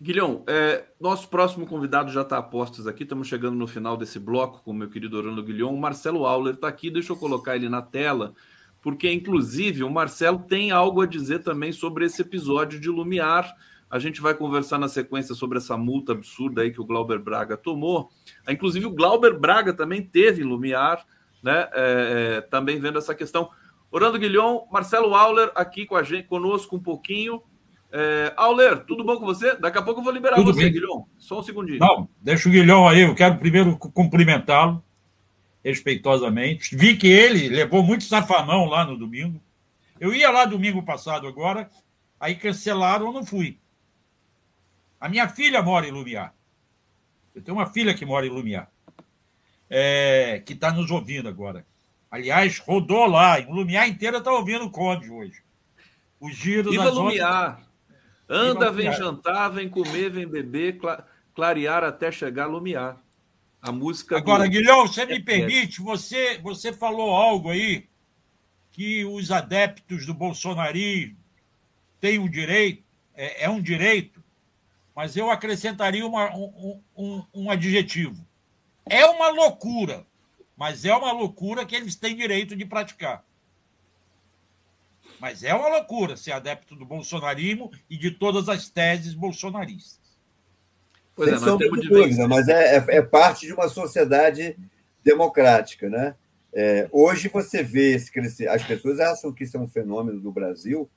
Guilhão, 0.02 0.44
é, 0.48 0.84
nosso 1.00 1.30
próximo 1.30 1.68
convidado 1.68 2.12
já 2.12 2.24
está 2.24 2.40
a 2.40 2.44
postos 2.44 2.88
aqui, 2.88 3.04
estamos 3.04 3.28
chegando 3.28 3.56
no 3.56 3.68
final 3.68 3.96
desse 3.96 4.18
bloco 4.18 4.64
com 4.64 4.72
o 4.72 4.74
meu 4.74 4.90
querido 4.90 5.18
Orlando 5.18 5.44
Guilhão. 5.44 5.74
O 5.74 5.80
Marcelo 5.80 6.26
Auler 6.26 6.56
está 6.56 6.68
aqui, 6.68 6.90
deixa 6.90 7.14
eu 7.14 7.18
colocar 7.18 7.56
ele 7.56 7.70
na 7.70 7.84
tela, 7.84 8.34
porque 8.82 9.12
inclusive 9.12 9.84
o 9.84 9.92
Marcelo 9.92 10.40
tem 10.40 10.72
algo 10.72 11.02
a 11.02 11.06
dizer 11.06 11.44
também 11.44 11.72
sobre 11.72 12.06
esse 12.06 12.22
episódio 12.22 12.80
de 12.80 12.90
Lumiar 12.90 13.56
a 13.96 14.00
gente 14.00 14.20
vai 14.20 14.34
conversar 14.34 14.78
na 14.78 14.90
sequência 14.90 15.34
sobre 15.34 15.58
essa 15.58 15.78
multa 15.78 16.12
absurda 16.12 16.62
aí 16.62 16.70
que 16.70 16.82
o 16.82 16.86
Glauber 16.86 17.18
Braga 17.18 17.56
tomou. 17.56 18.10
Inclusive, 18.46 18.86
o 18.86 18.92
Glauber 18.92 19.40
Braga 19.40 19.72
também 19.72 20.02
teve 20.02 20.44
Lumiar, 20.44 21.06
né? 21.42 21.70
É, 21.72 22.36
é, 22.38 22.42
também 22.42 22.78
vendo 22.78 22.98
essa 22.98 23.16
questão. 23.16 23.50
Orlando 23.90 24.20
Guilhom, 24.20 24.68
Marcelo 24.70 25.16
Auler 25.16 25.50
aqui 25.56 25.86
com 25.86 25.96
a 25.96 26.04
gente, 26.04 26.28
conosco 26.28 26.76
um 26.76 26.80
pouquinho. 26.80 27.42
É, 27.90 28.34
Auler, 28.36 28.84
tudo 28.84 29.02
bom 29.02 29.16
com 29.16 29.26
você? 29.26 29.56
Daqui 29.56 29.78
a 29.78 29.82
pouco 29.82 30.02
eu 30.02 30.04
vou 30.04 30.12
liberar 30.12 30.36
tudo 30.36 30.54
você, 30.54 30.64
bem. 30.64 30.74
Guilhom. 30.74 31.06
Só 31.18 31.40
um 31.40 31.44
segundinho. 31.44 31.80
Não, 31.80 32.10
deixa 32.20 32.50
o 32.50 32.52
Guilhom 32.52 32.90
aí. 32.90 33.00
Eu 33.00 33.16
quero 33.16 33.38
primeiro 33.38 33.78
cumprimentá-lo 33.78 34.84
respeitosamente. 35.64 36.76
Vi 36.76 36.98
que 36.98 37.08
ele 37.08 37.48
levou 37.48 37.82
muito 37.82 38.04
safanão 38.04 38.66
lá 38.66 38.86
no 38.86 38.98
domingo. 38.98 39.40
Eu 39.98 40.14
ia 40.14 40.30
lá 40.30 40.44
domingo 40.44 40.84
passado 40.84 41.26
agora, 41.28 41.70
aí 42.20 42.36
cancelaram, 42.36 43.06
eu 43.06 43.14
não 43.14 43.26
fui. 43.26 43.58
A 45.06 45.08
minha 45.08 45.30
filha 45.30 45.62
mora 45.62 45.88
em 45.88 45.92
Lumiar. 45.92 46.34
Eu 47.36 47.40
tenho 47.40 47.56
uma 47.56 47.68
filha 47.68 47.94
que 47.94 48.04
mora 48.04 48.26
em 48.26 48.30
Lumiar, 48.32 48.72
é, 49.70 50.42
que 50.44 50.54
está 50.54 50.72
nos 50.72 50.90
ouvindo 50.90 51.30
agora. 51.30 51.64
Aliás, 52.10 52.58
rodou 52.58 53.06
lá. 53.06 53.40
Em 53.40 53.46
Lumiar 53.46 53.88
inteira 53.88 54.18
está 54.18 54.32
ouvindo 54.32 54.66
o 54.66 54.72
Conde 54.72 55.12
hoje. 55.12 55.44
O 56.20 56.32
giro 56.32 56.72
Viva 56.72 56.86
das 56.86 56.96
Lumiar. 56.96 57.62
Anda, 58.28 58.72
vem 58.72 58.92
jantar, 58.94 59.50
vem 59.50 59.70
comer, 59.70 60.10
vem 60.10 60.28
beber, 60.28 60.80
clarear 61.36 61.84
até 61.84 62.12
chegar 62.12 62.46
a 62.46 62.48
Lumiar. 62.48 62.98
A 63.62 63.72
música. 63.72 64.18
Agora, 64.18 64.46
do... 64.46 64.50
Guilhão, 64.50 64.88
você 64.88 65.06
me 65.06 65.20
permite, 65.20 65.82
você, 65.82 66.40
você 66.40 66.74
falou 66.74 67.12
algo 67.14 67.52
aí 67.52 67.88
que 68.72 69.06
os 69.06 69.30
adeptos 69.30 70.04
do 70.08 70.16
bolsonarismo 70.16 71.16
têm 72.00 72.18
um 72.18 72.28
direito, 72.28 72.84
é, 73.14 73.44
é 73.44 73.50
um 73.52 73.62
direito 73.62 74.25
mas 74.96 75.18
eu 75.18 75.30
acrescentaria 75.30 76.06
uma, 76.06 76.34
um, 76.36 76.82
um, 76.96 77.24
um 77.34 77.52
adjetivo. 77.52 78.26
É 78.86 79.06
uma 79.06 79.30
loucura, 79.30 80.06
mas 80.56 80.86
é 80.86 80.96
uma 80.96 81.12
loucura 81.12 81.66
que 81.66 81.76
eles 81.76 81.96
têm 81.96 82.16
direito 82.16 82.56
de 82.56 82.66
praticar. 82.66 83.26
Mas 85.20 85.44
é 85.44 85.54
uma 85.54 85.68
loucura 85.68 86.16
ser 86.16 86.32
adepto 86.32 86.76
do 86.76 86.86
bolsonarismo 86.86 87.72
e 87.90 87.98
de 87.98 88.12
todas 88.12 88.48
as 88.48 88.70
teses 88.70 89.14
bolsonaristas. 89.14 90.00
Pois 91.16 91.30
Sem 91.30 91.38
é, 91.38 91.42
sombra 91.42 91.70
de 91.70 91.90
dúvida, 91.90 92.28
mas 92.28 92.48
é, 92.48 92.78
é, 92.78 92.86
é, 92.98 93.02
parte 93.02 93.48
de 93.48 93.54
uma 93.54 93.68
sociedade 93.68 94.58
democrática, 95.04 95.90
né? 95.90 96.16
É, 96.54 96.88
hoje 96.92 97.28
você 97.28 97.62
vê 97.62 97.96
esse 97.96 98.12
crescer, 98.12 98.48
as 98.48 98.64
pessoas 98.64 99.00
acham 99.00 99.32
que 99.32 99.44
isso 99.44 99.58
é 99.58 99.60
um 99.60 99.68
fenômeno 99.68 100.20
do 100.20 100.32
Brasil, 100.32 100.90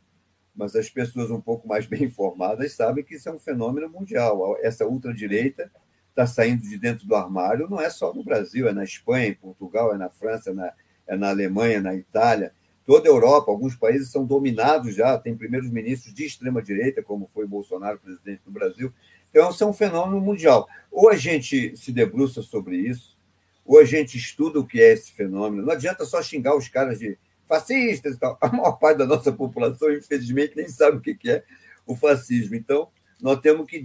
mas 0.58 0.74
as 0.74 0.90
pessoas 0.90 1.30
um 1.30 1.40
pouco 1.40 1.68
mais 1.68 1.86
bem 1.88 2.02
informadas 2.04 2.72
sabem 2.72 3.04
que 3.04 3.14
isso 3.14 3.28
é 3.28 3.32
um 3.32 3.38
fenômeno 3.38 3.88
mundial. 3.88 4.58
Essa 4.60 4.84
ultradireita 4.84 5.70
está 6.10 6.26
saindo 6.26 6.62
de 6.62 6.76
dentro 6.76 7.06
do 7.06 7.14
armário, 7.14 7.70
não 7.70 7.80
é 7.80 7.88
só 7.88 8.12
no 8.12 8.24
Brasil, 8.24 8.68
é 8.68 8.72
na 8.72 8.82
Espanha, 8.82 9.28
em 9.28 9.34
Portugal, 9.34 9.94
é 9.94 9.96
na 9.96 10.10
França, 10.10 10.50
é 10.50 10.52
na, 10.52 10.72
é 11.06 11.16
na 11.16 11.30
Alemanha, 11.30 11.80
na 11.80 11.94
Itália, 11.94 12.52
toda 12.84 13.08
a 13.08 13.12
Europa, 13.12 13.52
alguns 13.52 13.76
países 13.76 14.10
são 14.10 14.26
dominados 14.26 14.96
já, 14.96 15.16
tem 15.16 15.36
primeiros 15.36 15.70
ministros 15.70 16.12
de 16.12 16.24
extrema-direita, 16.24 17.02
como 17.02 17.30
foi 17.32 17.46
Bolsonaro, 17.46 18.00
presidente 18.00 18.42
do 18.44 18.50
Brasil. 18.50 18.92
Então, 19.30 19.50
isso 19.50 19.62
é 19.62 19.66
um 19.66 19.72
fenômeno 19.72 20.20
mundial. 20.20 20.66
Ou 20.90 21.08
a 21.08 21.14
gente 21.14 21.76
se 21.76 21.92
debruça 21.92 22.42
sobre 22.42 22.76
isso, 22.78 23.16
ou 23.64 23.78
a 23.78 23.84
gente 23.84 24.16
estuda 24.16 24.58
o 24.58 24.66
que 24.66 24.80
é 24.80 24.92
esse 24.92 25.12
fenômeno. 25.12 25.62
Não 25.62 25.72
adianta 25.72 26.04
só 26.04 26.20
xingar 26.20 26.56
os 26.56 26.66
caras 26.68 26.98
de 26.98 27.16
fascistas 27.48 28.14
e 28.14 28.18
tal. 28.18 28.38
A 28.40 28.48
maior 28.48 28.72
parte 28.72 28.98
da 28.98 29.06
nossa 29.06 29.32
população, 29.32 29.92
infelizmente, 29.92 30.54
nem 30.54 30.68
sabe 30.68 30.98
o 30.98 31.00
que 31.00 31.30
é 31.30 31.42
o 31.86 31.96
fascismo. 31.96 32.54
Então, 32.54 32.88
nós 33.20 33.40
temos 33.40 33.66
que, 33.68 33.84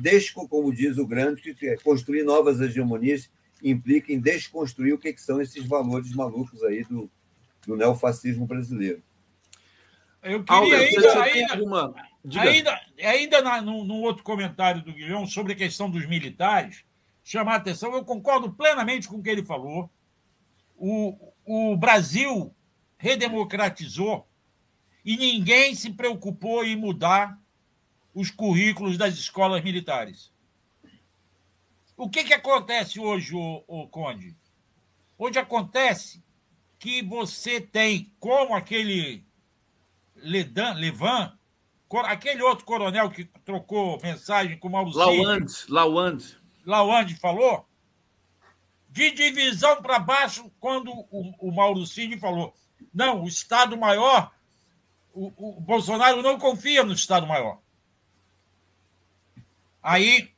como 0.50 0.74
diz 0.74 0.98
o 0.98 1.08
grande, 1.08 1.56
construir 1.84 2.24
novas 2.24 2.60
hegemonias 2.60 3.30
implica 3.64 4.12
em 4.12 4.20
desconstruir 4.20 4.94
o 4.94 4.98
que 4.98 5.16
são 5.18 5.42
esses 5.42 5.66
valores 5.66 6.14
malucos 6.14 6.62
aí 6.64 6.84
do, 6.84 7.10
do 7.66 7.76
neofascismo 7.76 8.46
brasileiro. 8.46 9.02
Eu 10.22 10.44
queria 10.44 10.78
ainda, 10.78 11.24
ainda, 11.24 12.40
ainda, 12.40 12.82
ainda 13.02 13.42
na, 13.42 13.62
no, 13.62 13.84
no, 13.84 13.96
outro 13.96 14.24
comentário 14.24 14.82
do 14.82 14.94
Guilhão 14.94 15.26
sobre 15.26 15.54
a 15.54 15.56
questão 15.56 15.90
dos 15.90 16.06
militares, 16.08 16.86
chamar 17.24 17.54
a 17.54 17.58
atenção, 17.58 17.94
eu 17.94 18.06
concordo 18.06 18.52
plenamente 18.52 19.08
com 19.08 19.18
o 19.18 19.24
que 19.24 19.30
ele 19.30 19.44
falou. 19.44 19.90
O, 20.78 21.34
o 21.46 21.76
Brasil 21.76 22.54
redemocratizou 23.04 24.26
e 25.04 25.18
ninguém 25.18 25.76
se 25.76 25.92
preocupou 25.92 26.64
em 26.64 26.74
mudar 26.74 27.38
os 28.16 28.32
currículos 28.32 28.98
das 28.98 29.16
escolas 29.16 29.62
militares. 29.62 30.32
O 31.98 32.10
que, 32.10 32.24
que 32.24 32.34
acontece 32.34 33.02
hoje, 33.02 33.36
o, 33.36 33.62
o 33.68 33.90
Conde? 33.90 34.38
Hoje 35.18 35.38
acontece 35.38 36.24
que 36.80 37.02
você 37.02 37.60
tem, 37.60 38.10
como 38.22 38.56
aquele 38.56 39.26
Ledan, 40.16 40.72
Levan, 40.76 41.38
aquele 42.06 42.42
outro 42.42 42.64
coronel 42.64 43.10
que 43.10 43.26
trocou 43.44 44.00
mensagem 44.02 44.58
com 44.58 44.70
o 44.70 44.72
Mauro 44.72 44.98
Lawand, 44.98 45.48
Lawand. 45.68 46.20
Lawand 46.66 47.10
falou, 47.20 47.68
de 48.90 49.12
divisão 49.12 49.82
para 49.82 50.00
baixo, 50.00 50.50
quando 50.58 50.90
o, 50.90 51.50
o 51.50 51.52
Mauro 51.52 51.86
Cid 51.86 52.18
falou, 52.18 52.56
não, 52.94 53.24
o 53.24 53.28
Estado 53.28 53.78
Maior, 53.78 54.32
o, 55.14 55.32
o 55.38 55.62
Bolsonaro 55.62 56.22
não 56.22 56.38
confia 56.38 56.84
no 56.84 56.94
Estado 56.94 57.26
Maior. 57.26 57.60
Aí 59.82 60.34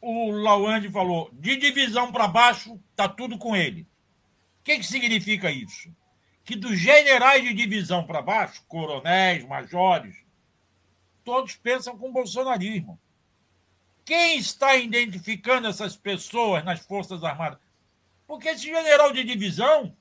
o 0.00 0.30
Lawande 0.30 0.90
falou: 0.90 1.30
de 1.32 1.56
divisão 1.56 2.12
para 2.12 2.28
baixo, 2.28 2.80
está 2.90 3.08
tudo 3.08 3.38
com 3.38 3.56
ele. 3.56 3.82
O 4.60 4.64
que, 4.64 4.78
que 4.78 4.86
significa 4.86 5.50
isso? 5.50 5.90
Que 6.44 6.56
dos 6.56 6.78
generais 6.78 7.42
de 7.42 7.54
divisão 7.54 8.04
para 8.04 8.22
baixo, 8.22 8.64
coronéis, 8.68 9.44
majores, 9.44 10.14
todos 11.24 11.56
pensam 11.56 11.96
com 11.96 12.12
bolsonarismo. 12.12 13.00
Quem 14.04 14.38
está 14.38 14.76
identificando 14.76 15.66
essas 15.66 15.96
pessoas 15.96 16.64
nas 16.64 16.80
Forças 16.86 17.24
Armadas? 17.24 17.58
Porque 18.26 18.48
esse 18.48 18.62
general 18.62 19.12
de 19.12 19.24
divisão, 19.24 19.96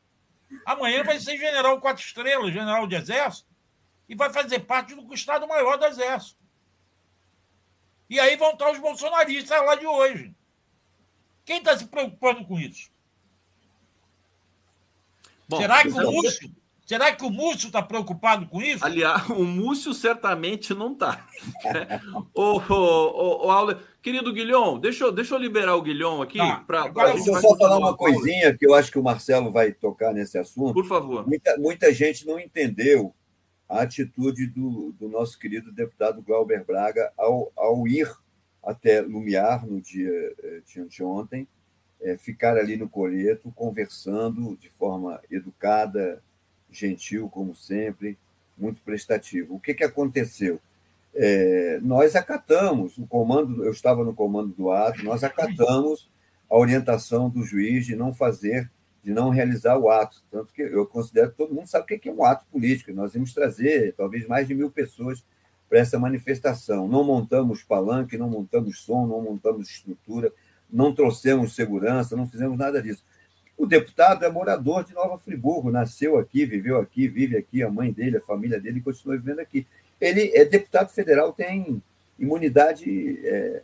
amanhã 0.66 1.03
vai 1.03 1.20
ser 1.20 1.38
general 1.38 1.80
quatro 1.80 2.03
estrelas, 2.03 2.53
general 2.53 2.88
de 2.88 2.95
exército, 2.95 3.47
e 4.08 4.16
vai 4.16 4.32
fazer 4.32 4.60
parte 4.60 4.93
do 4.93 5.14
Estado-Maior 5.14 5.78
do 5.78 5.86
Exército. 5.86 6.39
E 8.10 8.20
aí 8.20 8.36
vão 8.36 8.51
estar 8.51 8.72
os 8.72 8.80
bolsonaristas 8.80 9.66
lá 9.66 9.76
de 9.76 9.88
hoje. 9.88 10.36
Quem 11.43 11.58
está 11.58 11.78
se 11.78 11.86
preocupando 11.88 12.45
com 12.45 12.60
isso? 12.60 12.91
Bom, 15.47 15.58
será 15.58 15.82
que 15.84 15.89
o 15.89 16.12
Múcio, 16.12 16.56
será 16.86 17.12
que 17.14 17.26
o 17.26 17.30
Múcio 17.30 17.68
está 17.68 17.82
preocupado 17.82 18.48
com 18.48 18.62
isso? 18.62 18.86
Aliás, 18.86 19.28
o 19.30 19.44
Múcio 19.44 19.94
certamente 19.94 20.74
não 20.74 20.94
está. 20.94 21.28
ô, 22.34 22.62
ô, 22.70 23.50
ô, 23.50 23.76
querido 24.02 24.32
Guilhom, 24.32 24.80
deixa 24.80 25.06
eu, 25.06 25.12
deixa 25.12 25.36
eu 25.36 25.40
liberar 25.40 25.76
o 25.76 25.82
Guilhom 25.82 26.22
aqui. 26.22 26.38
Tá. 26.38 26.64
Pra, 26.68 26.90
pra 26.90 27.14
deixa 27.14 27.30
eu 27.30 27.42
só 27.42 27.58
falar 27.58 27.78
uma 27.78 27.98
coisinha 27.98 28.56
que 28.58 28.66
eu 28.66 28.74
acho 28.74 28.92
que 28.92 29.00
o 29.00 29.04
Marcelo 29.04 29.52
vai 29.52 29.72
tocar 29.72 30.14
nesse 30.14 30.38
assunto. 30.38 30.74
Por 30.74 30.86
favor. 30.86 31.28
Muita, 31.28 31.58
muita 31.58 31.94
gente 31.94 32.26
não 32.26 32.40
entendeu 32.40 33.14
a 33.68 33.82
atitude 33.82 34.48
do, 34.48 34.94
do 34.94 35.10
nosso 35.10 35.40
querido 35.40 35.72
deputado 35.72 36.22
Glauber 36.22 36.64
Braga 36.64 37.12
ao, 37.18 37.52
ao 37.56 37.88
ir 37.88 38.08
até 38.64 39.02
Lumiar 39.02 39.66
no 39.66 39.80
dia 39.80 40.10
eh, 40.44 40.62
de 40.66 40.82
anteontem, 40.82 41.48
é, 42.02 42.18
ficar 42.18 42.58
ali 42.58 42.76
no 42.76 42.90
coleto, 42.90 43.52
conversando 43.52 44.58
de 44.58 44.70
forma 44.70 45.22
educada, 45.30 46.22
gentil, 46.80 47.30
como 47.30 47.56
sempre, 47.56 48.18
muito 48.58 48.82
prestativo. 48.82 49.56
O 49.56 49.60
que, 49.60 49.74
que 49.74 49.84
aconteceu? 49.84 50.60
É, 51.14 51.80
nós 51.82 52.16
acatamos 52.16 52.98
o 52.98 53.08
comando, 53.08 53.64
eu 53.64 53.72
estava 53.72 54.04
no 54.04 54.14
comando 54.14 54.54
do 54.54 54.72
ato, 54.72 55.04
nós 55.04 55.24
acatamos 55.24 56.10
a 56.50 56.58
orientação 56.58 57.30
do 57.30 57.44
juiz 57.44 57.86
de 57.86 57.96
não 57.96 58.14
fazer 58.14 58.70
de 59.06 59.14
não 59.14 59.30
realizar 59.30 59.78
o 59.78 59.88
ato. 59.88 60.24
Tanto 60.32 60.52
que 60.52 60.64
eu 60.64 60.84
considero 60.88 61.30
que 61.30 61.38
todo 61.38 61.54
mundo 61.54 61.68
sabe 61.68 61.84
o 61.84 62.00
que 62.00 62.10
é 62.10 62.12
um 62.12 62.26
ato 62.26 62.44
político. 62.52 62.92
Nós 62.92 63.14
vamos 63.14 63.36
trazer 63.36 63.94
talvez 63.94 64.28
mais 64.28 64.48
de 64.48 64.56
mil 64.56 64.72
pessoas 64.72 65.24
para 65.70 65.78
essa 65.78 66.00
manifestação. 66.00 66.88
Não 66.88 67.04
montamos 67.04 67.62
palanque, 67.62 68.18
não 68.18 68.28
montamos 68.28 68.80
som, 68.80 69.06
não 69.06 69.22
montamos 69.22 69.70
estrutura, 69.70 70.34
não 70.68 70.92
trouxemos 70.92 71.54
segurança, 71.54 72.16
não 72.16 72.28
fizemos 72.28 72.58
nada 72.58 72.82
disso. 72.82 73.04
O 73.58 73.66
deputado 73.66 74.26
é 74.26 74.30
morador 74.30 74.84
de 74.84 74.93
Nova 74.93 75.18
Friburgo, 75.18 75.72
nasceu 75.72 76.18
aqui, 76.18 76.45
viveu 76.45 76.78
aqui, 76.78 77.08
vive 77.08 77.38
aqui, 77.38 77.64
a 77.64 77.70
mãe 77.70 77.91
dele, 77.91 78.18
a 78.18 78.22
família 78.22 78.60
dele 78.60 78.82
continua 78.82 79.18
vivendo 79.18 79.39
aqui. 79.39 79.66
Ele 79.99 80.32
é 80.36 80.43
deputado 80.43 80.89
federal, 80.89 81.32
tem 81.32 81.82
imunidade 82.20 83.20
é, 83.24 83.62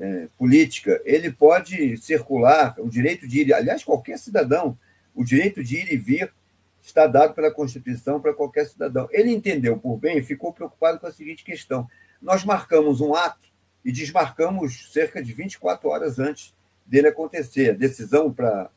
é, 0.00 0.28
política, 0.36 1.00
ele 1.04 1.30
pode 1.30 1.96
circular, 1.98 2.74
o 2.78 2.88
direito 2.88 3.26
de 3.28 3.42
ir, 3.42 3.54
aliás, 3.54 3.84
qualquer 3.84 4.18
cidadão, 4.18 4.76
o 5.14 5.24
direito 5.24 5.62
de 5.62 5.76
ir 5.76 5.92
e 5.92 5.96
vir 5.96 6.32
está 6.82 7.06
dado 7.06 7.34
pela 7.34 7.50
Constituição 7.50 8.20
para 8.20 8.34
qualquer 8.34 8.66
cidadão. 8.66 9.08
Ele 9.12 9.30
entendeu 9.30 9.78
por 9.78 9.96
bem 9.96 10.18
e 10.18 10.22
ficou 10.22 10.52
preocupado 10.52 10.98
com 10.98 11.06
a 11.06 11.12
seguinte 11.12 11.44
questão: 11.44 11.88
nós 12.20 12.44
marcamos 12.44 13.00
um 13.00 13.14
ato 13.14 13.46
e 13.84 13.92
desmarcamos 13.92 14.90
cerca 14.92 15.22
de 15.22 15.32
24 15.32 15.88
horas 15.88 16.18
antes 16.18 16.54
dele 16.84 17.08
acontecer. 17.08 17.70
A 17.70 17.74
decisão 17.74 18.32
para 18.32 18.70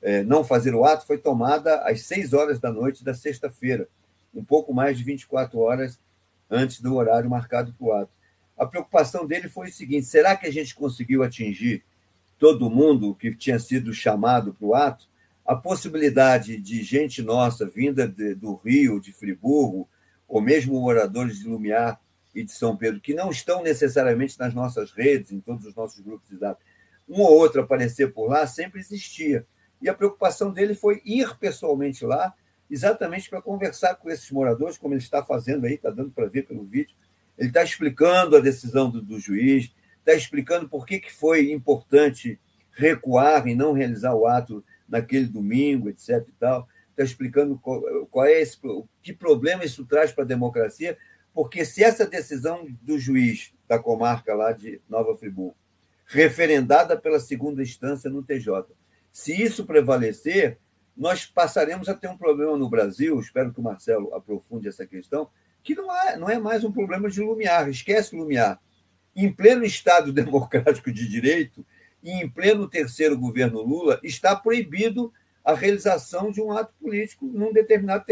é, 0.00 0.22
não 0.22 0.44
fazer 0.44 0.74
o 0.74 0.84
ato 0.84 1.06
foi 1.06 1.18
tomada 1.18 1.82
às 1.82 2.02
6 2.02 2.32
horas 2.32 2.58
da 2.58 2.72
noite 2.72 3.04
da 3.04 3.14
sexta-feira, 3.14 3.88
um 4.34 4.44
pouco 4.44 4.72
mais 4.72 4.98
de 4.98 5.04
24 5.04 5.58
horas 5.58 5.98
antes 6.50 6.80
do 6.80 6.94
horário 6.94 7.28
marcado 7.28 7.74
para 7.74 7.86
o 7.86 7.92
ato 7.92 8.18
a 8.58 8.66
preocupação 8.66 9.26
dele 9.26 9.48
foi 9.48 9.68
o 9.68 9.72
seguinte: 9.72 10.06
será 10.06 10.36
que 10.36 10.46
a 10.46 10.50
gente 10.50 10.74
conseguiu 10.74 11.22
atingir 11.22 11.84
todo 12.38 12.68
mundo 12.68 13.14
que 13.14 13.34
tinha 13.34 13.58
sido 13.58 13.94
chamado 13.94 14.52
para 14.52 14.66
o 14.66 14.74
ato? 14.74 15.06
A 15.46 15.54
possibilidade 15.54 16.58
de 16.58 16.82
gente 16.82 17.22
nossa 17.22 17.66
vinda 17.66 18.06
de, 18.06 18.34
do 18.34 18.54
Rio, 18.56 19.00
de 19.00 19.12
Friburgo, 19.12 19.88
ou 20.26 20.42
mesmo 20.42 20.78
moradores 20.78 21.38
de 21.38 21.48
Lumiar 21.48 21.98
e 22.34 22.44
de 22.44 22.52
São 22.52 22.76
Pedro, 22.76 23.00
que 23.00 23.14
não 23.14 23.30
estão 23.30 23.62
necessariamente 23.62 24.38
nas 24.38 24.52
nossas 24.52 24.90
redes, 24.90 25.32
em 25.32 25.40
todos 25.40 25.64
os 25.64 25.74
nossos 25.74 26.00
grupos 26.00 26.28
de 26.28 26.36
dados, 26.36 26.62
um 27.08 27.22
ou 27.22 27.38
outro 27.38 27.62
aparecer 27.62 28.12
por 28.12 28.28
lá, 28.28 28.46
sempre 28.46 28.80
existia. 28.80 29.46
E 29.80 29.88
a 29.88 29.94
preocupação 29.94 30.52
dele 30.52 30.74
foi 30.74 31.00
ir 31.04 31.36
pessoalmente 31.38 32.04
lá, 32.04 32.34
exatamente 32.70 33.30
para 33.30 33.40
conversar 33.40 33.94
com 33.96 34.10
esses 34.10 34.30
moradores, 34.30 34.76
como 34.76 34.94
ele 34.94 35.02
está 35.02 35.24
fazendo 35.24 35.64
aí, 35.64 35.74
está 35.74 35.90
dando 35.90 36.10
para 36.10 36.26
ver 36.26 36.46
pelo 36.46 36.64
vídeo, 36.64 36.94
ele 37.36 37.48
está 37.48 37.62
explicando 37.62 38.36
a 38.36 38.40
decisão 38.40 38.90
do, 38.90 39.00
do 39.00 39.18
juiz, 39.18 39.72
está 39.98 40.14
explicando 40.14 40.68
por 40.68 40.84
que, 40.84 40.98
que 40.98 41.12
foi 41.12 41.52
importante 41.52 42.38
recuar 42.72 43.46
e 43.46 43.54
não 43.54 43.72
realizar 43.72 44.14
o 44.14 44.26
ato 44.26 44.64
naquele 44.88 45.26
domingo, 45.26 45.88
etc. 45.88 46.24
e 46.28 46.32
tal. 46.38 46.68
Está 46.90 47.04
explicando 47.04 47.58
qual, 47.58 47.82
qual 48.06 48.26
é 48.26 48.40
esse, 48.40 48.58
que 49.02 49.12
problema 49.12 49.64
isso 49.64 49.84
traz 49.84 50.12
para 50.12 50.24
a 50.24 50.26
democracia, 50.26 50.96
porque 51.32 51.64
se 51.64 51.84
essa 51.84 52.06
decisão 52.06 52.66
do 52.82 52.98
juiz 52.98 53.52
da 53.68 53.78
comarca 53.78 54.34
lá 54.34 54.52
de 54.52 54.80
Nova 54.88 55.16
Friburgo, 55.16 55.56
referendada 56.06 56.96
pela 56.96 57.20
segunda 57.20 57.62
instância 57.62 58.10
no 58.10 58.22
TJ, 58.22 58.64
se 59.18 59.32
isso 59.32 59.66
prevalecer, 59.66 60.58
nós 60.96 61.26
passaremos 61.26 61.88
a 61.88 61.94
ter 61.94 62.06
um 62.06 62.16
problema 62.16 62.56
no 62.56 62.70
Brasil, 62.70 63.18
espero 63.18 63.52
que 63.52 63.58
o 63.58 63.62
Marcelo 63.64 64.14
aprofunde 64.14 64.68
essa 64.68 64.86
questão, 64.86 65.28
que 65.60 65.74
não 65.74 65.92
é, 65.92 66.16
não 66.16 66.30
é 66.30 66.38
mais 66.38 66.62
um 66.62 66.70
problema 66.70 67.10
de 67.10 67.20
Lumiar, 67.20 67.68
esquece 67.68 68.14
Lumiar. 68.14 68.60
Em 69.16 69.32
pleno 69.32 69.64
Estado 69.64 70.12
democrático 70.14 70.92
de 70.92 71.08
direito 71.08 71.66
e 72.00 72.12
em 72.12 72.30
pleno 72.30 72.68
terceiro 72.68 73.18
governo 73.18 73.60
Lula, 73.60 73.98
está 74.04 74.36
proibido 74.36 75.12
a 75.44 75.52
realização 75.52 76.30
de 76.30 76.40
um 76.40 76.52
ato 76.52 76.72
político 76.80 77.26
num 77.26 77.52
determinado. 77.52 78.04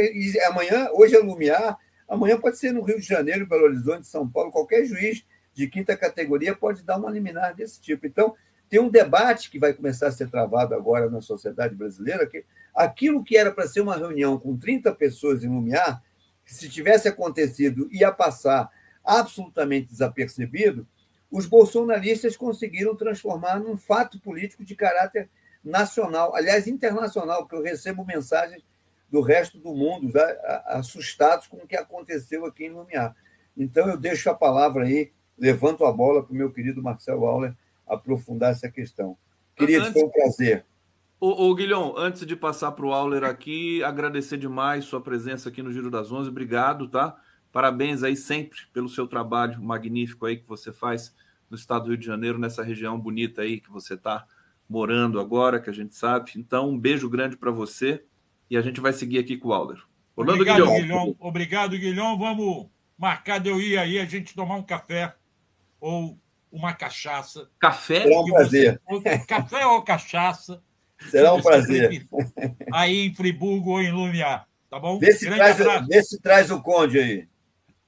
Amanhã, 0.49 0.89
hoje 0.93 1.15
é 1.15 1.21
Lumiar, 1.21 1.79
Amanhã 2.09 2.37
pode 2.37 2.59
ser 2.59 2.73
no 2.73 2.83
Rio 2.83 3.01
de 3.01 3.07
Janeiro, 3.07 3.47
Belo 3.47 3.65
Horizonte, 3.65 4.09
São 4.09 4.29
Paulo, 4.29 4.51
qualquer 4.51 4.85
juiz 4.85 5.25
de 5.55 5.69
quinta 5.69 5.97
categoria 5.97 6.55
pode 6.55 6.83
dar 6.83 6.99
uma 6.99 7.11
liminar 7.11 7.55
desse 7.55 7.81
tipo. 7.81 8.09
Então, 8.09 8.35
tem 8.69 8.81
um 8.81 8.89
debate 8.89 9.51
que 9.51 9.59
vai 9.59 9.73
começar 9.73 10.09
a 10.09 10.13
ser 10.13 10.29
travado 10.29 10.75
agora 10.75 11.09
na 11.09 11.21
sociedade 11.21 11.75
brasileira, 11.75 12.27
que 12.27 12.45
aquilo 12.75 13.23
que 13.23 13.37
era 13.37 13.53
para 13.53 13.69
ser 13.69 13.81
uma 13.81 13.97
reunião 13.97 14.39
com 14.39 14.57
30 14.57 14.95
pessoas 14.95 15.45
em 15.45 15.49
Lumiar, 15.49 16.03
se 16.45 16.69
tivesse 16.69 17.09
acontecido, 17.09 17.89
ia 17.91 18.11
passar 18.13 18.71
absolutamente 19.05 19.89
desapercebido, 19.89 20.87
os 21.31 21.47
bolsonaristas 21.47 22.37
conseguiram 22.37 22.97
transformar 22.97 23.61
num 23.61 23.77
fato 23.77 24.21
político 24.21 24.65
de 24.65 24.75
caráter 24.75 25.29
nacional, 25.63 26.35
aliás, 26.35 26.67
internacional, 26.67 27.43
porque 27.43 27.57
eu 27.57 27.63
recebo 27.63 28.05
mensagens 28.05 28.65
do 29.11 29.21
resto 29.21 29.59
do 29.59 29.75
mundo 29.75 30.13
assustados 30.67 31.47
com 31.47 31.59
o 31.59 31.67
que 31.67 31.77
aconteceu 31.77 32.45
aqui 32.45 32.67
em 32.67 32.71
Lumiar. 32.71 33.15
Então, 33.57 33.89
eu 33.89 33.97
deixo 33.97 34.29
a 34.31 34.35
palavra 34.35 34.85
aí, 34.85 35.13
levanto 35.39 35.85
a 35.85 35.93
bola 35.93 36.23
para 36.23 36.33
o 36.33 36.37
meu 36.37 36.53
querido 36.53 36.83
Marcelo 36.83 37.27
Auler 37.27 37.55
aprofundar 37.87 38.53
essa 38.53 38.71
questão. 38.71 39.17
Querido, 39.55 39.85
antes, 39.85 39.93
foi 39.93 40.05
um 40.05 40.11
prazer. 40.11 40.67
Ô, 41.19 41.49
ô 41.49 41.55
Guilhom, 41.55 41.95
antes 41.97 42.27
de 42.27 42.37
passar 42.37 42.73
para 42.73 42.85
o 42.85 42.93
Auler 42.93 43.25
aqui, 43.25 43.83
agradecer 43.83 44.37
demais 44.37 44.85
sua 44.85 45.01
presença 45.01 45.49
aqui 45.49 45.63
no 45.63 45.73
Giro 45.73 45.91
das 45.91 46.13
Onze. 46.13 46.29
Obrigado, 46.29 46.89
tá? 46.89 47.17
Parabéns 47.51 48.03
aí 48.03 48.17
sempre 48.17 48.59
pelo 48.73 48.89
seu 48.89 49.07
trabalho 49.07 49.63
magnífico 49.63 50.27
aí 50.27 50.37
que 50.37 50.47
você 50.47 50.73
faz 50.73 51.15
no 51.49 51.57
estado 51.57 51.85
do 51.85 51.91
Rio 51.91 51.99
de 51.99 52.05
Janeiro, 52.05 52.39
nessa 52.39 52.63
região 52.63 53.01
bonita 53.01 53.43
aí 53.43 53.61
que 53.61 53.71
você 53.71 53.95
está 53.95 54.27
morando 54.69 55.19
agora, 55.19 55.61
que 55.61 55.71
a 55.71 55.73
gente 55.73 55.95
sabe. 55.95 56.33
Então, 56.37 56.69
um 56.69 56.79
beijo 56.79 57.09
grande 57.09 57.37
para 57.37 57.51
você 57.51 58.05
e 58.51 58.57
a 58.57 58.61
gente 58.61 58.81
vai 58.81 58.93
seguir 58.93 59.19
aqui 59.19 59.39
com 59.39 59.49
o 59.49 59.53
Alder. 59.53 59.83
Orlando 60.15 60.41
Obrigado, 60.41 60.65
Guilhom. 60.65 60.81
Guilhom. 60.81 61.17
Obrigado, 61.19 61.79
Guilhom. 61.79 62.19
Vamos 62.19 62.67
marcar 62.99 63.39
de 63.39 63.49
eu 63.49 63.61
ir 63.61 63.79
aí, 63.79 63.99
a 63.99 64.05
gente 64.05 64.35
tomar 64.35 64.57
um 64.57 64.63
café 64.63 65.15
ou 65.81 66.19
uma 66.51 66.73
cachaça. 66.73 67.49
Café? 67.59 68.03
Será 68.03 68.21
um 68.21 68.25
prazer. 68.25 68.81
Você... 68.89 69.19
Café 69.27 69.67
ou 69.67 69.83
cachaça. 69.83 70.63
Será 71.11 71.35
um 71.35 71.43
prazer. 71.43 72.07
Aí 72.73 73.07
em 73.07 73.15
Friburgo 73.15 73.73
ou 73.73 73.83
em 73.83 73.93
Lumiar, 73.93 74.49
tá 74.71 74.81
bom? 74.81 74.99
Vê 74.99 75.13
se, 75.13 75.27
traz, 75.27 75.59
vê 75.87 76.03
se 76.03 76.21
traz 76.21 76.51
o 76.51 76.61
Conde 76.61 76.99
aí. 76.99 77.29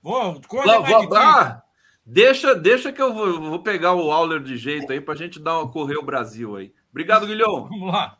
Vou, 0.02 0.40
Conde 0.46 0.66
Lá, 0.66 0.76
é 0.76 1.16
ah, 1.16 1.62
deixa, 2.04 2.54
deixa 2.54 2.92
que 2.92 3.00
eu 3.00 3.12
vou, 3.12 3.40
vou 3.40 3.62
pegar 3.62 3.94
o 3.94 4.10
Auler 4.10 4.40
de 4.40 4.56
jeito 4.56 4.92
aí 4.92 5.00
para 5.00 5.14
a 5.14 5.16
gente 5.16 5.40
dar 5.40 5.58
uma 5.58 5.70
correr 5.70 5.96
o 5.96 6.04
Brasil 6.04 6.56
aí. 6.56 6.72
Obrigado, 6.90 7.26
Guilhom. 7.26 7.68
Vamos 7.68 7.92
lá. 7.92 8.18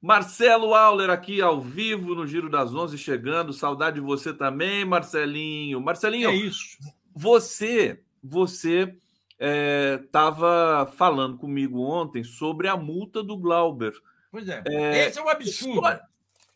Marcelo 0.00 0.74
Auler 0.74 1.10
aqui 1.10 1.40
ao 1.40 1.60
vivo 1.60 2.14
no 2.14 2.26
Giro 2.26 2.48
das 2.48 2.72
Onze 2.72 2.96
chegando. 2.96 3.52
Saudade 3.52 3.96
de 3.96 4.00
você 4.00 4.32
também, 4.32 4.84
Marcelinho. 4.84 5.80
Marcelinho, 5.80 6.30
é 6.30 6.34
isso. 6.34 6.78
Você, 7.14 8.00
você 8.22 8.96
estava 9.38 10.88
é, 10.90 10.96
falando 10.96 11.38
comigo 11.38 11.80
ontem 11.82 12.24
sobre 12.24 12.68
a 12.68 12.76
multa 12.76 13.22
do 13.22 13.36
Glauber. 13.36 13.92
Pois 14.30 14.48
é. 14.48 14.62
é 14.66 15.06
Esse 15.06 15.18
é 15.18 15.22
um 15.22 15.28
absurdo. 15.28 15.72
Que 15.72 15.76
história, 15.76 16.08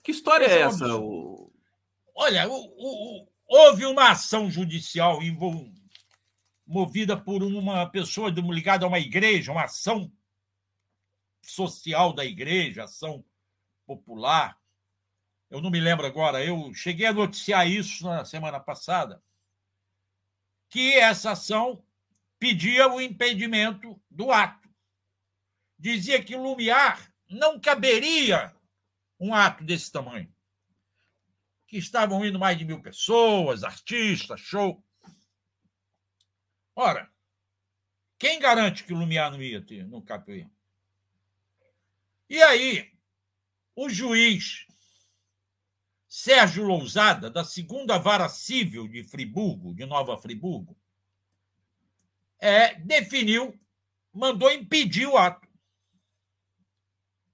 que 0.04 0.10
história 0.10 0.46
é, 0.46 0.50
é 0.50 0.60
essa? 0.60 0.84
É 0.84 0.94
o... 0.94 1.50
Olha, 2.14 2.48
o, 2.48 2.54
o, 2.54 3.28
houve 3.46 3.86
uma 3.86 4.10
ação 4.10 4.50
judicial 4.50 5.20
movida 6.66 7.16
por 7.16 7.42
uma 7.42 7.86
pessoa 7.86 8.30
ligada 8.30 8.84
a 8.84 8.88
uma 8.88 8.98
igreja, 8.98 9.52
uma 9.52 9.64
ação 9.64 10.10
social 11.42 12.12
da 12.12 12.24
igreja, 12.24 12.84
ação 12.84 13.24
popular. 13.86 14.58
Eu 15.50 15.60
não 15.60 15.70
me 15.70 15.80
lembro 15.80 16.06
agora, 16.06 16.44
eu 16.44 16.72
cheguei 16.72 17.06
a 17.06 17.12
noticiar 17.12 17.68
isso 17.68 18.04
na 18.04 18.24
semana 18.24 18.58
passada, 18.58 19.22
que 20.72 20.94
essa 20.94 21.32
ação 21.32 21.84
pedia 22.38 22.88
o 22.88 22.98
impedimento 22.98 24.02
do 24.10 24.32
ato. 24.32 24.70
Dizia 25.78 26.24
que 26.24 26.34
Lumiar 26.34 27.14
não 27.28 27.60
caberia 27.60 28.56
um 29.20 29.34
ato 29.34 29.62
desse 29.62 29.92
tamanho. 29.92 30.34
Que 31.66 31.76
estavam 31.76 32.24
indo 32.24 32.38
mais 32.38 32.56
de 32.56 32.64
mil 32.64 32.80
pessoas, 32.80 33.62
artistas, 33.62 34.40
show. 34.40 34.82
Ora, 36.74 37.12
quem 38.18 38.40
garante 38.40 38.84
que 38.84 38.94
Lumiar 38.94 39.30
não 39.30 39.42
ia 39.42 39.60
ter 39.60 39.86
no 39.86 40.00
caberia? 40.00 40.50
E 42.30 42.42
aí, 42.42 42.90
o 43.76 43.90
juiz 43.90 44.66
Sérgio 46.14 46.62
Lousada, 46.66 47.30
da 47.30 47.42
segunda 47.42 47.96
vara 47.96 48.28
civil 48.28 48.86
de 48.86 49.02
Friburgo, 49.02 49.74
de 49.74 49.86
Nova 49.86 50.14
Friburgo, 50.18 50.76
é, 52.38 52.74
definiu, 52.74 53.58
mandou 54.12 54.52
impedir 54.52 55.06
o 55.06 55.16
ato. 55.16 55.48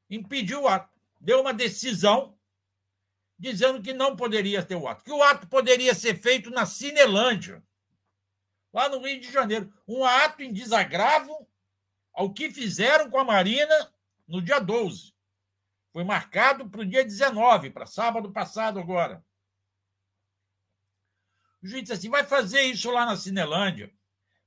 Impediu 0.09 0.63
o 0.63 0.69
ato. 0.69 0.97
Deu 1.21 1.41
uma 1.41 1.53
decisão 1.53 2.39
dizendo 3.37 3.83
que 3.83 3.93
não 3.93 4.15
poderia 4.15 4.65
ter 4.65 4.77
o 4.77 4.87
ato, 4.87 5.03
que 5.03 5.11
o 5.11 5.25
ato 5.25 5.49
poderia 5.49 5.93
ser 5.93 6.17
feito 6.23 6.49
na 6.49 6.65
Cinelândia, 6.65 7.61
lá 8.73 8.89
no 8.89 9.05
Rio 9.05 9.21
de 9.21 9.33
Janeiro. 9.33 9.75
Um 9.89 10.05
ato 10.05 10.41
em 10.41 10.53
desagravo 10.53 11.49
ao 12.13 12.33
que 12.33 12.49
fizeram 12.49 13.11
com 13.11 13.19
a 13.19 13.25
Marina 13.25 13.93
no 14.29 14.41
dia 14.41 14.61
12. 14.61 15.18
Foi 15.99 16.05
marcado 16.05 16.71
para 16.71 16.83
o 16.83 16.87
dia 16.87 17.03
19, 17.03 17.71
para 17.71 17.85
sábado 17.85 18.31
passado 18.31 18.79
agora. 18.79 19.21
O 21.61 21.67
juiz 21.67 21.83
disse 21.83 21.93
assim: 21.93 22.09
vai 22.09 22.23
fazer 22.23 22.63
isso 22.63 22.89
lá 22.89 23.05
na 23.05 23.17
Cinelândia, 23.17 23.93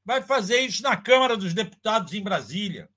vai 0.05 0.21
fazer 0.21 0.61
isso 0.61 0.81
na 0.81 0.95
Câmara 0.95 1.35
dos 1.35 1.53
Deputados 1.53 2.13
em 2.13 2.23
Brasília. 2.23 2.89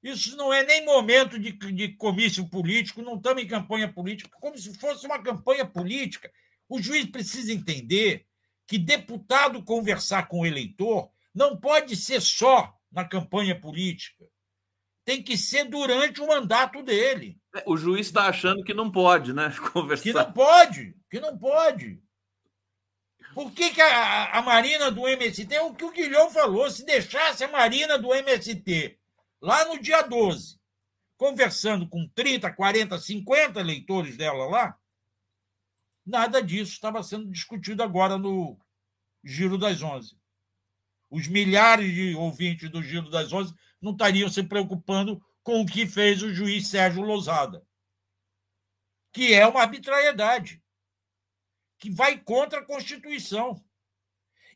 Isso 0.00 0.36
não 0.36 0.52
é 0.52 0.62
nem 0.62 0.84
momento 0.84 1.40
de, 1.40 1.50
de 1.50 1.88
comício 1.96 2.48
político, 2.48 3.02
não 3.02 3.16
estamos 3.16 3.42
em 3.42 3.48
campanha 3.48 3.92
política, 3.92 4.30
como 4.40 4.56
se 4.56 4.72
fosse 4.78 5.04
uma 5.04 5.20
campanha 5.20 5.66
política. 5.66 6.32
O 6.68 6.80
juiz 6.80 7.04
precisa 7.10 7.52
entender 7.52 8.28
que 8.64 8.78
deputado 8.78 9.60
conversar 9.64 10.28
com 10.28 10.42
o 10.42 10.46
eleitor 10.46 11.10
não 11.34 11.56
pode 11.56 11.96
ser 11.96 12.22
só 12.22 12.78
na 12.92 13.04
campanha 13.04 13.60
política 13.60 14.24
tem 15.08 15.22
que 15.22 15.38
ser 15.38 15.64
durante 15.64 16.20
o 16.20 16.26
mandato 16.26 16.82
dele. 16.82 17.40
É, 17.56 17.64
o 17.64 17.78
juiz 17.78 18.08
está 18.08 18.28
achando 18.28 18.62
que 18.62 18.74
não 18.74 18.92
pode, 18.92 19.32
né? 19.32 19.50
Conversar. 19.72 20.02
Que 20.02 20.12
não 20.12 20.32
pode, 20.34 20.96
que 21.08 21.18
não 21.18 21.38
pode. 21.38 22.02
Por 23.32 23.50
que, 23.52 23.70
que 23.70 23.80
a, 23.80 24.38
a 24.38 24.42
Marina 24.42 24.90
do 24.90 25.08
MST, 25.08 25.54
é 25.54 25.62
o 25.62 25.72
que 25.72 25.86
o 25.86 25.92
Guilhão 25.92 26.30
falou, 26.30 26.70
se 26.70 26.84
deixasse 26.84 27.42
a 27.42 27.48
Marina 27.50 27.96
do 27.96 28.12
MST 28.12 28.98
lá 29.40 29.64
no 29.64 29.80
dia 29.80 30.02
12, 30.02 30.60
conversando 31.16 31.88
com 31.88 32.06
30, 32.14 32.52
40, 32.52 32.98
50 32.98 33.60
eleitores 33.60 34.14
dela 34.14 34.44
lá, 34.44 34.78
nada 36.04 36.42
disso 36.42 36.72
estava 36.72 37.02
sendo 37.02 37.30
discutido 37.30 37.82
agora 37.82 38.18
no 38.18 38.58
Giro 39.24 39.56
das 39.56 39.80
Onze. 39.80 40.18
Os 41.08 41.26
milhares 41.26 41.94
de 41.94 42.14
ouvintes 42.14 42.68
do 42.68 42.82
Giro 42.82 43.08
das 43.08 43.32
Onze 43.32 43.54
não 43.80 43.92
estariam 43.92 44.28
se 44.28 44.42
preocupando 44.42 45.24
com 45.42 45.60
o 45.60 45.66
que 45.66 45.86
fez 45.86 46.22
o 46.22 46.32
juiz 46.32 46.68
Sérgio 46.68 47.02
Lousada, 47.02 47.66
que 49.12 49.32
é 49.32 49.46
uma 49.46 49.62
arbitrariedade, 49.62 50.62
que 51.78 51.90
vai 51.90 52.18
contra 52.18 52.60
a 52.60 52.64
Constituição. 52.64 53.62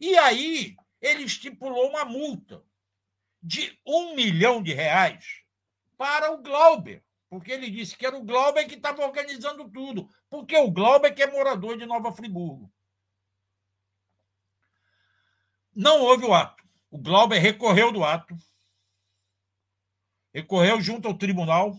E 0.00 0.16
aí 0.18 0.76
ele 1.00 1.24
estipulou 1.24 1.88
uma 1.88 2.04
multa 2.04 2.64
de 3.42 3.78
um 3.86 4.14
milhão 4.14 4.62
de 4.62 4.72
reais 4.72 5.42
para 5.96 6.32
o 6.32 6.42
Glauber, 6.42 7.02
porque 7.28 7.50
ele 7.50 7.70
disse 7.70 7.96
que 7.96 8.04
era 8.04 8.16
o 8.16 8.24
Glauber 8.24 8.66
que 8.66 8.74
estava 8.74 9.04
organizando 9.04 9.68
tudo, 9.70 10.08
porque 10.28 10.56
o 10.56 10.70
Glauber 10.70 11.14
que 11.14 11.22
é 11.22 11.30
morador 11.30 11.78
de 11.78 11.86
Nova 11.86 12.12
Friburgo. 12.12 12.72
Não 15.74 16.02
houve 16.02 16.24
o 16.24 16.34
ato. 16.34 16.62
O 16.90 16.98
Glauber 16.98 17.38
recorreu 17.38 17.90
do 17.90 18.04
ato, 18.04 18.36
recorreu 20.32 20.80
junto 20.80 21.08
ao 21.08 21.14
tribunal 21.14 21.76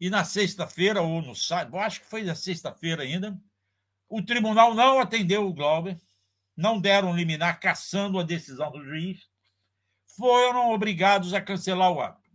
e 0.00 0.08
na 0.08 0.24
sexta-feira, 0.24 1.02
ou 1.02 1.20
no 1.20 1.34
sábado, 1.34 1.78
acho 1.78 2.00
que 2.00 2.06
foi 2.06 2.22
na 2.22 2.34
sexta-feira 2.34 3.02
ainda, 3.02 3.38
o 4.08 4.22
tribunal 4.22 4.74
não 4.74 4.98
atendeu 4.98 5.46
o 5.46 5.52
Glauber, 5.52 6.00
não 6.56 6.80
deram 6.80 7.14
liminar 7.14 7.60
caçando 7.60 8.18
a 8.18 8.22
decisão 8.22 8.70
do 8.72 8.82
juiz, 8.82 9.28
foram 10.16 10.70
obrigados 10.70 11.34
a 11.34 11.40
cancelar 11.40 11.92
o 11.92 12.00
ato. 12.00 12.30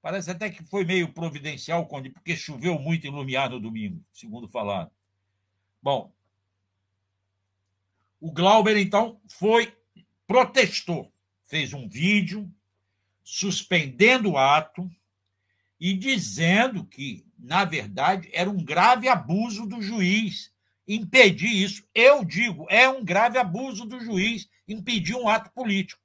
Parece 0.00 0.30
até 0.30 0.48
que 0.48 0.62
foi 0.62 0.84
meio 0.84 1.12
providencial, 1.12 1.86
porque 1.86 2.36
choveu 2.36 2.78
muito 2.78 3.06
em 3.06 3.10
Lumiar 3.10 3.50
no 3.50 3.60
domingo, 3.60 4.04
segundo 4.12 4.48
falaram. 4.48 4.90
Bom, 5.82 6.12
o 8.20 8.32
Glauber, 8.32 8.76
então, 8.76 9.20
foi, 9.28 9.76
protestou, 10.26 11.12
fez 11.44 11.72
um 11.72 11.88
vídeo 11.88 12.50
suspendendo 13.28 14.30
o 14.30 14.38
ato 14.38 14.88
e 15.80 15.92
dizendo 15.94 16.86
que 16.86 17.26
na 17.38 17.64
verdade, 17.64 18.28
era 18.32 18.50
um 18.50 18.62
grave 18.64 19.08
abuso 19.08 19.66
do 19.66 19.80
juiz 19.82 20.52
impedir 20.86 21.62
isso. 21.62 21.86
Eu 21.94 22.24
digo, 22.24 22.66
é 22.68 22.88
um 22.88 23.04
grave 23.04 23.38
abuso 23.38 23.84
do 23.84 24.00
juiz 24.00 24.48
impedir 24.66 25.14
um 25.14 25.28
ato 25.28 25.50
político. 25.52 26.02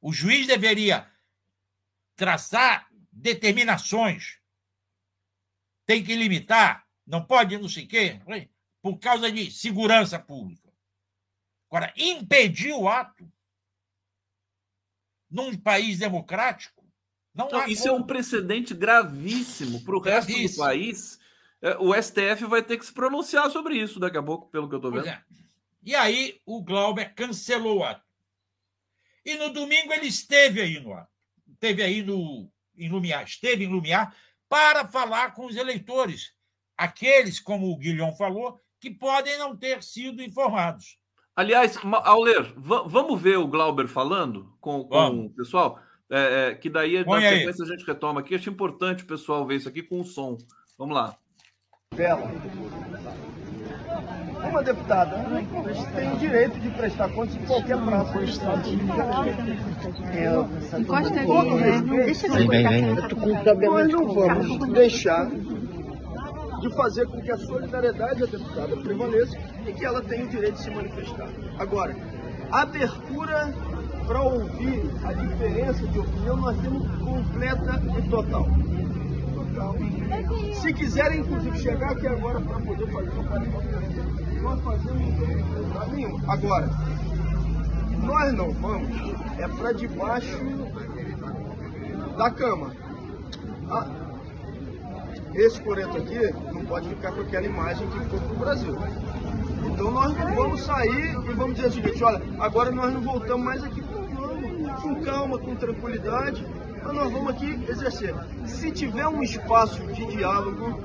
O 0.00 0.12
juiz 0.12 0.46
deveria 0.46 1.10
traçar 2.14 2.88
determinações. 3.10 4.38
Tem 5.86 6.02
que 6.02 6.14
limitar, 6.14 6.86
não 7.06 7.24
pode 7.24 7.58
não 7.58 7.68
sei 7.68 7.84
o 7.84 7.88
quê, 7.88 8.20
por 8.80 8.98
causa 8.98 9.30
de 9.30 9.50
segurança 9.50 10.18
pública. 10.18 10.72
Agora, 11.68 11.92
impedir 11.96 12.72
o 12.72 12.88
ato 12.88 13.30
num 15.34 15.56
país 15.56 15.98
democrático 15.98 16.84
não, 17.34 17.48
não 17.48 17.66
Isso 17.66 17.82
como. 17.82 17.94
é 17.94 17.98
um 17.98 18.02
precedente 18.04 18.72
gravíssimo 18.72 19.82
para 19.82 19.96
o 19.96 20.00
resto 20.00 20.32
do 20.32 20.56
país. 20.56 21.18
É, 21.60 21.76
o 21.78 21.92
STF 22.00 22.44
vai 22.46 22.62
ter 22.62 22.78
que 22.78 22.86
se 22.86 22.92
pronunciar 22.92 23.50
sobre 23.50 23.76
isso 23.76 23.98
daqui 23.98 24.16
a 24.16 24.22
pouco, 24.22 24.48
pelo 24.50 24.68
que 24.68 24.74
eu 24.74 24.78
estou 24.78 24.92
vendo. 24.92 25.08
É. 25.08 25.24
E 25.82 25.94
aí 25.94 26.40
o 26.46 26.62
Glauber 26.62 27.12
cancelou 27.14 27.78
o 27.78 27.84
ato. 27.84 28.04
E 29.24 29.34
no 29.36 29.50
domingo 29.50 29.92
ele 29.92 30.06
esteve 30.06 30.60
aí 30.60 30.78
no 30.78 30.92
ato. 30.92 31.10
Esteve 31.52 31.82
aí 31.82 32.02
no, 32.02 32.48
em 32.76 32.88
Lumiar, 32.88 33.24
esteve 33.24 33.64
em 33.64 33.68
Lumiar 33.68 34.14
para 34.48 34.86
falar 34.86 35.32
com 35.34 35.46
os 35.46 35.56
eleitores. 35.56 36.32
Aqueles, 36.76 37.40
como 37.40 37.70
o 37.70 37.76
Guilhom 37.76 38.12
falou, 38.12 38.60
que 38.78 38.90
podem 38.90 39.38
não 39.38 39.56
ter 39.56 39.82
sido 39.82 40.22
informados. 40.22 40.98
Aliás, 41.36 41.76
Auler, 42.04 42.52
vamos 42.56 43.20
ver 43.20 43.38
o 43.38 43.48
Glauber 43.48 43.88
falando 43.88 44.52
com, 44.60 44.84
com 44.84 45.26
o 45.26 45.30
pessoal? 45.30 45.80
É, 46.08 46.50
é, 46.50 46.54
que 46.54 46.70
daí, 46.70 47.04
Põe 47.04 47.22
na 47.22 47.28
sequência, 47.28 47.64
a 47.64 47.68
gente 47.68 47.84
retoma 47.84 48.20
aqui. 48.20 48.36
Acho 48.36 48.50
importante 48.50 49.02
o 49.02 49.06
pessoal 49.06 49.44
ver 49.44 49.56
isso 49.56 49.68
aqui 49.68 49.82
com 49.82 50.00
o 50.00 50.04
som. 50.04 50.38
Vamos 50.78 50.94
lá. 50.94 51.16
Bela. 51.94 52.30
Uma 54.48 54.62
deputada 54.62 55.16
tem 55.96 56.12
o 56.12 56.16
direito 56.18 56.60
de 56.60 56.70
prestar 56.70 57.08
contas 57.08 57.34
em 57.34 57.46
qualquer 57.46 57.76
do 57.78 58.24
Estado 58.24 58.68
Encosta 60.78 61.14
ali, 61.14 61.80
Deixa 62.04 62.26
eu 62.26 62.44
Nós 63.70 63.88
não 63.88 64.14
vamos 64.14 64.68
deixar 64.68 65.30
de 66.64 66.74
fazer 66.74 67.06
com 67.06 67.20
que 67.20 67.30
a 67.30 67.36
solidariedade 67.36 68.20
da 68.20 68.26
deputada 68.26 68.74
prevaleça 68.78 69.36
e 69.66 69.72
que 69.72 69.84
ela 69.84 70.00
tenha 70.02 70.24
o 70.24 70.28
direito 70.28 70.54
de 70.54 70.62
se 70.62 70.70
manifestar. 70.70 71.28
Agora, 71.58 71.94
abertura 72.50 73.52
para 74.06 74.22
ouvir 74.22 74.90
a 75.04 75.12
diferença 75.12 75.86
de 75.86 75.98
opinião, 75.98 76.36
nós 76.38 76.58
temos 76.62 76.88
completa 76.98 77.82
e 77.98 78.08
total. 78.08 78.46
Se 80.54 80.72
quiserem, 80.72 81.20
inclusive, 81.20 81.58
chegar 81.58 81.92
aqui 81.92 82.06
agora 82.06 82.40
para 82.40 82.58
poder 82.60 82.90
fazer 82.90 83.10
uma 83.10 83.24
participação, 83.24 84.42
nós 84.42 84.60
fazemos 84.62 85.74
caminho. 85.74 86.20
Agora, 86.26 86.70
nós 88.02 88.32
não 88.32 88.50
vamos 88.52 88.88
é 89.38 89.48
para 89.48 89.72
debaixo 89.72 90.38
da 92.16 92.30
cama. 92.30 92.72
Ah, 93.70 94.03
esse 95.34 95.60
coreto 95.62 95.96
aqui 95.96 96.32
não 96.52 96.64
pode 96.64 96.88
ficar 96.88 97.12
com 97.12 97.20
aquela 97.20 97.46
imagem 97.46 97.88
que 97.90 98.00
ficou 98.00 98.20
para 98.20 98.32
o 98.32 98.38
Brasil. 98.38 98.74
Então 99.66 99.90
nós 99.90 100.16
não 100.16 100.34
vamos 100.34 100.62
sair 100.62 101.10
e 101.10 101.34
vamos 101.34 101.56
dizer 101.56 101.68
o 101.68 101.72
seguinte, 101.72 102.04
olha, 102.04 102.22
agora 102.38 102.70
nós 102.70 102.92
não 102.92 103.00
voltamos 103.00 103.44
mais 103.44 103.64
aqui 103.64 103.82
com 103.82 104.04
calma, 105.04 105.38
com 105.38 105.54
tranquilidade, 105.56 106.44
mas 106.82 106.92
nós 106.92 107.10
vamos 107.12 107.34
aqui 107.34 107.52
exercer. 107.68 108.14
Se 108.46 108.70
tiver 108.70 109.06
um 109.06 109.22
espaço 109.22 109.84
de 109.92 110.06
diálogo, 110.06 110.82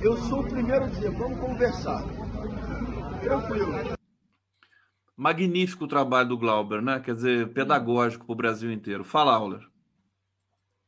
eu 0.00 0.16
sou 0.16 0.40
o 0.40 0.48
primeiro 0.48 0.84
a 0.84 0.88
dizer, 0.88 1.10
vamos 1.10 1.38
conversar. 1.38 2.02
Tranquilo. 3.22 3.98
Magnífico 5.16 5.84
o 5.84 5.88
trabalho 5.88 6.30
do 6.30 6.38
Glauber, 6.38 6.80
né? 6.80 6.98
Quer 7.00 7.14
dizer, 7.14 7.52
pedagógico 7.52 8.24
para 8.24 8.32
o 8.32 8.36
Brasil 8.36 8.72
inteiro. 8.72 9.04
Fala, 9.04 9.34
Auler. 9.34 9.60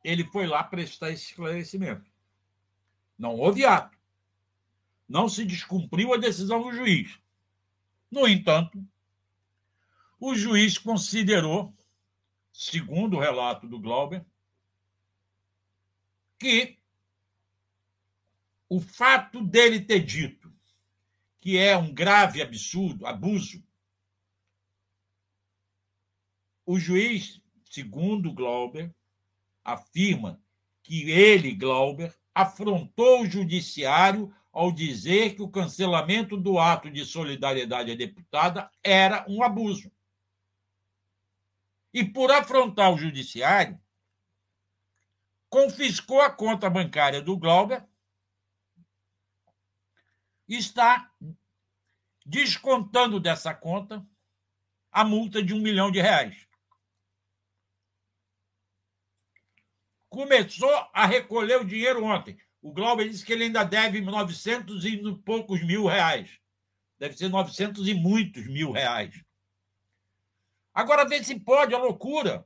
Ele 0.02 0.24
foi 0.24 0.46
lá 0.46 0.64
prestar 0.64 1.10
esse 1.10 1.30
esclarecimento. 1.30 2.11
Não 3.22 3.36
houve 3.36 3.64
ato. 3.64 3.96
Não 5.08 5.28
se 5.28 5.44
descumpriu 5.44 6.12
a 6.12 6.16
decisão 6.16 6.60
do 6.60 6.72
juiz. 6.72 7.20
No 8.10 8.26
entanto, 8.26 8.84
o 10.18 10.34
juiz 10.34 10.76
considerou 10.76 11.72
segundo 12.52 13.16
o 13.16 13.20
relato 13.20 13.68
do 13.68 13.78
Glauber, 13.78 14.26
que 16.36 16.76
o 18.68 18.80
fato 18.80 19.40
dele 19.40 19.80
ter 19.80 20.00
dito 20.00 20.52
que 21.40 21.56
é 21.56 21.76
um 21.76 21.94
grave 21.94 22.42
absurdo, 22.42 23.06
abuso, 23.06 23.64
o 26.66 26.76
juiz, 26.76 27.40
segundo 27.70 28.32
Glauber, 28.32 28.92
afirma 29.62 30.42
que 30.82 31.08
ele, 31.08 31.54
Glauber, 31.54 32.20
afrontou 32.34 33.22
o 33.22 33.26
judiciário 33.26 34.34
ao 34.52 34.70
dizer 34.70 35.34
que 35.34 35.42
o 35.42 35.50
cancelamento 35.50 36.36
do 36.36 36.58
ato 36.58 36.90
de 36.90 37.04
solidariedade 37.04 37.92
à 37.92 37.94
deputada 37.94 38.70
era 38.82 39.24
um 39.28 39.42
abuso 39.42 39.90
e, 41.92 42.04
por 42.04 42.30
afrontar 42.30 42.92
o 42.92 42.98
judiciário, 42.98 43.80
confiscou 45.48 46.20
a 46.20 46.30
conta 46.30 46.70
bancária 46.70 47.20
do 47.20 47.36
Glauber 47.36 47.86
está 50.48 51.10
descontando 52.24 53.18
dessa 53.18 53.54
conta 53.54 54.06
a 54.90 55.04
multa 55.04 55.42
de 55.42 55.54
um 55.54 55.60
milhão 55.60 55.90
de 55.90 56.00
reais. 56.00 56.46
Começou 60.12 60.70
a 60.92 61.06
recolher 61.06 61.58
o 61.58 61.64
dinheiro 61.64 62.04
ontem. 62.04 62.36
O 62.60 62.70
Glauber 62.70 63.08
disse 63.08 63.24
que 63.24 63.32
ele 63.32 63.44
ainda 63.44 63.64
deve 63.64 64.02
900 64.02 64.84
e 64.84 65.00
poucos 65.24 65.64
mil 65.64 65.86
reais. 65.86 66.38
Deve 66.98 67.16
ser 67.16 67.30
900 67.30 67.88
e 67.88 67.94
muitos 67.94 68.46
mil 68.46 68.72
reais. 68.72 69.24
Agora 70.74 71.08
vê 71.08 71.24
se 71.24 71.40
pode, 71.40 71.74
a 71.74 71.78
loucura. 71.78 72.44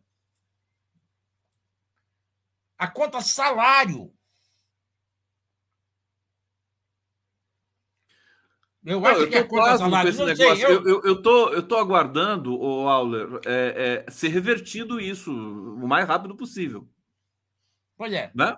A 2.78 2.86
conta 2.86 3.20
salário. 3.20 4.14
Eu 8.84 9.04
acho 9.04 9.22
eu 9.22 9.28
que 9.28 9.34
é 9.38 9.42
conta 9.42 9.76
salário. 9.76 10.12
Negócio. 10.12 10.36
Sei, 10.36 10.64
eu... 10.64 10.86
Eu, 10.86 11.02
eu, 11.02 11.20
tô, 11.20 11.48
eu 11.52 11.66
tô 11.66 11.76
aguardando, 11.76 12.56
o 12.56 12.88
Auler, 12.88 13.40
é, 13.44 14.04
é, 14.06 14.10
ser 14.12 14.28
revertido 14.28 15.00
isso 15.00 15.32
o 15.32 15.88
mais 15.88 16.06
rápido 16.06 16.36
possível. 16.36 16.88
Pois 17.96 18.12
é. 18.12 18.30
Né? 18.34 18.56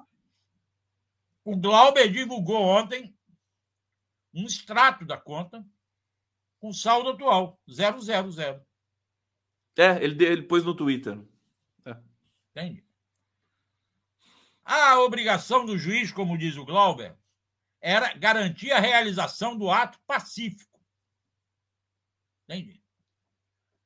O 1.45 1.57
Glauber 1.57 2.11
divulgou 2.11 2.61
ontem 2.61 3.17
um 4.35 4.45
extrato 4.45 5.05
da 5.05 5.17
conta 5.17 5.67
com 6.61 6.73
saldo 6.73 7.11
atual, 7.11 7.61
000. 7.69 8.67
É, 9.77 10.03
ele, 10.03 10.25
ele 10.25 10.43
pôs 10.43 10.65
no 10.65 10.75
Twitter. 10.75 11.19
É. 11.85 11.97
Entende? 12.51 12.85
A 14.65 15.01
obrigação 15.01 15.65
do 15.65 15.79
juiz, 15.79 16.13
como 16.13 16.37
diz 16.37 16.57
o 16.57 16.65
Glauber, 16.65 17.17
era 17.81 18.13
garantir 18.15 18.73
a 18.73 18.81
realização 18.81 19.57
do 19.57 19.71
ato 19.71 19.99
pacífico. 20.07 20.79
Entende? 22.45 22.83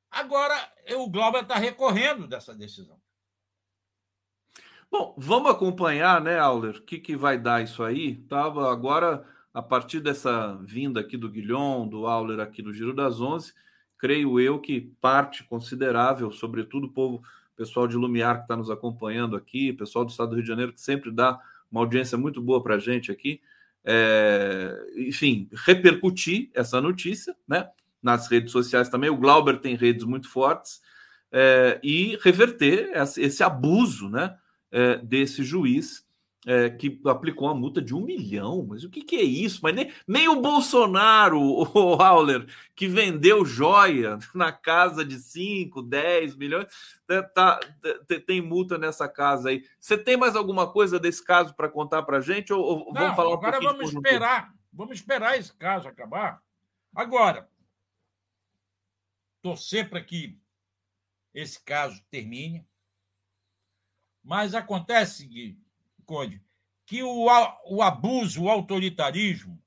Agora, 0.09 0.73
o 0.97 1.09
Glauber 1.09 1.43
está 1.43 1.55
recorrendo 1.55 2.27
dessa 2.27 2.53
decisão. 2.55 3.01
Bom, 4.93 5.15
vamos 5.17 5.49
acompanhar, 5.49 6.21
né, 6.21 6.37
Auler, 6.37 6.75
o 6.75 6.81
que, 6.83 6.99
que 6.99 7.15
vai 7.15 7.35
dar 7.35 7.63
isso 7.63 7.81
aí. 7.81 8.17
Tava 8.29 8.71
agora, 8.71 9.25
a 9.51 9.59
partir 9.59 9.99
dessa 9.99 10.55
vinda 10.61 10.99
aqui 10.99 11.17
do 11.17 11.27
Guilhom, 11.27 11.87
do 11.87 12.05
Auler 12.05 12.39
aqui 12.39 12.61
do 12.61 12.71
Giro 12.71 12.93
das 12.93 13.19
Onze, 13.19 13.55
creio 13.97 14.39
eu 14.39 14.59
que 14.59 14.93
parte 15.01 15.43
considerável, 15.45 16.31
sobretudo 16.31 16.85
o 16.85 16.91
povo, 16.91 17.23
pessoal 17.55 17.87
de 17.87 17.97
Lumiar 17.97 18.35
que 18.35 18.41
está 18.43 18.55
nos 18.55 18.69
acompanhando 18.69 19.35
aqui, 19.35 19.73
pessoal 19.73 20.05
do 20.05 20.11
estado 20.11 20.29
do 20.29 20.35
Rio 20.35 20.43
de 20.43 20.49
Janeiro 20.49 20.71
que 20.71 20.79
sempre 20.79 21.09
dá 21.09 21.41
uma 21.71 21.81
audiência 21.81 22.15
muito 22.15 22.39
boa 22.39 22.61
para 22.61 22.75
a 22.75 22.79
gente 22.79 23.11
aqui, 23.11 23.41
é, 23.83 24.77
enfim, 24.95 25.49
repercutir 25.65 26.51
essa 26.53 26.79
notícia, 26.79 27.35
né? 27.47 27.67
Nas 27.99 28.27
redes 28.27 28.51
sociais 28.51 28.89
também. 28.89 29.09
O 29.09 29.17
Glauber 29.17 29.57
tem 29.57 29.75
redes 29.75 30.05
muito 30.05 30.29
fortes 30.29 30.83
é, 31.31 31.79
e 31.81 32.15
reverter 32.21 32.91
esse 33.17 33.41
abuso, 33.41 34.07
né? 34.07 34.37
É, 34.75 34.97
desse 34.97 35.43
juiz 35.43 36.03
é, 36.45 36.69
que 36.69 36.99
aplicou 37.05 37.47
uma 37.47 37.55
multa 37.55 37.81
de 37.81 37.95
um 37.95 38.01
milhão. 38.01 38.65
Mas 38.67 38.83
o 38.83 38.89
que, 38.89 39.01
que 39.01 39.15
é 39.15 39.21
isso? 39.21 39.59
Mas 39.63 39.75
nem, 39.75 39.93
nem 40.07 40.27
o 40.27 40.41
Bolsonaro, 40.41 41.39
o 41.73 42.01
Hauler, 42.01 42.45
que 42.75 42.87
vendeu 42.87 43.45
joia 43.45 44.17
na 44.33 44.51
casa 44.51 45.05
de 45.05 45.19
5, 45.19 45.81
10 45.81 46.35
milhões, 46.35 46.67
tá, 47.07 47.23
tá, 47.23 47.59
tem 48.25 48.41
multa 48.41 48.77
nessa 48.77 49.07
casa 49.07 49.49
aí. 49.49 49.63
Você 49.79 49.97
tem 49.97 50.17
mais 50.17 50.35
alguma 50.35 50.71
coisa 50.71 50.99
desse 50.99 51.23
caso 51.23 51.53
para 51.55 51.69
contar 51.69 52.03
para 52.03 52.21
gente? 52.21 52.51
Ou, 52.51 52.61
ou 52.61 52.93
Não, 52.93 53.01
vamos 53.01 53.15
falar 53.15 53.29
um 53.29 53.33
agora 53.33 53.59
vamos 53.59 53.93
esperar. 53.93 54.53
Vamos 54.71 54.95
esperar 54.95 55.37
esse 55.37 55.53
caso 55.53 55.87
acabar. 55.87 56.41
Agora, 56.95 57.47
torcer 59.41 59.89
para 59.89 60.01
que 60.01 60.37
esse 61.33 61.63
caso 61.63 62.01
termine. 62.09 62.65
Mas 64.23 64.55
acontece, 64.55 65.57
Conde, 66.05 66.41
que 66.85 67.03
o, 67.03 67.25
o 67.65 67.81
abuso, 67.81 68.43
o 68.43 68.49
autoritarismo, 68.49 69.61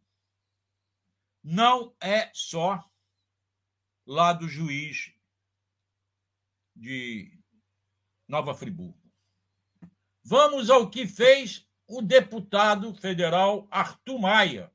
não 1.43 1.95
é 2.01 2.31
só 2.33 2.85
lá 4.07 4.33
do 4.33 4.49
juiz 4.49 5.13
de 6.75 7.39
Nova 8.27 8.55
Friburgo. 8.55 9.01
Vamos 10.23 10.71
ao 10.71 10.91
que 10.91 11.07
fez 11.07 11.67
o 11.87 12.03
deputado 12.03 12.93
federal 12.95 13.69
Arthur 13.71 14.19
Maia, 14.19 14.73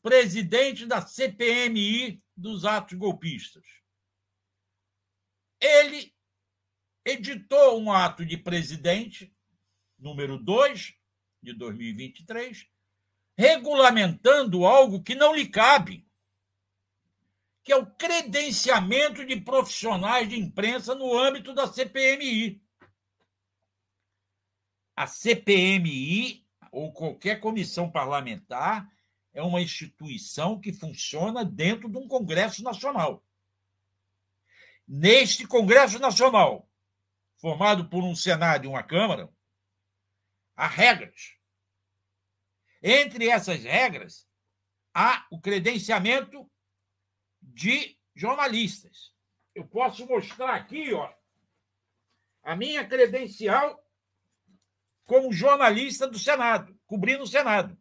presidente 0.00 0.86
da 0.86 1.06
CPMI 1.06 2.22
dos 2.36 2.64
atos 2.64 2.98
golpistas. 2.98 3.64
Ele 5.60 6.11
editou 7.04 7.80
um 7.80 7.92
ato 7.92 8.24
de 8.24 8.36
presidente 8.36 9.34
número 9.98 10.38
2 10.38 10.94
de 11.42 11.52
2023, 11.52 12.66
regulamentando 13.36 14.64
algo 14.64 15.02
que 15.02 15.14
não 15.14 15.34
lhe 15.34 15.48
cabe, 15.48 16.06
que 17.64 17.72
é 17.72 17.76
o 17.76 17.86
credenciamento 17.86 19.24
de 19.24 19.40
profissionais 19.40 20.28
de 20.28 20.38
imprensa 20.38 20.94
no 20.94 21.16
âmbito 21.16 21.54
da 21.54 21.66
CPMI. 21.66 22.60
A 24.96 25.06
CPMI, 25.06 26.44
ou 26.70 26.92
qualquer 26.92 27.40
comissão 27.40 27.90
parlamentar, 27.90 28.90
é 29.32 29.42
uma 29.42 29.60
instituição 29.60 30.60
que 30.60 30.72
funciona 30.72 31.44
dentro 31.44 31.88
de 31.88 31.96
um 31.96 32.06
Congresso 32.06 32.62
Nacional. 32.62 33.24
Neste 34.86 35.46
Congresso 35.46 35.98
Nacional, 35.98 36.68
formado 37.42 37.88
por 37.88 38.04
um 38.04 38.14
Senado 38.14 38.64
e 38.64 38.68
uma 38.68 38.84
Câmara, 38.84 39.28
há 40.54 40.68
regras. 40.68 41.36
Entre 42.80 43.28
essas 43.28 43.64
regras, 43.64 44.28
há 44.94 45.26
o 45.28 45.40
credenciamento 45.40 46.48
de 47.40 47.98
jornalistas. 48.14 49.12
Eu 49.56 49.66
posso 49.66 50.06
mostrar 50.06 50.54
aqui, 50.54 50.94
ó, 50.94 51.12
a 52.44 52.54
minha 52.54 52.86
credencial 52.86 53.84
como 55.04 55.32
jornalista 55.32 56.06
do 56.06 56.20
Senado, 56.20 56.78
cobrindo 56.86 57.24
o 57.24 57.26
Senado. 57.26 57.76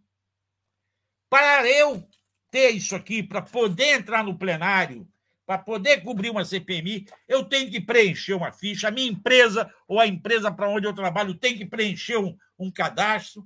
Para 1.29 1.69
eu 1.69 2.09
ter 2.49 2.71
isso 2.71 2.95
aqui, 2.95 3.21
para 3.21 3.43
poder 3.43 3.99
entrar 3.99 4.23
no 4.23 4.37
plenário, 4.39 5.07
para 5.51 5.57
poder 5.57 6.01
cobrir 6.01 6.29
uma 6.29 6.45
CPMI, 6.45 7.05
eu 7.27 7.43
tenho 7.43 7.69
que 7.69 7.81
preencher 7.81 8.33
uma 8.33 8.53
ficha. 8.53 8.87
A 8.87 8.91
minha 8.91 9.11
empresa 9.11 9.69
ou 9.85 9.99
a 9.99 10.07
empresa 10.07 10.49
para 10.49 10.69
onde 10.69 10.87
eu 10.87 10.93
trabalho 10.93 11.35
tem 11.35 11.57
que 11.57 11.65
preencher 11.65 12.15
um, 12.15 12.37
um 12.57 12.71
cadastro. 12.71 13.45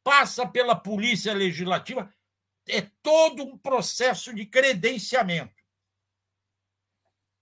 Passa 0.00 0.46
pela 0.46 0.76
Polícia 0.76 1.34
Legislativa. 1.34 2.08
É 2.68 2.82
todo 3.02 3.42
um 3.42 3.58
processo 3.58 4.32
de 4.32 4.46
credenciamento. 4.46 5.52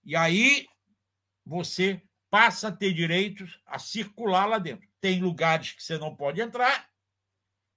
E 0.03 0.17
aí 0.17 0.67
você 1.45 2.01
passa 2.31 2.69
a 2.69 2.73
ter 2.73 2.95
direitos 2.95 3.61
a 3.67 3.79
circular 3.79 4.47
lá 4.47 4.59
dentro. 4.59 4.89
Tem 5.03 5.21
lugares 5.21 5.73
que 5.73 5.83
você 5.83 5.99
não 5.99 6.17
pode 6.17 6.41
entrar, 6.41 6.89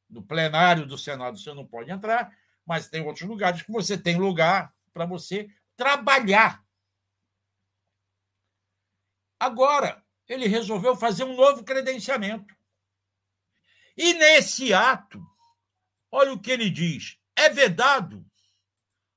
no 0.10 0.24
plenário 0.24 0.86
do 0.86 0.98
Senado 0.98 1.38
você 1.38 1.54
não 1.54 1.68
pode 1.68 1.92
entrar, 1.92 2.34
mas 2.66 2.88
tem 2.88 3.02
outros 3.02 3.28
lugares 3.28 3.64
que 3.64 3.72
você 3.72 3.98
tem 3.98 4.16
lugar 4.16 4.74
para 4.94 5.06
você 5.06 5.50
trabalhar. 5.82 6.64
Agora, 9.40 10.06
ele 10.28 10.48
resolveu 10.48 10.96
fazer 10.96 11.24
um 11.24 11.36
novo 11.36 11.64
credenciamento. 11.64 12.56
E 13.98 14.14
nesse 14.14 14.72
ato, 14.76 15.20
olha 16.12 16.34
o 16.34 16.40
que 16.40 16.52
ele 16.52 16.70
diz: 16.70 17.18
é 17.36 17.50
vedado 17.50 18.24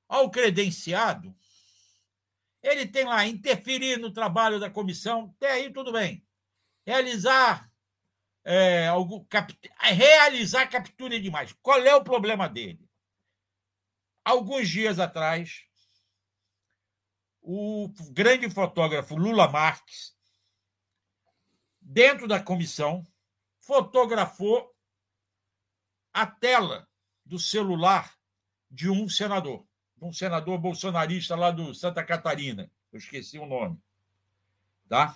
ao 0.09 0.31
credenciado. 0.31 1.37
Ele 2.63 2.87
tem 2.87 3.05
lá 3.05 3.27
interferir 3.27 3.97
no 3.99 4.11
trabalho 4.11 4.59
da 4.59 4.67
comissão, 4.67 5.35
até 5.37 5.51
aí 5.51 5.71
tudo 5.71 5.91
bem. 5.91 6.25
Realizar 6.83 7.71
é, 8.43 8.87
algum, 8.87 9.23
realizar 9.79 10.65
captura 10.65 11.19
de 11.19 11.27
imagem. 11.27 11.55
Qual 11.61 11.79
é 11.79 11.93
o 11.93 12.03
problema 12.03 12.49
dele? 12.49 12.89
Alguns 14.23 14.67
dias 14.67 14.97
atrás, 14.97 15.64
o 17.47 17.93
grande 18.09 18.49
fotógrafo 18.49 19.15
Lula 19.15 19.47
Marques, 19.47 20.17
dentro 21.79 22.27
da 22.27 22.41
comissão, 22.41 23.05
fotografou 23.59 24.75
a 26.11 26.25
tela 26.25 26.87
do 27.23 27.37
celular 27.37 28.17
de 28.69 28.89
um 28.89 29.07
senador, 29.07 29.63
um 30.01 30.11
senador 30.11 30.57
bolsonarista 30.57 31.35
lá 31.35 31.51
do 31.51 31.73
Santa 31.75 32.03
Catarina, 32.03 32.71
eu 32.91 32.97
esqueci 32.97 33.37
o 33.37 33.45
nome, 33.45 33.79
tá? 34.89 35.15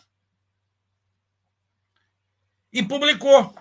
E 2.71 2.83
publicou. 2.83 3.55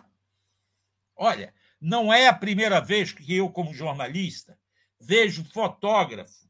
Olha, 1.17 1.55
não 1.81 2.13
é 2.13 2.27
a 2.27 2.35
primeira 2.35 2.81
vez 2.81 3.13
que 3.13 3.35
eu, 3.35 3.51
como 3.51 3.73
jornalista, 3.73 4.59
vejo 5.01 5.43
fotógrafo 5.45 6.48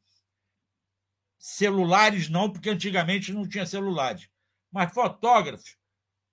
celulares 1.39 2.29
não, 2.29 2.51
porque 2.51 2.71
antigamente 2.71 3.33
não 3.33 3.49
tinha 3.49 3.65
celulares, 3.65 4.29
mas 4.71 4.93
fotógrafos 4.93 5.79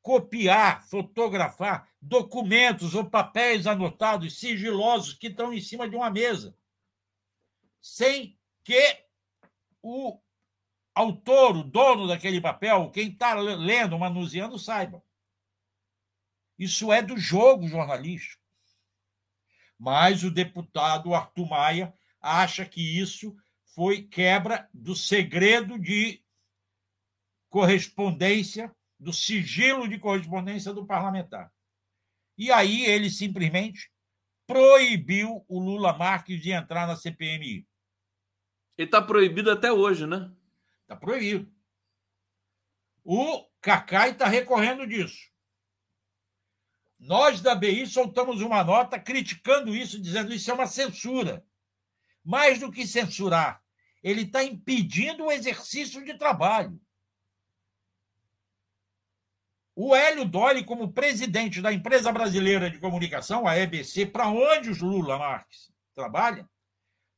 copiar, 0.02 0.88
fotografar 0.88 1.90
documentos 2.00 2.94
ou 2.94 3.10
papéis 3.10 3.66
anotados 3.66 4.38
sigilosos 4.40 5.14
que 5.16 5.28
estão 5.28 5.52
em 5.52 5.60
cima 5.60 5.90
de 5.90 5.96
uma 5.96 6.12
mesa, 6.12 6.56
sem 7.82 8.38
que 8.64 9.04
o 9.82 10.20
autor, 10.94 11.58
o 11.58 11.64
dono 11.64 12.08
daquele 12.08 12.40
papel, 12.40 12.92
quem 12.92 13.10
está 13.10 13.34
lendo, 13.34 13.98
manuseando, 13.98 14.60
saiba. 14.60 15.04
Isso 16.58 16.94
é 16.94 17.02
do 17.02 17.18
jogo 17.18 17.68
jornalístico. 17.68 18.44
Mas 19.78 20.24
o 20.24 20.32
deputado 20.32 21.14
Arthur 21.14 21.50
Maia 21.50 21.94
acha 22.22 22.64
que 22.64 23.00
isso 23.00 23.36
foi 23.76 24.04
quebra 24.04 24.70
do 24.74 24.96
segredo 24.96 25.78
de 25.78 26.24
correspondência, 27.50 28.74
do 28.98 29.12
sigilo 29.12 29.88
de 29.88 30.00
correspondência 30.00 30.74
do 30.74 30.86
parlamentar. 30.86 31.52
E 32.38 32.50
aí 32.52 32.86
ele 32.86 33.10
simplesmente 33.10 33.92
proibiu 34.48 35.46
o 35.50 35.60
Lula 35.60 35.92
Marques 35.92 36.42
de 36.42 36.52
entrar 36.52 36.88
na 36.88 36.96
CPMI. 36.96 37.68
Ele 38.78 38.88
está 38.88 39.02
proibido 39.02 39.52
até 39.52 39.72
hoje, 39.72 40.08
né? 40.08 40.34
Está 40.84 40.96
proibido. 40.96 41.54
O 43.04 43.46
Cacai 43.60 44.12
está 44.12 44.28
recorrendo 44.28 44.88
disso. 44.88 45.30
Nós 46.98 47.42
da 47.42 47.54
BI 47.54 47.86
soltamos 47.88 48.42
uma 48.42 48.64
nota 48.64 48.98
criticando 48.98 49.76
isso, 49.76 50.02
dizendo 50.02 50.34
isso 50.34 50.50
é 50.50 50.54
uma 50.54 50.68
censura. 50.68 51.46
Mais 52.24 52.60
do 52.60 52.72
que 52.72 52.88
censurar, 52.88 53.65
ele 54.06 54.22
está 54.22 54.44
impedindo 54.44 55.26
o 55.26 55.32
exercício 55.32 56.06
de 56.06 56.16
trabalho. 56.16 56.80
O 59.76 59.96
Hélio 59.96 60.26
Dolly, 60.26 60.64
como 60.64 60.94
presidente 60.94 61.60
da 61.60 61.74
empresa 61.74 62.12
brasileira 62.12 62.70
de 62.70 62.78
comunicação, 62.78 63.48
a 63.48 63.58
EBC, 63.58 64.06
para 64.06 64.28
onde 64.28 64.70
os 64.70 64.80
Lula 64.80 65.18
Marques 65.18 65.72
trabalham, 65.96 66.48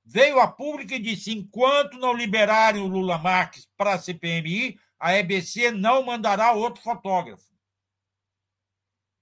veio 0.06 0.40
a 0.40 0.50
público 0.50 0.94
e 0.94 1.00
disse: 1.00 1.34
enquanto 1.34 1.98
não 1.98 2.14
liberarem 2.14 2.82
o 2.82 2.88
Lula 2.88 3.18
Marques 3.18 3.68
para 3.76 3.96
a 3.96 4.00
CPMI, 4.00 4.80
a 4.98 5.14
EBC 5.14 5.72
não 5.72 6.04
mandará 6.04 6.54
outro 6.54 6.82
fotógrafo. 6.82 7.52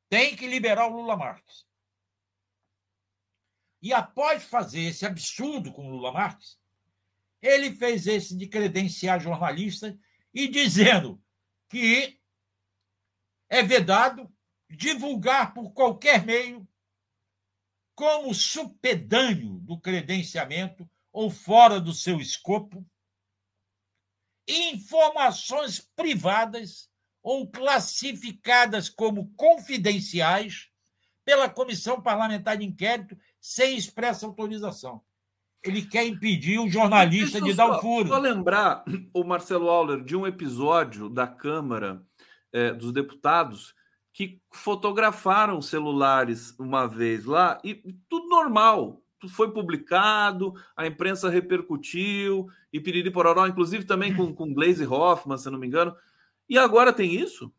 Tem 0.08 0.36
que 0.36 0.48
liberar 0.48 0.86
o 0.86 0.98
Lula 0.98 1.18
Marques. 1.18 1.66
E 3.82 3.92
após 3.92 4.44
fazer 4.44 4.82
esse 4.82 5.04
absurdo 5.04 5.74
com 5.74 5.88
o 5.88 5.90
Lula 5.90 6.12
Marques, 6.12 6.60
ele 7.46 7.76
fez 7.76 8.08
esse 8.08 8.36
de 8.36 8.48
credenciar 8.48 9.20
jornalista 9.20 9.98
e 10.34 10.48
dizendo 10.48 11.22
que 11.70 12.20
é 13.48 13.62
vedado 13.62 14.34
divulgar 14.68 15.54
por 15.54 15.72
qualquer 15.72 16.26
meio 16.26 16.68
como 17.94 18.34
supedâneo 18.34 19.60
do 19.60 19.80
credenciamento 19.80 20.90
ou 21.14 21.30
fora 21.30 21.80
do 21.80 21.94
seu 21.94 22.20
escopo, 22.20 22.86
informações 24.48 25.80
privadas 25.96 26.90
ou 27.22 27.50
classificadas 27.50 28.90
como 28.90 29.32
confidenciais 29.36 30.70
pela 31.24 31.50
Comissão 31.50 32.02
Parlamentar 32.02 32.58
de 32.58 32.66
Inquérito 32.66 33.18
sem 33.40 33.78
expressa 33.78 34.26
autorização. 34.26 35.05
Ele 35.66 35.82
quer 35.82 36.06
impedir 36.06 36.60
o 36.60 36.70
jornalista 36.70 37.42
de 37.42 37.54
dar 37.54 37.72
o 37.72 37.82
furo. 37.82 38.10
Só 38.10 38.20
lembrar, 38.20 38.84
o 39.14 39.24
Marcelo 39.24 39.68
Auler, 39.70 40.04
de 40.04 40.16
um 40.16 40.28
episódio 40.28 41.10
da 41.10 41.26
Câmara 41.26 42.02
é, 42.54 42.72
dos 42.72 42.92
Deputados 42.92 43.74
que 44.14 44.40
fotografaram 44.50 45.62
celulares 45.62 46.58
uma 46.58 46.88
vez 46.88 47.26
lá 47.26 47.60
e 47.64 47.76
tudo 48.08 48.30
normal. 48.30 49.02
Tudo 49.20 49.34
foi 49.34 49.52
publicado, 49.52 50.54
a 50.78 50.86
imprensa 50.86 51.30
repercutiu, 51.30 52.48
e 52.72 52.80
piriri 52.80 53.12
pororó, 53.12 53.48
inclusive 53.48 53.84
também 53.84 54.16
com, 54.16 54.34
com 54.34 54.54
Glaze 54.54 54.86
Hoffman, 54.86 55.38
se 55.38 55.50
não 55.50 55.60
me 55.60 55.68
engano. 55.68 55.96
E 56.48 56.58
agora 56.58 56.94
tem 56.94 57.14
isso? 57.14 57.52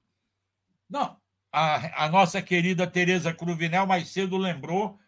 Não. 0.89 1.17
A, 1.53 2.05
a 2.05 2.09
nossa 2.09 2.41
querida 2.41 2.87
Tereza 2.87 3.35
Cruvinel 3.35 3.87
mais 3.87 4.09
cedo 4.09 4.37
lembrou 4.37 4.99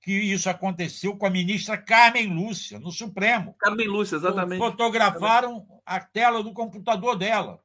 que 0.00 0.12
isso 0.12 0.48
aconteceu 0.48 1.16
com 1.16 1.26
a 1.26 1.30
ministra 1.30 1.76
Carmen 1.76 2.32
Lúcia, 2.32 2.78
no 2.78 2.92
Supremo. 2.92 3.54
Carmen 3.58 3.88
Lúcia, 3.88 4.16
exatamente. 4.16 4.58
Fotografaram 4.58 5.66
a 5.84 6.00
tela 6.00 6.42
do 6.42 6.52
computador 6.52 7.16
dela. 7.16 7.62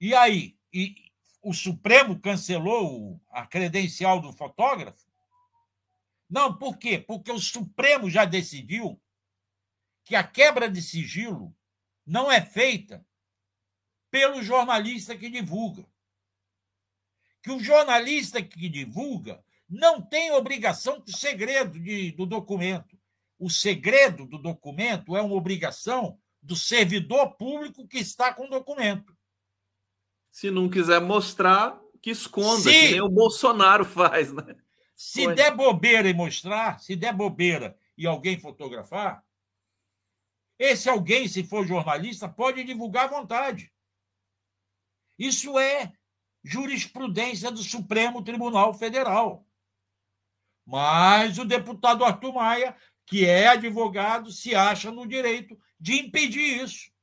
E 0.00 0.14
aí? 0.14 0.58
E, 0.72 1.04
o 1.42 1.52
Supremo 1.52 2.18
cancelou 2.18 3.20
a 3.30 3.46
credencial 3.46 4.18
do 4.20 4.32
fotógrafo? 4.32 5.06
Não, 6.28 6.56
por 6.56 6.78
quê? 6.78 6.98
Porque 6.98 7.30
o 7.30 7.38
Supremo 7.38 8.08
já 8.08 8.24
decidiu 8.24 9.00
que 10.02 10.16
a 10.16 10.24
quebra 10.24 10.70
de 10.70 10.80
sigilo 10.80 11.54
não 12.06 12.32
é 12.32 12.40
feita 12.40 13.06
pelo 14.10 14.42
jornalista 14.42 15.16
que 15.16 15.28
divulga. 15.28 15.86
Que 17.42 17.50
o 17.50 17.60
jornalista 17.60 18.42
que 18.42 18.68
divulga 18.70 19.44
não 19.68 20.00
tem 20.00 20.30
obrigação 20.32 21.00
com 21.00 21.10
o 21.10 21.16
segredo 21.16 21.78
de, 21.78 22.12
do 22.12 22.26
documento. 22.26 22.98
O 23.38 23.50
segredo 23.50 24.26
do 24.26 24.38
documento 24.38 25.16
é 25.16 25.22
uma 25.22 25.34
obrigação 25.34 26.18
do 26.42 26.54
servidor 26.54 27.36
público 27.36 27.86
que 27.88 27.98
está 27.98 28.32
com 28.32 28.46
o 28.46 28.50
documento. 28.50 29.16
Se 30.30 30.50
não 30.50 30.68
quiser 30.68 31.00
mostrar, 31.00 31.80
que 32.02 32.10
esconda, 32.10 32.60
se, 32.60 32.70
que 32.70 32.90
nem 32.90 33.00
o 33.00 33.08
Bolsonaro 33.08 33.84
faz, 33.84 34.32
né? 34.32 34.56
Se 34.94 35.24
Foi. 35.24 35.34
der 35.34 35.54
bobeira 35.54 36.08
e 36.08 36.14
mostrar, 36.14 36.78
se 36.80 36.94
der 36.94 37.12
bobeira 37.12 37.76
e 37.96 38.06
alguém 38.06 38.38
fotografar, 38.38 39.24
esse 40.58 40.88
alguém, 40.88 41.26
se 41.26 41.42
for 41.42 41.66
jornalista, 41.66 42.28
pode 42.28 42.62
divulgar 42.62 43.04
à 43.04 43.08
vontade. 43.08 43.72
Isso 45.18 45.58
é 45.58 45.92
jurisprudência 46.42 47.50
do 47.50 47.62
Supremo 47.62 48.22
Tribunal 48.22 48.74
Federal. 48.74 49.46
Mas 50.66 51.38
o 51.38 51.44
deputado 51.44 52.04
Arthur 52.04 52.34
Maia, 52.34 52.76
que 53.06 53.24
é 53.24 53.48
advogado, 53.48 54.30
se 54.30 54.54
acha 54.54 54.90
no 54.90 55.06
direito 55.06 55.58
de 55.78 55.94
impedir 55.94 56.62
isso 56.62 56.94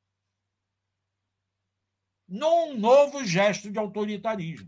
num 2.32 2.78
novo 2.78 3.26
gesto 3.26 3.70
de 3.70 3.78
autoritarismo. 3.78 4.68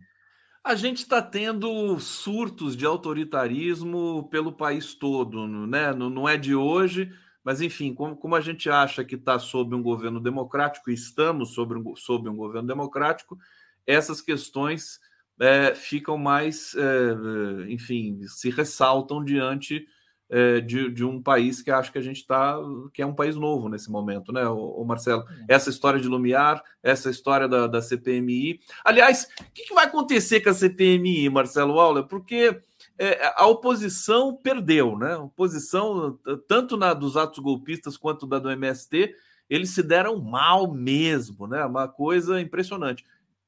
A 0.61 0.75
gente 0.75 0.97
está 0.97 1.21
tendo 1.21 1.97
surtos 1.99 2.75
de 2.75 2.85
autoritarismo 2.85 4.27
pelo 4.29 4.51
país 4.51 4.93
todo, 4.93 5.47
né? 5.65 5.93
Não 5.93 6.27
é 6.27 6.37
de 6.37 6.53
hoje, 6.53 7.11
mas 7.43 7.61
enfim, 7.61 7.93
como, 7.93 8.35
a 8.35 8.41
gente 8.41 8.69
acha 8.69 9.03
que 9.03 9.15
está 9.15 9.39
sob 9.39 9.75
um 9.75 9.81
governo 9.81 10.19
democrático 10.19 10.89
e 10.89 10.93
estamos 10.93 11.53
sob 11.53 11.75
um, 11.75 11.95
sob 11.95 12.29
um 12.29 12.35
governo 12.35 12.67
democrático, 12.67 13.37
essas 13.85 14.21
questões 14.21 14.99
é, 15.39 15.73
ficam 15.75 16.17
mais, 16.17 16.75
é, 16.75 17.71
enfim, 17.71 18.21
se 18.27 18.49
ressaltam 18.49 19.23
diante 19.23 19.85
é, 20.29 20.59
de, 20.61 20.89
de, 20.89 21.05
um 21.05 21.21
país 21.21 21.61
que 21.61 21.69
acho 21.69 21.91
que 21.91 21.97
a 21.97 22.01
gente 22.01 22.17
está, 22.17 22.57
que 22.91 23.01
é 23.01 23.05
um 23.05 23.13
país 23.13 23.35
novo 23.35 23.69
nesse 23.69 23.91
momento, 23.91 24.31
né, 24.31 24.47
o, 24.47 24.81
o 24.81 24.85
Marcelo? 24.85 25.21
Uhum. 25.21 25.45
Essa 25.47 25.69
história 25.69 25.99
de 25.99 26.07
Lumiar, 26.07 26.63
essa 26.81 27.09
história 27.09 27.47
da, 27.47 27.67
da 27.67 27.81
CPMI. 27.81 28.59
Aliás, 28.83 29.29
o 29.39 29.51
que, 29.53 29.63
que, 29.63 29.73
vai 29.75 29.85
acontecer 29.85 30.41
com 30.41 30.49
a 30.49 30.53
CPMI, 30.53 31.29
Marcelo 31.29 31.79
Auler? 31.79 32.05
Porque 32.05 32.59
é, 32.97 33.33
a 33.35 33.45
oposição 33.45 34.35
perdeu, 34.35 34.97
né? 34.97 35.13
A 35.13 35.19
oposição, 35.19 36.17
tanto 36.47 36.77
na 36.77 36.93
dos 36.93 37.15
atos 37.15 37.39
golpistas 37.39 37.95
quanto 37.95 38.25
da 38.25 38.39
do 38.39 38.49
MST, 38.49 39.13
eles 39.49 39.69
se 39.69 39.83
deram 39.83 40.19
mal 40.19 40.73
mesmo, 40.73 41.45
né? 41.45 41.63
Uma 41.65 41.87
coisa 41.87 42.41
impressionante. 42.41 43.03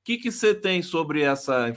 Que, 0.05 0.17
que 0.17 0.31
você 0.31 0.53
tem 0.53 0.81
sobre 0.81 1.23
essa, 1.23 1.73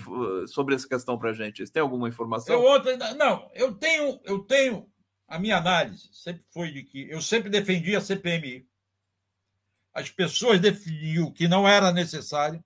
sobre 0.46 0.74
essa 0.74 0.86
questão 0.86 1.18
para 1.18 1.32
gente? 1.32 1.66
Você 1.66 1.72
tem 1.72 1.80
alguma 1.80 2.08
informação? 2.08 2.54
Eu 2.54 2.62
outra, 2.62 3.14
não, 3.14 3.50
eu 3.54 3.74
tenho, 3.74 4.20
eu 4.22 4.40
tenho 4.40 4.86
a 5.28 5.38
minha 5.38 5.58
análise 5.58 6.08
sempre 6.12 6.44
foi 6.50 6.70
de 6.70 6.82
que 6.82 7.08
eu 7.10 7.20
sempre 7.20 7.50
defendi 7.50 7.94
a 7.94 8.00
CPMI. 8.00 8.66
As 9.92 10.10
pessoas 10.10 10.60
definiu 10.60 11.32
que 11.32 11.46
não 11.46 11.68
era 11.68 11.92
necessário, 11.92 12.64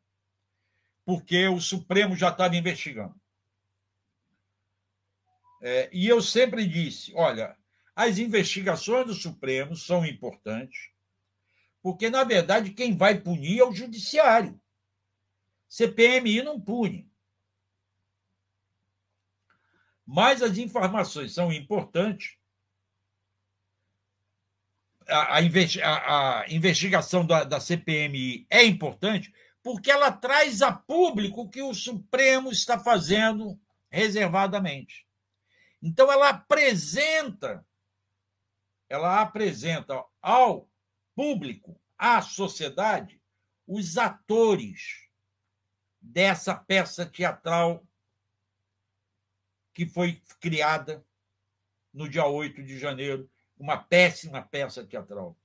porque 1.05 1.49
o 1.49 1.61
Supremo 1.61 2.17
já 2.17 2.29
estava 2.31 2.57
investigando. 2.57 3.15
É, 5.61 5.89
e 5.93 6.09
eu 6.09 6.23
sempre 6.23 6.67
disse: 6.67 7.13
olha, 7.15 7.57
as 7.95 8.19
investigações 8.19 9.07
do 9.07 9.15
Supremo 9.15 9.75
são 9.75 10.05
importantes, 10.05 10.91
porque, 11.83 12.11
na 12.11 12.23
verdade, 12.23 12.73
quem 12.73 12.97
vai 12.97 13.21
punir 13.21 13.61
é 13.61 13.65
o 13.65 13.75
Judiciário. 13.75 14.61
CPMI 15.73 16.43
não 16.43 16.61
pune. 16.61 17.11
Mas 20.05 20.43
as 20.43 20.59
informações 20.59 21.33
são 21.33 21.51
importantes 21.51 22.37
a, 25.09 25.39
a, 25.39 26.41
a 26.41 26.53
investigação 26.53 27.25
da, 27.25 27.45
da 27.45 27.59
CPMI 27.59 28.47
é 28.51 28.63
importante 28.65 29.33
porque 29.63 29.91
ela 29.91 30.13
traz 30.13 30.61
a 30.61 30.71
público 30.71 31.41
o 31.41 31.49
que 31.49 31.63
o 31.63 31.73
Supremo 31.73 32.53
está 32.53 32.79
fazendo 32.79 33.59
reservadamente. 33.91 35.07
Então 35.81 36.13
ela 36.13 36.29
apresenta 36.29 37.67
ela 38.91 39.23
apresenta 39.23 40.05
ao 40.21 40.69
público, 41.15 41.81
à 41.97 42.21
sociedade, 42.21 43.19
os 43.67 43.97
atores 43.97 45.11
dessa 46.03 46.55
peça 46.55 47.07
teatral 47.07 47.87
que 49.73 49.87
foi 49.87 50.21
criada 50.41 51.05
no 51.95 52.09
dia 52.09 52.27
8 52.27 52.63
de 52.63 52.79
janeiro 52.79 53.31
uma 53.59 53.79
péssima 53.79 54.43
peça 54.43 54.85
teatral. 54.85 55.37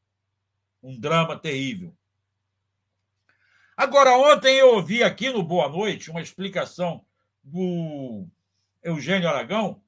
Um 0.82 1.00
drama 1.00 1.38
terrível. 1.38 1.96
Agora, 3.76 4.18
ontem 4.18 4.58
eu 4.58 4.74
ouvi 4.74 5.04
aqui 5.04 5.30
no 5.30 5.44
Boa 5.44 5.70
Noite 5.70 6.10
uma 6.10 6.22
explicação 6.22 7.06
do 7.44 8.26
Eugênio 8.84 9.30
Aragão. 9.30 9.82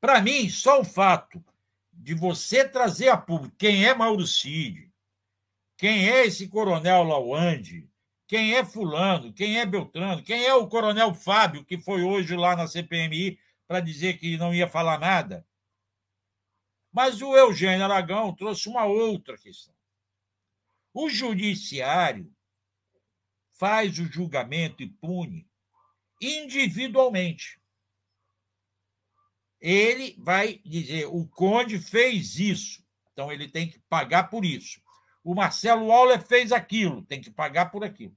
Para 0.00 0.20
mim, 0.22 0.48
só 0.48 0.80
o 0.80 0.84
fato 0.84 1.44
de 1.92 2.14
você 2.14 2.66
trazer 2.66 3.08
a 3.08 3.16
público 3.16 3.54
quem 3.58 3.86
é 3.86 3.94
Mauro 3.94 4.26
Cid, 4.26 4.90
quem 5.76 6.08
é 6.08 6.26
esse 6.26 6.48
coronel 6.48 7.04
Lawande, 7.04 7.88
quem 8.32 8.54
é 8.54 8.64
Fulano, 8.64 9.30
quem 9.30 9.60
é 9.60 9.66
Beltrano, 9.66 10.22
quem 10.22 10.42
é 10.42 10.54
o 10.54 10.66
coronel 10.66 11.12
Fábio, 11.12 11.66
que 11.66 11.76
foi 11.76 12.02
hoje 12.02 12.34
lá 12.34 12.56
na 12.56 12.66
CPMI 12.66 13.38
para 13.68 13.78
dizer 13.78 14.16
que 14.16 14.38
não 14.38 14.54
ia 14.54 14.66
falar 14.66 14.98
nada. 14.98 15.46
Mas 16.90 17.20
o 17.20 17.36
Eugênio 17.36 17.84
Aragão 17.84 18.34
trouxe 18.34 18.70
uma 18.70 18.86
outra 18.86 19.36
questão. 19.36 19.74
O 20.94 21.10
judiciário 21.10 22.34
faz 23.50 23.98
o 23.98 24.10
julgamento 24.10 24.82
e 24.82 24.88
pune 24.88 25.46
individualmente. 26.18 27.60
Ele 29.60 30.16
vai 30.18 30.58
dizer: 30.64 31.04
o 31.04 31.28
Conde 31.28 31.78
fez 31.78 32.38
isso, 32.38 32.82
então 33.12 33.30
ele 33.30 33.46
tem 33.46 33.68
que 33.68 33.78
pagar 33.90 34.30
por 34.30 34.42
isso. 34.42 34.80
O 35.22 35.34
Marcelo 35.34 35.92
Auler 35.92 36.26
fez 36.26 36.50
aquilo, 36.50 37.04
tem 37.04 37.20
que 37.20 37.30
pagar 37.30 37.70
por 37.70 37.84
aquilo. 37.84 38.16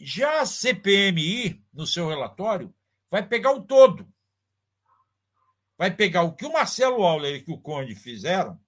Já 0.00 0.40
a 0.40 0.46
CPMI, 0.46 1.64
no 1.72 1.86
seu 1.86 2.08
relatório, 2.08 2.74
vai 3.10 3.26
pegar 3.26 3.52
o 3.52 3.62
todo 3.62 4.10
vai 5.80 5.90
pegar 5.90 6.24
o 6.24 6.34
que 6.34 6.44
o 6.44 6.52
Marcelo 6.52 7.02
Auler 7.02 7.42
e 7.48 7.50
o 7.50 7.56
Conde 7.56 7.94
fizeram, 7.94 8.60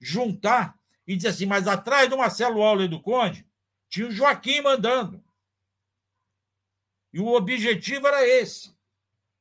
juntar 0.00 0.80
e 1.06 1.14
dizer 1.14 1.28
assim: 1.28 1.44
mas 1.44 1.68
atrás 1.68 2.08
do 2.08 2.16
Marcelo 2.16 2.62
Auler 2.62 2.86
e 2.86 2.88
do 2.88 3.02
Conde 3.02 3.46
tinha 3.90 4.06
o 4.06 4.10
Joaquim 4.10 4.62
mandando. 4.62 5.22
E 7.12 7.20
o 7.20 7.26
objetivo 7.26 8.06
era 8.06 8.26
esse. 8.26 8.74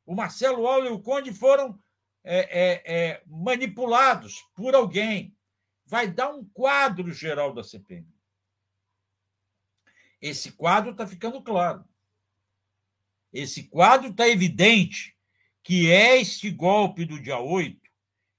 O 0.06 0.14
Marcelo 0.14 0.68
Auler 0.68 0.91
e 0.91 0.94
o 0.94 1.00
Conde 1.00 1.34
foram 1.34 1.82
é, 2.26 2.39
é, 2.39 2.84
é, 2.86 3.24
manipulados 3.26 4.41
por 4.54 4.76
alguém. 4.76 5.34
Vai 5.86 6.10
dar 6.10 6.30
um 6.30 6.44
quadro 6.44 7.10
geral 7.14 7.54
da 7.54 7.64
CPMI. 7.64 8.12
Esse 10.24 10.53
quadro 10.53 10.91
está 10.91 11.05
ficando 11.05 11.41
claro. 11.41 11.84
Esse 13.34 13.63
quadro 13.63 14.09
está 14.09 14.26
evidente 14.26 15.17
que 15.61 15.91
é 15.91 16.21
este 16.21 16.49
golpe 16.49 17.03
do 17.03 17.21
dia 17.21 17.39
8, 17.39 17.78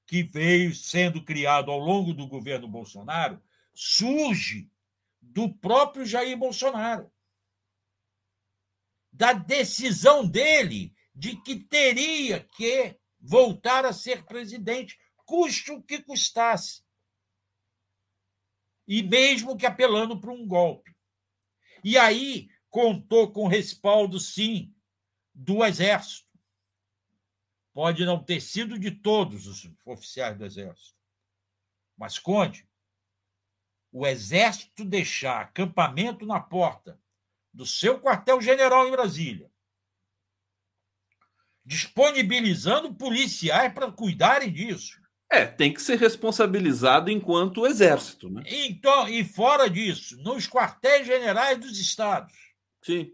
que 0.07 0.23
veio 0.23 0.75
sendo 0.75 1.23
criado 1.23 1.71
ao 1.71 1.79
longo 1.79 2.15
do 2.15 2.27
governo 2.27 2.67
Bolsonaro, 2.67 3.39
surge 3.75 4.71
do 5.21 5.53
próprio 5.53 6.07
Jair 6.07 6.39
Bolsonaro. 6.39 7.13
Da 9.13 9.35
decisão 9.35 10.27
dele 10.27 10.97
de 11.15 11.37
que 11.43 11.57
teria 11.57 12.41
que 12.41 12.99
voltar 13.21 13.85
a 13.85 13.93
ser 13.93 14.25
presidente, 14.25 14.99
custe 15.27 15.71
o 15.71 15.83
que 15.83 16.01
custasse. 16.03 16.83
E 18.89 19.03
mesmo 19.03 19.55
que 19.55 19.67
apelando 19.67 20.19
para 20.19 20.33
um 20.33 20.47
golpe. 20.47 20.94
E 21.85 21.99
aí 21.99 22.49
contou 22.71 23.31
com 23.31 23.47
respaldo, 23.47 24.19
sim, 24.19 24.75
do 25.35 25.63
Exército. 25.63 26.27
Pode 27.75 28.07
não 28.07 28.25
ter 28.25 28.41
sido 28.41 28.79
de 28.79 28.91
todos 28.91 29.47
os 29.47 29.71
oficiais 29.85 30.39
do 30.39 30.47
Exército, 30.47 30.97
mas 31.95 32.19
conte. 32.19 32.67
O 33.93 34.07
Exército 34.07 34.83
deixar 34.83 35.43
acampamento 35.43 36.25
na 36.25 36.41
porta 36.41 36.99
do 37.53 37.67
seu 37.67 38.01
quartel-general 38.01 38.89
em 38.89 38.91
Brasília, 38.91 39.53
disponibilizando 41.65 42.95
policiais 42.95 43.73
para 43.73 43.93
cuidarem 43.93 44.51
disso. 44.51 45.04
É, 45.35 45.47
tem 45.47 45.75
que 45.75 45.83
ser 45.83 45.99
responsabilizado 45.99 47.11
enquanto 47.11 47.67
exército, 47.67 48.31
né? 48.31 48.45
Então, 48.47 49.09
e 49.09 49.25
fora 49.25 49.69
disso, 49.69 50.17
nos 50.23 50.47
quartéis 50.47 51.05
generais 51.05 51.59
dos 51.59 51.77
estados. 51.79 52.33
Sim. 52.81 53.11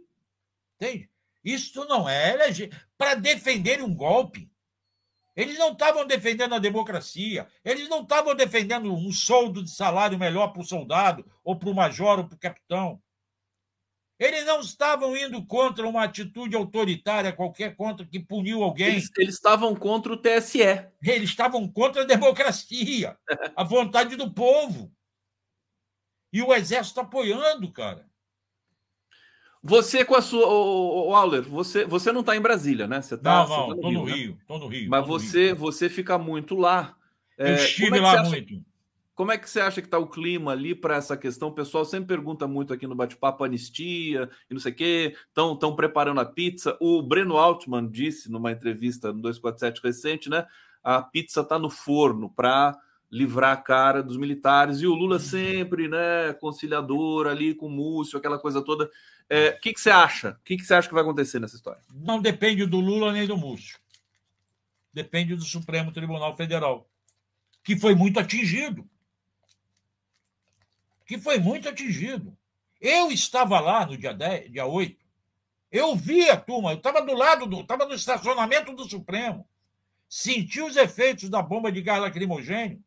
Entende? 0.76 1.08
Isso 1.42 1.82
não 1.86 2.06
é 2.06 2.36
para 2.98 3.14
defender 3.14 3.82
um 3.82 3.94
golpe. 3.94 4.50
Eles 5.34 5.56
não 5.58 5.72
estavam 5.72 6.06
defendendo 6.06 6.54
a 6.54 6.58
democracia, 6.58 7.48
eles 7.64 7.88
não 7.88 8.02
estavam 8.02 8.34
defendendo 8.34 8.92
um 8.92 9.10
soldo 9.10 9.62
de 9.64 9.70
salário 9.70 10.18
melhor 10.18 10.48
para 10.48 10.60
o 10.60 10.66
soldado, 10.66 11.24
ou 11.42 11.56
para 11.56 11.70
o 11.70 11.74
major, 11.74 12.18
ou 12.18 12.26
para 12.26 12.34
o 12.34 12.38
capitão. 12.38 13.00
Eles 14.20 14.44
não 14.44 14.60
estavam 14.60 15.16
indo 15.16 15.42
contra 15.46 15.88
uma 15.88 16.04
atitude 16.04 16.54
autoritária 16.54 17.32
qualquer, 17.32 17.74
contra 17.74 18.04
que 18.04 18.20
puniu 18.20 18.62
alguém. 18.62 18.88
Eles, 18.88 19.10
eles 19.16 19.34
estavam 19.36 19.74
contra 19.74 20.12
o 20.12 20.16
TSE. 20.18 20.60
Eles 21.02 21.30
estavam 21.30 21.66
contra 21.66 22.02
a 22.02 22.04
democracia, 22.04 23.16
a 23.56 23.64
vontade 23.64 24.16
do 24.16 24.30
povo. 24.30 24.92
E 26.30 26.42
o 26.42 26.52
exército 26.54 27.00
apoiando, 27.00 27.72
cara. 27.72 28.06
Você 29.62 30.04
com 30.04 30.14
a 30.14 30.20
sua. 30.20 30.46
O, 30.46 31.14
Auler, 31.14 31.42
você, 31.42 31.86
você 31.86 32.12
não 32.12 32.20
está 32.20 32.36
em 32.36 32.40
Brasília, 32.42 32.86
né? 32.86 33.00
Você 33.00 33.16
tá, 33.16 33.46
não, 33.46 33.48
não, 33.48 33.74
estou 33.74 33.82
tá 33.82 33.90
no, 33.90 34.04
né? 34.04 34.12
Rio, 34.12 34.38
estou 34.38 34.58
no 34.58 34.68
Rio. 34.68 34.90
Mas 34.90 35.06
você, 35.06 35.46
Rio. 35.46 35.56
você 35.56 35.88
fica 35.88 36.18
muito 36.18 36.54
lá. 36.56 36.94
Eu 37.38 37.46
é, 37.46 37.54
estive 37.54 37.96
é 37.96 38.00
lá 38.00 38.22
muito. 38.22 38.62
Como 39.20 39.32
é 39.32 39.36
que 39.36 39.50
você 39.50 39.60
acha 39.60 39.82
que 39.82 39.86
está 39.86 39.98
o 39.98 40.06
clima 40.06 40.52
ali 40.52 40.74
para 40.74 40.96
essa 40.96 41.14
questão? 41.14 41.48
O 41.48 41.52
pessoal 41.52 41.84
sempre 41.84 42.16
pergunta 42.16 42.48
muito 42.48 42.72
aqui 42.72 42.86
no 42.86 42.94
bate-papo 42.94 43.44
anistia 43.44 44.30
e 44.48 44.54
não 44.54 44.58
sei 44.58 44.72
o 44.72 44.74
quê. 44.74 45.14
Estão 45.28 45.76
preparando 45.76 46.22
a 46.22 46.24
pizza. 46.24 46.74
O 46.80 47.02
Breno 47.02 47.36
Altman 47.36 47.86
disse 47.86 48.30
numa 48.32 48.50
entrevista 48.50 49.12
no 49.12 49.20
247 49.20 49.82
recente, 49.84 50.30
né? 50.30 50.46
A 50.82 51.02
pizza 51.02 51.42
está 51.42 51.58
no 51.58 51.68
forno 51.68 52.30
para 52.30 52.74
livrar 53.10 53.52
a 53.52 53.56
cara 53.58 54.02
dos 54.02 54.16
militares. 54.16 54.80
E 54.80 54.86
o 54.86 54.94
Lula 54.94 55.18
sempre, 55.18 55.86
né, 55.86 56.32
conciliador 56.40 57.26
ali 57.26 57.54
com 57.54 57.66
o 57.66 57.70
Múcio, 57.70 58.18
aquela 58.18 58.38
coisa 58.38 58.62
toda. 58.62 58.86
O 58.86 58.90
é, 59.28 59.52
que, 59.52 59.74
que 59.74 59.80
você 59.82 59.90
acha? 59.90 60.30
O 60.30 60.44
que, 60.46 60.56
que 60.56 60.64
você 60.64 60.72
acha 60.72 60.88
que 60.88 60.94
vai 60.94 61.02
acontecer 61.02 61.38
nessa 61.38 61.56
história? 61.56 61.82
Não 61.92 62.22
depende 62.22 62.64
do 62.64 62.80
Lula 62.80 63.12
nem 63.12 63.26
do 63.26 63.36
Múcio. 63.36 63.78
Depende 64.94 65.36
do 65.36 65.44
Supremo 65.44 65.92
Tribunal 65.92 66.34
Federal, 66.38 66.88
que 67.62 67.78
foi 67.78 67.94
muito 67.94 68.18
atingido. 68.18 68.88
Que 71.10 71.18
foi 71.18 71.40
muito 71.40 71.68
atingido. 71.68 72.38
Eu 72.80 73.10
estava 73.10 73.58
lá 73.58 73.84
no 73.84 73.96
dia, 73.96 74.14
10, 74.14 74.52
dia 74.52 74.64
8. 74.64 74.96
Eu 75.68 75.96
vi 75.96 76.30
a 76.30 76.36
turma, 76.36 76.70
eu 76.70 76.76
estava 76.76 77.02
do 77.02 77.14
lado 77.14 77.46
do. 77.46 77.62
estava 77.62 77.84
no 77.84 77.94
estacionamento 77.94 78.72
do 78.76 78.88
Supremo. 78.88 79.44
Senti 80.08 80.62
os 80.62 80.76
efeitos 80.76 81.28
da 81.28 81.42
bomba 81.42 81.72
de 81.72 81.82
gás 81.82 82.00
lacrimogênio. 82.00 82.80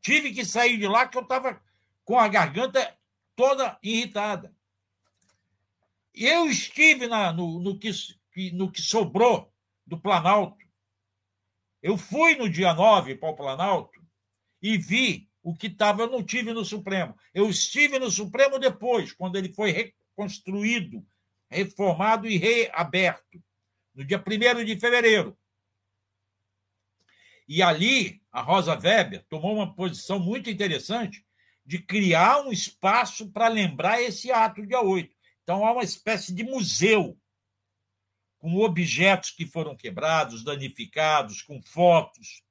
Tive 0.00 0.34
que 0.34 0.44
sair 0.44 0.76
de 0.76 0.88
lá 0.88 1.06
que 1.06 1.16
eu 1.16 1.22
estava 1.22 1.62
com 2.04 2.18
a 2.18 2.26
garganta 2.26 2.98
toda 3.36 3.78
irritada. 3.80 4.52
Eu 6.12 6.48
estive 6.50 7.06
na, 7.06 7.32
no, 7.32 7.60
no, 7.60 7.78
que, 7.78 7.92
no 8.52 8.72
que 8.72 8.82
sobrou 8.82 9.52
do 9.86 9.96
Planalto. 9.96 10.66
Eu 11.80 11.96
fui 11.96 12.34
no 12.34 12.50
dia 12.50 12.74
9 12.74 13.14
para 13.14 13.30
o 13.30 13.36
Planalto 13.36 14.04
e 14.60 14.76
vi 14.76 15.25
o 15.46 15.54
que 15.54 15.68
estava. 15.68 16.02
Eu 16.02 16.10
não 16.10 16.24
tive 16.24 16.52
no 16.52 16.64
Supremo. 16.64 17.16
Eu 17.32 17.48
estive 17.48 18.00
no 18.00 18.10
Supremo 18.10 18.58
depois, 18.58 19.12
quando 19.12 19.36
ele 19.36 19.54
foi 19.54 19.70
reconstruído, 19.70 21.06
reformado 21.48 22.26
e 22.26 22.36
reaberto, 22.36 23.40
no 23.94 24.04
dia 24.04 24.18
1 24.18 24.64
de 24.64 24.80
fevereiro. 24.80 25.38
E 27.46 27.62
ali, 27.62 28.20
a 28.32 28.42
Rosa 28.42 28.76
Weber 28.76 29.24
tomou 29.28 29.54
uma 29.54 29.72
posição 29.72 30.18
muito 30.18 30.50
interessante 30.50 31.24
de 31.64 31.78
criar 31.78 32.40
um 32.40 32.50
espaço 32.50 33.30
para 33.30 33.46
lembrar 33.46 34.02
esse 34.02 34.32
ato 34.32 34.66
dia 34.66 34.80
8. 34.80 35.14
Então, 35.44 35.64
há 35.64 35.72
uma 35.72 35.84
espécie 35.84 36.34
de 36.34 36.42
museu 36.42 37.16
com 38.38 38.56
objetos 38.56 39.30
que 39.30 39.46
foram 39.46 39.76
quebrados, 39.76 40.42
danificados, 40.42 41.40
com 41.40 41.62
fotos. 41.62 42.42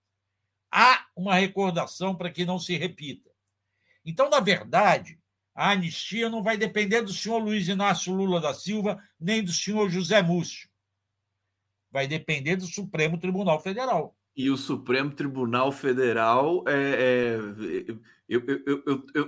Há 0.78 1.06
uma 1.16 1.36
recordação 1.36 2.14
para 2.14 2.30
que 2.30 2.44
não 2.44 2.60
se 2.60 2.76
repita. 2.76 3.32
Então, 4.06 4.30
na 4.30 4.42
verdade, 4.42 5.18
a 5.56 5.72
anistia 5.72 6.30
não 6.30 6.44
vai 6.44 6.58
depender 6.58 7.02
do 7.02 7.14
senhor 7.14 7.38
Luiz 7.38 7.70
Inácio 7.70 8.14
Lula 8.14 8.42
da 8.42 8.54
Silva, 8.54 9.02
nem 9.18 9.42
do 9.42 9.54
senhor 9.54 9.90
José 9.90 10.22
Múcio. 10.22 10.68
Vai 11.90 12.08
depender 12.08 12.58
do 12.58 12.66
Supremo 12.66 13.18
Tribunal 13.18 13.62
Federal. 13.62 14.14
E 14.36 14.50
o 14.50 14.58
Supremo 14.58 15.12
Tribunal 15.12 15.72
Federal 15.72 16.66
é, 16.68 17.38
é 17.40 17.96
eu 18.28 18.44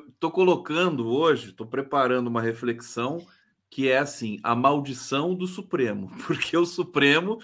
estou 0.10 0.30
colocando 0.30 1.08
hoje, 1.08 1.52
estou 1.52 1.66
preparando 1.66 2.28
uma 2.28 2.42
reflexão 2.42 3.26
que 3.70 3.88
é 3.88 4.00
assim 4.00 4.38
a 4.44 4.54
maldição 4.54 5.34
do 5.34 5.48
Supremo, 5.48 6.12
porque 6.28 6.58
o 6.58 6.66
Supremo 6.66 7.40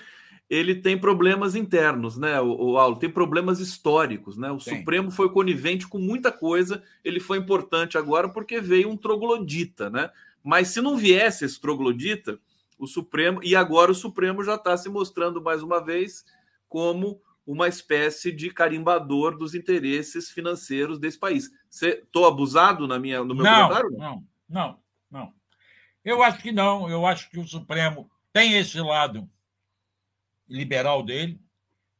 ele 0.49 0.75
tem 0.75 0.97
problemas 0.97 1.55
internos, 1.55 2.17
né? 2.17 2.39
O, 2.39 2.75
o 2.75 2.95
tem 2.95 3.09
problemas 3.09 3.59
históricos, 3.59 4.37
né? 4.37 4.51
O 4.51 4.57
tem. 4.57 4.77
Supremo 4.77 5.09
foi 5.09 5.29
conivente 5.29 5.87
com 5.87 5.97
muita 5.97 6.31
coisa, 6.31 6.83
ele 7.03 7.19
foi 7.19 7.37
importante 7.37 7.97
agora 7.97 8.29
porque 8.29 8.59
veio 8.59 8.89
um 8.89 8.97
troglodita, 8.97 9.89
né? 9.89 10.09
Mas 10.43 10.69
se 10.69 10.81
não 10.81 10.97
viesse 10.97 11.45
esse 11.45 11.59
troglodita, 11.59 12.39
o 12.77 12.85
Supremo 12.85 13.39
e 13.43 13.55
agora 13.55 13.91
o 13.91 13.95
Supremo 13.95 14.43
já 14.43 14.55
está 14.55 14.75
se 14.75 14.89
mostrando 14.89 15.41
mais 15.41 15.63
uma 15.63 15.83
vez 15.83 16.25
como 16.67 17.21
uma 17.45 17.67
espécie 17.67 18.31
de 18.31 18.49
carimbador 18.49 19.37
dos 19.37 19.53
interesses 19.53 20.29
financeiros 20.29 20.99
desse 20.99 21.19
país. 21.19 21.49
Estou 21.69 22.25
abusado 22.25 22.87
na 22.87 22.99
minha, 22.99 23.23
no 23.23 23.35
meu 23.35 23.43
não, 23.43 23.61
comentário? 23.63 23.91
Não, 23.91 24.23
não, 24.49 24.79
não. 25.09 25.33
Eu 26.03 26.21
acho 26.21 26.41
que 26.41 26.51
não. 26.51 26.89
Eu 26.89 27.05
acho 27.05 27.29
que 27.29 27.39
o 27.39 27.47
Supremo 27.47 28.09
tem 28.31 28.57
esse 28.57 28.79
lado 28.79 29.29
liberal 30.55 31.03
dele. 31.03 31.41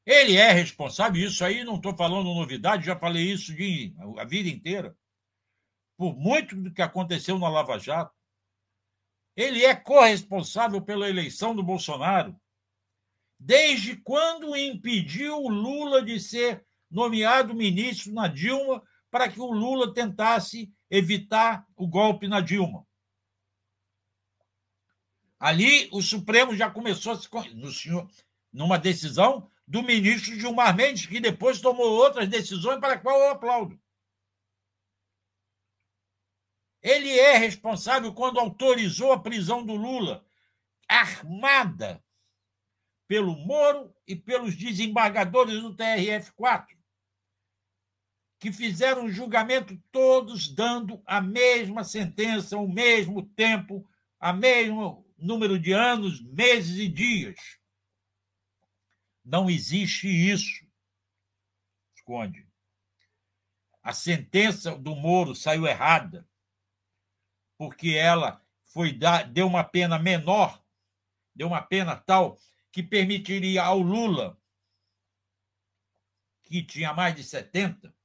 Ele 0.05 0.37
é 0.37 0.51
responsável, 0.51 1.25
isso 1.25 1.43
aí 1.43 1.63
não 1.63 1.75
estou 1.75 1.95
falando 1.95 2.33
novidade, 2.33 2.85
já 2.85 2.97
falei 2.97 3.31
isso 3.31 3.53
de, 3.55 3.95
a 4.17 4.23
vida 4.23 4.49
inteira. 4.49 4.95
Por 5.97 6.15
muito 6.15 6.55
do 6.55 6.73
que 6.73 6.81
aconteceu 6.81 7.39
na 7.39 7.49
Lava 7.49 7.77
Jato, 7.79 8.13
ele 9.35 9.65
é 9.65 9.75
corresponsável 9.75 10.81
pela 10.81 11.09
eleição 11.09 11.55
do 11.55 11.63
Bolsonaro 11.63 12.39
Desde 13.45 13.97
quando 13.97 14.55
impediu 14.55 15.35
o 15.35 15.49
Lula 15.49 16.01
de 16.01 16.17
ser 16.17 16.65
nomeado 16.89 17.53
ministro 17.53 18.13
na 18.13 18.29
Dilma 18.29 18.81
para 19.11 19.29
que 19.29 19.37
o 19.37 19.51
Lula 19.51 19.93
tentasse 19.93 20.71
evitar 20.89 21.67
o 21.75 21.85
golpe 21.85 22.25
na 22.25 22.39
Dilma? 22.39 22.87
Ali, 25.37 25.89
o 25.91 26.01
Supremo 26.01 26.55
já 26.55 26.71
começou 26.71 27.11
a 27.11 27.17
se. 27.17 27.27
No 27.53 27.69
senhor, 27.69 28.09
numa 28.53 28.77
decisão 28.77 29.49
do 29.67 29.81
ministro 29.81 30.39
Gilmar 30.39 30.75
Mendes, 30.75 31.07
que 31.07 31.19
depois 31.19 31.59
tomou 31.59 31.89
outras 31.91 32.27
decisões 32.29 32.79
para 32.79 32.93
a 32.93 32.99
qual 32.99 33.19
eu 33.19 33.31
aplaudo. 33.31 33.81
Ele 36.81 37.17
é 37.17 37.37
responsável 37.37 38.13
quando 38.13 38.39
autorizou 38.39 39.13
a 39.13 39.19
prisão 39.19 39.65
do 39.65 39.73
Lula, 39.73 40.23
armada 40.87 42.03
pelo 43.07 43.35
Moro 43.35 43.95
e 44.05 44.15
pelos 44.15 44.55
desembargadores 44.55 45.61
do 45.61 45.75
TRF4, 45.75 46.67
que 48.37 48.51
fizeram 48.51 49.05
o 49.05 49.11
julgamento 49.11 49.81
todos 49.91 50.53
dando 50.53 51.01
a 51.05 51.21
mesma 51.21 51.85
sentença, 51.85 52.57
o 52.57 52.67
mesmo 52.67 53.23
tempo, 53.29 53.87
a 54.19 54.33
mesmo 54.33 55.07
número 55.17 55.57
de 55.57 55.71
anos, 55.71 56.21
meses 56.21 56.77
e 56.77 56.89
dias. 56.89 57.62
Não 59.23 59.49
existe 59.49 60.07
isso. 60.07 60.65
Esconde. 61.95 62.47
A 63.81 63.93
sentença 63.93 64.75
do 64.75 64.95
Moro 64.95 65.35
saiu 65.35 65.65
errada, 65.65 66.27
porque 67.57 67.89
ela 67.91 68.45
foi 68.63 68.91
dar, 68.91 69.29
deu 69.29 69.45
uma 69.47 69.63
pena 69.63 69.99
menor, 69.99 70.63
deu 71.35 71.47
uma 71.47 71.61
pena 71.61 71.95
tal 71.95 72.37
que 72.71 72.81
permitiria 72.81 73.63
ao 73.63 73.79
Lula, 73.79 74.39
que 76.43 76.63
tinha 76.63 76.93
mais 76.93 77.15
de 77.15 77.23
70, 77.23 77.95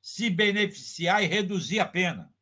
se 0.00 0.30
beneficiar 0.30 1.22
e 1.22 1.26
reduzir 1.26 1.80
a 1.80 1.86
pena. 1.86 2.32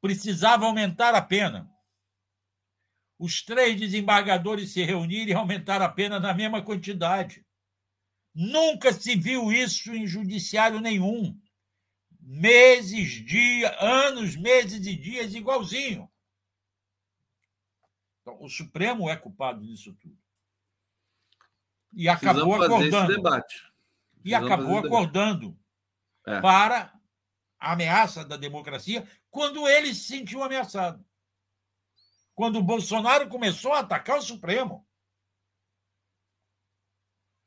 Precisava 0.00 0.66
aumentar 0.66 1.14
a 1.14 1.22
pena. 1.22 1.73
Os 3.24 3.40
três 3.40 3.80
desembargadores 3.80 4.74
se 4.74 4.84
reuniram 4.84 5.30
e 5.30 5.32
aumentaram 5.32 5.86
a 5.86 5.88
pena 5.88 6.20
na 6.20 6.34
mesma 6.34 6.60
quantidade. 6.60 7.42
Nunca 8.34 8.92
se 8.92 9.16
viu 9.16 9.50
isso 9.50 9.94
em 9.94 10.06
judiciário 10.06 10.78
nenhum. 10.78 11.34
Meses, 12.20 13.24
dias, 13.24 13.74
anos, 13.80 14.36
meses 14.36 14.86
e 14.86 14.94
dias 14.94 15.34
igualzinho. 15.34 16.06
Então, 18.20 18.36
o 18.42 18.48
Supremo 18.50 19.08
é 19.08 19.16
culpado 19.16 19.64
disso 19.64 19.94
tudo. 19.94 20.18
E 21.94 22.06
acabou 22.06 22.62
acordando. 22.62 23.42
E 24.22 24.34
acabou 24.34 24.78
acordando 24.80 25.58
é. 26.26 26.42
para 26.42 26.92
a 27.58 27.72
ameaça 27.72 28.22
da 28.22 28.36
democracia 28.36 29.08
quando 29.30 29.66
ele 29.66 29.94
se 29.94 30.08
sentiu 30.08 30.42
ameaçado. 30.42 31.02
Quando 32.34 32.58
o 32.58 32.62
Bolsonaro 32.62 33.28
começou 33.28 33.72
a 33.72 33.80
atacar 33.80 34.18
o 34.18 34.22
Supremo. 34.22 34.84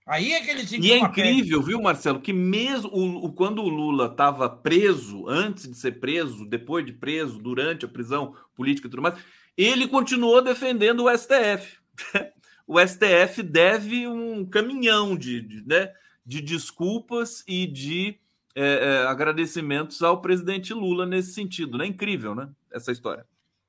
Aí 0.07 0.31
é 0.31 0.41
que 0.41 0.49
ele 0.49 0.65
se 0.65 0.79
E 0.79 0.93
é 0.93 0.97
incrível, 0.97 1.61
viu, 1.61 1.81
Marcelo, 1.81 2.21
que 2.21 2.31
mesmo 2.31 2.89
o, 2.93 3.25
o 3.25 3.33
quando 3.33 3.61
o 3.61 3.67
Lula 3.67 4.05
estava 4.05 4.49
preso, 4.49 5.27
antes 5.27 5.67
de 5.67 5.75
ser 5.75 5.99
preso, 5.99 6.45
depois 6.45 6.85
de 6.85 6.93
preso, 6.93 7.37
durante 7.37 7.83
a 7.83 7.89
prisão 7.89 8.33
política 8.55 8.87
e 8.87 8.89
tudo 8.89 9.01
mais, 9.01 9.19
ele 9.57 9.85
continuou 9.85 10.41
defendendo 10.41 11.03
o 11.03 11.17
STF. 11.17 11.77
o 12.65 12.79
STF 12.79 13.43
deve 13.43 14.07
um 14.07 14.45
caminhão 14.45 15.17
de, 15.17 15.41
de, 15.41 15.67
né, 15.67 15.91
de 16.25 16.41
desculpas 16.41 17.43
e 17.45 17.67
de 17.67 18.17
é, 18.55 18.63
é, 18.63 19.07
agradecimentos 19.07 20.01
ao 20.01 20.21
presidente 20.21 20.73
Lula 20.73 21.05
nesse 21.05 21.33
sentido. 21.33 21.77
Né? 21.77 21.85
Incrível, 21.85 22.33
né? 22.33 22.49
Essa 22.71 22.93
história. 22.93 23.25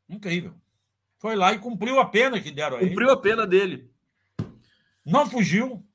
Incrível. 0.09 0.55
Foi 1.19 1.35
lá 1.35 1.53
e 1.53 1.59
cumpriu 1.59 1.99
a 1.99 2.09
pena 2.09 2.41
que 2.41 2.51
deram 2.51 2.77
a 2.77 2.81
ele. 2.81 2.91
Cumpriu 2.91 3.11
a 3.11 3.21
pena 3.21 3.47
dele. 3.47 3.93
Não 5.05 5.29
fugiu. 5.29 5.87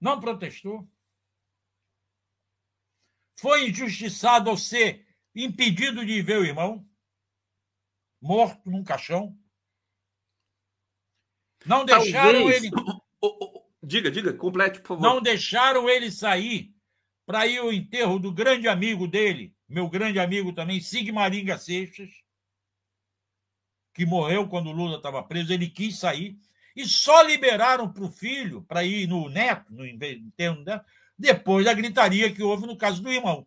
Não 0.00 0.20
protestou. 0.20 0.88
Foi 3.38 3.68
injustiçado 3.68 4.48
ao 4.48 4.56
ser 4.56 5.06
impedido 5.34 6.04
de 6.04 6.22
ver 6.22 6.38
o 6.38 6.44
irmão 6.44 6.88
morto 8.20 8.70
num 8.70 8.82
caixão. 8.82 9.36
Não 11.64 11.84
deixaram 11.84 12.40
Talvez... 12.40 12.64
ele. 12.64 12.70
Diga, 13.82 14.10
diga, 14.10 14.32
complete, 14.32 14.80
por 14.80 14.88
favor. 14.88 15.02
Não 15.02 15.20
deixaram 15.20 15.88
ele 15.88 16.10
sair 16.10 16.74
para 17.24 17.46
ir 17.46 17.58
ao 17.58 17.72
enterro 17.72 18.18
do 18.18 18.32
grande 18.32 18.68
amigo 18.68 19.06
dele, 19.06 19.54
meu 19.68 19.88
grande 19.88 20.18
amigo 20.18 20.52
também, 20.52 20.80
Sigmaringa 20.80 21.58
Seixas, 21.58 22.10
que 23.96 24.06
morreu 24.06 24.46
quando 24.48 24.68
o 24.68 24.72
Lula 24.72 24.98
estava 24.98 25.22
preso. 25.22 25.52
Ele 25.52 25.68
quis 25.68 25.98
sair 25.98 26.38
e 26.76 26.86
só 26.86 27.22
liberaram 27.22 27.90
para 27.90 28.04
o 28.04 28.10
filho 28.10 28.62
para 28.62 28.84
ir 28.84 29.08
no 29.08 29.28
neto, 29.28 29.72
no 29.72 29.84
enterro, 29.84 30.62
depois 31.18 31.64
da 31.64 31.74
gritaria 31.74 32.32
que 32.32 32.42
houve 32.42 32.66
no 32.66 32.76
caso 32.76 33.02
do 33.02 33.10
irmão. 33.10 33.46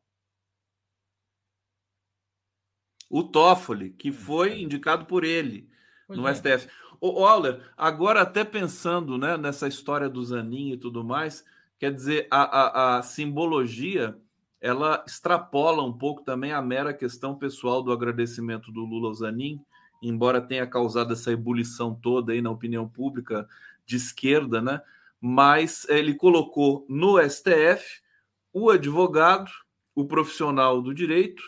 o 3.10 3.24
Toffoli, 3.24 3.90
que 3.90 4.12
foi 4.12 4.62
indicado 4.62 5.06
por 5.06 5.24
ele 5.24 5.68
pois 6.06 6.20
no 6.20 6.28
é. 6.28 6.34
STF. 6.34 6.70
O 7.02 7.26
Euler, 7.28 7.62
agora 7.76 8.22
até 8.22 8.44
pensando 8.44 9.18
né, 9.18 9.38
nessa 9.38 9.68
história 9.68 10.10
do 10.10 10.24
Zanin 10.24 10.74
e 10.74 10.78
tudo 10.78 11.04
mais, 11.04 11.44
quer 11.80 11.94
dizer, 11.94 12.28
a, 12.30 12.42
a, 12.42 12.98
a, 12.98 13.02
simbologia 13.02 14.16
ela 14.62 15.04
extrapola 15.08 15.82
um 15.82 15.98
pouco 15.98 16.22
também 16.22 16.52
a 16.52 16.62
mera 16.62 16.94
questão 16.94 17.34
pessoal 17.34 17.82
do 17.82 17.94
agradecimento 17.94 18.72
do 18.72 18.82
Lula 18.82 19.08
ao 19.08 19.14
Zanin, 19.14 19.62
embora 20.02 20.42
tenha 20.42 20.66
causado 20.66 21.14
essa 21.14 21.32
ebulição 21.32 21.94
toda 21.94 22.32
aí 22.32 22.42
na 22.42 22.52
opinião 22.52 22.88
pública 22.88 23.48
de 23.86 23.96
esquerda, 23.96 24.62
né? 24.62 24.82
Mas 25.20 25.88
ele 25.90 26.14
colocou 26.14 26.86
no 26.88 27.20
STF 27.20 28.02
o 28.54 28.70
advogado, 28.70 29.52
o 29.94 30.06
profissional 30.06 30.82
do 30.82 30.94
direito, 30.94 31.44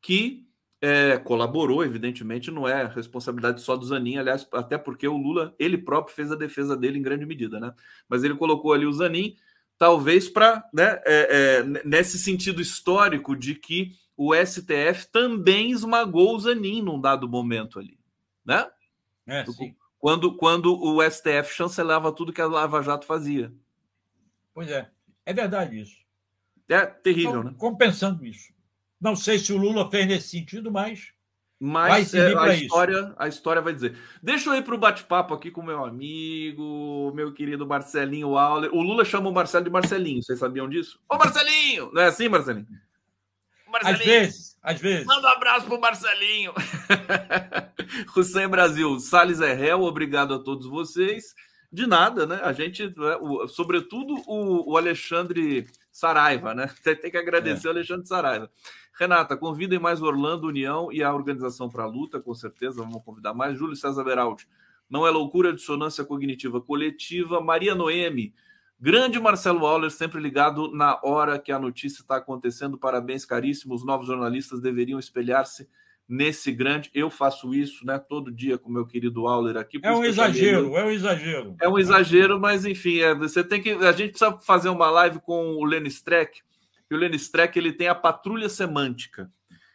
que 0.00 0.46
é, 0.80 1.18
colaborou, 1.18 1.84
evidentemente, 1.84 2.50
não 2.50 2.66
é 2.66 2.86
responsabilidade 2.86 3.60
só 3.60 3.76
do 3.76 3.84
Zanin, 3.84 4.16
aliás, 4.16 4.48
até 4.52 4.78
porque 4.78 5.06
o 5.06 5.16
Lula, 5.16 5.54
ele 5.58 5.76
próprio 5.76 6.14
fez 6.14 6.32
a 6.32 6.36
defesa 6.36 6.76
dele 6.76 6.98
em 6.98 7.02
grande 7.02 7.26
medida, 7.26 7.60
né? 7.60 7.74
Mas 8.08 8.24
ele 8.24 8.34
colocou 8.34 8.72
ali 8.72 8.86
o 8.86 8.92
Zanin, 8.92 9.36
talvez 9.76 10.28
para, 10.28 10.64
né, 10.72 11.00
é, 11.04 11.62
é, 11.62 11.62
nesse 11.84 12.18
sentido 12.18 12.62
histórico 12.62 13.36
de 13.36 13.54
que 13.54 13.92
o 14.22 14.34
STF 14.34 15.06
também 15.10 15.70
esmagou 15.70 16.36
o 16.36 16.38
Zanin 16.38 16.82
num 16.82 17.00
dado 17.00 17.26
momento 17.26 17.78
ali, 17.78 17.98
né? 18.44 18.70
É, 19.26 19.46
sim. 19.46 19.74
Quando, 19.98 20.36
quando 20.36 20.78
o 20.78 21.00
STF 21.10 21.54
chancelava 21.54 22.12
tudo 22.12 22.30
que 22.30 22.40
a 22.42 22.46
Lava 22.46 22.82
Jato 22.82 23.06
fazia. 23.06 23.50
Pois 24.52 24.68
é, 24.70 24.90
é 25.24 25.32
verdade 25.32 25.80
isso. 25.80 25.96
É 26.68 26.84
terrível, 26.84 27.42
né? 27.42 27.54
Compensando 27.56 28.26
isso. 28.26 28.52
Não 29.00 29.16
sei 29.16 29.38
se 29.38 29.54
o 29.54 29.56
Lula 29.56 29.90
fez 29.90 30.06
nesse 30.06 30.28
sentido, 30.28 30.70
mas. 30.70 31.14
Mas 31.58 32.12
é, 32.12 32.36
a, 32.36 32.54
história, 32.54 32.98
isso. 32.98 33.14
a 33.16 33.26
história 33.26 33.62
vai 33.62 33.72
dizer. 33.72 33.96
Deixa 34.22 34.50
eu 34.50 34.54
ir 34.54 34.62
para 34.62 34.74
o 34.74 34.78
bate-papo 34.78 35.32
aqui 35.32 35.50
com 35.50 35.62
meu 35.62 35.82
amigo, 35.82 37.10
meu 37.14 37.32
querido 37.32 37.66
Marcelinho 37.66 38.36
Auler. 38.36 38.70
O 38.74 38.82
Lula 38.82 39.02
chama 39.02 39.30
o 39.30 39.32
Marcelo 39.32 39.64
de 39.64 39.70
Marcelinho, 39.70 40.22
vocês 40.22 40.38
sabiam 40.38 40.68
disso? 40.68 41.00
Ô 41.08 41.16
Marcelinho! 41.16 41.90
Não 41.94 42.02
é 42.02 42.06
assim, 42.08 42.28
Marcelinho? 42.28 42.66
Marcelinho. 43.70 44.00
Às 44.00 44.04
vezes, 44.04 44.58
às 44.62 44.80
vezes. 44.80 45.06
Manda 45.06 45.28
um 45.28 45.32
abraço 45.32 45.66
pro 45.66 45.80
Marcelinho. 45.80 46.52
Hussein 48.16 48.48
Brasil, 48.48 48.98
Salles 49.00 49.40
é 49.40 49.52
réu, 49.52 49.82
obrigado 49.82 50.34
a 50.34 50.38
todos 50.38 50.66
vocês. 50.66 51.34
De 51.72 51.86
nada, 51.86 52.26
né? 52.26 52.40
A 52.42 52.52
gente, 52.52 52.86
né, 52.86 53.18
sobretudo 53.48 54.14
o, 54.26 54.72
o 54.72 54.76
Alexandre 54.76 55.68
Saraiva, 55.92 56.54
né? 56.54 56.68
Tem 56.82 57.10
que 57.10 57.16
agradecer 57.16 57.68
é. 57.68 57.70
o 57.70 57.72
Alexandre 57.72 58.06
Saraiva. 58.06 58.50
Renata, 58.98 59.36
convidem 59.36 59.78
mais 59.78 60.02
Orlando 60.02 60.46
União 60.46 60.92
e 60.92 61.02
a 61.02 61.14
Organização 61.14 61.70
para 61.70 61.84
a 61.84 61.86
Luta, 61.86 62.20
com 62.20 62.34
certeza, 62.34 62.82
vamos 62.82 63.02
convidar 63.02 63.32
mais. 63.32 63.58
Júlio 63.58 63.74
César 63.74 64.04
Beraldi, 64.04 64.46
não 64.90 65.06
é 65.06 65.10
loucura, 65.10 65.54
dissonância 65.54 66.04
cognitiva 66.04 66.60
coletiva. 66.60 67.40
Maria 67.40 67.74
Noemi, 67.74 68.34
grande 68.80 69.20
Marcelo 69.20 69.66
Auler, 69.66 69.90
sempre 69.90 70.20
ligado 70.20 70.72
na 70.72 70.98
hora 71.02 71.38
que 71.38 71.52
a 71.52 71.58
notícia 71.58 72.00
está 72.00 72.16
acontecendo. 72.16 72.78
Parabéns, 72.78 73.24
caríssimos. 73.24 73.80
Os 73.80 73.86
novos 73.86 74.06
jornalistas 74.06 74.60
deveriam 74.60 74.98
espelhar-se 74.98 75.68
nesse 76.10 76.50
grande. 76.50 76.90
Eu 76.92 77.08
faço 77.08 77.54
isso, 77.54 77.86
né, 77.86 77.96
todo 77.96 78.32
dia 78.32 78.58
com 78.58 78.68
meu 78.68 78.84
querido 78.84 79.28
Auler 79.28 79.56
aqui. 79.56 79.78
É 79.80 79.92
um 79.92 80.04
exagero, 80.04 80.76
é 80.76 80.84
um 80.84 80.90
exagero. 80.90 81.56
É 81.60 81.68
um 81.68 81.78
exagero, 81.78 82.40
mas 82.40 82.66
enfim, 82.66 82.98
é, 82.98 83.14
você 83.14 83.44
tem 83.44 83.62
que. 83.62 83.70
A 83.70 83.92
gente 83.92 84.10
precisa 84.10 84.36
fazer 84.40 84.70
uma 84.70 84.90
live 84.90 85.20
com 85.20 85.54
o 85.54 85.64
Lenny 85.64 85.88
Streck, 85.88 86.40
e 86.90 86.94
o 86.94 86.98
Lenny 86.98 87.14
Streck 87.14 87.56
ele 87.56 87.72
tem 87.72 87.86
a 87.86 87.94
patrulha 87.94 88.48
semântica, 88.48 89.30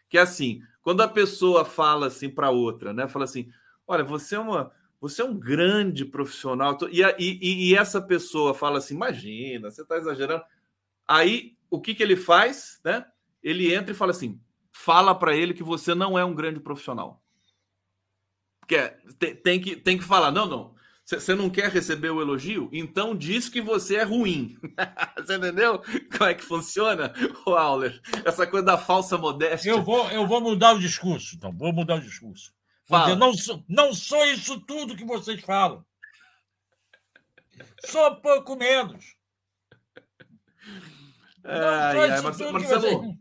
que 0.09 0.17
é 0.17 0.21
assim, 0.21 0.61
quando 0.81 1.01
a 1.01 1.07
pessoa 1.07 1.63
fala 1.63 2.07
assim 2.07 2.29
para 2.29 2.49
outra, 2.49 2.91
né, 2.91 3.07
fala 3.07 3.23
assim, 3.23 3.47
olha, 3.87 4.03
você 4.03 4.35
é 4.35 4.39
uma 4.39 4.71
você 4.99 5.21
é 5.21 5.25
um 5.25 5.37
grande 5.37 6.05
profissional. 6.05 6.77
E, 6.91 7.01
e, 7.19 7.69
e 7.69 7.75
essa 7.75 8.01
pessoa 8.01 8.53
fala 8.53 8.79
assim: 8.79 8.95
imagina, 8.95 9.69
você 9.69 9.81
está 9.81 9.97
exagerando. 9.97 10.43
Aí 11.07 11.55
o 11.69 11.79
que, 11.79 11.93
que 11.93 12.03
ele 12.03 12.15
faz? 12.15 12.79
Né? 12.83 13.05
Ele 13.43 13.73
entra 13.73 13.91
e 13.91 13.95
fala 13.95 14.11
assim: 14.11 14.39
fala 14.71 15.13
para 15.15 15.35
ele 15.35 15.53
que 15.53 15.63
você 15.63 15.93
não 15.93 16.17
é 16.17 16.25
um 16.25 16.35
grande 16.35 16.59
profissional. 16.59 17.21
Porque 18.59 18.79
tem, 19.19 19.35
tem, 19.35 19.61
que, 19.61 19.75
tem 19.75 19.97
que 19.97 20.03
falar, 20.03 20.31
não, 20.31 20.47
não. 20.47 20.75
Você 21.05 21.35
não 21.35 21.51
quer 21.51 21.69
receber 21.69 22.09
o 22.09 22.19
elogio? 22.19 22.67
Então 22.73 23.15
diz 23.15 23.47
que 23.47 23.61
você 23.61 23.97
é 23.97 24.03
ruim. 24.03 24.57
você 25.15 25.35
entendeu 25.35 25.79
como 26.17 26.29
é 26.29 26.33
que 26.33 26.43
funciona, 26.43 27.13
Auler? 27.45 28.01
Essa 28.25 28.47
coisa 28.47 28.65
da 28.65 28.77
falsa 28.77 29.15
modéstia. 29.15 29.69
Eu 29.69 29.83
vou, 29.83 30.09
eu 30.09 30.25
vou 30.25 30.41
mudar 30.41 30.73
o 30.73 30.79
discurso, 30.79 31.35
então. 31.35 31.55
Vou 31.55 31.71
mudar 31.71 31.97
o 31.97 32.01
discurso. 32.01 32.51
Dizer, 32.87 33.15
não, 33.15 33.33
sou, 33.33 33.63
não 33.67 33.93
sou 33.93 34.23
isso 34.25 34.59
tudo 34.61 34.95
que 34.95 35.05
vocês 35.05 35.41
falam. 35.41 35.83
sou 37.85 38.15
pouco 38.17 38.55
menos. 38.55 39.15
Ai, 41.43 42.11
ai, 42.11 42.21
Marcelo, 42.21 42.53
Marcelo 42.53 43.17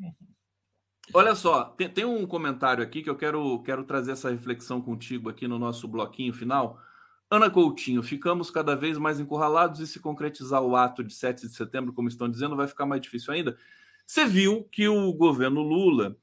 olha 1.13 1.35
só, 1.35 1.65
tem, 1.65 1.89
tem, 1.89 2.05
um 2.05 2.27
comentário 2.27 2.83
aqui 2.83 3.03
que 3.03 3.09
eu 3.09 3.17
quero, 3.17 3.63
quero 3.63 3.85
trazer 3.85 4.13
essa 4.13 4.31
reflexão 4.31 4.81
contigo 4.81 5.29
aqui 5.29 5.47
no 5.47 5.59
nosso 5.59 5.87
bloquinho 5.87 6.33
final. 6.33 6.79
Ana 7.31 7.51
Coutinho, 7.51 8.03
ficamos 8.03 8.51
cada 8.51 8.77
vez 8.77 8.99
mais 8.99 9.19
encurralados 9.19 9.81
e 9.81 9.87
se 9.87 9.99
concretizar 10.01 10.63
o 10.63 10.77
ato 10.77 11.03
de 11.03 11.15
7 11.15 11.49
de 11.49 11.55
setembro, 11.55 11.93
como 11.93 12.09
estão 12.09 12.29
dizendo, 12.29 12.57
vai 12.57 12.67
ficar 12.67 12.87
mais 12.87 13.01
difícil 13.01 13.33
ainda. 13.33 13.57
Você 14.07 14.25
viu 14.27 14.65
que 14.65 14.89
o 14.89 15.13
governo 15.13 15.63
Lula 15.63 16.17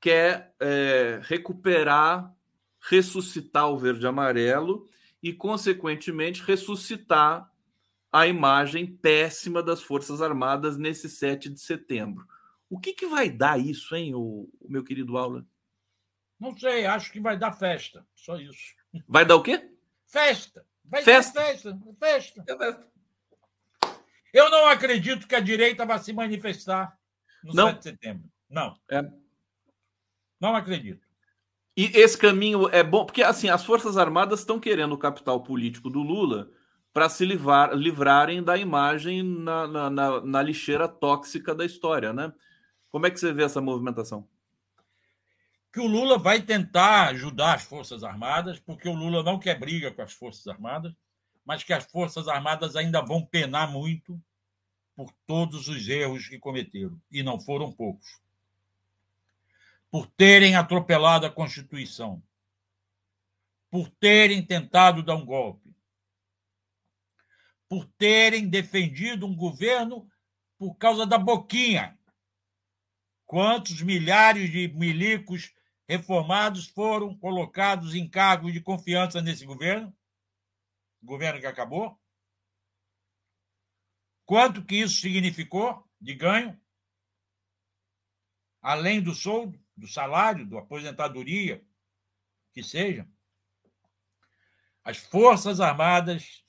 quer 0.00 0.54
é, 0.58 1.20
recuperar, 1.22 2.34
ressuscitar 2.80 3.68
o 3.70 3.78
verde 3.78 4.06
amarelo 4.06 4.88
e, 5.22 5.32
consequentemente, 5.32 6.42
ressuscitar 6.42 7.50
a 8.12 8.26
imagem 8.26 8.86
péssima 8.86 9.62
das 9.62 9.82
Forças 9.82 10.20
Armadas 10.20 10.76
nesse 10.76 11.08
7 11.08 11.48
de 11.48 11.60
setembro. 11.60 12.26
O 12.68 12.78
que, 12.78 12.92
que 12.92 13.06
vai 13.06 13.30
dar 13.30 13.58
isso, 13.58 13.94
hein, 13.94 14.14
o, 14.14 14.48
o 14.60 14.68
meu 14.68 14.82
querido 14.82 15.16
Aula? 15.16 15.46
Não 16.38 16.56
sei, 16.56 16.86
acho 16.86 17.12
que 17.12 17.20
vai 17.20 17.38
dar 17.38 17.52
festa, 17.52 18.06
só 18.14 18.36
isso. 18.36 18.74
Vai 19.06 19.24
dar 19.24 19.36
o 19.36 19.42
quê? 19.42 19.70
Festa. 20.06 20.66
Vai 20.84 21.02
festa. 21.02 21.40
festa. 21.40 21.78
Festa. 21.98 22.44
É 22.48 22.56
festa. 22.56 22.90
Eu 24.32 24.48
não 24.48 24.66
acredito 24.66 25.26
que 25.26 25.34
a 25.34 25.40
direita 25.40 25.84
vai 25.84 25.98
se 25.98 26.12
manifestar 26.12 26.98
no 27.42 27.52
não. 27.52 27.66
7 27.68 27.78
de 27.78 27.84
setembro. 27.84 28.30
Não. 28.48 28.76
É. 28.90 29.02
Não 30.40 30.56
acredito. 30.56 31.09
E 31.80 31.86
esse 31.94 32.18
caminho 32.18 32.68
é 32.68 32.82
bom, 32.82 33.06
porque 33.06 33.22
assim, 33.22 33.48
as 33.48 33.64
Forças 33.64 33.96
Armadas 33.96 34.40
estão 34.40 34.60
querendo 34.60 34.92
o 34.92 34.98
capital 34.98 35.42
político 35.42 35.88
do 35.88 36.02
Lula 36.02 36.50
para 36.92 37.08
se 37.08 37.24
livrar, 37.24 37.72
livrarem 37.72 38.42
da 38.42 38.54
imagem 38.58 39.22
na, 39.22 39.66
na, 39.66 39.88
na, 39.88 40.20
na, 40.20 40.42
lixeira 40.42 40.86
tóxica 40.86 41.54
da 41.54 41.64
história, 41.64 42.12
né? 42.12 42.34
Como 42.90 43.06
é 43.06 43.10
que 43.10 43.18
você 43.18 43.32
vê 43.32 43.44
essa 43.44 43.62
movimentação? 43.62 44.28
Que 45.72 45.80
o 45.80 45.86
Lula 45.86 46.18
vai 46.18 46.42
tentar 46.42 47.08
ajudar 47.12 47.54
as 47.54 47.62
Forças 47.62 48.04
Armadas, 48.04 48.60
porque 48.60 48.86
o 48.86 48.94
Lula 48.94 49.22
não 49.22 49.38
quer 49.38 49.58
briga 49.58 49.90
com 49.90 50.02
as 50.02 50.12
Forças 50.12 50.46
Armadas, 50.48 50.92
mas 51.46 51.64
que 51.64 51.72
as 51.72 51.86
Forças 51.86 52.28
Armadas 52.28 52.76
ainda 52.76 53.00
vão 53.00 53.24
penar 53.24 53.72
muito 53.72 54.22
por 54.94 55.10
todos 55.26 55.66
os 55.66 55.88
erros 55.88 56.28
que 56.28 56.38
cometeram, 56.38 57.00
e 57.10 57.22
não 57.22 57.40
foram 57.40 57.72
poucos. 57.72 58.20
Por 59.90 60.06
terem 60.06 60.54
atropelado 60.54 61.26
a 61.26 61.30
Constituição, 61.30 62.22
por 63.70 63.88
terem 63.88 64.44
tentado 64.44 65.02
dar 65.02 65.16
um 65.16 65.24
golpe, 65.24 65.74
por 67.68 67.86
terem 67.98 68.48
defendido 68.48 69.26
um 69.26 69.34
governo 69.34 70.10
por 70.58 70.74
causa 70.74 71.06
da 71.06 71.16
boquinha. 71.16 71.98
Quantos 73.24 73.80
milhares 73.80 74.50
de 74.50 74.68
milicos 74.68 75.54
reformados 75.88 76.66
foram 76.66 77.16
colocados 77.16 77.94
em 77.94 78.08
cargos 78.08 78.52
de 78.52 78.60
confiança 78.60 79.22
nesse 79.22 79.46
governo? 79.46 79.96
Governo 81.02 81.40
que 81.40 81.46
acabou? 81.46 81.98
Quanto 84.26 84.64
que 84.64 84.76
isso 84.76 85.00
significou 85.00 85.88
de 86.00 86.14
ganho? 86.14 86.60
Além 88.60 89.00
do 89.02 89.14
soldo, 89.14 89.58
do 89.80 89.88
salário, 89.88 90.46
da 90.46 90.58
aposentadoria, 90.58 91.64
que 92.52 92.62
seja. 92.62 93.08
As 94.84 94.98
Forças 94.98 95.58
Armadas 95.58 96.44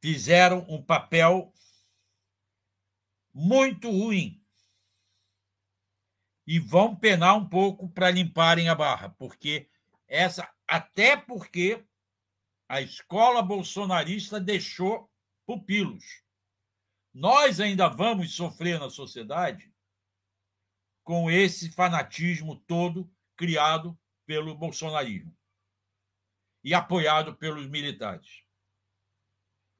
fizeram 0.00 0.66
um 0.68 0.82
papel 0.82 1.52
muito 3.32 3.90
ruim 3.90 4.44
e 6.46 6.58
vão 6.58 6.96
penar 6.96 7.36
um 7.36 7.48
pouco 7.48 7.88
para 7.88 8.10
limparem 8.10 8.68
a 8.68 8.74
barra, 8.74 9.10
porque 9.10 9.68
essa 10.06 10.52
até 10.66 11.16
porque 11.16 11.84
a 12.68 12.80
escola 12.80 13.42
bolsonarista 13.42 14.40
deixou 14.40 15.10
pupilos. 15.46 16.04
Nós 17.12 17.60
ainda 17.60 17.88
vamos 17.88 18.34
sofrer 18.34 18.78
na 18.78 18.90
sociedade 18.90 19.72
com 21.08 21.30
esse 21.30 21.70
fanatismo 21.70 22.54
todo 22.54 23.10
criado 23.34 23.98
pelo 24.26 24.54
bolsonarismo 24.54 25.34
e 26.62 26.74
apoiado 26.74 27.34
pelos 27.34 27.66
militares 27.66 28.42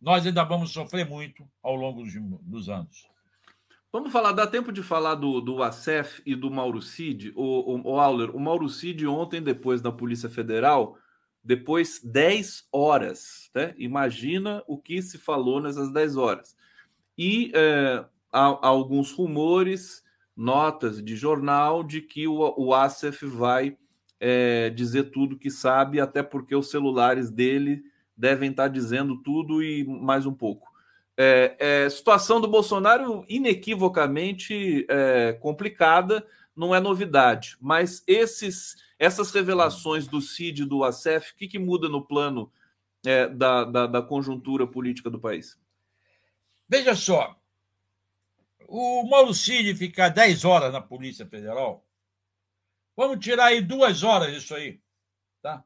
nós 0.01 0.27
ainda 0.27 0.43
vamos 0.43 0.71
sofrer 0.71 1.07
muito 1.07 1.47
ao 1.63 1.75
longo 1.75 2.03
dos, 2.03 2.15
dos 2.41 2.71
anos. 2.71 3.07
Vamos 3.93 4.11
falar, 4.11 4.33
dá 4.33 4.47
tempo 4.47 4.73
de 4.73 4.83
falar 4.83 5.17
do, 5.17 5.39
do 5.43 5.63
ACEF 5.63 6.23
e 6.25 6.35
do 6.35 6.51
Mauro 6.51 6.81
Cid? 6.81 7.31
O, 7.37 7.75
o, 7.75 7.93
o 7.93 8.01
Auler, 8.01 8.35
o 8.35 8.41
Mauro 8.41 8.71
Cid 8.71 9.07
ontem, 9.07 9.43
depois 9.43 9.83
da 9.83 9.93
Polícia 9.93 10.31
Federal, 10.31 10.97
depois 11.45 12.01
10 12.03 12.69
horas, 12.73 13.51
né? 13.55 13.75
Imagina 13.77 14.63
o 14.67 14.79
que 14.79 15.03
se 15.03 15.19
falou 15.19 15.61
nessas 15.61 15.93
10 15.93 16.17
horas. 16.17 16.57
E 17.19 17.53
é, 17.55 18.03
há, 18.33 18.47
há, 18.47 18.67
alguns 18.67 19.13
rumores, 19.13 20.03
notas 20.39 21.03
de 21.03 21.17
jornal, 21.17 21.83
de 21.83 22.01
que 22.01 22.29
o, 22.29 22.55
o 22.57 22.73
ACEF 22.73 23.27
vai 23.27 23.77
é, 24.21 24.71
dizer 24.71 25.11
tudo 25.11 25.37
que 25.37 25.51
sabe, 25.51 26.01
até 26.01 26.23
porque 26.23 26.55
os 26.55 26.71
celulares 26.71 27.29
dele 27.29 27.83
devem 28.17 28.51
estar 28.51 28.69
dizendo 28.69 29.17
tudo 29.17 29.61
e 29.61 29.85
mais 29.85 30.27
um 30.27 30.33
pouco. 30.33 30.69
É, 31.17 31.57
é, 31.59 31.91
situação 31.91 32.41
do 32.41 32.47
Bolsonaro 32.47 33.25
inequivocamente 33.29 34.87
é, 34.89 35.33
complicada, 35.41 36.25
não 36.55 36.73
é 36.73 36.79
novidade, 36.79 37.57
mas 37.61 38.05
esses, 38.07 38.77
essas 38.97 39.33
revelações 39.33 40.07
do 40.07 40.21
CID 40.21 40.63
e 40.63 40.65
do 40.65 40.85
ACEF, 40.85 41.33
o 41.33 41.37
que, 41.37 41.49
que 41.49 41.59
muda 41.59 41.89
no 41.89 42.05
plano 42.05 42.53
é, 43.05 43.27
da, 43.29 43.65
da, 43.65 43.87
da 43.89 44.03
conjuntura 44.03 44.69
política 44.69 45.11
do 45.11 45.19
país? 45.19 45.59
Veja 46.69 46.95
só, 46.95 47.37
o 48.69 49.03
Mauro 49.09 49.33
Cid 49.33 49.75
ficar 49.75 50.11
10 50.11 50.45
horas 50.45 50.73
na 50.73 50.81
Polícia 50.81 51.27
Federal, 51.27 51.89
vamos 52.95 53.25
tirar 53.25 53.47
aí 53.47 53.63
duas 53.63 54.03
horas 54.03 54.33
disso 54.33 54.55
aí, 54.55 54.81
tá? 55.41 55.65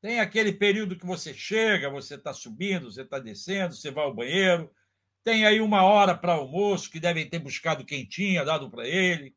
Tem 0.00 0.18
aquele 0.18 0.52
período 0.52 0.96
que 0.96 1.04
você 1.04 1.34
chega, 1.34 1.90
você 1.90 2.14
está 2.14 2.32
subindo, 2.32 2.90
você 2.90 3.02
está 3.02 3.18
descendo, 3.18 3.74
você 3.74 3.90
vai 3.90 4.04
ao 4.04 4.14
banheiro. 4.14 4.74
Tem 5.22 5.46
aí 5.46 5.60
uma 5.60 5.84
hora 5.84 6.16
para 6.16 6.32
almoço, 6.32 6.90
que 6.90 6.98
devem 6.98 7.28
ter 7.28 7.38
buscado 7.38 7.84
quentinha, 7.84 8.44
dado 8.44 8.68
para 8.68 8.88
ele. 8.88 9.36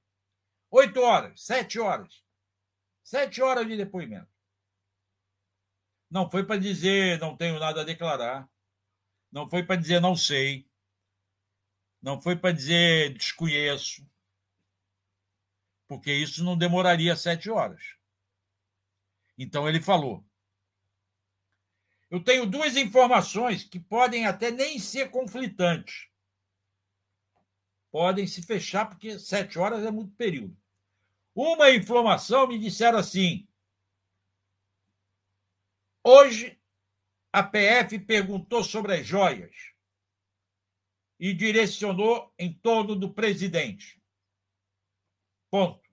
Oito 0.72 1.01
horas, 1.01 1.43
sete 1.43 1.77
horas. 1.77 2.23
Sete 3.03 3.41
horas 3.41 3.67
de 3.67 3.77
depoimento. 3.77 4.27
Não 6.09 6.31
foi 6.31 6.43
para 6.43 6.57
dizer 6.57 7.19
não 7.19 7.38
tenho 7.38 7.59
nada 7.59 7.81
a 7.81 7.85
declarar. 7.85 8.49
Não 9.31 9.47
foi 9.49 9.63
para 9.63 9.76
dizer 9.76 9.99
não 9.99 10.15
sei. 10.15 10.67
Não 12.06 12.22
foi 12.22 12.36
para 12.36 12.53
dizer 12.53 13.15
desconheço. 13.15 14.07
Porque 15.88 16.14
isso 16.14 16.44
não 16.44 16.56
demoraria 16.56 17.15
sete 17.15 17.49
horas. 17.49 17.95
Então 19.36 19.68
ele 19.68 19.82
falou: 19.82 20.23
eu 22.11 22.23
tenho 22.23 22.45
duas 22.45 22.77
informações 22.77 23.64
que 23.64 23.80
podem 23.80 24.27
até 24.27 24.52
nem 24.52 24.77
ser 24.77 25.10
conflitantes. 25.10 26.07
Podem 27.91 28.27
se 28.27 28.44
fechar, 28.44 28.86
porque 28.88 29.18
sete 29.18 29.57
horas 29.57 29.84
é 29.84 29.90
muito 29.90 30.14
período. 30.14 30.56
Uma 31.34 31.72
informação 31.72 32.45
me 32.45 32.60
disseram 32.60 32.99
assim: 32.99 33.48
hoje 36.03 36.61
a 37.34 37.41
PF 37.41 37.98
perguntou 37.98 38.64
sobre 38.64 38.94
as 38.94 39.07
joias 39.07 39.74
e 41.19 41.33
direcionou 41.33 42.33
em 42.37 42.53
torno 42.53 42.95
do 42.95 43.13
presidente. 43.13 44.01
Ponto. 45.49 45.85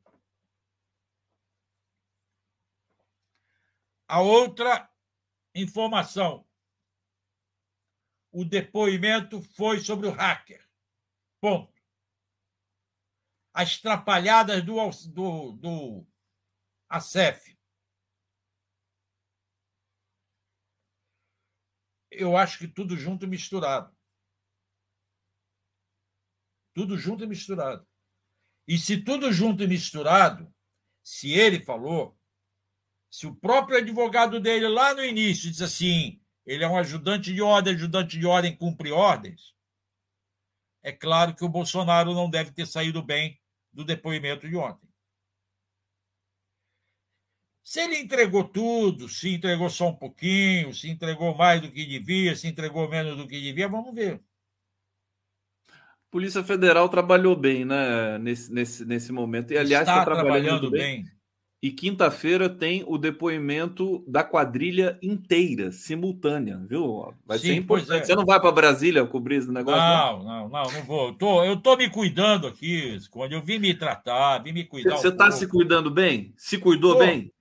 A 4.09 4.20
outra 4.20 4.93
informação. 5.55 6.47
O 8.31 8.44
depoimento 8.44 9.40
foi 9.40 9.81
sobre 9.81 10.07
o 10.07 10.11
hacker. 10.11 10.69
Ponto. 11.40 11.73
As 13.55 13.78
trapalhadas 13.78 14.65
do, 14.65 14.74
do, 15.12 15.53
do 15.53 16.07
ACEF. 16.89 17.59
Eu 22.11 22.36
acho 22.36 22.59
que 22.59 22.69
tudo 22.69 22.97
junto 22.97 23.24
e 23.24 23.28
misturado. 23.28 23.97
Tudo 26.74 26.97
junto 26.97 27.24
e 27.24 27.27
misturado. 27.27 27.86
E 28.66 28.78
se 28.78 29.03
tudo 29.03 29.32
junto 29.32 29.62
e 29.62 29.66
misturado, 29.66 30.53
se 31.03 31.32
ele 31.32 31.65
falou, 31.65 32.19
se 33.11 33.27
o 33.27 33.35
próprio 33.35 33.78
advogado 33.78 34.40
dele 34.40 34.69
lá 34.69 34.94
no 34.94 35.05
início 35.05 35.51
diz 35.51 35.61
assim, 35.61 36.20
ele 36.47 36.65
é 36.65 36.69
um 36.69 36.78
ajudante 36.78 37.32
de 37.32 37.43
ordem, 37.43 37.74
ajudante 37.74 38.19
de 38.19 38.27
ordem 38.27 38.57
cumpre 38.57 38.90
ordens. 38.90 39.55
É 40.82 40.93
claro 40.93 41.35
que 41.35 41.44
o 41.44 41.49
Bolsonaro 41.49 42.15
não 42.15 42.28
deve 42.28 42.51
ter 42.53 42.66
saído 42.66 43.03
bem 43.03 43.40
do 43.73 43.85
depoimento 43.85 44.49
de 44.49 44.57
ontem. 44.57 44.89
Se 47.62 47.81
ele 47.81 47.99
entregou 47.99 48.44
tudo, 48.44 49.09
se 49.09 49.31
entregou 49.31 49.70
só 49.70 49.89
um 49.89 49.97
pouquinho, 49.97 50.74
se 50.74 50.90
entregou 50.90 51.35
mais 51.35 51.61
do 51.61 51.70
que 51.70 51.86
devia, 51.86 52.35
se 52.35 52.49
entregou 52.49 52.89
menos 52.89 53.16
do 53.16 53.27
que 53.27 53.40
devia, 53.40 53.69
vamos 53.69 53.94
ver. 53.94 54.23
Polícia 56.13 56.45
Federal 56.45 56.91
trabalhou 56.91 57.35
bem, 57.35 57.65
né, 57.65 58.19
nesse, 58.19 58.53
nesse, 58.53 58.85
nesse 58.85 59.11
momento. 59.11 59.51
E, 59.51 59.57
aliás, 59.57 59.89
está, 59.89 60.01
está 60.01 60.05
trabalhando, 60.05 60.61
trabalhando 60.61 60.71
bem. 60.71 61.03
bem. 61.05 61.13
E 61.63 61.71
quinta-feira 61.71 62.51
tem 62.51 62.85
o 62.87 62.99
depoimento 62.99 64.05
da 64.07 64.23
quadrilha 64.23 64.99
inteira, 65.01 65.73
simultânea, 65.73 66.61
viu? 66.69 67.15
Vai 67.25 67.39
Sim, 67.39 67.47
ser 67.47 67.55
importante. 67.55 68.03
É. 68.03 68.05
Você 68.05 68.15
não 68.15 68.27
vai 68.27 68.39
para 68.39 68.53
Brasília 68.53 69.07
cobrir 69.07 69.37
esse 69.37 69.51
negócio? 69.51 69.81
Não, 69.81 70.23
não, 70.23 70.49
não, 70.51 70.71
não, 70.71 70.85
vou. 70.85 71.09
Eu 71.09 71.15
tô, 71.15 71.45
eu 71.45 71.57
tô 71.57 71.77
me 71.79 71.89
cuidando 71.89 72.47
aqui, 72.47 72.99
quando 73.11 73.33
eu 73.33 73.41
vim 73.41 73.59
me 73.59 73.73
tratar, 73.73 74.39
vim 74.41 74.53
me 74.53 74.65
cuidar. 74.65 74.99
Você 74.99 75.09
está 75.09 75.29
um 75.29 75.33
se 75.33 75.47
cuidando 75.47 75.91
bem? 75.91 76.35
Se 76.37 76.59
cuidou 76.59 76.93
tô, 76.93 76.99
bem? 76.99 77.33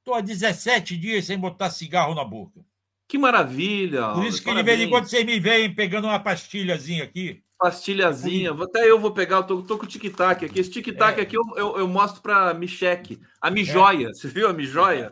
Estou 0.00 0.12
há 0.14 0.20
17 0.20 0.98
dias 0.98 1.24
sem 1.24 1.38
botar 1.38 1.70
cigarro 1.70 2.14
na 2.14 2.24
boca. 2.24 2.60
Que 3.06 3.16
maravilha! 3.16 4.08
Por 4.08 4.26
isso 4.26 4.38
que 4.38 4.44
Parabéns. 4.44 4.66
de 4.66 4.76
vez 4.76 4.86
em 4.86 4.90
quando 4.90 5.06
vocês 5.06 5.24
me 5.24 5.40
veem 5.40 5.74
pegando 5.74 6.08
uma 6.08 6.18
pastilhazinha 6.18 7.04
aqui 7.04 7.40
pastilhazinha. 7.58 8.52
Até 8.52 8.88
eu 8.88 8.98
vou 8.98 9.10
pegar, 9.10 9.36
eu 9.36 9.42
tô, 9.42 9.62
tô 9.62 9.76
com 9.76 9.84
o 9.84 9.88
tic-tac 9.88 10.44
aqui. 10.44 10.60
Esse 10.60 10.70
tic-tac 10.70 11.18
é. 11.18 11.22
aqui 11.22 11.36
eu, 11.36 11.42
eu, 11.56 11.78
eu, 11.78 11.88
mostro 11.88 12.22
para 12.22 12.54
Micheque. 12.54 13.20
A 13.40 13.50
Mijoia. 13.50 14.08
É. 14.08 14.14
Você 14.14 14.28
viu 14.28 14.48
a 14.48 14.52
Mijoia? 14.52 15.10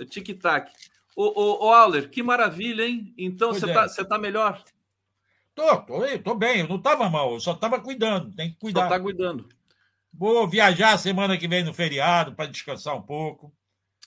É. 0.00 0.04
Tic-tac. 0.04 0.70
Ô, 1.14 1.24
ô, 1.24 1.66
ô, 1.66 1.72
Auler, 1.72 2.10
que 2.10 2.22
maravilha, 2.22 2.86
hein? 2.86 3.14
Então 3.16 3.54
você 3.54 3.70
é. 3.70 3.72
tá, 3.72 3.88
você 3.88 4.04
tá 4.04 4.18
melhor? 4.18 4.62
Tô, 5.54 5.76
tô, 5.78 6.18
tô 6.22 6.34
bem. 6.34 6.60
Eu 6.60 6.68
não 6.68 6.78
tava 6.78 7.08
mal, 7.08 7.32
eu 7.32 7.40
só 7.40 7.54
tava 7.54 7.80
cuidando. 7.80 8.34
Tem 8.34 8.50
que 8.50 8.58
cuidar. 8.58 8.82
Só 8.82 8.88
tá 8.88 9.00
cuidando. 9.00 9.48
Vou 10.12 10.46
viajar 10.48 10.98
semana 10.98 11.38
que 11.38 11.48
vem 11.48 11.64
no 11.64 11.72
feriado 11.72 12.34
para 12.34 12.50
descansar 12.50 12.96
um 12.96 13.02
pouco. 13.02 13.52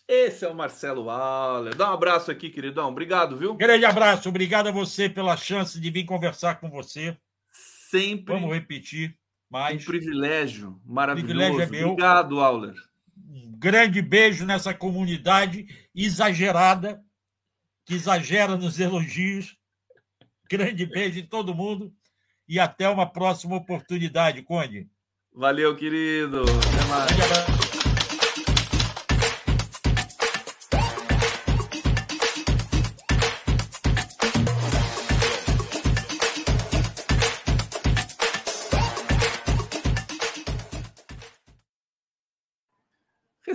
Esse 0.07 0.43
é 0.43 0.49
o 0.49 0.55
Marcelo 0.55 1.09
Auler. 1.09 1.75
Dá 1.75 1.91
um 1.91 1.93
abraço 1.93 2.31
aqui, 2.31 2.49
queridão. 2.49 2.89
Obrigado, 2.89 3.37
viu? 3.37 3.53
Grande 3.53 3.85
abraço. 3.85 4.27
Obrigado 4.27 4.67
a 4.67 4.71
você 4.71 5.07
pela 5.07 5.37
chance 5.37 5.79
de 5.79 5.91
vir 5.91 6.05
conversar 6.05 6.59
com 6.59 6.69
você 6.69 7.15
sempre. 7.89 8.33
Vamos 8.33 8.53
repetir 8.53 9.17
mais. 9.49 9.81
Um 9.81 9.85
privilégio 9.85 10.81
maravilhoso. 10.85 11.33
Privilégio 11.33 11.61
é 11.61 11.65
meu. 11.67 11.89
Obrigado, 11.89 12.39
Auler. 12.39 12.75
Um 13.17 13.51
grande 13.57 14.01
beijo 14.01 14.45
nessa 14.45 14.73
comunidade 14.73 15.67
exagerada, 15.93 17.01
que 17.85 17.95
exagera 17.95 18.55
nos 18.55 18.79
elogios. 18.79 19.57
Grande 20.49 20.85
beijo 20.85 21.19
em 21.19 21.25
todo 21.25 21.53
mundo 21.53 21.93
e 22.47 22.59
até 22.59 22.89
uma 22.89 23.05
próxima 23.05 23.55
oportunidade, 23.55 24.41
Conde. 24.41 24.89
Valeu, 25.31 25.75
querido. 25.75 26.41
Até 26.41 26.85
mais. 26.87 27.58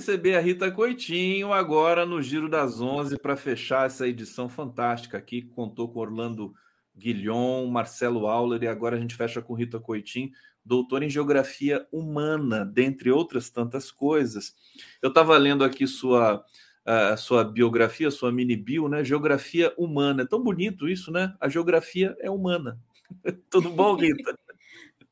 Receber 0.05 0.35
a 0.35 0.41
Rita 0.41 0.71
Coitinho 0.71 1.51
agora 1.51 2.05
no 2.05 2.23
Giro 2.23 2.47
das 2.47 2.79
Onze 2.79 3.19
para 3.19 3.37
fechar 3.37 3.87
essa 3.87 4.07
edição 4.07 4.51
fantástica 4.51 5.17
aqui, 5.17 5.41
que 5.41 5.49
contou 5.49 5.89
com 5.89 5.99
Orlando 5.99 6.53
Guilhom, 6.95 7.67
Marcelo 7.69 8.27
Auler 8.27 8.63
e 8.63 8.69
agora 8.69 8.97
a 8.97 9.01
gente 9.01 9.15
fecha 9.15 9.41
com 9.41 9.55
Rita 9.55 9.81
Coitinho, 9.81 10.31
doutora 10.63 11.07
em 11.07 11.09
Geografia 11.09 11.87
Humana, 11.91 12.67
dentre 12.67 13.11
outras 13.11 13.49
tantas 13.49 13.91
coisas. 13.91 14.55
Eu 15.01 15.09
estava 15.09 15.39
lendo 15.39 15.65
aqui 15.65 15.87
sua 15.87 16.45
a 16.85 17.17
sua 17.17 17.43
biografia, 17.43 18.11
sua 18.11 18.31
mini 18.31 18.57
bio, 18.57 18.91
né? 18.91 19.03
Geografia 19.03 19.73
humana. 19.79 20.21
É 20.21 20.27
tão 20.27 20.43
bonito 20.43 20.87
isso, 20.87 21.11
né? 21.11 21.35
A 21.41 21.49
geografia 21.49 22.15
é 22.21 22.31
humana. 22.31 22.79
Tudo 23.49 23.71
bom, 23.71 23.97
Rita? 23.97 24.39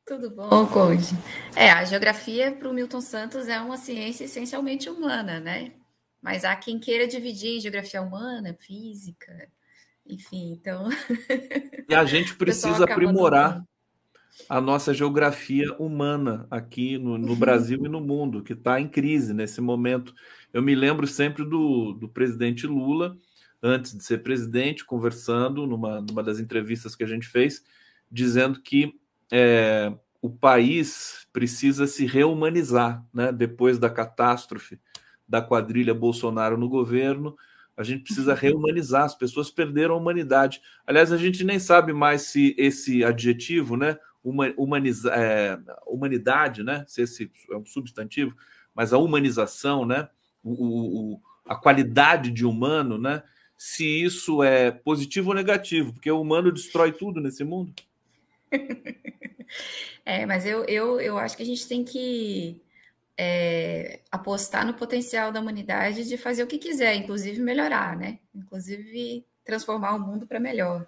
Tudo 0.04 0.30
bom, 0.30 0.66
Conde? 0.66 1.06
É, 1.54 1.70
a 1.70 1.84
geografia 1.84 2.50
para 2.50 2.68
o 2.68 2.74
Milton 2.74 3.00
Santos 3.00 3.46
é 3.46 3.60
uma 3.60 3.76
ciência 3.76 4.24
essencialmente 4.24 4.90
humana, 4.90 5.38
né? 5.38 5.72
Mas 6.20 6.44
há 6.44 6.56
quem 6.56 6.78
queira 6.78 7.06
dividir 7.06 7.56
em 7.56 7.60
geografia 7.60 8.02
humana, 8.02 8.56
física, 8.58 9.48
enfim, 10.06 10.52
então. 10.52 10.88
E 11.88 11.94
a 11.94 12.04
gente 12.04 12.34
precisa 12.36 12.84
aprimorar 12.84 13.62
a 14.48 14.60
nossa 14.60 14.94
geografia 14.94 15.72
humana 15.74 16.46
aqui 16.50 16.96
no, 16.98 17.18
no 17.18 17.36
Brasil 17.36 17.84
e 17.84 17.88
no 17.88 18.00
mundo, 18.00 18.42
que 18.42 18.54
está 18.54 18.80
em 18.80 18.88
crise 18.88 19.34
nesse 19.34 19.60
momento. 19.60 20.14
Eu 20.52 20.62
me 20.62 20.74
lembro 20.74 21.06
sempre 21.06 21.44
do, 21.44 21.92
do 21.92 22.08
presidente 22.08 22.66
Lula, 22.66 23.16
antes 23.62 23.96
de 23.96 24.02
ser 24.02 24.22
presidente, 24.22 24.84
conversando 24.84 25.66
numa, 25.66 26.00
numa 26.00 26.22
das 26.22 26.40
entrevistas 26.40 26.96
que 26.96 27.04
a 27.04 27.06
gente 27.06 27.28
fez, 27.28 27.62
dizendo 28.10 28.60
que 28.60 29.00
é, 29.34 29.90
o 30.20 30.28
país 30.28 31.26
precisa 31.32 31.86
se 31.86 32.04
reumanizar, 32.04 33.02
né? 33.14 33.32
Depois 33.32 33.78
da 33.78 33.88
catástrofe 33.88 34.78
da 35.26 35.40
quadrilha 35.40 35.94
Bolsonaro 35.94 36.58
no 36.58 36.68
governo, 36.68 37.34
a 37.74 37.82
gente 37.82 38.04
precisa 38.04 38.34
reumanizar. 38.34 39.04
As 39.04 39.14
pessoas 39.14 39.50
perderam 39.50 39.94
a 39.94 39.96
humanidade. 39.96 40.60
Aliás, 40.86 41.10
a 41.10 41.16
gente 41.16 41.42
nem 41.44 41.58
sabe 41.58 41.94
mais 41.94 42.22
se 42.22 42.54
esse 42.58 43.02
adjetivo, 43.02 43.74
né? 43.74 43.98
Humaniza, 44.22 45.10
é, 45.14 45.58
humanidade, 45.86 46.62
né? 46.62 46.84
Se 46.86 47.00
esse 47.00 47.32
é 47.50 47.56
um 47.56 47.64
substantivo, 47.64 48.36
mas 48.74 48.92
a 48.92 48.98
humanização, 48.98 49.86
né? 49.86 50.10
O, 50.44 51.14
o, 51.14 51.20
a 51.46 51.56
qualidade 51.56 52.30
de 52.30 52.44
humano, 52.44 52.98
né? 52.98 53.22
Se 53.56 53.84
isso 53.84 54.42
é 54.42 54.70
positivo 54.70 55.30
ou 55.30 55.34
negativo, 55.34 55.94
porque 55.94 56.10
o 56.10 56.20
humano 56.20 56.52
destrói 56.52 56.92
tudo 56.92 57.18
nesse 57.18 57.42
mundo. 57.44 57.72
É, 60.04 60.24
mas 60.24 60.46
eu, 60.46 60.64
eu, 60.64 61.00
eu 61.00 61.18
acho 61.18 61.36
que 61.36 61.42
a 61.42 61.46
gente 61.46 61.68
tem 61.68 61.84
que 61.84 62.60
é, 63.16 64.00
apostar 64.10 64.66
no 64.66 64.74
potencial 64.74 65.30
da 65.30 65.40
humanidade 65.40 66.08
de 66.08 66.16
fazer 66.16 66.42
o 66.42 66.46
que 66.46 66.58
quiser, 66.58 66.94
inclusive 66.96 67.40
melhorar, 67.40 67.96
né? 67.96 68.18
Inclusive 68.34 69.24
transformar 69.44 69.94
o 69.94 70.00
mundo 70.00 70.26
para 70.26 70.40
melhor. 70.40 70.86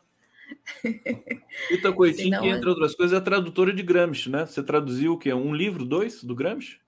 Rita 1.71 1.93
Coitinho, 1.93 2.25
Senão, 2.25 2.43
que 2.43 2.49
entre 2.49 2.69
outras 2.69 2.95
coisas 2.95 3.17
é 3.17 3.21
tradutora 3.21 3.73
de 3.73 3.83
Gramsci, 3.83 4.31
né? 4.31 4.47
Você 4.47 4.63
traduziu 4.63 5.13
o 5.13 5.19
quê? 5.19 5.33
Um 5.33 5.55
livro, 5.55 5.85
dois 5.85 6.25
do 6.25 6.35
Gramsci? 6.35 6.79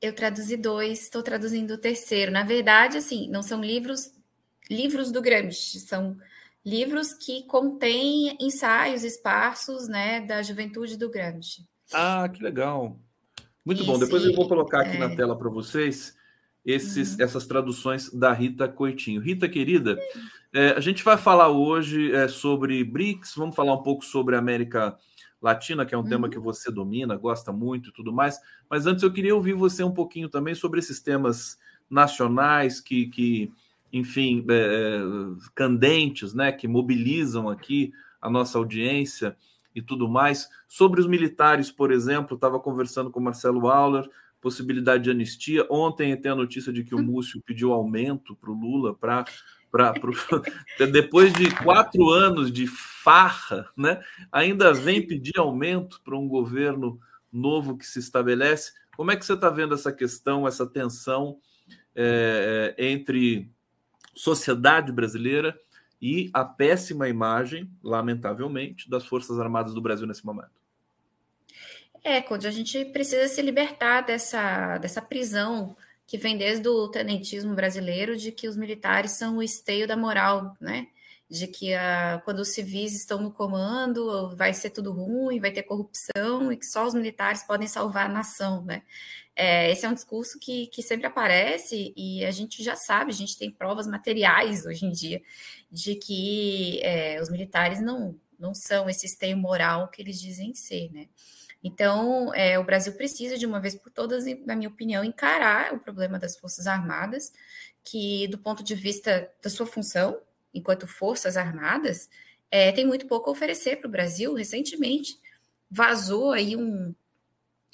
Eu 0.00 0.14
traduzi 0.14 0.56
dois, 0.56 1.02
estou 1.02 1.22
traduzindo 1.22 1.74
o 1.74 1.78
terceiro. 1.78 2.30
Na 2.30 2.44
verdade, 2.44 2.96
assim, 2.98 3.28
não 3.28 3.42
são 3.42 3.62
livros 3.62 4.12
livros 4.70 5.10
do 5.10 5.22
Gramsci, 5.22 5.80
são 5.80 6.18
livros 6.68 7.14
que 7.14 7.44
contêm 7.44 8.36
ensaios 8.38 9.02
esparsos 9.02 9.88
né, 9.88 10.20
da 10.20 10.42
juventude 10.42 10.98
do 10.98 11.10
Gramsci. 11.10 11.66
Ah, 11.92 12.28
que 12.28 12.42
legal. 12.42 13.00
Muito 13.64 13.84
bom. 13.84 13.98
Depois 13.98 14.24
eu 14.24 14.34
vou 14.34 14.46
colocar 14.46 14.82
aqui 14.82 14.96
é... 14.96 14.98
na 14.98 15.16
tela 15.16 15.36
para 15.36 15.48
vocês 15.48 16.14
esses, 16.64 17.14
uhum. 17.14 17.24
essas 17.24 17.46
traduções 17.46 18.10
da 18.12 18.32
Rita 18.32 18.68
Coitinho. 18.68 19.20
Rita, 19.20 19.48
querida, 19.48 19.98
é, 20.52 20.70
a 20.70 20.80
gente 20.80 21.02
vai 21.02 21.16
falar 21.16 21.48
hoje 21.48 22.12
é, 22.12 22.28
sobre 22.28 22.84
BRICS, 22.84 23.34
vamos 23.36 23.56
falar 23.56 23.74
um 23.74 23.82
pouco 23.82 24.04
sobre 24.04 24.36
América 24.36 24.96
Latina, 25.40 25.86
que 25.86 25.94
é 25.94 25.98
um 25.98 26.02
uhum. 26.02 26.08
tema 26.08 26.28
que 26.28 26.38
você 26.38 26.70
domina, 26.70 27.16
gosta 27.16 27.50
muito 27.50 27.88
e 27.88 27.92
tudo 27.92 28.12
mais. 28.12 28.38
Mas 28.68 28.86
antes 28.86 29.02
eu 29.02 29.12
queria 29.12 29.34
ouvir 29.34 29.54
você 29.54 29.82
um 29.82 29.92
pouquinho 29.92 30.28
também 30.28 30.54
sobre 30.54 30.80
esses 30.80 31.00
temas 31.00 31.56
nacionais 31.88 32.80
que, 32.80 33.06
que 33.06 33.50
enfim, 33.92 34.44
é, 34.48 35.00
candentes, 35.54 36.34
né, 36.34 36.52
que 36.52 36.68
mobilizam 36.68 37.48
aqui 37.48 37.92
a 38.20 38.28
nossa 38.28 38.58
audiência 38.58 39.36
e 39.74 39.82
tudo 39.82 40.08
mais. 40.08 40.48
Sobre 40.66 41.00
os 41.00 41.06
militares, 41.06 41.70
por 41.70 41.90
exemplo, 41.92 42.34
estava 42.34 42.58
conversando 42.60 43.10
com 43.10 43.20
o 43.20 43.22
Marcelo 43.22 43.68
Auler, 43.68 44.08
possibilidade 44.40 45.04
de 45.04 45.10
anistia. 45.10 45.66
Ontem 45.70 46.16
tem 46.16 46.32
a 46.32 46.36
notícia 46.36 46.72
de 46.72 46.84
que 46.84 46.94
o 46.94 47.02
Múcio 47.02 47.42
pediu 47.44 47.72
aumento 47.72 48.36
para 48.36 48.50
o 48.50 48.54
Lula 48.54 48.94
para. 48.94 49.24
Pro... 49.70 50.12
Depois 50.92 51.32
de 51.32 51.54
quatro 51.62 52.08
anos 52.10 52.50
de 52.50 52.66
farra, 52.66 53.68
né, 53.76 54.00
ainda 54.32 54.72
vem 54.72 55.06
pedir 55.06 55.38
aumento 55.38 56.00
para 56.02 56.16
um 56.16 56.26
governo 56.26 56.98
novo 57.30 57.76
que 57.76 57.86
se 57.86 57.98
estabelece. 57.98 58.72
Como 58.96 59.10
é 59.10 59.16
que 59.16 59.24
você 59.24 59.34
está 59.34 59.50
vendo 59.50 59.74
essa 59.74 59.92
questão, 59.92 60.48
essa 60.48 60.66
tensão 60.66 61.38
é, 61.94 62.74
entre 62.78 63.50
sociedade 64.18 64.90
brasileira 64.90 65.58
e 66.02 66.28
a 66.32 66.44
péssima 66.44 67.08
imagem, 67.08 67.70
lamentavelmente, 67.82 68.90
das 68.90 69.06
Forças 69.06 69.38
Armadas 69.38 69.72
do 69.72 69.80
Brasil 69.80 70.06
nesse 70.06 70.26
momento. 70.26 70.50
É, 72.02 72.20
Code, 72.20 72.46
a 72.46 72.50
gente 72.50 72.84
precisa 72.86 73.28
se 73.28 73.40
libertar 73.42 74.02
dessa, 74.02 74.78
dessa 74.78 75.00
prisão 75.00 75.76
que 76.06 76.18
vem 76.18 76.36
desde 76.36 76.68
o 76.68 76.88
tenentismo 76.88 77.54
brasileiro 77.54 78.16
de 78.16 78.32
que 78.32 78.48
os 78.48 78.56
militares 78.56 79.12
são 79.12 79.38
o 79.38 79.42
esteio 79.42 79.86
da 79.86 79.96
moral, 79.96 80.56
né? 80.60 80.88
de 81.30 81.46
que 81.46 81.74
a, 81.74 82.22
quando 82.24 82.38
os 82.38 82.48
civis 82.48 82.94
estão 82.94 83.20
no 83.20 83.30
comando 83.30 84.34
vai 84.34 84.54
ser 84.54 84.70
tudo 84.70 84.92
ruim, 84.92 85.40
vai 85.40 85.50
ter 85.50 85.62
corrupção 85.62 86.50
e 86.50 86.56
que 86.56 86.64
só 86.64 86.86
os 86.86 86.94
militares 86.94 87.42
podem 87.42 87.68
salvar 87.68 88.06
a 88.06 88.12
nação, 88.12 88.64
né? 88.64 88.82
É, 89.40 89.70
esse 89.70 89.86
é 89.86 89.88
um 89.88 89.94
discurso 89.94 90.36
que, 90.40 90.66
que 90.66 90.82
sempre 90.82 91.06
aparece 91.06 91.94
e 91.96 92.24
a 92.24 92.30
gente 92.32 92.60
já 92.60 92.74
sabe, 92.74 93.12
a 93.12 93.14
gente 93.14 93.38
tem 93.38 93.52
provas 93.52 93.86
materiais 93.86 94.66
hoje 94.66 94.84
em 94.84 94.90
dia 94.90 95.22
de 95.70 95.94
que 95.94 96.80
é, 96.82 97.22
os 97.22 97.30
militares 97.30 97.80
não, 97.80 98.18
não 98.36 98.52
são 98.52 98.90
esse 98.90 99.06
esteio 99.06 99.36
moral 99.36 99.86
que 99.88 100.02
eles 100.02 100.20
dizem 100.20 100.52
ser, 100.56 100.90
né? 100.92 101.06
Então, 101.62 102.34
é, 102.34 102.58
o 102.58 102.64
Brasil 102.64 102.92
precisa, 102.94 103.38
de 103.38 103.46
uma 103.46 103.60
vez 103.60 103.76
por 103.76 103.92
todas, 103.92 104.24
na 104.44 104.56
minha 104.56 104.68
opinião, 104.68 105.04
encarar 105.04 105.72
o 105.72 105.78
problema 105.78 106.18
das 106.18 106.36
Forças 106.36 106.66
Armadas, 106.66 107.32
que, 107.84 108.26
do 108.26 108.38
ponto 108.38 108.64
de 108.64 108.74
vista 108.74 109.30
da 109.40 109.48
sua 109.48 109.66
função, 109.66 110.20
enquanto 110.52 110.86
Forças 110.88 111.36
Armadas, 111.36 112.08
é, 112.50 112.72
tem 112.72 112.84
muito 112.84 113.06
pouco 113.06 113.30
a 113.30 113.32
oferecer 113.32 113.76
para 113.76 113.86
o 113.86 113.90
Brasil. 113.90 114.34
Recentemente 114.34 115.16
vazou 115.70 116.32
aí 116.32 116.56
um, 116.56 116.94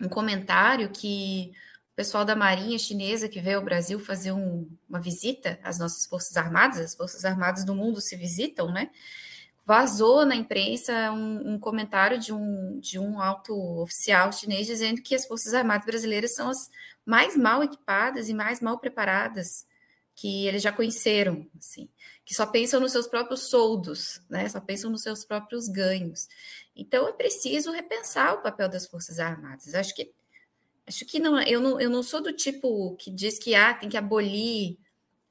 um 0.01 0.09
comentário 0.09 0.91
que 0.91 1.53
o 1.93 1.97
pessoal 1.97 2.25
da 2.25 2.35
Marinha 2.35 2.79
Chinesa 2.79 3.29
que 3.29 3.41
veio 3.41 3.59
ao 3.59 3.65
Brasil 3.65 3.99
fazer 4.01 4.33
um, 4.33 4.69
uma 4.89 5.01
visita 5.01 5.59
às 5.63 5.79
nossas 5.79 6.07
Forças 6.07 6.37
Armadas, 6.37 6.81
as 6.81 6.95
Forças 6.95 7.25
Armadas 7.25 7.65
do 7.65 7.75
mundo 7.75 8.01
se 8.01 8.17
visitam, 8.17 8.73
né? 8.73 8.91
Vazou 9.67 10.27
na 10.27 10.35
imprensa 10.35 11.11
um, 11.13 11.55
um 11.55 11.59
comentário 11.59 12.19
de 12.19 12.33
um, 12.33 12.79
de 12.81 12.99
um 12.99 13.21
alto 13.21 13.55
oficial 13.81 14.31
chinês 14.33 14.67
dizendo 14.67 15.01
que 15.01 15.15
as 15.15 15.27
Forças 15.27 15.55
Armadas 15.55 15.87
brasileiras 15.87 16.35
são 16.35 16.51
as 16.51 16.69
mais 17.07 17.37
mal 17.37 17.63
equipadas 17.63 18.29
e 18.29 18.35
mais 18.35 18.61
mal 18.61 18.79
preparadas 18.79 19.67
que 20.17 20.47
eles 20.47 20.63
já 20.63 20.71
conheceram, 20.73 21.47
assim, 21.59 21.89
que 22.25 22.35
só 22.35 22.47
pensam 22.47 22.81
nos 22.81 22.93
seus 22.93 23.07
próprios 23.07 23.49
soldos, 23.49 24.21
né? 24.31 24.49
Só 24.49 24.61
pensam 24.61 24.91
nos 24.91 25.03
seus 25.03 25.25
próprios 25.25 25.69
ganhos. 25.69 26.29
Então 26.77 27.09
é 27.09 27.13
preciso 27.13 27.71
repensar 27.71 28.35
o 28.35 28.43
papel 28.43 28.69
das 28.69 28.87
Forças 28.87 29.19
Armadas. 29.19 29.75
Acho 29.75 29.95
que 29.95 30.13
acho 30.87 31.07
que 31.07 31.19
não, 31.19 31.41
eu 31.43 31.61
não, 31.61 31.81
eu 31.81 31.89
não 31.89 32.03
sou 32.03 32.23
do 32.23 32.33
tipo 32.33 32.95
que 32.97 33.11
diz 33.11 33.39
que 33.39 33.55
ah, 33.55 33.73
tem 33.75 33.89
que 33.89 33.97
abolir 33.97 34.79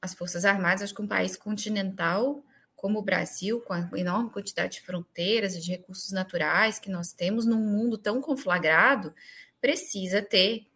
as 0.02 0.14
Forças 0.14 0.46
Armadas. 0.46 0.82
Acho 0.82 0.96
que 0.96 1.02
um 1.02 1.08
país 1.08 1.36
continental 1.38 2.44
como 2.84 3.00
o 3.00 3.02
Brasil, 3.02 3.62
com 3.62 3.72
a 3.72 3.90
enorme 3.96 4.30
quantidade 4.30 4.74
de 4.74 4.82
fronteiras 4.82 5.56
e 5.56 5.62
de 5.62 5.72
recursos 5.72 6.12
naturais 6.12 6.80
que 6.80 6.92
nós 6.92 7.14
temos 7.14 7.46
num 7.46 7.62
mundo 7.62 7.98
tão 7.98 8.22
conflagrado, 8.22 9.16
precisa 9.62 10.22
ter 10.22 10.68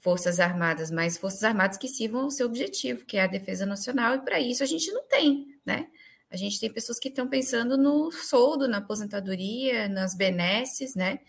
Forças 0.00 0.40
Armadas, 0.40 0.90
mas 0.90 1.16
Forças 1.16 1.44
Armadas 1.44 1.78
que 1.78 1.86
sirvam 1.86 2.22
ao 2.22 2.30
seu 2.32 2.48
objetivo, 2.48 3.04
que 3.04 3.16
é 3.16 3.22
a 3.22 3.28
defesa 3.28 3.64
nacional, 3.64 4.16
e 4.16 4.22
para 4.22 4.40
isso 4.40 4.64
a 4.64 4.66
gente 4.66 4.90
não 4.90 5.04
tem, 5.04 5.56
né? 5.64 5.88
A 6.30 6.36
gente 6.36 6.58
tem 6.58 6.72
pessoas 6.72 6.98
que 6.98 7.08
estão 7.08 7.28
pensando 7.28 7.76
no 7.76 8.10
soldo, 8.10 8.68
na 8.68 8.78
aposentadoria, 8.78 9.88
nas 9.88 10.14
benesses, 10.14 10.94
né? 10.94 11.20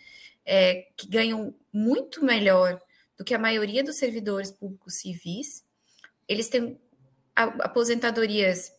É, 0.45 0.87
que 0.95 1.07
ganham 1.07 1.53
muito 1.73 2.23
melhor 2.23 2.81
do 3.17 3.23
que 3.23 3.33
a 3.33 3.39
maioria 3.39 3.83
dos 3.83 3.97
servidores 3.97 4.51
públicos 4.51 4.95
civis. 4.95 5.63
Eles 6.27 6.49
têm 6.49 6.79
aposentadorias 7.35 8.71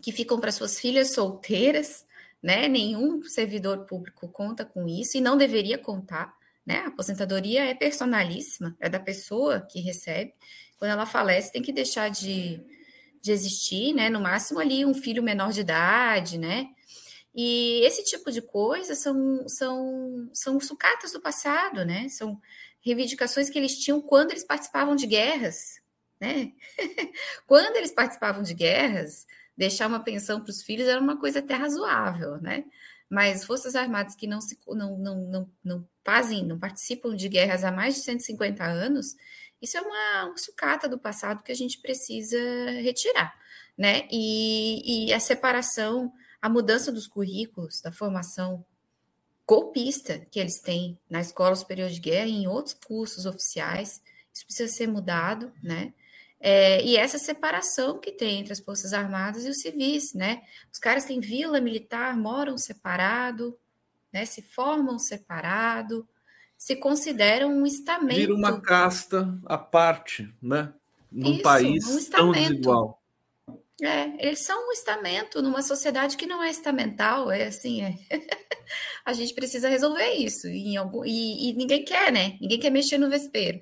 que 0.00 0.12
ficam 0.12 0.40
para 0.40 0.52
suas 0.52 0.78
filhas 0.78 1.12
solteiras, 1.12 2.06
né? 2.42 2.68
Nenhum 2.68 3.22
servidor 3.24 3.84
público 3.86 4.28
conta 4.28 4.64
com 4.64 4.88
isso 4.88 5.16
e 5.16 5.20
não 5.20 5.36
deveria 5.36 5.78
contar. 5.78 6.34
Né? 6.64 6.78
A 6.78 6.88
aposentadoria 6.88 7.64
é 7.64 7.74
personalíssima, 7.74 8.76
é 8.80 8.88
da 8.88 9.00
pessoa 9.00 9.60
que 9.60 9.80
recebe. 9.80 10.32
Quando 10.78 10.92
ela 10.92 11.06
falece, 11.06 11.52
tem 11.52 11.62
que 11.62 11.72
deixar 11.72 12.08
de, 12.08 12.60
de 13.22 13.32
existir, 13.32 13.94
né? 13.94 14.10
No 14.10 14.20
máximo 14.20 14.58
ali 14.58 14.84
um 14.84 14.92
filho 14.92 15.22
menor 15.22 15.52
de 15.52 15.60
idade, 15.60 16.36
né? 16.36 16.68
E 17.34 17.80
esse 17.86 18.04
tipo 18.04 18.30
de 18.30 18.42
coisa 18.42 18.94
são, 18.94 19.48
são, 19.48 20.28
são 20.34 20.60
sucatas 20.60 21.12
do 21.12 21.20
passado, 21.20 21.84
né? 21.84 22.08
São 22.08 22.38
reivindicações 22.80 23.48
que 23.48 23.58
eles 23.58 23.78
tinham 23.78 24.02
quando 24.02 24.32
eles 24.32 24.44
participavam 24.44 24.96
de 24.96 25.06
guerras, 25.06 25.80
né? 26.20 26.52
quando 27.46 27.76
eles 27.76 27.92
participavam 27.92 28.42
de 28.42 28.52
guerras, 28.52 29.24
deixar 29.56 29.86
uma 29.86 30.00
pensão 30.00 30.40
para 30.40 30.50
os 30.50 30.62
filhos 30.62 30.88
era 30.88 31.00
uma 31.00 31.18
coisa 31.18 31.38
até 31.38 31.54
razoável, 31.54 32.40
né? 32.40 32.64
Mas 33.08 33.44
forças 33.44 33.76
armadas 33.76 34.14
que 34.14 34.26
não, 34.26 34.40
se, 34.40 34.58
não, 34.66 34.98
não, 34.98 35.16
não, 35.28 35.50
não 35.62 35.88
fazem, 36.04 36.44
não 36.44 36.58
participam 36.58 37.14
de 37.14 37.28
guerras 37.28 37.62
há 37.62 37.70
mais 37.70 37.94
de 37.94 38.00
150 38.00 38.64
anos, 38.64 39.14
isso 39.62 39.78
é 39.78 39.80
uma, 39.80 40.26
uma 40.26 40.36
sucata 40.36 40.88
do 40.88 40.98
passado 40.98 41.42
que 41.42 41.52
a 41.52 41.54
gente 41.54 41.78
precisa 41.78 42.36
retirar, 42.82 43.32
né? 43.78 44.08
E, 44.10 45.06
e 45.06 45.12
a 45.12 45.20
separação, 45.20 46.12
a 46.40 46.48
mudança 46.48 46.90
dos 46.90 47.06
currículos, 47.06 47.80
da 47.80 47.92
formação 47.92 48.64
golpista 49.46 50.18
que 50.30 50.40
eles 50.40 50.60
têm 50.60 50.98
na 51.08 51.20
Escola 51.20 51.54
Superior 51.54 51.88
de 51.90 52.00
Guerra 52.00 52.26
e 52.26 52.42
em 52.42 52.48
outros 52.48 52.74
cursos 52.74 53.24
oficiais, 53.24 54.02
isso 54.34 54.44
precisa 54.44 54.72
ser 54.72 54.88
mudado, 54.88 55.52
né? 55.62 55.94
É, 56.40 56.82
e 56.84 56.96
essa 56.96 57.18
separação 57.18 58.00
que 58.00 58.10
tem 58.10 58.40
entre 58.40 58.52
as 58.52 58.58
Forças 58.58 58.92
Armadas 58.92 59.44
e 59.44 59.48
os 59.48 59.60
civis, 59.60 60.12
né? 60.12 60.42
Os 60.72 60.78
caras 60.78 61.04
têm 61.04 61.20
vila 61.20 61.60
militar, 61.60 62.16
moram 62.16 62.58
separado, 62.58 63.56
né? 64.12 64.24
Se 64.24 64.42
formam 64.42 64.98
separado, 64.98 66.08
se 66.62 66.76
consideram 66.76 67.52
um 67.52 67.66
estamento. 67.66 68.14
Vira 68.14 68.32
uma 68.32 68.60
casta 68.60 69.36
à 69.46 69.58
parte, 69.58 70.32
né? 70.40 70.72
Num 71.10 71.32
Isso, 71.32 71.42
país 71.42 71.84
um 71.88 72.10
tão 72.10 72.30
desigual. 72.30 73.02
É, 73.82 74.24
eles 74.24 74.38
são 74.44 74.68
um 74.68 74.70
estamento 74.70 75.42
numa 75.42 75.60
sociedade 75.60 76.16
que 76.16 76.24
não 76.24 76.40
é 76.40 76.48
estamental, 76.48 77.32
é 77.32 77.48
assim, 77.48 77.82
é. 77.82 77.98
a 79.04 79.12
gente 79.12 79.34
precisa 79.34 79.68
resolver 79.68 80.12
isso. 80.12 80.46
E, 80.46 80.76
algum, 80.76 81.04
e, 81.04 81.50
e 81.50 81.52
ninguém 81.54 81.84
quer, 81.84 82.12
né? 82.12 82.38
Ninguém 82.40 82.60
quer 82.60 82.70
mexer 82.70 82.96
no 82.96 83.10
vespeiro. 83.10 83.58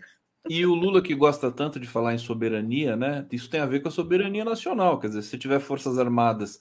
E 0.47 0.67
o 0.67 0.75
Lula 0.75 1.01
que 1.01 1.15
gosta 1.15 1.51
tanto 1.51 1.81
de 1.81 1.87
falar 1.87 2.13
em 2.13 2.19
soberania, 2.19 2.97
né? 2.97 3.27
Isso 3.33 3.49
tem 3.49 3.61
a 3.61 3.67
ver 3.67 3.81
com 3.81 3.89
a 3.89 3.93
soberania 3.93 4.45
nacional. 4.45 5.01
Quer 5.01 5.09
dizer, 5.09 5.23
se 5.23 5.39
tiver 5.39 5.59
forças 5.59 5.99
armadas 5.99 6.61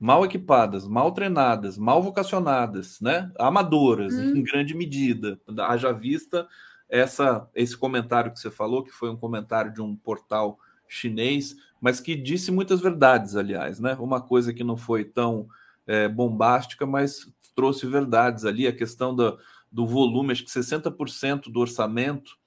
mal 0.00 0.24
equipadas, 0.24 0.88
mal 0.88 1.12
treinadas, 1.12 1.76
mal 1.76 2.02
vocacionadas, 2.02 2.98
né? 3.02 3.30
Amadoras, 3.38 4.14
hum. 4.14 4.36
em 4.36 4.42
grande 4.42 4.74
medida. 4.74 5.38
Haja 5.58 5.92
vista 5.92 6.48
essa 6.88 7.46
esse 7.54 7.76
comentário 7.76 8.32
que 8.32 8.40
você 8.40 8.50
falou, 8.50 8.82
que 8.82 8.90
foi 8.90 9.10
um 9.10 9.16
comentário 9.16 9.72
de 9.72 9.82
um 9.82 9.94
portal 9.94 10.58
chinês, 10.88 11.54
mas 11.80 12.00
que 12.00 12.16
disse 12.16 12.50
muitas 12.50 12.80
verdades, 12.80 13.36
aliás, 13.36 13.78
né? 13.78 13.94
Uma 14.00 14.22
coisa 14.22 14.54
que 14.54 14.64
não 14.64 14.76
foi 14.76 15.04
tão 15.04 15.46
é, 15.86 16.08
bombástica, 16.08 16.86
mas 16.86 17.30
trouxe 17.54 17.86
verdades 17.86 18.46
ali. 18.46 18.66
A 18.66 18.72
questão 18.72 19.14
do, 19.14 19.38
do 19.70 19.86
volume, 19.86 20.32
acho 20.32 20.44
que 20.44 20.50
60% 20.50 21.52
do 21.52 21.60
orçamento 21.60 22.38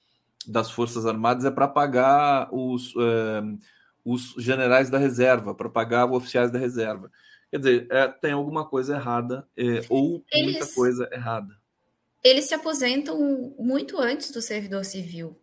das 0.46 0.70
Forças 0.70 1.06
Armadas 1.06 1.44
é 1.44 1.50
para 1.50 1.68
pagar 1.68 2.48
os, 2.52 2.92
é, 2.98 3.42
os 4.04 4.34
generais 4.36 4.90
da 4.90 4.98
reserva, 4.98 5.54
para 5.54 5.68
pagar 5.68 6.06
os 6.06 6.16
oficiais 6.16 6.50
da 6.50 6.58
reserva. 6.58 7.10
Quer 7.54 7.58
dizer, 7.58 7.86
é, 7.88 8.08
tem 8.08 8.32
alguma 8.32 8.68
coisa 8.68 8.96
errada 8.96 9.46
é, 9.56 9.84
ou 9.88 10.24
eles, 10.32 10.56
muita 10.56 10.74
coisa 10.74 11.08
errada. 11.12 11.56
Eles 12.20 12.46
se 12.46 12.54
aposentam 12.54 13.54
muito 13.56 14.00
antes 14.00 14.32
do 14.32 14.42
servidor 14.42 14.84
civil. 14.84 15.38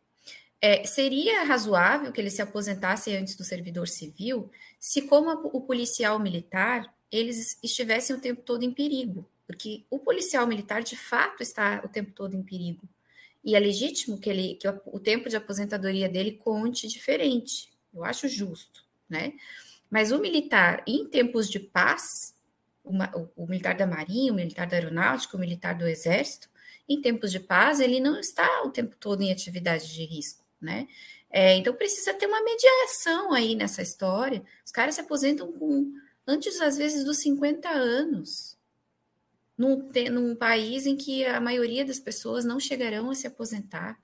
É, 0.60 0.84
seria 0.84 1.46
razoável 1.46 2.12
que 2.12 2.20
eles 2.20 2.34
se 2.34 2.42
aposentassem 2.42 3.16
antes 3.16 3.38
do 3.38 3.46
servidor 3.46 3.88
civil 3.88 4.52
se, 4.78 5.04
como 5.04 5.32
o 5.32 5.62
policial 5.62 6.20
militar, 6.20 6.94
eles 7.10 7.58
estivessem 7.64 8.14
o 8.14 8.20
tempo 8.20 8.42
todo 8.42 8.64
em 8.64 8.74
perigo. 8.74 9.26
Porque 9.48 9.86
o 9.90 9.98
policial 9.98 10.46
militar, 10.46 10.84
de 10.84 10.98
fato, 10.98 11.42
está 11.42 11.82
o 11.86 11.88
tempo 11.88 12.12
todo 12.12 12.36
em 12.36 12.44
perigo 12.44 12.82
e 13.42 13.56
é 13.56 13.60
legítimo 13.60 14.20
que, 14.20 14.30
ele, 14.30 14.56
que 14.56 14.68
o 14.68 15.00
tempo 15.00 15.30
de 15.30 15.38
aposentadoria 15.38 16.10
dele 16.10 16.34
conte 16.34 16.90
diferente. 16.90 17.70
Eu 17.94 18.04
acho 18.04 18.28
justo, 18.28 18.84
né? 19.10 19.32
Mas 19.92 20.14
o 20.14 20.20
militar, 20.20 20.82
em 20.88 21.06
tempos 21.06 21.50
de 21.50 21.60
paz, 21.60 22.34
uma, 22.84 23.12
o, 23.14 23.44
o, 23.44 23.48
militar 23.48 23.76
da 23.76 23.86
Marinha, 23.86 24.32
o 24.32 24.36
militar 24.36 24.66
da 24.66 24.78
Aeronáutica, 24.78 25.36
o 25.36 25.40
militar 25.40 25.78
do 25.78 25.86
Exército, 25.86 26.50
em 26.88 27.02
tempos 27.02 27.32
de 27.32 27.40
paz, 27.40 27.82
ele 27.82 28.00
não 28.00 28.18
está 28.18 28.64
o 28.64 28.72
tempo 28.72 28.96
todo 28.98 29.22
em 29.22 29.32
atividade 29.32 29.94
de 29.94 30.06
risco, 30.06 30.46
né? 30.60 30.88
É, 31.30 31.56
então 31.56 31.74
precisa 31.74 32.14
ter 32.14 32.26
uma 32.26 32.44
mediação 32.44 33.34
aí 33.34 33.56
nessa 33.56 33.82
história. 33.82 34.44
Os 34.66 34.72
caras 34.72 34.96
se 34.96 35.02
aposentam 35.02 35.52
com 35.52 35.94
antes, 36.26 36.60
às 36.60 36.78
vezes, 36.78 37.04
dos 37.04 37.18
50 37.20 37.70
anos 37.70 38.58
num, 39.58 39.90
num 40.12 40.36
país 40.36 40.86
em 40.86 40.96
que 40.96 41.26
a 41.26 41.40
maioria 41.40 41.86
das 41.86 42.00
pessoas 42.00 42.44
não 42.44 42.60
chegarão 42.60 43.10
a 43.10 43.16
se 43.16 43.28
aposentar, 43.28 44.00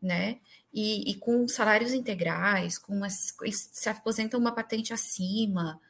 né? 0.00 0.38
E, 0.72 1.10
e 1.10 1.14
com 1.16 1.48
salários 1.48 1.92
integrais, 1.92 2.78
com 2.78 3.02
as, 3.02 3.34
eles 3.42 3.68
se 3.72 3.88
aposentam 3.88 4.38
uma 4.38 4.52
patente 4.52 4.92
acima. 4.92 5.80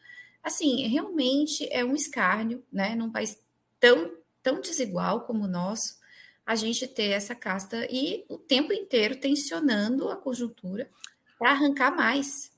Assim, 0.43 0.87
realmente 0.87 1.69
é 1.71 1.85
um 1.85 1.95
escárnio, 1.95 2.65
né? 2.73 2.95
Num 2.95 3.11
país 3.11 3.39
tão, 3.79 4.13
tão 4.43 4.61
desigual 4.61 5.23
como 5.23 5.45
o 5.45 5.49
nosso, 5.49 5.99
a 6.47 6.55
gente 6.55 6.87
ter 6.87 7.11
essa 7.11 7.35
casta 7.35 7.87
e 7.91 8.25
o 8.29 8.39
tempo 8.39 8.73
inteiro 8.73 9.17
tensionando 9.17 10.09
a 10.09 10.17
conjuntura 10.17 10.91
para 11.39 11.51
arrancar 11.51 11.95
mais. 11.95 12.51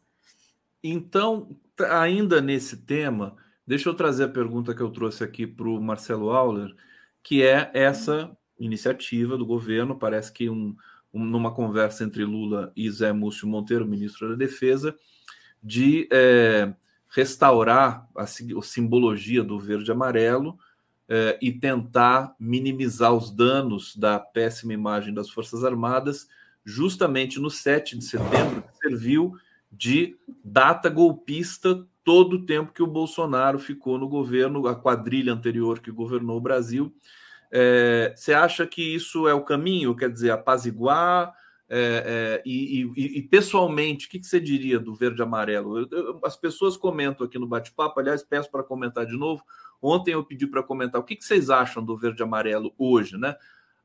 Então, 0.83 1.57
ainda 1.79 2.41
nesse 2.41 2.77
tema, 2.77 3.37
Deixa 3.67 3.89
eu 3.89 3.95
trazer 3.95 4.25
a 4.25 4.29
pergunta 4.29 4.75
que 4.75 4.81
eu 4.81 4.91
trouxe 4.91 5.23
aqui 5.23 5.47
para 5.47 5.69
o 5.69 5.81
Marcelo 5.81 6.31
Auler, 6.31 6.75
que 7.23 7.43
é 7.43 7.71
essa 7.73 8.37
iniciativa 8.59 9.39
do 9.39 9.47
governo, 9.47 9.99
parece 9.99 10.33
que 10.33 10.51
um, 10.51 10.77
numa 11.13 11.51
conversa 11.51 12.05
entre 12.05 12.25
Lula 12.25 12.73
e 12.75 12.91
Zé 12.91 13.13
Múcio 13.13 13.47
Monteiro, 13.47 13.87
ministro 13.87 14.31
da 14.31 14.35
Defesa, 14.35 14.97
de 15.63 16.09
é, 16.11 16.73
restaurar 17.09 18.09
a, 18.17 18.23
a, 18.23 18.63
simbologia 18.63 19.45
do 19.45 19.59
verde 19.59 19.91
e 19.91 19.93
amarelo 19.93 20.59
é, 21.09 21.39
e 21.43 21.53
tentar 21.53 22.35
minimizar 22.41 23.13
os 23.13 23.31
danos 23.31 23.95
da 23.97 24.19
péssima 24.19 24.73
imagem 24.73 25.13
das 25.13 25.29
Forças 25.29 25.63
Armadas, 25.63 26.27
justamente 26.65 27.39
no 27.39 27.51
7 27.51 27.99
de 27.99 28.05
setembro, 28.05 28.63
que 28.63 28.89
serviu 28.89 29.35
de 29.71 30.17
data 30.45 30.89
golpista 30.89 31.87
todo 32.05 32.35
o 32.35 32.47
tempo 32.47 32.73
que 32.73 32.83
o 32.83 32.87
Bolsonaro 32.87 33.59
ficou 33.59 33.99
no 33.99 34.09
governo, 34.09 34.67
a 34.67 34.75
quadrilha 34.75 35.33
anterior 35.33 35.81
que 35.81 35.91
governou 35.91 36.39
o 36.39 36.41
Brasil. 36.41 36.95
É, 37.55 38.15
você 38.17 38.33
acha 38.33 38.67
que 38.67 38.83
isso 38.95 39.29
é 39.29 39.35
o 39.35 39.45
caminho? 39.45 39.95
Quer 39.95 40.11
dizer, 40.11 40.31
apaziguar? 40.31 41.35
É, 41.69 42.41
é, 42.41 42.43
e, 42.45 42.83
e, 42.97 43.19
e, 43.19 43.23
pessoalmente, 43.23 44.07
o 44.07 44.11
que, 44.11 44.23
você 44.23 44.41
diria 44.41 44.79
do 44.79 44.95
verde 44.95 45.23
amarelo? 45.23 45.79
Eu, 45.79 45.89
eu, 45.91 46.21
as 46.25 46.37
pessoas 46.37 46.77
comentam 46.77 47.27
aqui 47.27 47.39
no 47.39 47.47
bate-papo, 47.47 48.01
aliás, 48.01 48.23
peço 48.23 48.51
para 48.51 48.63
comentar 48.63 49.05
de 49.07 49.17
novo. 49.17 49.43
Ontem 49.81 50.13
eu 50.13 50.25
pedi 50.25 50.47
para 50.47 50.63
comentar 50.63 51.01
o 51.01 51.05
que, 51.05 51.17
que, 51.17 51.25
vocês 51.25 51.51
acham 51.51 51.85
do 51.85 51.97
verde 51.97 52.23
amarelo 52.23 52.75
hoje, 52.79 53.19
né? 53.19 53.37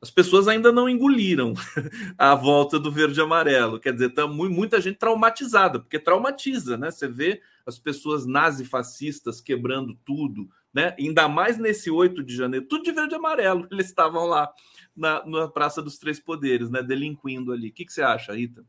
As 0.02 0.12
pessoas 0.12 0.48
ainda 0.48 0.72
não 0.72 0.88
engoliram 0.88 1.54
a 2.18 2.36
volta 2.36 2.80
do 2.80 2.92
verde 2.92 3.20
amarelo. 3.20 3.80
Quer 3.80 3.94
dizer, 3.94 4.10
tá 4.10 4.28
muita 4.28 4.80
gente 4.80 4.98
traumatizada, 4.98 5.80
porque 5.80 5.98
traumatiza, 5.98 6.78
né? 6.78 6.92
Você 6.92 7.08
vê 7.08 7.42
as 7.66 7.80
pessoas 7.80 8.26
nazifascistas 8.26 9.42
quebrando 9.42 9.98
tudo, 10.06 10.50
né? 10.74 10.96
Ainda 11.00 11.28
mais 11.28 11.58
nesse 11.58 11.90
8 11.90 12.24
de 12.24 12.36
janeiro, 12.36 12.68
tudo 12.68 12.84
de 12.84 12.92
verde 12.92 13.14
e 13.14 13.18
amarelo. 13.18 13.68
Eles 13.72 13.88
estavam 13.88 14.26
lá 14.26 14.52
na, 14.96 15.26
na 15.26 15.48
Praça 15.48 15.82
dos 15.82 15.98
Três 15.98 16.20
Poderes, 16.20 16.70
né? 16.70 16.82
Delinquindo 16.84 17.52
ali. 17.52 17.70
O 17.70 17.74
que, 17.74 17.86
que 17.86 17.94
você 17.94 18.02
acha, 18.02 18.34
Rita? 18.34 18.66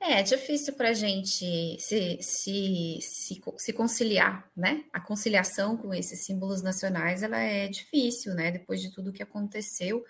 É, 0.00 0.18
é 0.18 0.22
difícil 0.22 0.74
para 0.74 0.88
a 0.88 0.92
gente 0.92 1.78
se, 1.80 2.18
se, 2.20 2.98
se, 3.00 3.40
se, 3.56 3.72
conciliar, 3.72 4.50
né? 4.56 4.84
A 4.92 4.98
conciliação 4.98 5.76
com 5.76 5.94
esses 5.94 6.24
símbolos 6.24 6.60
nacionais, 6.60 7.22
ela 7.22 7.38
é 7.38 7.68
difícil, 7.68 8.34
né? 8.34 8.50
Depois 8.50 8.82
de 8.82 8.90
tudo 8.90 9.12
que 9.12 9.22
aconteceu. 9.22 10.04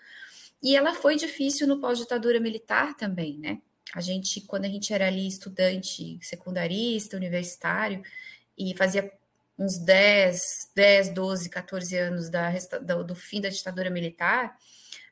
E 0.63 0.75
ela 0.75 0.95
foi 0.95 1.15
difícil 1.15 1.67
no 1.67 1.79
pós-ditadura 1.79 2.39
militar 2.39 2.95
também, 2.95 3.37
né? 3.37 3.61
A 3.93 4.01
gente, 4.01 4.41
quando 4.41 4.65
a 4.65 4.69
gente 4.69 4.91
era 4.91 5.05
ali 5.07 5.27
estudante 5.27 6.17
secundarista, 6.21 7.15
universitário, 7.15 8.01
e 8.57 8.75
fazia 8.75 9.11
uns 9.57 9.77
10, 9.77 10.71
10, 10.75 11.09
12, 11.09 11.49
14 11.49 11.97
anos 11.97 12.29
da, 12.29 12.51
do, 12.81 13.03
do 13.03 13.15
fim 13.15 13.39
da 13.39 13.49
ditadura 13.49 13.89
militar, 13.89 14.57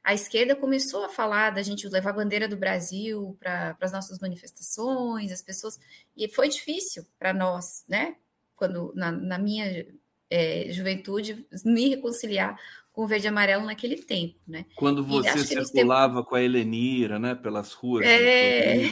a 0.03 0.13
esquerda 0.13 0.55
começou 0.55 1.05
a 1.05 1.09
falar 1.09 1.51
da 1.51 1.61
gente 1.61 1.88
levar 1.88 2.09
a 2.09 2.13
bandeira 2.13 2.47
do 2.47 2.57
Brasil 2.57 3.38
para 3.39 3.77
as 3.80 3.91
nossas 3.91 4.19
manifestações, 4.19 5.31
as 5.31 5.41
pessoas. 5.41 5.80
E 6.18 6.27
foi 6.27 6.49
difícil 6.49 7.05
para 7.19 7.34
nós, 7.34 7.84
né? 7.88 8.15
Quando, 8.55 8.91
na, 8.95 9.11
na 9.11 9.38
minha 9.38 9.85
é, 10.30 10.68
juventude, 10.72 11.45
me 11.63 11.89
reconciliar 11.89 12.57
com 12.91 13.03
o 13.03 13.07
verde 13.07 13.27
e 13.27 13.30
amarelo 13.30 13.65
naquele 13.65 13.97
tempo, 13.97 14.39
né? 14.47 14.65
Quando 14.76 15.03
você 15.03 15.45
circulava 15.45 16.15
tempo... 16.15 16.30
com 16.30 16.35
a 16.35 16.41
Helenira, 16.41 17.19
né, 17.19 17.35
pelas 17.35 17.72
ruas. 17.72 18.05
É... 18.05 18.89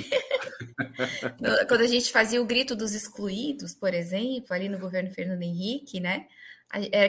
Quando 1.68 1.82
a 1.82 1.88
gente 1.88 2.12
fazia 2.12 2.42
o 2.42 2.46
grito 2.46 2.76
dos 2.76 2.94
excluídos, 2.94 3.74
por 3.74 3.94
exemplo, 3.94 4.54
ali 4.54 4.70
no 4.70 4.80
governo 4.80 5.12
Fernando 5.12 5.42
Henrique, 5.42 6.00
né? 6.00 6.28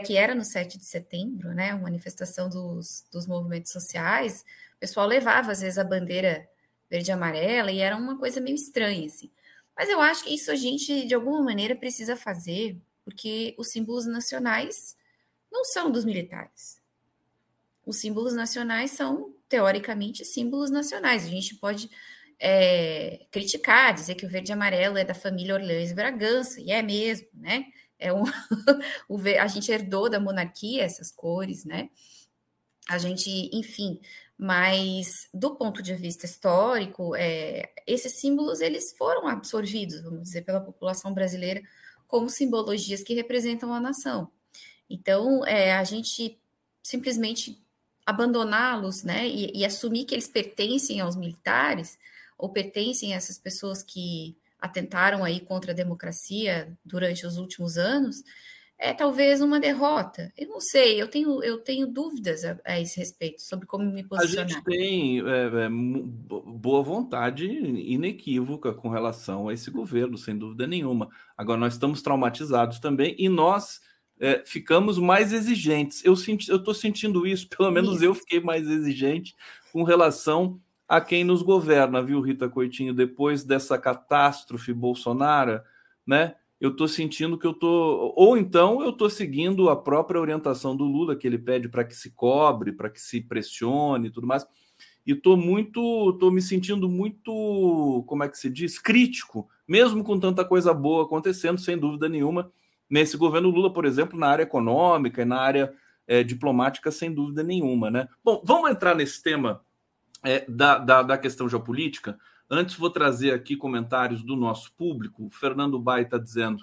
Que 0.07 0.17
era 0.17 0.35
no 0.35 0.45
7 0.45 0.79
de 0.79 0.85
setembro, 0.85 1.53
né? 1.55 1.75
Uma 1.75 1.85
manifestação 1.85 2.49
dos, 2.49 3.05
dos 3.13 3.27
movimentos 3.27 3.73
sociais, 3.73 4.45
o 4.77 4.81
pessoal 4.81 5.07
levava, 5.07 5.53
às 5.53 5.61
vezes, 5.61 5.79
a 5.79 5.85
bandeira 5.85 6.49
verde 6.89 7.11
e 7.11 7.13
amarela, 7.13 7.71
e 7.71 7.79
era 7.79 7.97
uma 7.97 8.19
coisa 8.19 8.41
meio 8.41 8.55
estranha, 8.55 9.07
assim. 9.07 9.31
Mas 9.77 9.89
eu 9.89 10.01
acho 10.01 10.25
que 10.25 10.35
isso 10.35 10.51
a 10.51 10.57
gente, 10.57 11.07
de 11.07 11.15
alguma 11.15 11.43
maneira, 11.43 11.77
precisa 11.77 12.17
fazer, 12.17 12.77
porque 13.05 13.55
os 13.59 13.71
símbolos 13.71 14.07
nacionais 14.07 14.97
não 15.53 15.65
são 15.65 15.91
dos 15.91 16.05
militares 16.05 16.81
os 17.91 17.99
símbolos 17.99 18.35
nacionais 18.35 18.93
são, 18.93 19.35
teoricamente, 19.49 20.25
símbolos 20.25 20.71
nacionais. 20.71 21.25
A 21.25 21.29
gente 21.29 21.57
pode 21.57 21.91
é, 22.41 23.27
criticar, 23.31 23.93
dizer 23.93 24.15
que 24.15 24.25
o 24.25 24.29
verde 24.29 24.51
e 24.51 24.55
amarelo 24.55 24.97
é 24.97 25.05
da 25.05 25.15
família 25.15 25.55
Orleans 25.55 25.91
e 25.91 25.95
Bragança, 25.95 26.61
e 26.61 26.73
é 26.73 26.83
mesmo, 26.83 27.29
né? 27.35 27.67
É 27.99 28.13
um, 28.13 28.25
a 29.39 29.47
gente 29.47 29.71
herdou 29.71 30.09
da 30.09 30.19
monarquia 30.19 30.83
essas 30.83 31.13
cores, 31.13 31.67
né? 31.67 31.91
A 32.89 32.97
gente, 32.97 33.51
enfim, 33.53 34.01
mas 34.39 35.29
do 35.35 35.55
ponto 35.55 35.83
de 35.83 35.95
vista 35.95 36.25
histórico, 36.25 37.15
é, 37.15 37.71
esses 37.87 38.15
símbolos 38.15 38.63
eles 38.63 38.95
foram 38.97 39.29
absorvidos, 39.29 40.03
vamos 40.03 40.23
dizer, 40.23 40.43
pela 40.43 40.61
população 40.61 41.13
brasileira 41.13 41.63
como 42.09 42.29
simbologias 42.31 43.03
que 43.03 43.15
representam 43.15 43.73
a 43.73 43.79
nação. 43.79 44.33
Então, 44.89 45.47
é, 45.47 45.75
a 45.75 45.85
gente 45.85 46.41
simplesmente 46.83 47.63
abandoná-los, 48.05 49.05
né, 49.05 49.29
e, 49.29 49.59
e, 49.59 49.65
assumir 49.65 50.05
que 50.05 50.15
eles 50.15 50.27
pertencem 50.27 51.01
aos 51.01 51.15
militares 51.15 51.97
ou 52.41 52.49
pertencem 52.49 53.13
a 53.13 53.17
essas 53.17 53.39
pessoas 53.39 53.83
que 53.83 54.37
atentaram 54.61 55.25
aí 55.25 55.41
contra 55.41 55.73
a 55.73 55.75
democracia 55.75 56.77
durante 56.85 57.27
os 57.27 57.39
últimos 57.39 57.79
anos, 57.79 58.23
é 58.81 58.95
talvez 58.95 59.43
uma 59.43 59.61
derrota. 59.61 60.33
Eu 60.37 60.49
não 60.49 60.61
sei, 60.61 61.01
eu 61.01 61.07
tenho, 61.07 61.45
eu 61.45 61.59
tenho 61.59 61.87
dúvidas 61.87 62.45
a, 62.45 62.59
a 62.65 62.81
esse 62.81 62.99
respeito 62.99 63.43
sobre 63.43 63.67
como 63.67 63.85
me 63.85 64.03
posicionar. 64.03 64.47
A 64.47 64.49
gente 64.49 64.65
tem 64.65 65.21
é, 65.21 65.23
é, 65.23 65.69
boa 65.69 66.83
vontade 66.83 67.47
inequívoca 67.47 68.73
com 68.73 68.89
relação 68.89 69.49
a 69.49 69.53
esse 69.53 69.71
governo, 69.71 70.17
sem 70.17 70.37
dúvida 70.37 70.67
nenhuma. 70.67 71.11
Agora, 71.37 71.61
nós 71.61 71.75
estamos 71.75 72.01
traumatizados 72.01 72.79
também 72.79 73.15
e 73.19 73.29
nós 73.29 73.81
é, 74.19 74.43
ficamos 74.47 74.99
mais 74.99 75.31
exigentes. 75.35 76.03
Eu 76.03 76.15
estou 76.15 76.75
sentindo 76.75 77.27
isso, 77.27 77.49
pelo 77.55 77.71
menos 77.71 77.97
isso. 77.97 78.05
eu 78.07 78.15
fiquei 78.15 78.41
mais 78.41 78.67
exigente 78.67 79.35
com 79.73 79.83
relação 79.83 80.59
a 80.91 81.01
quem 81.01 81.23
nos 81.23 81.41
governa, 81.41 82.03
viu, 82.03 82.21
Rita 82.21 82.49
Coitinho? 82.49 82.93
Depois 82.93 83.45
dessa 83.45 83.79
catástrofe 83.79 84.73
Bolsonaro, 84.73 85.61
né? 86.05 86.35
Eu 86.61 86.71
estou 86.71 86.89
sentindo 86.89 87.39
que 87.39 87.47
eu 87.47 87.53
estou. 87.53 88.13
Ou 88.17 88.37
então 88.37 88.83
eu 88.83 88.91
estou 88.91 89.09
seguindo 89.09 89.71
a 89.71 89.77
própria 89.77 90.21
orientação 90.21 90.77
do 90.77 90.83
Lula, 90.83 91.15
que 91.15 91.29
ele 91.29 91.39
pede 91.39 91.69
para 91.69 91.85
que 91.85 91.95
se 91.95 92.11
cobre, 92.11 92.73
para 92.73 92.91
que 92.91 93.01
se 93.01 93.21
pressione 93.21 94.09
e 94.09 94.11
tudo 94.11 94.27
mais. 94.27 94.45
E 95.07 95.13
estou 95.13 95.37
muito. 95.37 96.11
estou 96.11 96.33
me 96.33 96.43
sentindo 96.43 96.89
muito, 96.89 98.03
como 98.09 98.25
é 98.25 98.29
que 98.29 98.37
se 98.37 98.51
diz? 98.51 98.77
Crítico, 98.77 99.49
mesmo 99.69 100.03
com 100.03 100.19
tanta 100.19 100.45
coisa 100.45 100.75
boa 100.75 101.05
acontecendo, 101.05 101.61
sem 101.61 101.79
dúvida 101.79 102.09
nenhuma 102.09 102.51
nesse 102.91 103.17
governo 103.17 103.49
Lula, 103.49 103.73
por 103.73 103.85
exemplo, 103.85 104.19
na 104.19 104.27
área 104.27 104.43
econômica 104.43 105.23
e 105.23 105.25
na 105.25 105.39
área 105.39 105.73
é, 106.05 106.25
diplomática, 106.25 106.91
sem 106.91 107.15
dúvida 107.15 107.45
nenhuma. 107.45 107.93
Né? 107.93 108.09
Bom, 108.25 108.43
vamos 108.45 108.69
entrar 108.69 108.97
nesse 108.97 109.23
tema 109.23 109.63
é, 110.23 110.45
da, 110.49 110.79
da, 110.79 111.03
da, 111.03 111.19
questão 111.19 111.49
geopolítica. 111.49 112.19
Antes, 112.49 112.77
vou 112.77 112.91
trazer 112.91 113.33
aqui 113.33 113.57
comentários 113.57 114.23
do 114.23 114.37
nosso 114.37 114.73
público. 114.75 115.27
O 115.27 115.31
Fernando 115.31 115.79
Bai 115.79 116.03
está 116.03 116.19
dizendo: 116.19 116.63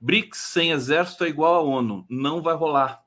BRICS 0.00 0.38
sem 0.38 0.70
exército 0.70 1.24
é 1.24 1.28
igual 1.28 1.54
à 1.54 1.60
ONU, 1.62 2.04
não 2.08 2.42
vai 2.42 2.54
rolar. 2.54 3.02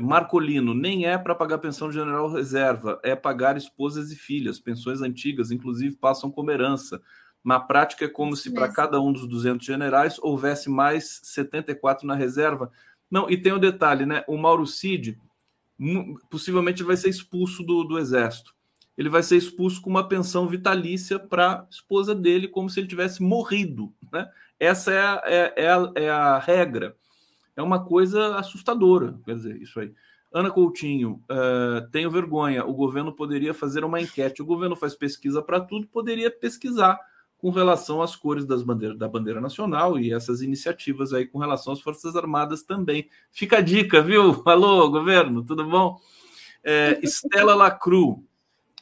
Marcolino, 0.00 0.74
nem 0.74 1.06
é 1.06 1.16
para 1.16 1.34
pagar 1.34 1.58
pensão 1.58 1.88
de 1.88 1.94
general 1.94 2.30
reserva, 2.30 3.00
é 3.02 3.16
pagar 3.16 3.56
esposas 3.56 4.12
e 4.12 4.16
filhas. 4.16 4.60
Pensões 4.60 5.00
antigas, 5.00 5.50
inclusive, 5.50 5.96
passam 5.96 6.30
como 6.30 6.50
herança. 6.50 7.00
Na 7.42 7.58
prática, 7.58 8.04
é 8.04 8.08
como 8.08 8.36
se 8.36 8.52
para 8.52 8.68
cada 8.68 9.00
um 9.00 9.12
dos 9.12 9.26
200 9.26 9.64
generais 9.64 10.18
houvesse 10.18 10.68
mais 10.68 11.20
74 11.22 12.06
na 12.06 12.14
reserva. 12.14 12.70
Não, 13.10 13.30
e 13.30 13.36
tem 13.36 13.52
o 13.52 13.56
um 13.56 13.60
detalhe, 13.60 14.04
né? 14.04 14.24
O 14.26 14.36
Mauro 14.36 14.66
Cid 14.66 15.18
possivelmente 16.28 16.82
vai 16.82 16.96
ser 16.96 17.08
expulso 17.08 17.62
do, 17.62 17.84
do 17.84 17.98
exército. 17.98 18.55
Ele 18.96 19.08
vai 19.08 19.22
ser 19.22 19.36
expulso 19.36 19.80
com 19.82 19.90
uma 19.90 20.08
pensão 20.08 20.48
vitalícia 20.48 21.18
para 21.18 21.52
a 21.52 21.66
esposa 21.70 22.14
dele, 22.14 22.48
como 22.48 22.70
se 22.70 22.80
ele 22.80 22.88
tivesse 22.88 23.22
morrido. 23.22 23.92
Né? 24.12 24.28
Essa 24.58 24.92
é 24.92 25.00
a, 25.00 25.22
é, 25.24 25.52
é, 25.56 25.68
a, 25.68 25.92
é 25.96 26.10
a 26.10 26.38
regra. 26.38 26.96
É 27.54 27.62
uma 27.62 27.84
coisa 27.84 28.36
assustadora, 28.36 29.18
quer 29.24 29.34
dizer, 29.34 29.60
isso 29.60 29.80
aí. 29.80 29.92
Ana 30.32 30.50
Coutinho, 30.50 31.22
uh, 31.30 31.88
tenho 31.90 32.10
vergonha. 32.10 32.64
O 32.64 32.74
governo 32.74 33.12
poderia 33.12 33.54
fazer 33.54 33.84
uma 33.84 34.00
enquete. 34.00 34.42
O 34.42 34.46
governo 34.46 34.76
faz 34.76 34.94
pesquisa 34.94 35.40
para 35.40 35.60
tudo, 35.60 35.86
poderia 35.86 36.30
pesquisar 36.30 36.98
com 37.38 37.50
relação 37.50 38.02
às 38.02 38.16
cores 38.16 38.44
das 38.44 38.62
da 38.96 39.08
bandeira 39.08 39.40
nacional 39.40 39.98
e 39.98 40.12
essas 40.12 40.42
iniciativas 40.42 41.12
aí 41.12 41.26
com 41.26 41.38
relação 41.38 41.72
às 41.72 41.80
Forças 41.80 42.16
Armadas 42.16 42.62
também. 42.62 43.08
Fica 43.30 43.58
a 43.58 43.60
dica, 43.60 44.02
viu? 44.02 44.42
Alô, 44.44 44.90
governo, 44.90 45.44
tudo 45.44 45.64
bom? 45.64 45.98
Estela 47.00 47.54
Lacru, 47.54 48.24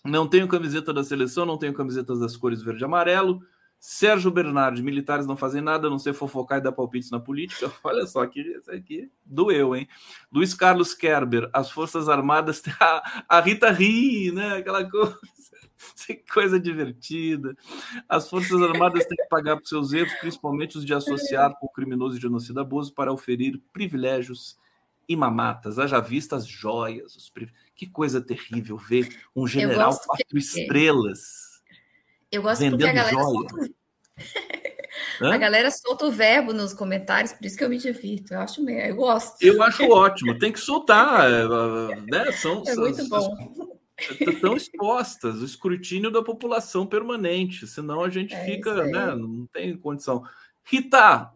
não 0.04 0.28
tenho 0.28 0.46
camiseta 0.46 0.92
da 0.92 1.02
seleção, 1.02 1.46
não 1.46 1.56
tenho 1.56 1.72
camisetas 1.72 2.20
das 2.20 2.36
cores 2.36 2.62
verde 2.62 2.82
e 2.82 2.84
amarelo. 2.84 3.40
Sérgio 3.80 4.30
Bernardi, 4.30 4.82
militares 4.82 5.26
não 5.26 5.36
fazem 5.36 5.60
nada, 5.60 5.86
a 5.86 5.90
não 5.90 5.98
ser 5.98 6.14
fofocar 6.14 6.58
e 6.58 6.62
dar 6.62 6.72
palpites 6.72 7.10
na 7.10 7.20
política. 7.20 7.70
Olha 7.84 8.06
só 8.06 8.26
que 8.26 8.40
isso 8.40 8.70
aqui 8.70 9.10
doeu, 9.24 9.76
hein? 9.76 9.86
Luiz 10.32 10.54
Carlos 10.54 10.94
Kerber, 10.94 11.50
as 11.52 11.70
Forças 11.70 12.08
Armadas, 12.08 12.62
a, 12.80 13.24
a 13.28 13.40
Rita 13.40 13.70
ri, 13.70 14.32
né? 14.32 14.56
Aquela 14.56 14.88
coisa, 14.88 15.18
coisa 16.32 16.58
divertida. 16.58 17.54
As 18.08 18.28
Forças 18.28 18.60
Armadas 18.62 19.04
têm 19.04 19.16
que 19.16 19.28
pagar 19.28 19.56
por 19.56 19.66
seus 19.66 19.92
erros, 19.92 20.14
principalmente 20.14 20.78
os 20.78 20.84
de 20.84 20.94
associar 20.94 21.54
com 21.58 21.66
o 21.66 21.72
criminoso 21.72 22.16
e 22.16 22.20
genocida 22.20 22.64
Bozo 22.64 22.94
para 22.94 23.12
oferir 23.12 23.60
privilégios 23.70 24.56
e 25.08 25.16
mamatas. 25.16 25.78
Haja 25.78 26.00
vista 26.00 26.36
as 26.36 26.46
joias. 26.46 27.16
Os 27.16 27.28
priv... 27.30 27.50
Que 27.74 27.86
coisa 27.86 28.20
terrível 28.20 28.76
ver 28.76 29.08
um 29.34 29.46
general 29.46 29.98
quatro 29.98 30.26
que... 30.28 30.38
estrelas 30.38 31.54
eu 32.34 32.42
gosto 32.42 32.60
Vendendo 32.60 32.78
porque 32.80 32.90
a 32.90 32.92
galera 32.92 33.22
solta... 33.22 33.70
a 35.22 35.38
galera 35.38 35.70
solta 35.70 36.06
o 36.06 36.10
verbo 36.10 36.52
nos 36.52 36.72
comentários, 36.72 37.32
por 37.32 37.44
isso 37.44 37.56
que 37.56 37.62
eu 37.62 37.68
me 37.68 37.78
divirto. 37.78 38.34
Eu 38.34 38.40
acho 38.40 38.62
meio, 38.62 38.80
eu 38.80 38.96
gosto. 38.96 39.40
Eu 39.40 39.62
acho 39.62 39.88
ótimo, 39.88 40.36
tem 40.36 40.50
que 40.50 40.58
soltar, 40.58 41.30
é, 41.30 42.00
né? 42.10 42.32
São, 42.32 42.64
é 42.66 42.74
muito 42.74 43.08
bom. 43.08 43.54
Estão 44.20 44.56
expostas, 44.56 45.36
o 45.36 45.44
escrutínio 45.44 46.10
da 46.10 46.22
população 46.22 46.84
permanente, 46.84 47.68
senão 47.68 48.02
a 48.02 48.10
gente 48.10 48.34
é 48.34 48.44
fica, 48.44 48.82
né? 48.82 49.14
Não 49.14 49.46
tem 49.52 49.76
condição. 49.76 50.24
Rita, 50.64 51.30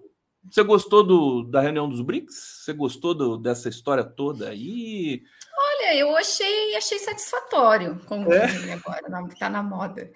você 0.51 0.63
gostou 0.63 1.03
do, 1.03 1.43
da 1.43 1.61
reunião 1.61 1.89
dos 1.89 2.01
BRICS? 2.01 2.63
Você 2.65 2.73
gostou 2.73 3.15
do, 3.15 3.37
dessa 3.37 3.69
história 3.69 4.05
toda 4.05 4.49
aí? 4.49 5.23
Olha, 5.57 5.97
eu 5.97 6.17
achei, 6.17 6.77
achei 6.77 6.99
satisfatório, 6.99 8.01
como 8.07 8.33
é? 8.33 8.45
agora, 8.73 9.27
que 9.27 9.35
está 9.35 9.51
na 9.51 9.63
moda. 9.63 10.11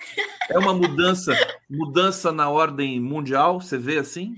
É 0.49 0.59
uma 0.59 0.73
mudança, 0.73 1.33
mudança 1.69 2.31
na 2.31 2.49
ordem 2.49 3.01
mundial, 3.01 3.61
você 3.61 3.77
vê 3.77 3.99
assim? 3.99 4.37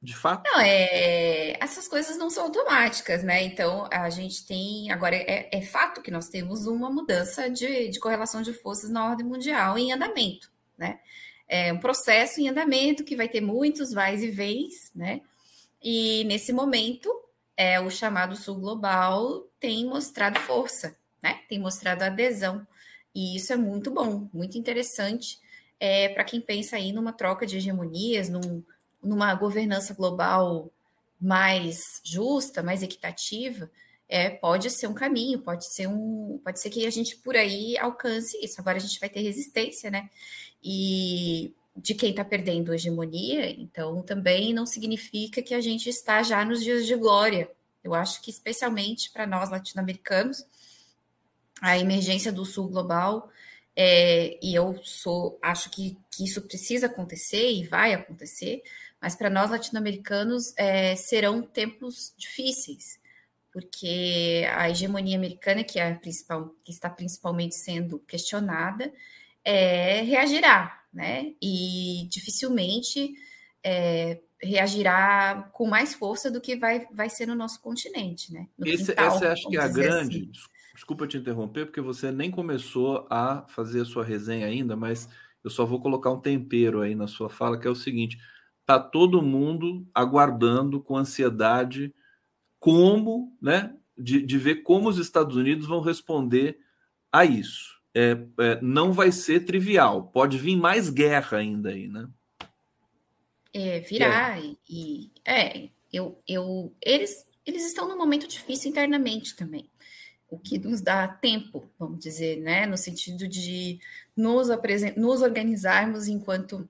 De 0.00 0.14
fato? 0.14 0.42
Não, 0.44 0.60
é, 0.60 1.56
essas 1.60 1.88
coisas 1.88 2.16
não 2.16 2.30
são 2.30 2.44
automáticas, 2.44 3.24
né? 3.24 3.42
Então 3.42 3.88
a 3.90 4.08
gente 4.08 4.46
tem. 4.46 4.92
Agora, 4.92 5.16
é, 5.16 5.48
é 5.50 5.62
fato 5.62 6.02
que 6.02 6.10
nós 6.10 6.28
temos 6.28 6.66
uma 6.66 6.90
mudança 6.90 7.50
de, 7.50 7.88
de 7.88 7.98
correlação 7.98 8.42
de 8.42 8.52
forças 8.52 8.88
na 8.90 9.04
ordem 9.04 9.26
mundial 9.26 9.76
em 9.76 9.92
andamento, 9.92 10.48
né? 10.78 11.00
É 11.48 11.72
um 11.72 11.78
processo 11.78 12.40
em 12.40 12.48
andamento 12.48 13.04
que 13.04 13.16
vai 13.16 13.28
ter 13.28 13.40
muitos 13.40 13.92
vais 13.92 14.22
e 14.22 14.30
vens, 14.30 14.90
né? 14.94 15.20
E 15.82 16.24
nesse 16.24 16.52
momento, 16.52 17.08
é, 17.56 17.80
o 17.80 17.90
chamado 17.90 18.36
Sul 18.36 18.56
Global 18.56 19.46
tem 19.60 19.86
mostrado 19.86 20.40
força, 20.40 20.96
né? 21.22 21.40
Tem 21.48 21.58
mostrado 21.58 22.02
adesão. 22.02 22.66
E 23.14 23.36
isso 23.36 23.52
é 23.52 23.56
muito 23.56 23.90
bom, 23.90 24.28
muito 24.32 24.58
interessante 24.58 25.38
é, 25.78 26.08
para 26.08 26.24
quem 26.24 26.40
pensa 26.40 26.76
aí 26.76 26.92
numa 26.92 27.12
troca 27.12 27.46
de 27.46 27.56
hegemonias, 27.56 28.28
num, 28.28 28.62
numa 29.02 29.34
governança 29.34 29.94
global 29.94 30.70
mais 31.20 32.00
justa, 32.04 32.62
mais 32.62 32.82
equitativa. 32.82 33.70
É, 34.08 34.30
pode 34.30 34.70
ser 34.70 34.86
um 34.86 34.94
caminho, 34.94 35.40
pode 35.40 35.66
ser 35.72 35.88
um, 35.88 36.40
pode 36.44 36.60
ser 36.60 36.70
que 36.70 36.86
a 36.86 36.90
gente 36.90 37.16
por 37.16 37.36
aí 37.36 37.76
alcance 37.78 38.38
isso. 38.44 38.60
Agora 38.60 38.76
a 38.76 38.80
gente 38.80 39.00
vai 39.00 39.08
ter 39.08 39.20
resistência, 39.20 39.90
né? 39.90 40.08
E 40.62 41.54
de 41.76 41.94
quem 41.94 42.10
está 42.10 42.24
perdendo 42.24 42.72
hegemonia, 42.72 43.50
então 43.50 44.02
também 44.02 44.54
não 44.54 44.64
significa 44.64 45.42
que 45.42 45.54
a 45.54 45.60
gente 45.60 45.88
está 45.88 46.22
já 46.22 46.44
nos 46.44 46.62
dias 46.64 46.86
de 46.86 46.96
glória. 46.96 47.50
Eu 47.84 47.94
acho 47.94 48.22
que, 48.22 48.30
especialmente 48.30 49.10
para 49.12 49.26
nós 49.26 49.50
latino-americanos, 49.50 50.44
a 51.60 51.78
emergência 51.78 52.32
do 52.32 52.44
sul 52.44 52.68
global, 52.68 53.30
é, 53.74 54.38
e 54.42 54.54
eu 54.54 54.80
sou, 54.82 55.38
acho 55.42 55.70
que, 55.70 55.98
que, 56.10 56.24
isso 56.24 56.40
precisa 56.42 56.86
acontecer 56.86 57.52
e 57.52 57.66
vai 57.66 57.92
acontecer, 57.92 58.62
mas 59.00 59.14
para 59.14 59.28
nós 59.28 59.50
latino-americanos 59.50 60.54
é, 60.56 60.96
serão 60.96 61.42
tempos 61.42 62.14
difíceis, 62.16 62.98
porque 63.52 64.46
a 64.54 64.70
hegemonia 64.70 65.16
americana, 65.16 65.62
que 65.62 65.78
é 65.78 65.90
a 65.90 65.94
principal, 65.94 66.54
que 66.64 66.70
está 66.70 66.88
principalmente 66.88 67.54
sendo 67.54 67.98
questionada, 68.00 68.92
é, 69.46 70.02
reagirá 70.02 70.76
né? 70.96 71.34
E 71.42 72.08
dificilmente 72.10 73.12
é, 73.62 74.22
reagirá 74.42 75.50
com 75.52 75.68
mais 75.68 75.92
força 75.92 76.30
do 76.30 76.40
que 76.40 76.56
vai, 76.56 76.86
vai 76.90 77.10
ser 77.10 77.26
no 77.26 77.34
nosso 77.34 77.60
continente, 77.60 78.32
né? 78.32 78.48
Esse, 78.64 78.86
quintal, 78.86 79.16
essa 79.16 79.32
acho 79.32 79.46
que 79.46 79.58
é 79.58 79.60
a 79.60 79.68
grande. 79.68 80.30
Assim. 80.32 80.50
Desculpa 80.74 81.06
te 81.06 81.18
interromper, 81.18 81.66
porque 81.66 81.82
você 81.82 82.10
nem 82.10 82.30
começou 82.30 83.06
a 83.10 83.44
fazer 83.48 83.82
a 83.82 83.84
sua 83.84 84.02
resenha 84.02 84.46
ainda, 84.46 84.74
mas 84.74 85.06
eu 85.44 85.50
só 85.50 85.66
vou 85.66 85.80
colocar 85.80 86.10
um 86.10 86.20
tempero 86.20 86.80
aí 86.80 86.94
na 86.94 87.06
sua 87.06 87.28
fala, 87.28 87.60
que 87.60 87.68
é 87.68 87.70
o 87.70 87.74
seguinte: 87.74 88.18
tá 88.64 88.78
todo 88.78 89.20
mundo 89.20 89.86
aguardando 89.94 90.80
com 90.80 90.96
ansiedade 90.96 91.94
como, 92.58 93.36
né? 93.40 93.76
De, 93.98 94.22
de 94.22 94.38
ver 94.38 94.56
como 94.56 94.88
os 94.88 94.98
Estados 94.98 95.36
Unidos 95.36 95.66
vão 95.66 95.80
responder 95.80 96.58
a 97.12 97.24
isso 97.24 97.75
é, 97.96 98.10
é, 98.38 98.60
não 98.60 98.92
vai 98.92 99.10
ser 99.10 99.46
trivial. 99.46 100.08
Pode 100.08 100.36
vir 100.36 100.54
mais 100.54 100.90
guerra 100.90 101.38
ainda 101.38 101.70
aí, 101.70 101.88
né? 101.88 102.06
É, 103.54 103.80
virar 103.80 104.38
é. 104.38 104.54
e 104.68 105.10
é, 105.24 105.70
eu, 105.90 106.20
eu, 106.28 106.74
eles, 106.82 107.26
eles 107.46 107.64
estão 107.64 107.88
num 107.88 107.96
momento 107.96 108.28
difícil 108.28 108.70
internamente 108.70 109.34
também, 109.34 109.70
o 110.28 110.38
que 110.38 110.58
nos 110.58 110.82
dá 110.82 111.08
tempo, 111.08 111.70
vamos 111.78 111.98
dizer, 111.98 112.36
né, 112.38 112.66
no 112.66 112.76
sentido 112.76 113.26
de 113.26 113.80
nos, 114.14 114.48
nos 114.94 115.22
organizarmos 115.22 116.06
enquanto 116.06 116.68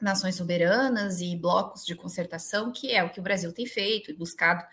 nações 0.00 0.34
soberanas 0.34 1.20
e 1.20 1.36
blocos 1.36 1.84
de 1.84 1.94
concertação, 1.94 2.72
que 2.72 2.90
é 2.90 3.04
o 3.04 3.10
que 3.10 3.20
o 3.20 3.22
Brasil 3.22 3.52
tem 3.52 3.66
feito 3.66 4.10
e 4.10 4.14
buscado. 4.14 4.64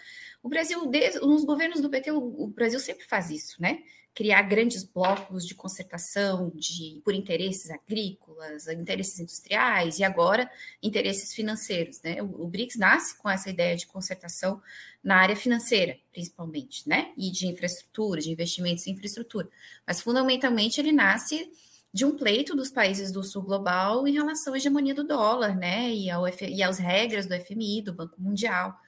O 0.42 0.50
Brasil, 0.50 0.80
nos 1.22 1.46
governos 1.46 1.80
do 1.80 1.90
PT, 1.92 2.12
o 2.12 2.48
Brasil 2.48 2.80
sempre 2.80 3.06
faz 3.06 3.30
isso, 3.30 3.62
né? 3.62 3.84
Criar 4.16 4.44
grandes 4.44 4.82
blocos 4.82 5.46
de 5.46 5.54
concertação 5.54 6.50
de, 6.56 7.02
por 7.04 7.14
interesses 7.14 7.70
agrícolas, 7.70 8.66
interesses 8.70 9.20
industriais 9.20 10.00
e 10.00 10.06
agora 10.06 10.50
interesses 10.82 11.34
financeiros. 11.34 12.02
Né? 12.02 12.24
O, 12.24 12.46
o, 12.46 12.48
BRICS 12.48 12.78
nasce 12.78 13.18
com 13.18 13.30
essa 13.30 13.50
ideia 13.50 13.76
de 13.76 13.86
concertação 13.86 14.62
na 15.04 15.18
área 15.18 15.36
financeira, 15.36 15.98
principalmente, 16.14 16.88
né? 16.88 17.12
e 17.18 17.30
de 17.30 17.46
infraestrutura, 17.46 18.22
de 18.22 18.32
investimentos 18.32 18.88
em 18.88 18.92
infraestrutura. 18.92 19.50
Mas, 19.86 20.00
fundamentalmente, 20.00 20.80
ele 20.80 20.94
nasce 20.94 21.52
de 21.94 22.06
um 22.06 22.16
pleito 22.16 22.56
dos 22.56 22.72
países 22.72 23.12
do 23.12 23.22
sul 23.22 23.44
global 23.44 24.08
em 24.08 24.14
relação 24.14 24.54
à 24.54 24.58
hegemonia 24.58 24.96
do 24.96 25.04
dólar 25.04 25.58
né? 25.58 25.92
e, 25.92 26.10
ao, 26.10 26.26
e 26.28 26.64
às 26.64 26.78
regras 26.80 27.26
do 27.26 27.36
FMI, 27.36 27.82
do 27.82 27.94
Banco 27.94 28.22
Mundial. 28.22 28.80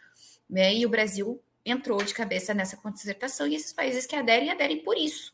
Né? 0.50 0.74
E 0.74 0.86
o 0.86 0.90
Brasil 0.90 1.42
entrou 1.70 2.04
de 2.04 2.14
cabeça 2.14 2.54
nessa 2.54 2.78
concertação 2.78 3.48
e 3.48 3.56
esses 3.56 3.74
países 3.74 4.06
que 4.06 4.16
aderem, 4.16 4.50
aderem 4.50 4.84
por 4.84 4.98
isso, 4.98 5.34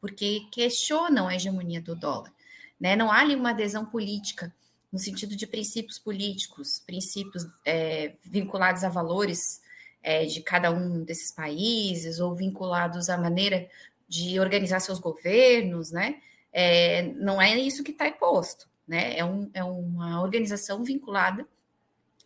porque 0.00 0.46
questionam 0.52 1.28
a 1.28 1.34
hegemonia 1.34 1.80
do 1.80 1.94
dólar. 1.94 2.32
Né? 2.78 2.96
Não 2.96 3.10
há 3.10 3.20
ali 3.20 3.34
uma 3.34 3.50
adesão 3.50 3.84
política 3.84 4.54
no 4.92 4.98
sentido 4.98 5.36
de 5.36 5.46
princípios 5.46 5.98
políticos, 5.98 6.82
princípios 6.84 7.46
é, 7.64 8.14
vinculados 8.24 8.82
a 8.82 8.88
valores 8.88 9.60
é, 10.02 10.24
de 10.24 10.40
cada 10.40 10.70
um 10.70 11.04
desses 11.04 11.32
países 11.32 12.18
ou 12.18 12.34
vinculados 12.34 13.08
à 13.08 13.16
maneira 13.16 13.68
de 14.08 14.40
organizar 14.40 14.80
seus 14.80 14.98
governos, 14.98 15.92
né? 15.92 16.20
É, 16.52 17.04
não 17.14 17.40
é 17.40 17.56
isso 17.56 17.84
que 17.84 17.92
está 17.92 18.08
imposto, 18.08 18.68
né? 18.88 19.16
É, 19.16 19.24
um, 19.24 19.48
é 19.54 19.62
uma 19.62 20.20
organização 20.20 20.82
vinculada 20.82 21.46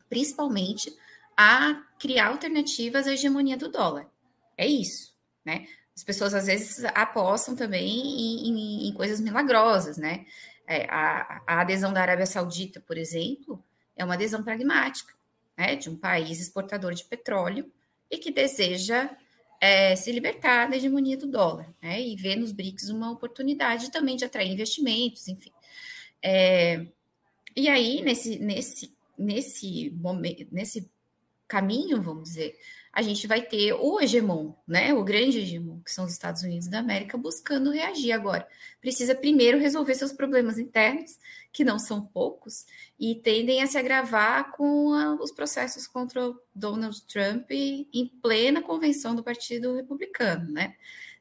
principalmente 0.09 0.95
a 1.37 1.83
criar 2.05 2.27
alternativas 2.27 3.07
à 3.07 3.15
hegemonia 3.15 3.57
do 3.57 3.71
dólar. 3.71 4.07
É 4.59 4.67
isso, 4.67 5.15
né? 5.43 5.67
As 5.97 6.05
pessoas 6.05 6.35
às 6.35 6.45
vezes 6.45 6.85
apostam 6.95 7.57
também 7.57 7.89
em, 7.89 8.49
em, 8.51 8.89
em 8.89 8.93
coisas 8.93 9.21
milagrosas, 9.21 9.97
né? 9.97 10.27
É, 10.67 10.85
a, 10.91 11.43
a, 11.47 11.61
adesão 11.63 11.95
da 11.95 12.03
Arábia 12.03 12.27
Saudita, 12.27 12.79
por 12.79 12.99
exemplo, 12.99 13.65
é 13.97 14.05
uma 14.05 14.13
adesão 14.13 14.43
pragmática, 14.45 15.15
né? 15.57 15.77
De 15.77 15.89
um 15.89 15.97
país 15.97 16.39
exportador 16.43 16.93
de 16.93 17.05
petróleo 17.05 17.73
e 18.11 18.19
que 18.19 18.31
deseja 18.31 19.09
é, 19.59 19.97
se 19.97 20.13
libertar 20.13 20.69
da 20.69 20.77
hegemonia 20.77 21.17
do 21.17 21.27
dólar, 21.27 21.73
né? 21.81 22.03
E 22.03 22.17
vê 22.17 22.37
nos 22.37 22.53
BRICS 22.53 22.91
uma 22.91 23.13
oportunidade 23.13 23.91
também 23.91 24.15
de 24.15 24.27
atrair 24.27 24.53
investimentos, 24.53 25.27
enfim. 25.27 25.53
É, 26.23 26.87
e 27.57 27.67
aí, 27.67 28.03
nesse, 28.03 28.39
nesse, 28.41 28.95
nesse 29.17 29.91
momento, 29.97 30.47
nesse 30.53 30.93
caminho, 31.55 32.03
vamos 32.03 32.31
dizer, 32.31 32.57
a 32.93 33.01
gente 33.01 33.29
vai 33.29 33.41
ter 33.41 33.73
o 33.75 34.01
hegemon, 34.01 34.55
né? 34.67 34.93
O 34.93 35.05
grande 35.05 35.39
hegemon, 35.39 35.79
que 35.85 35.91
são 35.93 36.05
os 36.05 36.11
Estados 36.11 36.43
Unidos 36.43 36.67
da 36.67 36.81
América, 36.81 37.17
buscando 37.17 37.71
reagir 37.71 38.11
agora. 38.11 38.45
Precisa 38.81 39.15
primeiro 39.15 39.61
resolver 39.61 39.95
seus 39.95 40.13
problemas 40.13 40.59
internos, 40.59 41.17
que 41.53 41.65
não 41.65 41.79
são 41.79 42.05
poucos, 42.05 42.67
e 42.99 43.15
tendem 43.15 43.63
a 43.63 43.69
se 43.69 43.79
agravar 43.79 44.51
com 44.51 44.93
a, 44.93 45.15
os 45.15 45.31
processos 45.31 45.87
contra 45.87 46.29
o 46.29 46.41
Donald 46.53 47.01
Trump 47.07 47.49
em 47.53 48.11
plena 48.21 48.61
convenção 48.61 49.15
do 49.15 49.23
Partido 49.23 49.77
Republicano, 49.77 50.51
né? 50.51 50.75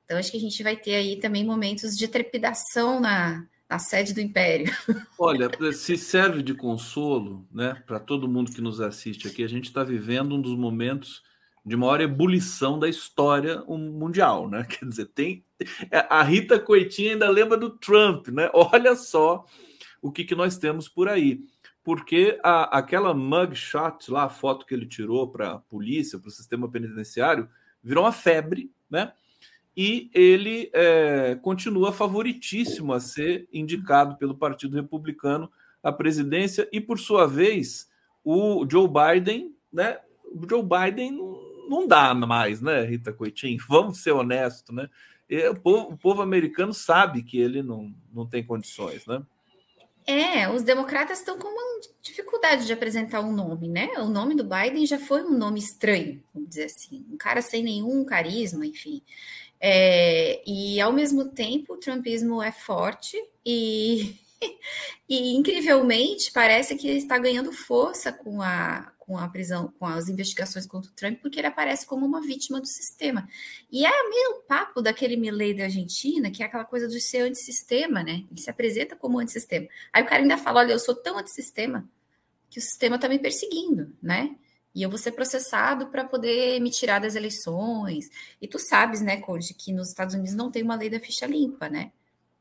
Então, 0.04 0.18
acho 0.18 0.32
que 0.32 0.38
a 0.38 0.42
gente 0.42 0.64
vai 0.64 0.76
ter 0.76 0.96
aí 0.96 1.20
também 1.20 1.46
momentos 1.46 1.96
de 1.96 2.08
trepidação 2.08 3.00
na, 3.00 3.48
na 3.74 3.80
sede 3.80 4.14
do 4.14 4.22
Império. 4.22 4.72
Olha, 5.18 5.50
se 5.74 5.98
serve 5.98 6.44
de 6.44 6.54
consolo, 6.54 7.48
né, 7.52 7.82
para 7.88 8.00
todo 8.00 8.28
mundo 8.28 8.52
que 8.52 8.62
nos 8.62 8.80
assiste 8.80 9.28
aqui, 9.28 9.44
a 9.44 9.50
gente 9.50 9.66
está 9.66 9.84
vivendo 9.84 10.36
um 10.36 10.42
dos 10.42 10.56
momentos 10.56 11.24
de 11.66 11.76
maior 11.76 12.00
ebulição 12.00 12.78
da 12.78 12.88
história 12.88 13.64
mundial, 13.68 14.48
né? 14.48 14.64
Quer 14.70 14.86
dizer, 14.86 15.06
tem 15.08 15.44
a 16.10 16.22
Rita 16.22 16.60
Coitinha 16.60 17.14
ainda 17.14 17.30
lembra 17.30 17.58
do 17.58 17.72
Trump, 17.72 18.28
né? 18.28 18.50
Olha 18.54 18.96
só 18.96 19.46
o 20.02 20.12
que, 20.12 20.24
que 20.24 20.36
nós 20.36 20.58
temos 20.58 20.88
por 20.88 21.08
aí. 21.08 21.40
Porque 21.84 22.40
a, 22.44 22.78
aquela 22.78 23.14
mugshot 23.14 24.12
lá, 24.12 24.26
a 24.26 24.30
foto 24.30 24.66
que 24.66 24.74
ele 24.74 24.86
tirou 24.86 25.32
para 25.32 25.54
a 25.54 25.60
polícia, 25.60 26.20
para 26.20 26.28
o 26.28 26.32
sistema 26.32 26.70
penitenciário, 26.70 27.50
virou 27.82 28.04
uma 28.04 28.12
febre, 28.12 28.72
né? 28.90 29.14
E 29.76 30.10
ele 30.14 30.70
é, 30.74 31.36
continua 31.42 31.92
favoritíssimo 31.92 32.94
a 32.94 33.00
ser 33.00 33.48
indicado 33.52 34.16
pelo 34.18 34.36
Partido 34.36 34.76
Republicano 34.76 35.52
à 35.82 35.92
presidência, 35.92 36.68
e 36.72 36.80
por 36.80 37.00
sua 37.00 37.28
vez, 37.28 37.90
o 38.24 38.66
Joe 38.70 38.88
Biden, 38.88 39.54
né? 39.72 40.00
O 40.26 40.48
Joe 40.50 40.64
Biden 40.64 41.12
não, 41.68 41.88
dá 41.88 42.14
mais, 42.14 42.62
né, 42.62 42.84
Rita 42.84 43.12
Coitinho? 43.12 43.60
Vamos 43.68 44.00
ser 44.00 44.12
honestos, 44.12 44.74
né? 44.74 44.90
O, 45.50 45.60
povo, 45.60 45.94
o 45.94 45.98
povo 45.98 46.22
americano 46.22 46.74
sabe 46.74 47.24
que 47.24 47.40
ele 47.40 47.64
não, 47.64 47.94
não 48.14 48.28
tem 48.28 48.44
condições, 48.44 49.06
né? 49.08 49.22
É, 50.06 50.50
os 50.50 50.64
democratas 50.64 51.20
estão 51.20 51.38
com 51.38 51.48
uma 51.48 51.82
dificuldade 52.02 52.66
de 52.66 52.74
apresentar 52.74 53.22
um 53.22 53.32
nome, 53.32 53.70
né? 53.70 53.88
O 54.00 54.10
nome 54.10 54.36
do 54.36 54.44
Biden 54.44 54.86
já 54.86 55.00
foi 55.00 55.24
um 55.24 55.38
nome 55.38 55.60
estranho, 55.60 56.22
vamos 56.34 56.50
dizer 56.50 56.66
assim, 56.66 57.06
um 57.10 57.18
cara 57.18 57.42
sem 57.42 57.64
nenhum 57.64 58.04
carisma, 58.04 58.66
enfim. 58.66 59.02
É, 59.66 60.44
e 60.46 60.82
ao 60.82 60.92
mesmo 60.92 61.30
tempo, 61.30 61.76
o 61.76 61.78
trumpismo 61.78 62.44
é 62.44 62.52
forte 62.52 63.18
e, 63.46 64.20
e 65.08 65.38
incrivelmente 65.38 66.34
parece 66.34 66.76
que 66.76 66.90
está 66.90 67.18
ganhando 67.18 67.54
força 67.54 68.12
com 68.12 68.42
a, 68.42 68.92
com 69.00 69.18
a 69.18 69.26
prisão, 69.30 69.74
com 69.80 69.86
as 69.86 70.10
investigações 70.10 70.68
contra 70.68 70.92
o 70.92 70.94
Trump, 70.94 71.22
porque 71.22 71.40
ele 71.40 71.48
aparece 71.48 71.86
como 71.86 72.06
uma 72.06 72.20
vítima 72.20 72.60
do 72.60 72.68
sistema. 72.68 73.26
E 73.72 73.86
é 73.86 73.90
o 73.90 74.10
mesmo 74.10 74.42
papo 74.50 74.82
daquele 74.82 75.16
Milley 75.16 75.54
da 75.54 75.64
Argentina, 75.64 76.30
que 76.30 76.44
é 76.44 76.46
aquela 76.46 76.66
coisa 76.66 76.86
de 76.86 77.00
ser 77.00 77.20
antissistema, 77.20 78.04
né? 78.04 78.26
Ele 78.30 78.42
se 78.42 78.50
apresenta 78.50 78.98
como 78.98 79.18
antissistema. 79.18 79.70
Aí 79.94 80.04
o 80.04 80.06
cara 80.06 80.22
ainda 80.22 80.38
fala: 80.38 80.60
olha, 80.60 80.74
eu 80.74 80.80
sou 80.80 80.94
tão 80.94 81.18
antissistema 81.18 81.90
que 82.50 82.60
o 82.60 82.62
sistema 82.62 82.98
está 82.98 83.08
me 83.08 83.18
perseguindo, 83.18 83.96
né? 84.02 84.36
E 84.74 84.82
eu 84.82 84.90
vou 84.90 84.98
ser 84.98 85.12
processado 85.12 85.88
para 85.88 86.04
poder 86.04 86.60
me 86.60 86.72
tirar 86.72 87.00
das 87.00 87.16
eleições. 87.16 88.10
E 88.42 88.48
tu 88.48 88.58
sabes, 88.58 89.02
né, 89.02 89.18
Conde, 89.18 89.54
que 89.54 89.72
nos 89.72 89.90
Estados 89.90 90.16
Unidos 90.16 90.34
não 90.34 90.50
tem 90.50 90.64
uma 90.64 90.76
lei 90.76 90.90
da 90.90 91.00
ficha 91.00 91.28
limpa, 91.28 91.70
né? 91.70 91.92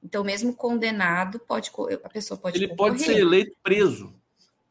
Então, 0.03 0.25
mesmo 0.25 0.55
condenado, 0.55 1.39
pode 1.39 1.71
a 2.03 2.09
pessoa 2.09 2.39
pode. 2.39 2.59
Ele 2.59 2.69
concorrer. 2.69 2.93
pode 2.93 3.03
ser 3.03 3.19
eleito 3.19 3.57
preso. 3.63 4.13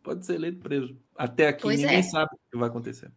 Pode 0.03 0.25
ser 0.25 0.33
eleito 0.35 0.59
preso. 0.59 0.97
Até 1.15 1.47
aqui 1.47 1.61
pois 1.61 1.79
ninguém 1.79 1.99
é. 1.99 2.03
sabe 2.03 2.31
o 2.33 2.51
que 2.51 2.57
vai 2.57 2.67
acontecer. 2.67 3.11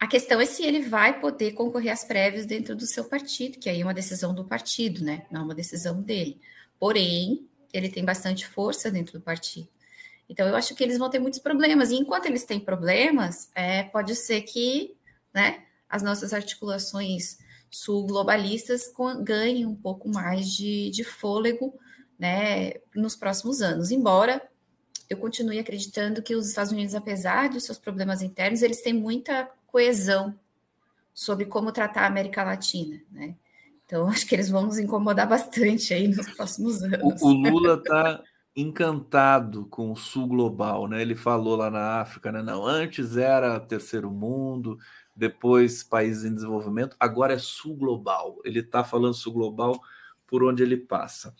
A 0.00 0.06
questão 0.06 0.40
é 0.40 0.46
se 0.46 0.64
ele 0.64 0.82
vai 0.82 1.20
poder 1.20 1.52
concorrer 1.52 1.92
às 1.92 2.04
prévias 2.04 2.44
dentro 2.44 2.74
do 2.74 2.86
seu 2.86 3.04
partido, 3.04 3.58
que 3.58 3.68
aí 3.68 3.80
é 3.80 3.84
uma 3.84 3.94
decisão 3.94 4.34
do 4.34 4.44
partido, 4.44 5.04
né? 5.04 5.26
Não 5.30 5.42
é 5.42 5.44
uma 5.44 5.54
decisão 5.54 6.02
dele. 6.02 6.40
Porém, 6.78 7.46
ele 7.72 7.88
tem 7.88 8.04
bastante 8.04 8.46
força 8.46 8.90
dentro 8.90 9.18
do 9.18 9.22
partido. 9.22 9.68
Então, 10.28 10.46
eu 10.48 10.56
acho 10.56 10.74
que 10.74 10.82
eles 10.82 10.98
vão 10.98 11.10
ter 11.10 11.18
muitos 11.18 11.38
problemas. 11.38 11.90
E 11.90 11.96
enquanto 11.96 12.26
eles 12.26 12.44
têm 12.44 12.58
problemas, 12.58 13.50
é, 13.54 13.82
pode 13.84 14.14
ser 14.14 14.42
que 14.42 14.96
né, 15.32 15.64
as 15.88 16.02
nossas 16.02 16.32
articulações 16.32 17.38
sul-globalistas 17.70 18.92
ganhem 19.22 19.66
um 19.66 19.74
pouco 19.74 20.08
mais 20.08 20.48
de, 20.48 20.90
de 20.90 21.02
fôlego 21.02 21.74
né, 22.18 22.74
nos 22.94 23.16
próximos 23.16 23.60
anos. 23.60 23.90
Embora 23.90 24.40
eu 25.10 25.16
continue 25.16 25.58
acreditando 25.58 26.22
que 26.22 26.34
os 26.34 26.48
Estados 26.48 26.72
Unidos, 26.72 26.94
apesar 26.94 27.48
dos 27.48 27.64
seus 27.64 27.78
problemas 27.78 28.22
internos, 28.22 28.62
eles 28.62 28.80
têm 28.80 28.94
muita 28.94 29.50
coesão 29.66 30.34
sobre 31.12 31.46
como 31.46 31.72
tratar 31.72 32.02
a 32.02 32.06
América 32.06 32.42
Latina, 32.42 33.00
né? 33.10 33.34
Então, 33.84 34.06
acho 34.08 34.26
que 34.26 34.34
eles 34.34 34.48
vão 34.48 34.66
nos 34.66 34.78
incomodar 34.78 35.28
bastante 35.28 35.92
aí 35.92 36.08
nos 36.08 36.28
próximos 36.30 36.82
anos. 36.82 37.20
O, 37.20 37.26
o 37.26 37.32
Lula 37.32 37.74
está 37.74 38.22
encantado 38.56 39.66
com 39.66 39.90
o 39.90 39.96
sul 39.96 40.28
global, 40.28 40.86
né? 40.86 41.02
Ele 41.02 41.14
falou 41.14 41.56
lá 41.56 41.70
na 41.70 42.00
África, 42.00 42.30
né? 42.30 42.42
Não, 42.42 42.64
antes 42.64 43.16
era 43.16 43.58
terceiro 43.58 44.10
mundo, 44.10 44.78
depois 45.14 45.82
países 45.82 46.24
em 46.24 46.34
desenvolvimento, 46.34 46.96
agora 46.98 47.34
é 47.34 47.38
sul 47.38 47.76
global. 47.76 48.40
Ele 48.44 48.60
está 48.60 48.84
falando 48.84 49.14
sul 49.14 49.32
global 49.32 49.80
por 50.26 50.44
onde 50.44 50.62
ele 50.62 50.76
passa. 50.76 51.34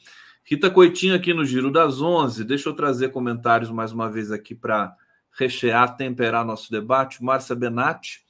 Rita 0.44 0.70
Coitinho 0.70 1.14
aqui 1.14 1.32
no 1.32 1.44
Giro 1.44 1.70
das 1.70 2.02
Onze. 2.02 2.44
Deixa 2.44 2.68
eu 2.68 2.74
trazer 2.74 3.10
comentários 3.10 3.70
mais 3.70 3.92
uma 3.92 4.10
vez 4.10 4.30
aqui 4.30 4.54
para 4.54 4.94
rechear, 5.32 5.96
temperar 5.96 6.44
nosso 6.44 6.70
debate. 6.70 7.22
Márcia 7.22 7.56
Benatti, 7.56 8.24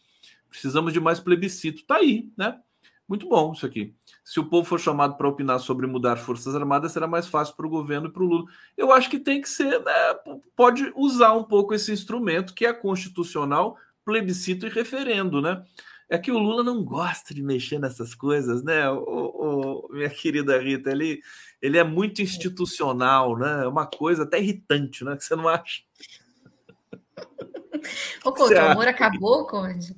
precisamos 0.49 0.93
de 0.93 1.01
mais 1.01 1.19
plebiscito. 1.19 1.85
Tá 1.85 1.97
aí, 1.97 2.31
né? 2.37 2.61
Muito 3.09 3.29
bom 3.29 3.53
isso 3.53 3.67
aqui. 3.67 3.95
Se 4.25 4.41
o 4.41 4.47
povo 4.47 4.67
for 4.67 4.81
chamado 4.81 5.19
para 5.19 5.29
opinar 5.29 5.61
sobre 5.61 5.87
mudar 5.87 6.17
Forças 6.17 6.55
Armadas, 6.55 6.93
será 6.93 7.07
mais 7.07 7.29
fácil 7.29 7.55
para 7.55 7.67
o 7.67 7.71
governo 7.71 8.09
e 8.09 8.11
para 8.11 8.23
o 8.23 8.27
Lula. 8.27 8.47
Eu 8.75 8.91
acho 8.91 9.11
que 9.11 9.19
tem 9.19 9.39
que 9.39 9.49
ser, 9.49 9.79
né? 9.81 9.93
Pode 10.57 10.91
usar 10.97 11.35
um 11.35 11.45
pouco 11.45 11.75
esse 11.75 11.93
instrumento 11.93 12.55
que 12.55 12.65
é 12.65 12.73
constitucional, 12.73 13.77
plebiscito 14.03 14.67
e 14.67 14.71
referendo, 14.71 15.43
né? 15.43 15.63
É 16.09 16.17
que 16.17 16.33
o 16.33 16.39
Lula 16.39 16.65
não 16.65 16.83
gosta 16.83 17.35
de 17.35 17.43
mexer 17.43 17.79
nessas 17.79 18.15
coisas, 18.15 18.65
né? 18.65 18.89
O, 18.91 19.89
o, 19.89 19.89
minha 19.93 20.09
querida 20.09 20.59
Rita, 20.59 20.91
ele, 20.91 21.21
ele 21.61 21.77
é 21.77 21.85
muito 21.85 22.23
institucional, 22.23 23.37
né? 23.37 23.65
É 23.65 23.69
uma 23.69 23.87
coisa 23.87 24.23
até 24.23 24.41
irritante, 24.41 25.05
né? 25.05 25.17
Que 25.17 25.25
você 25.25 25.37
não 25.37 25.49
acha? 25.49 25.83
Ô, 28.25 28.33
Couto, 28.33 28.55
o 28.55 28.59
amor 28.59 28.89
acabou, 28.89 29.47
Conde? 29.47 29.95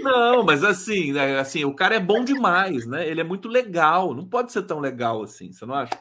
Não, 0.00 0.44
mas 0.44 0.64
assim, 0.64 1.12
né, 1.12 1.38
assim, 1.38 1.64
o 1.64 1.74
cara 1.74 1.96
é 1.96 2.00
bom 2.00 2.24
demais, 2.24 2.86
né? 2.86 3.06
Ele 3.08 3.20
é 3.20 3.24
muito 3.24 3.48
legal. 3.48 4.14
Não 4.14 4.26
pode 4.26 4.52
ser 4.52 4.62
tão 4.62 4.80
legal 4.80 5.22
assim, 5.22 5.52
você 5.52 5.66
não 5.66 5.74
acha? 5.74 6.00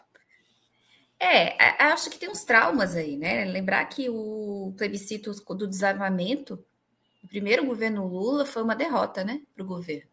É, 1.20 1.84
acho 1.86 2.10
que 2.10 2.18
tem 2.18 2.30
uns 2.30 2.46
traumas 2.46 2.96
aí, 2.96 3.18
né? 3.18 3.44
Lembrar 3.46 3.84
que 3.86 4.10
o 4.10 4.74
plebiscito 4.78 5.32
do 5.34 5.68
desarmamento 5.68 6.64
o 7.24 7.28
primeiro 7.28 7.66
governo 7.66 8.08
Lula 8.08 8.46
foi 8.46 8.64
uma 8.64 8.76
derrota, 8.76 9.24
né, 9.24 9.42
para 9.54 9.64
o 9.64 9.68
governo. 9.68 10.10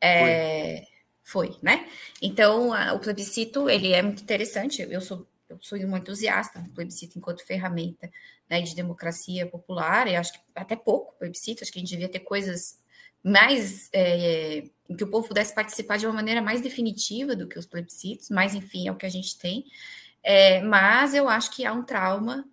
É, 0.00 0.84
foi. 1.24 1.48
foi. 1.48 1.58
né? 1.62 1.88
Então, 2.20 2.72
a, 2.72 2.92
o 2.92 3.00
plebiscito, 3.00 3.68
ele 3.68 3.92
é 3.92 4.02
muito 4.02 4.22
interessante. 4.22 4.82
Eu 4.82 5.00
sou, 5.00 5.26
eu 5.56 5.62
sou 5.62 5.78
um 5.78 5.96
entusiasta 5.96 6.60
do 6.60 6.70
plebiscito 6.70 7.18
enquanto 7.18 7.44
ferramenta 7.44 8.10
né, 8.48 8.60
de 8.60 8.74
democracia 8.74 9.46
popular. 9.46 10.06
Eu 10.06 10.20
acho 10.20 10.32
que 10.32 10.40
até 10.54 10.76
pouco 10.76 11.16
plebiscito, 11.18 11.62
acho 11.62 11.72
que 11.72 11.78
a 11.78 11.82
gente 11.82 11.90
devia 11.90 12.08
ter 12.08 12.20
coisas 12.20 12.78
mais 13.22 13.88
é, 13.92 14.64
em 14.88 14.96
que 14.96 15.04
o 15.04 15.10
povo 15.10 15.28
pudesse 15.28 15.54
participar 15.54 15.96
de 15.96 16.06
uma 16.06 16.14
maneira 16.14 16.40
mais 16.40 16.60
definitiva 16.60 17.34
do 17.34 17.48
que 17.48 17.58
os 17.58 17.66
plebiscitos, 17.66 18.30
mas 18.30 18.54
enfim, 18.54 18.86
é 18.86 18.92
o 18.92 18.96
que 18.96 19.06
a 19.06 19.10
gente 19.10 19.36
tem. 19.38 19.64
É, 20.22 20.60
mas 20.62 21.14
eu 21.14 21.28
acho 21.28 21.50
que 21.50 21.64
há 21.64 21.72
um 21.72 21.82
trauma 21.82 22.44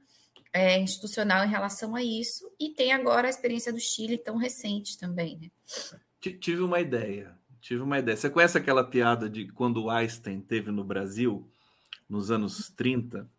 é, 0.52 0.80
institucional 0.80 1.46
em 1.46 1.50
relação 1.50 1.96
a 1.96 2.04
isso, 2.04 2.52
e 2.60 2.70
tem 2.70 2.94
agora 2.94 3.28
a 3.28 3.30
experiência 3.30 3.74
do 3.74 3.80
Chile 3.80 4.18
tão 4.18 4.38
recente 4.38 4.98
também. 4.98 5.40
Né? 5.40 5.52
Tive 6.40 6.62
uma 6.62 6.80
ideia. 6.80 7.36
Tive 7.60 7.82
uma 7.82 7.98
ideia. 7.98 8.18
Você 8.18 8.30
conhece 8.30 8.58
aquela 8.58 8.84
piada 8.84 9.30
de 9.30 9.48
quando 9.48 9.90
Einstein 9.90 10.42
teve 10.42 10.70
no 10.70 10.84
Brasil, 10.84 11.50
nos 12.10 12.32
anos 12.32 12.72
30? 12.76 13.30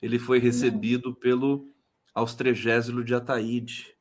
Ele 0.00 0.18
foi 0.18 0.38
recebido 0.38 1.14
pelo 1.14 1.68
Austregésilo 2.14 3.04
de 3.04 3.14
Ataíde, 3.14 3.94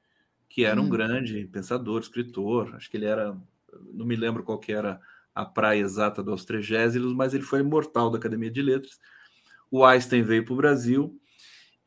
que 0.49 0.65
era 0.65 0.79
hum. 0.81 0.85
um 0.85 0.89
grande 0.89 1.45
pensador, 1.51 2.01
escritor. 2.01 2.75
Acho 2.75 2.89
que 2.89 2.97
ele 2.97 3.05
era, 3.05 3.37
não 3.93 4.05
me 4.05 4.15
lembro 4.15 4.43
qual 4.43 4.59
que 4.59 4.71
era 4.71 4.99
a 5.33 5.45
praia 5.45 5.81
exata 5.81 6.23
do 6.23 6.31
Austregésilos, 6.31 7.13
mas 7.13 7.33
ele 7.33 7.43
foi 7.43 7.59
imortal 7.59 8.09
da 8.09 8.17
Academia 8.17 8.49
de 8.49 8.61
Letras. 8.61 8.99
O 9.69 9.85
Einstein 9.85 10.23
veio 10.23 10.43
para 10.43 10.53
o 10.53 10.57
Brasil 10.57 11.19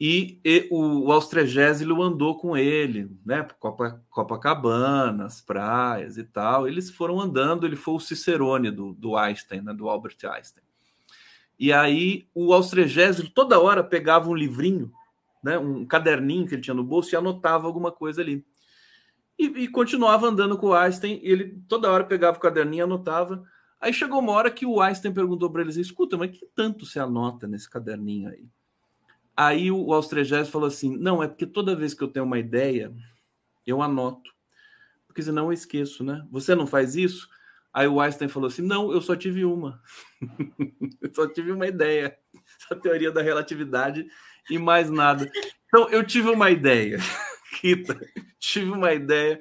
e, 0.01 0.41
e 0.43 0.67
o, 0.71 1.09
o 1.09 1.13
Austregésilo 1.13 2.03
andou 2.03 2.39
com 2.39 2.57
ele, 2.57 3.11
né? 3.25 3.47
Copa, 3.59 4.03
Copacabana, 4.09 5.27
as 5.27 5.43
praias 5.43 6.17
e 6.17 6.25
tal. 6.25 6.67
Eles 6.67 6.91
foram 6.91 7.21
andando, 7.21 7.67
ele 7.67 7.77
foi 7.77 7.95
o 7.95 8.01
Cicerone 8.01 8.71
do, 8.71 8.95
do 8.95 9.15
Einstein, 9.15 9.61
né? 9.61 9.75
do 9.75 9.91
Albert 9.91 10.17
Einstein. 10.25 10.65
E 11.61 11.75
aí 11.75 12.27
o 12.35 12.55
Austregésilo 12.55 13.29
toda 13.29 13.61
hora 13.61 13.85
pegava 13.85 14.31
um 14.31 14.35
livrinho, 14.35 14.91
né? 15.45 15.59
um 15.59 15.85
caderninho 15.85 16.47
que 16.49 16.55
ele 16.55 16.63
tinha 16.63 16.73
no 16.73 16.83
bolso 16.83 17.15
e 17.15 17.17
anotava 17.17 17.67
alguma 17.67 17.93
coisa 17.93 18.23
ali. 18.23 18.43
E, 19.39 19.45
e 19.45 19.69
continuava 19.69 20.27
andando 20.27 20.57
com 20.57 20.69
o 20.69 20.75
Einstein, 20.75 21.21
ele 21.23 21.63
toda 21.69 21.91
hora 21.93 22.05
pegava 22.05 22.39
o 22.39 22.41
caderninho 22.41 22.81
e 22.81 22.85
anotava. 22.85 23.45
Aí 23.79 23.93
chegou 23.93 24.21
uma 24.21 24.33
hora 24.33 24.51
que 24.51 24.65
o 24.65 24.81
Einstein 24.81 25.13
perguntou 25.13 25.51
para 25.51 25.61
eles: 25.61 25.77
escuta, 25.77 26.17
mas 26.17 26.31
que 26.31 26.47
tanto 26.55 26.87
você 26.87 26.99
anota 26.99 27.47
nesse 27.47 27.69
caderninho 27.69 28.31
aí? 28.31 28.49
Aí 29.37 29.71
o 29.71 29.93
Austregésio 29.93 30.51
falou 30.51 30.69
assim: 30.69 30.97
não, 30.97 31.23
é 31.23 31.29
porque 31.29 31.47
toda 31.47 31.77
vez 31.77 31.93
que 31.93 32.03
eu 32.03 32.09
tenho 32.09 32.25
uma 32.25 32.39
ideia, 32.39 32.91
eu 33.67 33.83
anoto. 33.83 34.31
Porque 35.07 35.23
senão 35.23 35.47
eu 35.47 35.53
esqueço, 35.53 36.03
né? 36.03 36.27
Você 36.31 36.55
não 36.55 36.67
faz 36.67 36.97
isso? 36.97 37.29
Aí 37.73 37.87
o 37.87 38.01
Einstein 38.01 38.29
falou 38.29 38.49
assim: 38.49 38.63
não, 38.63 38.93
eu 38.93 39.01
só 39.01 39.15
tive 39.15 39.45
uma. 39.45 39.81
eu 41.01 41.15
só 41.15 41.27
tive 41.27 41.53
uma 41.53 41.67
ideia. 41.67 42.17
a 42.71 42.75
teoria 42.75 43.11
da 43.11 43.23
relatividade 43.23 44.07
e 44.51 44.59
mais 44.59 44.91
nada. 44.91 45.31
Então, 45.67 45.89
eu 45.91 46.05
tive 46.05 46.29
uma 46.31 46.51
ideia, 46.51 46.99
Rita, 47.63 47.99
tive 48.39 48.71
uma 48.71 48.93
ideia. 48.93 49.41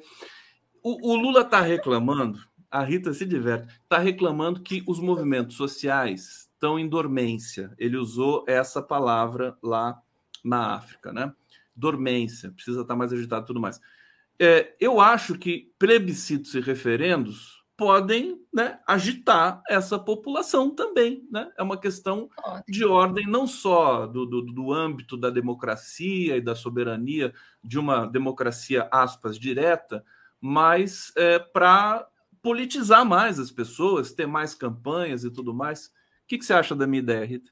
O, 0.83 1.11
o 1.11 1.15
Lula 1.15 1.41
está 1.41 1.59
reclamando, 1.61 2.39
a 2.69 2.83
Rita 2.83 3.13
se 3.13 3.25
diverte, 3.25 3.67
está 3.83 3.97
reclamando 3.97 4.61
que 4.61 4.83
os 4.87 4.99
movimentos 4.99 5.55
sociais 5.55 6.49
estão 6.53 6.77
em 6.77 6.87
dormência. 6.87 7.73
Ele 7.77 7.97
usou 7.97 8.45
essa 8.47 8.81
palavra 8.81 9.57
lá 9.61 9.99
na 10.43 10.75
África, 10.75 11.11
né? 11.11 11.33
Dormência, 11.75 12.51
precisa 12.51 12.81
estar 12.81 12.93
tá 12.93 12.97
mais 12.97 13.11
agitado 13.11 13.43
e 13.43 13.47
tudo 13.47 13.59
mais. 13.59 13.79
É, 14.37 14.73
eu 14.79 15.01
acho 15.01 15.37
que 15.37 15.73
plebiscitos 15.77 16.53
e 16.53 16.61
referendos 16.61 17.58
podem 17.79 18.45
né, 18.53 18.77
agitar 18.85 19.63
essa 19.69 19.97
população 19.97 20.69
também. 20.69 21.25
Né? 21.31 21.49
É 21.57 21.63
uma 21.63 21.79
questão 21.79 22.29
de 22.67 22.83
ordem 22.83 23.25
não 23.25 23.47
só 23.47 24.05
do, 24.05 24.25
do, 24.25 24.41
do, 24.41 24.73
âmbito 24.73 25.15
da 25.15 25.29
democracia 25.29 26.35
e 26.35 26.41
da 26.41 26.53
soberania, 26.55 27.33
de 27.63 27.79
uma 27.79 28.05
democracia, 28.05 28.89
aspas, 28.91 29.39
direta, 29.39 30.03
mas 30.41 31.13
é, 31.15 31.39
para 31.39 32.05
politizar 32.41 33.05
mais 33.05 33.39
as 33.39 33.49
pessoas, 33.49 34.11
ter 34.11 34.27
mais 34.27 34.53
campanhas 34.53 35.23
e 35.23 35.31
tudo 35.31 35.53
mais. 35.53 35.85
O 35.85 35.91
que, 36.27 36.37
que 36.37 36.43
você 36.43 36.51
acha 36.51 36.75
da 36.75 36.85
minha 36.85 37.01
ideia, 37.01 37.25
Rita? 37.25 37.49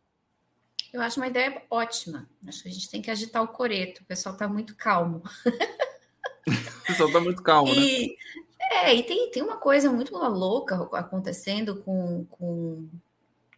Eu 0.92 1.02
acho 1.02 1.22
uma 1.22 1.28
ideia 1.28 1.64
ótima. 1.70 2.30
Acho 2.46 2.64
que 2.64 2.68
a 2.68 2.72
gente 2.72 2.92
tem 2.92 3.02
que 3.02 3.10
agitar 3.10 3.42
o 3.42 3.48
coreto. 3.48 4.04
O 4.04 4.06
pessoal 4.06 4.34
está 4.34 4.46
muito 4.46 4.76
calmo. 4.76 5.24
o 6.84 6.86
pessoal 6.86 7.08
está 7.08 7.22
muito 7.22 7.42
calmo, 7.42 7.74
né? 7.74 7.82
e, 7.82 8.08
né? 8.10 8.47
É, 8.72 8.94
e 8.94 9.04
tem, 9.04 9.32
tem 9.32 9.42
uma 9.42 9.58
coisa 9.58 9.92
muito 9.92 10.16
louca 10.16 10.76
acontecendo 10.94 11.78
com, 11.78 12.26
com 12.26 12.88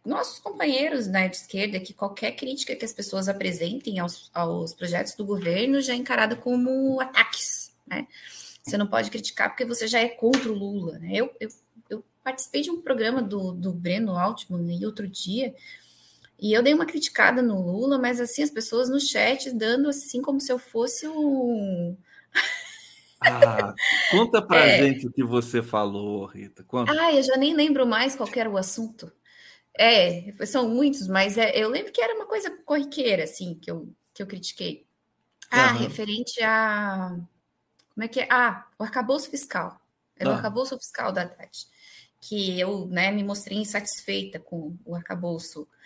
nossos 0.04 0.38
companheiros 0.38 1.06
né, 1.06 1.28
de 1.28 1.36
esquerda, 1.36 1.80
que 1.80 1.92
qualquer 1.92 2.32
crítica 2.32 2.76
que 2.76 2.84
as 2.84 2.92
pessoas 2.92 3.28
apresentem 3.28 3.98
aos, 3.98 4.30
aos 4.32 4.72
projetos 4.72 5.14
do 5.14 5.24
governo 5.24 5.80
já 5.80 5.92
é 5.92 5.96
encarada 5.96 6.36
como 6.36 7.00
ataques. 7.00 7.72
Né? 7.86 8.06
Você 8.62 8.76
não 8.76 8.86
pode 8.86 9.10
criticar 9.10 9.50
porque 9.50 9.64
você 9.64 9.86
já 9.86 10.00
é 10.00 10.08
contra 10.08 10.50
o 10.50 10.54
Lula. 10.54 10.98
Né? 10.98 11.10
Eu, 11.14 11.34
eu, 11.40 11.48
eu 11.88 12.04
participei 12.22 12.62
de 12.62 12.70
um 12.70 12.80
programa 12.80 13.20
do, 13.20 13.52
do 13.52 13.72
Breno 13.72 14.16
Altman 14.16 14.86
outro 14.86 15.08
dia, 15.08 15.54
e 16.40 16.54
eu 16.54 16.62
dei 16.62 16.72
uma 16.72 16.86
criticada 16.86 17.42
no 17.42 17.60
Lula, 17.60 17.98
mas 17.98 18.18
assim, 18.18 18.42
as 18.42 18.50
pessoas 18.50 18.88
no 18.88 18.98
chat 18.98 19.50
dando 19.50 19.90
assim 19.90 20.22
como 20.22 20.40
se 20.40 20.50
eu 20.50 20.58
fosse 20.58 21.06
um. 21.06 21.94
Ah, 23.20 23.74
conta 24.10 24.40
pra 24.40 24.66
é. 24.66 24.78
gente 24.78 25.06
o 25.06 25.12
que 25.12 25.22
você 25.22 25.62
falou, 25.62 26.24
Rita. 26.26 26.64
Conta. 26.64 26.92
Ah, 26.92 27.12
eu 27.12 27.22
já 27.22 27.36
nem 27.36 27.54
lembro 27.54 27.86
mais 27.86 28.16
qual 28.16 28.28
era 28.34 28.48
o 28.48 28.56
assunto. 28.56 29.12
É, 29.78 30.32
são 30.46 30.68
muitos, 30.68 31.06
mas 31.06 31.38
é, 31.38 31.56
eu 31.56 31.68
lembro 31.68 31.92
que 31.92 32.00
era 32.00 32.14
uma 32.14 32.26
coisa 32.26 32.50
corriqueira, 32.64 33.24
assim, 33.24 33.54
que 33.54 33.70
eu, 33.70 33.92
que 34.12 34.22
eu 34.22 34.26
critiquei. 34.26 34.86
Ah, 35.50 35.72
uhum. 35.72 35.78
referente 35.78 36.42
a. 36.42 37.16
Como 37.94 38.04
é 38.04 38.08
que 38.08 38.20
é? 38.20 38.28
Ah, 38.30 38.66
o 38.78 38.84
arcabouço 38.84 39.30
fiscal. 39.30 39.80
Era 40.16 40.30
o 40.30 40.32
arcabouço 40.34 40.78
fiscal 40.78 41.12
da 41.12 41.26
Tati. 41.26 41.66
Que 42.20 42.60
eu 42.60 42.86
né, 42.86 43.10
me 43.10 43.24
mostrei 43.24 43.58
insatisfeita 43.58 44.38
com 44.38 44.76
o 44.84 44.94
arcabouço 44.94 45.60
fiscal, 45.60 45.79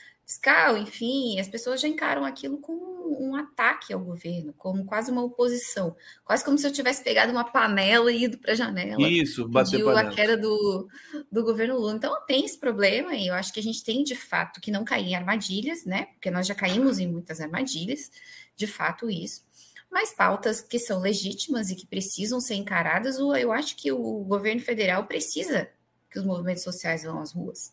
enfim, 0.79 1.39
as 1.39 1.49
pessoas 1.49 1.81
já 1.81 1.89
encaram 1.89 2.25
aquilo 2.25 2.59
como 2.59 2.95
um 3.21 3.35
ataque 3.37 3.93
ao 3.93 4.01
governo, 4.01 4.55
como 4.55 4.85
quase 4.85 5.11
uma 5.11 5.23
oposição, 5.23 5.95
quase 6.25 6.43
como 6.43 6.57
se 6.57 6.67
eu 6.67 6.73
tivesse 6.73 7.05
pegado 7.05 7.31
uma 7.31 7.45
panela 7.45 8.11
e 8.11 8.25
ido 8.25 8.39
para 8.39 8.53
a 8.53 8.57
janela. 8.57 9.03
Isso, 9.03 9.49
panela. 9.51 10.01
a 10.01 10.15
queda 10.15 10.37
do, 10.37 10.89
do 11.31 11.43
governo 11.45 11.77
Lula. 11.77 11.95
Então 11.95 12.25
tem 12.27 12.45
esse 12.45 12.59
problema 12.59 13.15
e 13.15 13.27
eu 13.27 13.35
acho 13.35 13.53
que 13.53 13.61
a 13.61 13.63
gente 13.63 13.85
tem 13.85 14.03
de 14.03 14.15
fato 14.15 14.61
que 14.61 14.71
não 14.71 14.85
cair 14.85 15.09
em 15.09 15.15
armadilhas, 15.15 15.85
né? 15.85 16.07
Porque 16.15 16.31
nós 16.31 16.47
já 16.47 16.55
caímos 16.55 16.99
em 16.99 17.07
muitas 17.07 17.41
armadilhas, 17.41 18.11
de 18.57 18.67
fato 18.67 19.11
isso. 19.11 19.45
Mas 19.91 20.13
pautas 20.13 20.61
que 20.63 20.79
são 20.79 21.01
legítimas 21.01 21.71
e 21.71 21.77
que 21.77 21.87
precisam 21.87 22.41
ser 22.41 22.55
encaradas, 22.55 23.19
eu 23.19 23.53
acho 23.53 23.77
que 23.77 23.93
o 23.93 24.25
governo 24.25 24.61
federal 24.61 25.07
precisa 25.07 25.69
que 26.11 26.19
os 26.19 26.25
movimentos 26.25 26.63
sociais 26.63 27.03
vão 27.05 27.21
às 27.21 27.33
ruas 27.33 27.73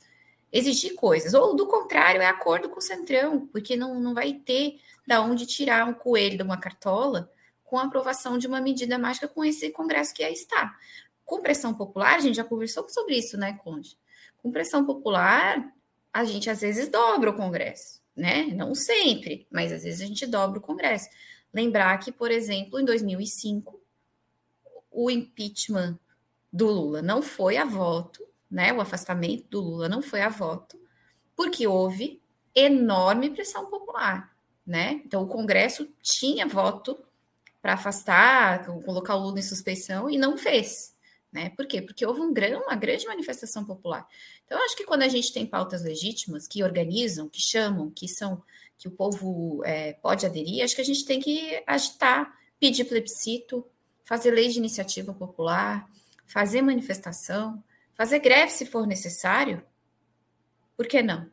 exigir 0.51 0.95
coisas. 0.95 1.33
Ou, 1.33 1.55
do 1.55 1.67
contrário, 1.67 2.21
é 2.21 2.27
acordo 2.27 2.69
com 2.69 2.79
o 2.79 2.81
Centrão, 2.81 3.47
porque 3.47 3.75
não, 3.75 3.99
não 3.99 4.13
vai 4.13 4.33
ter 4.33 4.79
da 5.07 5.21
onde 5.21 5.45
tirar 5.45 5.87
um 5.87 5.93
coelho 5.93 6.37
de 6.37 6.43
uma 6.43 6.57
cartola 6.57 7.31
com 7.63 7.79
a 7.79 7.83
aprovação 7.83 8.37
de 8.37 8.47
uma 8.47 8.59
medida 8.59 8.97
mágica 8.97 9.27
com 9.27 9.45
esse 9.45 9.69
Congresso 9.71 10.13
que 10.13 10.23
aí 10.23 10.33
está. 10.33 10.75
Com 11.23 11.41
pressão 11.41 11.73
popular, 11.73 12.15
a 12.15 12.19
gente 12.19 12.35
já 12.35 12.43
conversou 12.43 12.87
sobre 12.89 13.17
isso, 13.17 13.37
né, 13.37 13.53
Conde? 13.63 13.97
Com 14.37 14.51
pressão 14.51 14.85
popular, 14.85 15.73
a 16.11 16.25
gente 16.25 16.49
às 16.49 16.61
vezes 16.61 16.89
dobra 16.89 17.29
o 17.29 17.35
Congresso, 17.35 18.01
né? 18.15 18.47
Não 18.47 18.75
sempre, 18.75 19.47
mas 19.49 19.71
às 19.71 19.83
vezes 19.83 20.01
a 20.01 20.05
gente 20.05 20.27
dobra 20.27 20.59
o 20.59 20.61
Congresso. 20.61 21.07
Lembrar 21.53 21.97
que, 21.99 22.11
por 22.11 22.31
exemplo, 22.31 22.79
em 22.79 22.83
2005, 22.83 23.81
o 24.91 25.09
impeachment 25.09 25.97
do 26.51 26.67
Lula 26.67 27.01
não 27.01 27.21
foi 27.21 27.55
a 27.55 27.63
voto, 27.63 28.27
né, 28.51 28.73
o 28.73 28.81
afastamento 28.81 29.47
do 29.49 29.61
Lula 29.61 29.87
não 29.87 30.01
foi 30.01 30.21
a 30.21 30.29
voto, 30.29 30.77
porque 31.35 31.65
houve 31.65 32.21
enorme 32.53 33.29
pressão 33.29 33.67
popular, 33.67 34.35
né? 34.67 35.01
Então 35.05 35.23
o 35.23 35.27
Congresso 35.27 35.87
tinha 36.01 36.45
voto 36.45 36.99
para 37.61 37.73
afastar, 37.73 38.65
colocar 38.65 39.15
o 39.15 39.19
Lula 39.19 39.39
em 39.39 39.43
suspeição 39.43 40.09
e 40.09 40.17
não 40.17 40.37
fez, 40.37 40.93
né? 41.31 41.51
Por 41.51 41.65
quê? 41.65 41.81
Porque 41.81 42.05
houve 42.05 42.19
um 42.19 42.33
grande, 42.33 42.55
uma 42.55 42.75
grande 42.75 43.07
manifestação 43.07 43.63
popular. 43.63 44.05
Então 44.45 44.57
eu 44.57 44.65
acho 44.65 44.75
que 44.75 44.83
quando 44.83 45.03
a 45.03 45.07
gente 45.07 45.31
tem 45.31 45.45
pautas 45.45 45.81
legítimas 45.83 46.45
que 46.45 46.61
organizam, 46.61 47.29
que 47.29 47.41
chamam, 47.41 47.89
que 47.89 48.07
são 48.07 48.43
que 48.77 48.87
o 48.87 48.91
povo 48.91 49.63
é, 49.63 49.93
pode 49.93 50.25
aderir, 50.25 50.63
acho 50.63 50.75
que 50.75 50.81
a 50.81 50.85
gente 50.85 51.05
tem 51.05 51.19
que 51.19 51.63
agitar, 51.67 52.35
pedir 52.59 52.83
plebiscito, 52.85 53.63
fazer 54.03 54.31
lei 54.31 54.49
de 54.49 54.57
iniciativa 54.57 55.13
popular, 55.13 55.87
fazer 56.25 56.63
manifestação, 56.63 57.63
Fazer 58.01 58.17
greve 58.17 58.51
se 58.51 58.65
for 58.65 58.87
necessário, 58.87 59.63
por 60.75 60.87
que 60.87 61.03
não? 61.03 61.29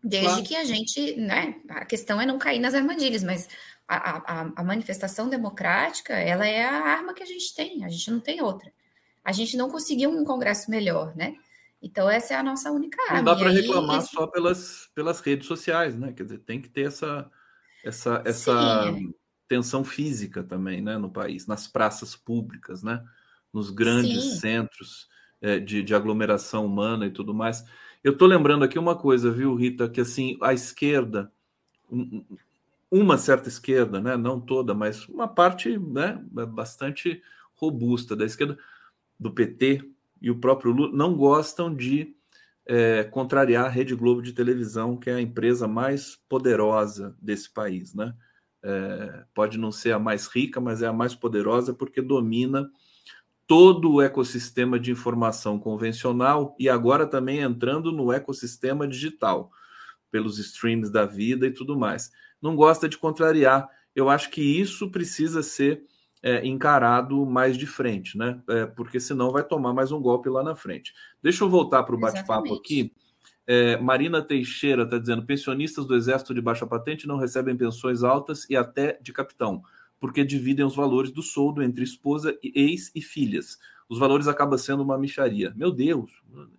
Desde 0.00 0.28
claro. 0.28 0.42
que 0.44 0.54
a 0.54 0.62
gente, 0.62 1.16
né? 1.16 1.60
A 1.68 1.84
questão 1.84 2.20
é 2.20 2.24
não 2.24 2.38
cair 2.38 2.60
nas 2.60 2.72
armadilhas, 2.72 3.24
mas 3.24 3.48
a, 3.88 4.42
a, 4.42 4.52
a, 4.58 4.62
manifestação 4.62 5.28
democrática, 5.28 6.12
ela 6.14 6.46
é 6.46 6.64
a 6.64 6.72
arma 6.72 7.12
que 7.12 7.24
a 7.24 7.26
gente 7.26 7.52
tem, 7.52 7.84
a 7.84 7.88
gente 7.88 8.12
não 8.12 8.20
tem 8.20 8.40
outra. 8.40 8.72
A 9.24 9.32
gente 9.32 9.56
não 9.56 9.68
conseguiu 9.68 10.08
um 10.08 10.24
congresso 10.24 10.70
melhor, 10.70 11.16
né? 11.16 11.34
Então, 11.82 12.08
essa 12.08 12.34
é 12.34 12.36
a 12.36 12.44
nossa 12.44 12.70
única 12.70 13.02
arma. 13.08 13.16
Não 13.16 13.24
dá 13.24 13.34
para 13.34 13.50
reclamar 13.50 14.02
só 14.02 14.28
pelas, 14.28 14.88
pelas 14.94 15.18
redes 15.18 15.48
sociais, 15.48 15.98
né? 15.98 16.12
Quer 16.12 16.22
dizer, 16.22 16.38
tem 16.38 16.62
que 16.62 16.68
ter 16.68 16.86
essa, 16.86 17.28
essa, 17.84 18.22
essa 18.24 18.84
tensão 19.48 19.82
física 19.82 20.44
também, 20.44 20.80
né? 20.80 20.96
No 20.96 21.10
país, 21.10 21.48
nas 21.48 21.66
praças 21.66 22.14
públicas, 22.14 22.84
né? 22.84 23.02
Nos 23.52 23.68
grandes 23.70 24.22
Sim. 24.22 24.38
centros 24.38 25.10
é, 25.42 25.58
de, 25.58 25.82
de 25.82 25.94
aglomeração 25.94 26.64
humana 26.64 27.04
e 27.04 27.10
tudo 27.10 27.34
mais. 27.34 27.64
Eu 28.02 28.12
estou 28.12 28.26
lembrando 28.26 28.64
aqui 28.64 28.78
uma 28.78 28.96
coisa, 28.96 29.30
viu, 29.30 29.54
Rita, 29.54 29.88
que 29.88 30.00
assim, 30.00 30.38
a 30.40 30.54
esquerda, 30.54 31.30
uma 32.90 33.18
certa 33.18 33.48
esquerda, 33.48 34.00
né, 34.00 34.16
não 34.16 34.40
toda, 34.40 34.72
mas 34.72 35.06
uma 35.08 35.28
parte 35.28 35.76
né, 35.78 36.22
bastante 36.48 37.20
robusta 37.54 38.16
da 38.16 38.24
esquerda, 38.24 38.56
do 39.18 39.30
PT 39.30 39.88
e 40.20 40.30
o 40.30 40.38
próprio 40.38 40.72
Lula, 40.72 40.96
não 40.96 41.14
gostam 41.16 41.74
de 41.74 42.14
é, 42.66 43.04
contrariar 43.04 43.66
a 43.66 43.68
Rede 43.68 43.94
Globo 43.94 44.22
de 44.22 44.32
televisão, 44.32 44.96
que 44.96 45.10
é 45.10 45.14
a 45.14 45.20
empresa 45.20 45.66
mais 45.66 46.16
poderosa 46.28 47.16
desse 47.20 47.52
país. 47.52 47.94
Né? 47.94 48.14
É, 48.62 49.24
pode 49.34 49.58
não 49.58 49.72
ser 49.72 49.92
a 49.92 49.98
mais 49.98 50.26
rica, 50.26 50.60
mas 50.60 50.82
é 50.82 50.86
a 50.86 50.92
mais 50.92 51.14
poderosa 51.14 51.74
porque 51.74 52.00
domina 52.00 52.70
todo 53.52 53.92
o 53.92 54.00
ecossistema 54.00 54.80
de 54.80 54.90
informação 54.90 55.58
convencional 55.58 56.56
e 56.58 56.70
agora 56.70 57.06
também 57.06 57.40
entrando 57.40 57.92
no 57.92 58.10
ecossistema 58.10 58.88
digital, 58.88 59.50
pelos 60.10 60.38
streams 60.38 60.90
da 60.90 61.04
vida 61.04 61.46
e 61.46 61.50
tudo 61.50 61.78
mais. 61.78 62.10
Não 62.40 62.56
gosta 62.56 62.88
de 62.88 62.96
contrariar. 62.96 63.68
Eu 63.94 64.08
acho 64.08 64.30
que 64.30 64.40
isso 64.40 64.90
precisa 64.90 65.42
ser 65.42 65.84
é, 66.22 66.46
encarado 66.46 67.26
mais 67.26 67.58
de 67.58 67.66
frente, 67.66 68.16
né? 68.16 68.40
É, 68.48 68.64
porque 68.64 68.98
senão 68.98 69.30
vai 69.30 69.44
tomar 69.44 69.74
mais 69.74 69.92
um 69.92 70.00
golpe 70.00 70.30
lá 70.30 70.42
na 70.42 70.56
frente. 70.56 70.94
Deixa 71.22 71.44
eu 71.44 71.50
voltar 71.50 71.82
para 71.82 71.94
o 71.94 72.00
bate-papo 72.00 72.54
aqui. 72.54 72.90
É, 73.46 73.76
Marina 73.76 74.22
Teixeira 74.22 74.84
está 74.84 74.96
dizendo: 74.96 75.26
pensionistas 75.26 75.84
do 75.84 75.94
Exército 75.94 76.32
de 76.32 76.40
baixa 76.40 76.66
patente 76.66 77.06
não 77.06 77.18
recebem 77.18 77.54
pensões 77.54 78.02
altas 78.02 78.48
e 78.48 78.56
até 78.56 78.98
de 79.02 79.12
capitão 79.12 79.62
porque 80.02 80.24
dividem 80.24 80.66
os 80.66 80.74
valores 80.74 81.12
do 81.12 81.22
soldo 81.22 81.62
entre 81.62 81.84
esposa, 81.84 82.36
ex 82.42 82.90
e 82.92 83.00
filhas. 83.00 83.56
Os 83.88 84.00
valores 84.00 84.26
acabam 84.26 84.58
sendo 84.58 84.82
uma 84.82 84.98
micharia. 84.98 85.52
Meu 85.54 85.70
Deus, 85.70 86.10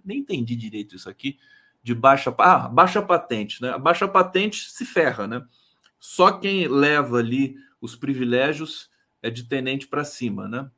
nem 0.06 0.20
entendi 0.20 0.56
direito 0.56 0.96
isso 0.96 1.10
aqui. 1.10 1.38
De 1.84 1.94
baixa, 1.94 2.34
ah, 2.40 2.70
baixa 2.70 3.02
patente, 3.02 3.62
né? 3.62 3.72
A 3.72 3.78
baixa 3.78 4.08
patente 4.08 4.72
se 4.72 4.86
ferra, 4.86 5.28
né? 5.28 5.46
Só 6.00 6.32
quem 6.32 6.70
leva 6.70 7.18
ali 7.18 7.58
os 7.82 7.98
privilégios 7.98 8.90
é 9.22 9.30
de 9.30 9.44
tenente 9.44 9.88
para 9.88 10.06
cima, 10.06 10.48
né? 10.48 10.72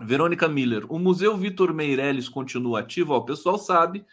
Verônica 0.00 0.48
Miller, 0.48 0.92
o 0.92 0.98
Museu 0.98 1.36
Vitor 1.36 1.72
Meirelles 1.72 2.28
continua 2.28 2.80
ativo? 2.80 3.12
Ó, 3.12 3.18
o 3.18 3.24
pessoal 3.24 3.56
sabe 3.56 4.04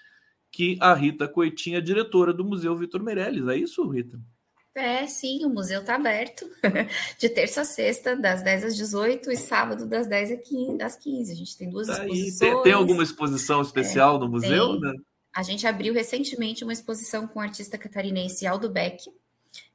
que 0.52 0.78
a 0.80 0.94
Rita 0.94 1.28
Coitinha, 1.28 1.82
diretora 1.82 2.32
do 2.32 2.46
Museu 2.46 2.78
Vitor 2.78 3.02
Meirelles. 3.02 3.48
É 3.48 3.58
isso, 3.58 3.90
Rita? 3.90 4.22
É, 4.78 5.08
sim, 5.08 5.44
o 5.44 5.50
museu 5.50 5.82
está 5.82 5.96
aberto 5.96 6.48
de 7.18 7.28
terça 7.30 7.62
a 7.62 7.66
sexta, 7.66 8.16
das 8.16 8.44
10 8.44 8.66
às 8.66 8.76
18 8.76 9.32
e 9.32 9.36
sábado 9.36 9.88
das 9.88 10.06
10 10.06 10.40
às 10.84 10.96
15. 10.96 11.32
A 11.32 11.36
gente 11.36 11.58
tem 11.58 11.68
duas 11.68 11.88
tá 11.88 11.94
exposições. 11.94 12.38
Tem, 12.38 12.62
tem, 12.62 12.74
alguma 12.74 13.02
exposição 13.02 13.60
especial 13.64 14.18
é, 14.18 14.20
no 14.20 14.30
museu? 14.30 14.80
Né? 14.80 14.94
A 15.34 15.42
gente 15.42 15.66
abriu 15.66 15.96
recentemente 15.96 16.64
uma 16.64 16.72
exposição 16.72 17.28
com 17.28 17.40
o 17.40 17.42
artista 17.42 17.76
catarinense 17.76 18.46
Aldo 18.46 18.70
Beck, 18.70 19.04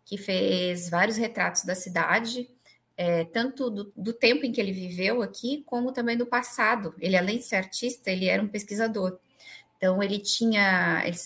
que 0.05 0.17
fez 0.17 0.89
vários 0.89 1.17
retratos 1.17 1.65
da 1.65 1.75
cidade, 1.75 2.49
é, 2.97 3.25
tanto 3.25 3.71
do, 3.71 3.93
do, 3.97 4.13
tempo 4.13 4.47
em 4.47 4.53
que 4.53 4.61
ele 4.61 4.73
viveu 4.73 5.21
aqui, 5.21 5.65
como 5.67 5.91
também 5.91 6.17
do 6.17 6.27
passado. 6.27 6.95
Ele, 7.01 7.17
além 7.17 7.39
de 7.39 7.45
ser 7.45 7.57
artista, 7.57 8.09
ele 8.09 8.27
era 8.27 8.41
um 8.41 8.47
pesquisador. 8.47 9.19
Então, 9.77 10.01
ele 10.01 10.21
tinha, 10.21 11.03
ele, 11.05 11.17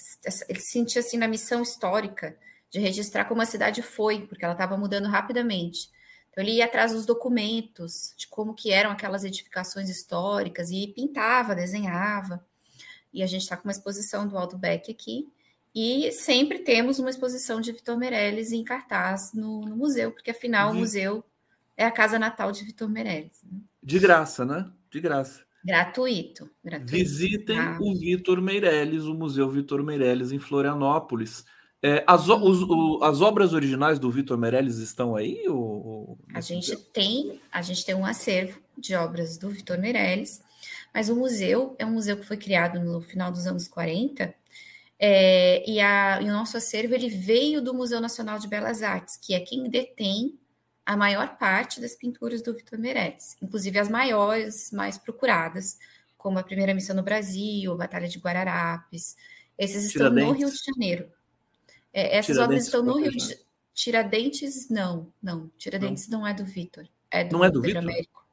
ele 0.49 0.61
se 0.61 0.71
sentia 0.71 1.01
assim 1.01 1.19
na 1.19 1.29
missão 1.29 1.61
histórica 1.61 2.35
de 2.71 2.79
registrar 2.79 3.25
como 3.25 3.43
a 3.43 3.47
cidade 3.47 3.83
foi, 3.83 4.27
porque 4.27 4.45
ela 4.45 4.55
estava 4.55 4.77
mudando 4.77 5.07
rapidamente. 5.07 5.91
Então 6.31 6.45
ele 6.45 6.53
ia 6.53 6.67
atrás 6.67 6.93
dos 6.93 7.07
documentos, 7.07 8.15
de 8.17 8.29
como 8.29 8.55
que 8.55 8.71
eram 8.71 8.91
aquelas 8.91 9.25
edificações 9.25 9.89
históricas, 9.89 10.71
e 10.71 10.89
pintava, 10.89 11.55
desenhava. 11.55 12.45
E 13.13 13.23
a 13.23 13.27
gente 13.27 13.43
está 13.43 13.57
com 13.57 13.65
uma 13.65 13.73
exposição 13.73 14.29
do 14.29 14.37
Aldo 14.37 14.59
Beck 14.59 14.91
aqui, 14.91 15.27
e 15.75 16.11
sempre 16.13 16.61
temos 16.61 16.99
uma 16.99 17.11
exposição 17.11 17.61
de 17.61 17.73
Vitor 17.73 17.99
Meirelles 17.99 18.51
em 18.53 18.65
cartaz 18.65 19.33
no, 19.35 19.61
no 19.61 19.77
museu, 19.77 20.11
porque 20.11 20.31
afinal 20.31 20.71
de... 20.71 20.77
o 20.77 20.81
museu 20.81 21.25
é 21.77 21.85
a 21.85 21.91
casa 21.91 22.19
natal 22.19 22.51
de 22.51 22.65
Vitor 22.65 22.89
Meirelles. 22.89 23.43
Né? 23.45 23.61
De 23.83 23.99
graça, 23.99 24.45
né? 24.45 24.71
De 24.91 25.01
graça. 25.01 25.45
Gratuito. 25.65 26.49
gratuito. 26.65 26.93
Visitem 26.93 27.59
ah. 27.59 27.79
o 27.81 27.95
Vitor 27.99 28.41
Meirelles, 28.41 29.05
o 29.05 29.15
Museu 29.15 29.51
Vitor 29.51 29.83
Meirelles 29.83 30.33
em 30.33 30.39
Florianópolis. 30.39 31.45
É, 31.87 32.03
as, 32.05 32.29
os, 32.29 32.63
o, 32.63 32.99
as 33.01 33.21
obras 33.21 33.53
originais 33.53 34.01
do 34.01 34.11
Vitor 34.11 34.37
Meirelles 34.37 34.79
estão 34.79 35.15
aí? 35.15 35.47
Ou, 35.49 36.19
a 36.35 36.41
gente 36.41 36.75
tem, 36.77 37.41
a 37.53 37.63
gente 37.63 37.87
tem 37.87 37.95
um 37.95 38.05
acervo 38.05 38.61
de 38.77 38.97
obras 38.97 39.39
do 39.39 39.51
Vitor 39.51 39.79
Meirelles, 39.79 40.43
mas 40.93 41.09
o 41.09 41.15
museu 41.15 41.77
é 41.79 41.87
um 41.87 41.93
museu 41.93 42.17
que 42.17 42.27
foi 42.27 42.37
criado 42.37 42.81
no 42.81 43.01
final 43.01 43.31
dos 43.31 43.47
anos 43.47 43.69
40, 43.69 44.35
é, 44.99 45.71
e, 45.71 45.79
a, 45.79 46.21
e 46.21 46.25
o 46.25 46.33
nosso 46.33 46.57
acervo 46.57 46.93
ele 46.93 47.09
veio 47.09 47.63
do 47.63 47.73
Museu 47.73 48.01
Nacional 48.01 48.41
de 48.41 48.49
Belas 48.49 48.83
Artes, 48.83 49.17
que 49.17 49.33
é 49.33 49.39
quem 49.39 49.71
detém 49.71 50.37
a 50.85 50.97
maior 50.97 51.37
parte 51.39 51.81
das 51.81 51.95
pinturas 51.95 52.43
do 52.43 52.53
Vitor 52.53 52.81
Meirelles, 52.81 53.37
inclusive 53.41 53.79
as 53.79 53.89
maiores, 53.89 54.73
mais 54.73 54.99
procuradas, 54.99 55.79
como 56.17 56.37
a 56.37 56.43
Primeira 56.43 56.75
Missão 56.75 56.97
no 56.97 57.05
Brasil, 57.05 57.73
a 57.73 57.77
Batalha 57.77 58.09
de 58.09 58.19
Guararapes. 58.19 59.15
Esses 59.57 59.85
estão 59.85 60.11
no 60.11 60.33
Rio 60.33 60.51
de 60.51 60.59
Janeiro. 60.65 61.15
É, 61.97 62.19
essas 62.19 62.37
obras 62.37 62.67
estão 62.67 62.83
no 62.83 62.99
Rio 62.99 63.11
de 63.11 63.39
Tiradentes, 63.73 64.69
não, 64.69 65.11
não. 65.23 65.51
Tiradentes 65.57 66.07
não, 66.09 66.21
não 66.21 66.27
é 66.27 66.35
do 66.35 66.45
Vitor. 66.45 66.87
É 67.11 67.25
do 67.25 67.39
não 67.39 67.43
é 67.43 67.51
do 67.51 67.63
Pedro 67.63 67.81
Vitor? 67.81 67.91
Américo. 67.91 68.27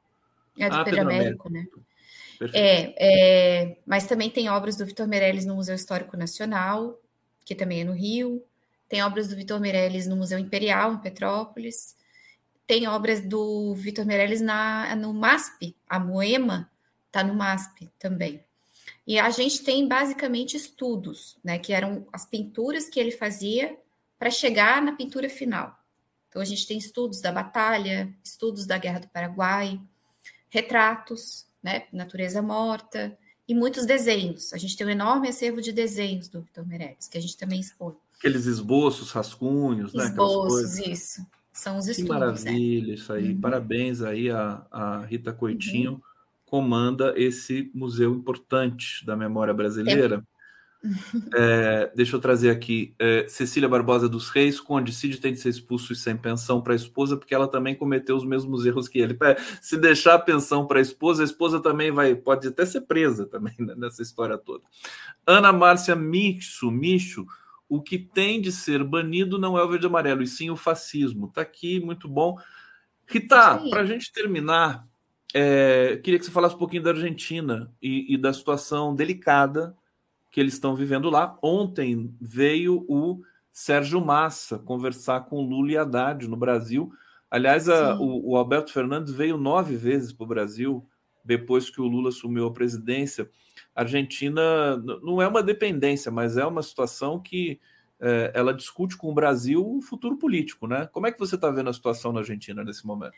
É 0.58 0.68
do 0.68 0.74
ah, 0.74 0.84
Pedro, 0.84 1.00
Pedro 1.00 1.00
Américo, 1.00 1.48
Américo, 1.48 1.78
né? 1.80 2.50
É, 2.52 3.62
é, 3.62 3.78
mas 3.86 4.06
também 4.06 4.28
tem 4.28 4.50
obras 4.50 4.76
do 4.76 4.84
Vitor 4.84 5.08
Meirelles 5.08 5.46
no 5.46 5.54
Museu 5.54 5.74
Histórico 5.74 6.14
Nacional, 6.14 7.00
que 7.42 7.54
também 7.54 7.80
é 7.80 7.84
no 7.84 7.94
Rio. 7.94 8.44
Tem 8.86 9.02
obras 9.02 9.28
do 9.28 9.36
Vitor 9.36 9.58
Meirelles 9.58 10.06
no 10.06 10.16
Museu 10.16 10.38
Imperial, 10.38 10.92
em 10.92 10.98
Petrópolis. 10.98 11.96
Tem 12.66 12.86
obras 12.86 13.22
do 13.22 13.74
Vitor 13.76 14.04
Meirelles 14.04 14.42
na, 14.42 14.94
no 14.94 15.14
MASP, 15.14 15.74
a 15.88 15.98
Moema 15.98 16.70
está 17.06 17.24
no 17.24 17.34
MASP 17.34 17.90
também. 17.98 18.44
E 19.06 19.18
a 19.18 19.28
gente 19.30 19.62
tem 19.62 19.86
basicamente 19.86 20.56
estudos, 20.56 21.36
né, 21.44 21.58
que 21.58 21.72
eram 21.72 22.06
as 22.12 22.24
pinturas 22.24 22.88
que 22.88 22.98
ele 22.98 23.10
fazia 23.10 23.76
para 24.18 24.30
chegar 24.30 24.80
na 24.80 24.92
pintura 24.92 25.28
final. 25.28 25.78
Então 26.28 26.40
a 26.40 26.44
gente 26.44 26.66
tem 26.66 26.78
estudos 26.78 27.20
da 27.20 27.30
batalha, 27.30 28.12
estudos 28.24 28.66
da 28.66 28.78
Guerra 28.78 29.00
do 29.00 29.08
Paraguai, 29.08 29.78
retratos, 30.48 31.46
né, 31.62 31.84
natureza 31.92 32.40
morta 32.40 33.16
e 33.46 33.54
muitos 33.54 33.84
desenhos. 33.84 34.52
A 34.54 34.56
gente 34.56 34.76
tem 34.76 34.86
um 34.86 34.90
enorme 34.90 35.28
acervo 35.28 35.60
de 35.60 35.70
desenhos 35.70 36.28
do 36.28 36.40
Vitor 36.40 36.66
Meirelles, 36.66 37.06
que 37.06 37.18
a 37.18 37.20
gente 37.20 37.36
também 37.36 37.60
expõe. 37.60 37.94
Aqueles 38.18 38.46
esboços, 38.46 39.10
rascunhos, 39.10 39.92
né? 39.92 40.04
Esboços, 40.04 40.78
isso. 40.78 41.26
São 41.52 41.76
os 41.76 41.86
estudos. 41.86 42.08
Que 42.08 42.12
né? 42.12 42.18
maravilha 42.18 42.88
né? 42.88 42.94
isso 42.94 43.12
aí. 43.12 43.32
Uhum. 43.32 43.40
Parabéns 43.40 44.00
aí 44.00 44.30
a, 44.30 44.66
a 44.70 45.00
Rita 45.04 45.32
Coitinho. 45.32 45.92
Uhum 45.92 46.13
comanda 46.54 47.12
esse 47.16 47.68
museu 47.74 48.14
importante 48.14 49.04
da 49.04 49.16
memória 49.16 49.52
brasileira. 49.52 50.24
É, 51.34 51.90
deixa 51.96 52.14
eu 52.14 52.20
trazer 52.20 52.48
aqui 52.48 52.94
é, 52.96 53.26
Cecília 53.26 53.68
Barbosa 53.68 54.08
dos 54.08 54.28
Reis, 54.28 54.60
com 54.60 54.86
Cid 54.86 55.20
tem 55.20 55.32
de 55.32 55.40
ser 55.40 55.48
expulso 55.48 55.92
e 55.92 55.96
sem 55.96 56.16
pensão 56.16 56.62
para 56.62 56.72
a 56.72 56.76
esposa, 56.76 57.16
porque 57.16 57.34
ela 57.34 57.48
também 57.48 57.74
cometeu 57.74 58.14
os 58.14 58.24
mesmos 58.24 58.64
erros 58.64 58.86
que 58.86 59.00
ele. 59.00 59.18
Se 59.60 59.76
deixar 59.76 60.14
a 60.14 60.18
pensão 60.20 60.64
para 60.64 60.78
a 60.78 60.82
esposa, 60.82 61.22
a 61.22 61.24
esposa 61.24 61.58
também 61.58 61.90
vai, 61.90 62.14
pode 62.14 62.46
até 62.46 62.64
ser 62.64 62.82
presa 62.82 63.26
também 63.26 63.56
né, 63.58 63.74
nessa 63.76 64.00
história 64.00 64.38
toda. 64.38 64.62
Ana 65.26 65.52
Márcia 65.52 65.96
Micho, 65.96 66.70
Micho, 66.70 67.26
o 67.68 67.82
que 67.82 67.98
tem 67.98 68.40
de 68.40 68.52
ser 68.52 68.84
banido 68.84 69.40
não 69.40 69.58
é 69.58 69.64
o 69.64 69.68
verde 69.68 69.86
amarelo, 69.86 70.22
e 70.22 70.26
sim 70.28 70.50
o 70.50 70.56
fascismo. 70.56 71.32
Tá 71.34 71.40
aqui, 71.40 71.80
muito 71.80 72.06
bom. 72.06 72.38
Rita, 73.08 73.60
para 73.70 73.80
a 73.80 73.86
gente 73.86 74.12
terminar, 74.12 74.86
é, 75.34 75.96
queria 75.96 76.18
que 76.18 76.24
você 76.24 76.30
falasse 76.30 76.54
um 76.54 76.58
pouquinho 76.58 76.84
da 76.84 76.90
Argentina 76.90 77.68
e, 77.82 78.14
e, 78.14 78.16
da 78.16 78.32
situação 78.32 78.94
delicada 78.94 79.76
que 80.30 80.40
eles 80.40 80.54
estão 80.54 80.76
vivendo 80.76 81.10
lá. 81.10 81.36
Ontem 81.42 82.14
veio 82.20 82.84
o 82.88 83.20
Sérgio 83.52 84.00
Massa 84.00 84.60
conversar 84.60 85.22
com 85.22 85.44
Lula 85.44 85.72
e 85.72 85.76
Haddad 85.76 86.28
no 86.28 86.36
Brasil. 86.36 86.92
Aliás, 87.28 87.68
a, 87.68 87.96
o, 87.96 88.30
o, 88.30 88.36
Alberto 88.36 88.72
Fernandes 88.72 89.12
veio 89.12 89.36
nove 89.36 89.74
vezes 89.74 90.12
para 90.12 90.24
o 90.24 90.28
Brasil 90.28 90.86
depois 91.24 91.68
que 91.68 91.80
o 91.80 91.88
Lula 91.88 92.10
assumiu 92.10 92.46
a 92.46 92.52
presidência. 92.52 93.28
A 93.74 93.80
Argentina 93.80 94.76
não 95.02 95.20
é 95.20 95.26
uma 95.26 95.42
dependência, 95.42 96.12
mas 96.12 96.36
é 96.36 96.46
uma 96.46 96.62
situação 96.62 97.18
que 97.18 97.58
é, 97.98 98.30
ela 98.34 98.54
discute 98.54 98.96
com 98.96 99.10
o 99.10 99.14
Brasil 99.14 99.66
o 99.66 99.82
futuro 99.82 100.16
político, 100.16 100.68
né? 100.68 100.86
Como 100.92 101.08
é 101.08 101.12
que 101.12 101.18
você 101.18 101.34
está 101.34 101.50
vendo 101.50 101.70
a 101.70 101.72
situação 101.72 102.12
na 102.12 102.20
Argentina 102.20 102.62
nesse 102.62 102.86
momento? 102.86 103.16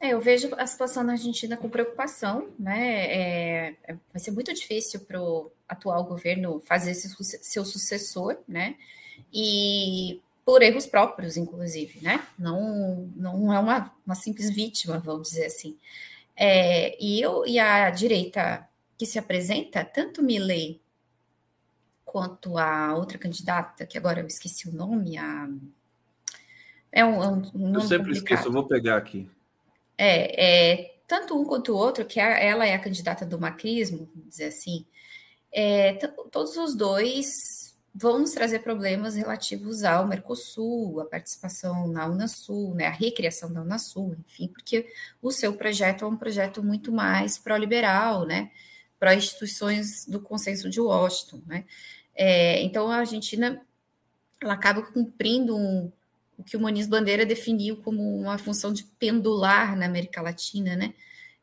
É, 0.00 0.10
eu 0.12 0.20
vejo 0.20 0.54
a 0.56 0.66
situação 0.66 1.02
na 1.02 1.12
Argentina 1.12 1.56
com 1.56 1.68
preocupação, 1.68 2.48
né? 2.58 3.06
É, 3.06 3.76
é 3.84 3.96
vai 4.12 4.20
ser 4.20 4.30
muito 4.30 4.52
difícil 4.54 5.00
para 5.00 5.20
o 5.20 5.50
atual 5.68 6.04
governo 6.04 6.60
fazer 6.60 6.92
esse, 6.92 7.08
seu 7.42 7.64
sucessor, 7.64 8.38
né? 8.46 8.76
E 9.32 10.20
por 10.44 10.62
erros 10.62 10.86
próprios, 10.86 11.36
inclusive, 11.36 12.00
né? 12.00 12.24
Não, 12.38 13.10
não 13.16 13.52
é 13.52 13.58
uma, 13.58 13.92
uma 14.06 14.14
simples 14.14 14.50
vítima, 14.50 14.98
vamos 14.98 15.30
dizer 15.30 15.46
assim. 15.46 15.76
É, 16.36 16.96
e, 17.02 17.20
eu, 17.20 17.44
e 17.44 17.58
a 17.58 17.90
direita 17.90 18.66
que 18.96 19.04
se 19.04 19.18
apresenta, 19.18 19.84
tanto 19.84 20.22
Milley 20.22 20.80
quanto 22.04 22.56
a 22.56 22.94
outra 22.94 23.18
candidata, 23.18 23.84
que 23.84 23.98
agora 23.98 24.20
eu 24.20 24.26
esqueci 24.26 24.68
o 24.68 24.72
nome, 24.72 25.18
a... 25.18 25.48
É 26.90 27.04
um, 27.04 27.20
um, 27.20 27.50
um 27.54 27.74
Eu 27.74 27.80
sempre 27.80 28.06
complicado. 28.06 28.12
esqueço, 28.12 28.48
eu 28.48 28.52
vou 28.52 28.66
pegar 28.66 28.96
aqui. 28.96 29.28
É, 29.98 30.76
é, 30.76 30.94
tanto 31.06 31.36
um 31.36 31.44
quanto 31.44 31.72
o 31.72 31.76
outro, 31.76 32.04
que 32.04 32.20
ela 32.20 32.64
é 32.64 32.74
a 32.74 32.78
candidata 32.78 33.26
do 33.26 33.40
macrismo, 33.40 34.08
vamos 34.14 34.28
dizer 34.28 34.46
assim, 34.46 34.86
é, 35.52 35.94
todos 36.30 36.56
os 36.56 36.74
dois 36.76 37.76
vão 37.94 38.20
nos 38.20 38.30
trazer 38.30 38.60
problemas 38.60 39.16
relativos 39.16 39.82
ao 39.82 40.06
Mercosul, 40.06 41.00
a 41.00 41.04
participação 41.04 41.88
na 41.88 42.06
Unasul, 42.06 42.74
né, 42.74 42.86
a 42.86 42.92
recriação 42.92 43.52
da 43.52 43.62
Unasul, 43.62 44.14
enfim, 44.26 44.46
porque 44.48 44.86
o 45.20 45.32
seu 45.32 45.54
projeto 45.54 46.04
é 46.04 46.08
um 46.08 46.16
projeto 46.16 46.62
muito 46.62 46.92
mais 46.92 47.38
pró-liberal, 47.38 48.24
né, 48.24 48.52
pró-instituições 49.00 50.06
do 50.06 50.20
consenso 50.20 50.70
de 50.70 50.80
Washington, 50.80 51.42
né. 51.46 51.64
É, 52.14 52.62
então, 52.62 52.90
a 52.90 52.98
Argentina 52.98 53.60
ela 54.40 54.54
acaba 54.54 54.82
cumprindo 54.82 55.56
um, 55.56 55.90
o 56.38 56.44
que 56.44 56.56
o 56.56 56.60
Moniz 56.60 56.86
Bandeira 56.86 57.26
definiu 57.26 57.76
como 57.78 58.16
uma 58.16 58.38
função 58.38 58.72
de 58.72 58.84
pendular 58.84 59.76
na 59.76 59.86
América 59.86 60.22
Latina, 60.22 60.76
né? 60.76 60.94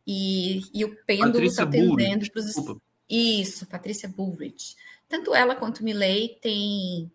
E, 0.07 0.61
e 0.73 0.85
o 0.85 0.95
pêndulo 1.03 1.43
está 1.43 1.67
tendendo 1.67 2.31
para 2.31 2.39
os. 2.39 2.55
Isso, 3.09 3.65
Patrícia 3.67 4.07
Bullrich. 4.07 4.75
Tanto 5.07 5.35
ela 5.35 5.55
quanto 5.55 5.83
Milley 5.83 6.39
têm, 6.41 7.11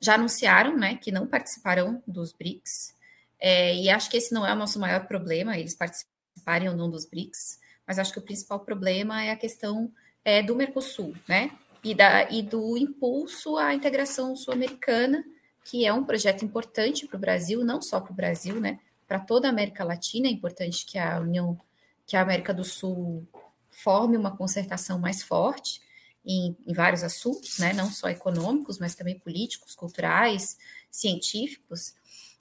já 0.00 0.14
anunciaram 0.14 0.76
né, 0.76 0.96
que 0.96 1.12
não 1.12 1.26
participarão 1.26 2.02
dos 2.06 2.32
BRICS. 2.32 2.94
É, 3.38 3.76
e 3.76 3.90
acho 3.90 4.10
que 4.10 4.16
esse 4.16 4.32
não 4.32 4.46
é 4.46 4.52
o 4.52 4.56
nosso 4.56 4.80
maior 4.80 5.06
problema, 5.06 5.56
eles 5.56 5.74
participarem 5.74 6.68
ou 6.68 6.76
não 6.76 6.90
dos 6.90 7.04
BRICS, 7.04 7.58
mas 7.86 7.98
acho 7.98 8.12
que 8.12 8.18
o 8.18 8.22
principal 8.22 8.60
problema 8.60 9.22
é 9.22 9.30
a 9.30 9.36
questão 9.36 9.92
é, 10.24 10.42
do 10.42 10.56
Mercosul, 10.56 11.14
né? 11.28 11.50
E, 11.84 11.94
da, 11.94 12.30
e 12.30 12.42
do 12.42 12.76
impulso 12.76 13.56
à 13.56 13.74
integração 13.74 14.34
sul-americana 14.36 15.24
que 15.64 15.86
é 15.86 15.92
um 15.92 16.04
projeto 16.04 16.44
importante 16.44 17.06
para 17.06 17.16
o 17.16 17.20
Brasil, 17.20 17.64
não 17.64 17.80
só 17.80 18.00
para 18.00 18.12
o 18.12 18.14
Brasil, 18.16 18.60
né? 18.60 18.78
Para 19.06 19.20
toda 19.20 19.48
a 19.48 19.50
América 19.50 19.84
Latina 19.84 20.26
é 20.26 20.30
importante 20.30 20.86
que 20.86 20.98
a 20.98 21.20
União, 21.20 21.58
que 22.06 22.16
a 22.16 22.22
América 22.22 22.52
do 22.52 22.64
Sul 22.64 23.26
forme 23.70 24.16
uma 24.16 24.36
concertação 24.36 24.98
mais 24.98 25.22
forte. 25.22 25.80
em, 26.24 26.56
em 26.66 26.72
vários 26.72 27.02
assuntos, 27.02 27.58
né, 27.58 27.72
não 27.72 27.90
só 27.90 28.08
econômicos, 28.08 28.78
mas 28.78 28.94
também 28.94 29.18
políticos, 29.18 29.74
culturais, 29.74 30.56
científicos, 30.88 31.94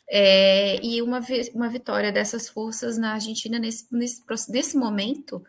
é, 0.07 0.75
e 0.85 1.01
uma, 1.01 1.21
uma 1.53 1.69
vitória 1.69 2.11
dessas 2.11 2.49
forças 2.49 2.97
na 2.97 3.13
Argentina 3.13 3.57
nesse, 3.57 3.87
nesse, 3.89 4.21
nesse 4.49 4.77
momento 4.77 5.41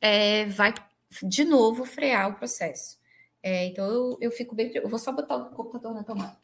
é, 0.00 0.44
vai 0.46 0.74
de 1.22 1.42
novo 1.42 1.86
frear 1.86 2.28
o 2.28 2.34
processo. 2.34 2.98
É, 3.42 3.66
então 3.66 3.86
eu, 3.86 4.18
eu 4.20 4.30
fico 4.30 4.54
bem. 4.54 4.70
Eu 4.74 4.88
vou 4.88 4.98
só 4.98 5.12
botar 5.12 5.36
o 5.36 5.50
computador 5.50 5.94
na 5.94 6.04
tomada. 6.04 6.36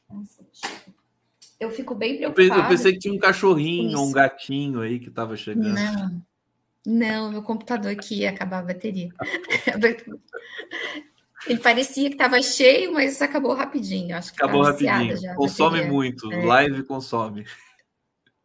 Eu 1.59 1.71
fico 1.71 1.95
bem 1.95 2.17
preocupada. 2.17 2.63
Eu 2.63 2.69
pensei 2.69 2.93
que 2.93 2.99
tinha 2.99 3.15
um 3.15 3.19
cachorrinho 3.19 3.99
ou 3.99 4.07
um 4.07 4.13
gatinho 4.13 4.81
aí 4.81 4.99
que 4.99 5.09
estava 5.09 5.37
chegando. 5.37 5.75
Não, 5.75 6.23
não, 6.87 7.31
meu 7.33 7.43
computador 7.43 7.93
aqui 7.93 8.21
ia 8.21 8.31
acabar 8.31 8.61
a 8.61 8.63
bateria. 8.63 9.11
Ele 11.47 11.61
parecia 11.61 12.09
que 12.09 12.15
estava 12.15 12.43
cheio, 12.43 12.93
mas 12.93 13.23
acabou 13.23 13.55
rapidinho. 13.55 14.17
Acho 14.17 14.33
que 14.33 14.43
acabou 14.43 14.63
rapidinho. 14.63 15.17
Já, 15.17 15.35
consome 15.35 15.85
muito. 15.85 16.33
É. 16.33 16.45
Live 16.45 16.83
consome. 16.85 17.47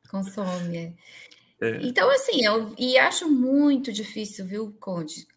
Consome, 0.09 0.77
é. 0.77 0.93
É. 1.61 1.79
Então, 1.83 2.09
assim, 2.09 2.43
eu 2.43 2.73
e 2.77 2.97
acho 2.97 3.29
muito 3.29 3.93
difícil, 3.93 4.45
viu, 4.45 4.75
Conde? 4.79 5.27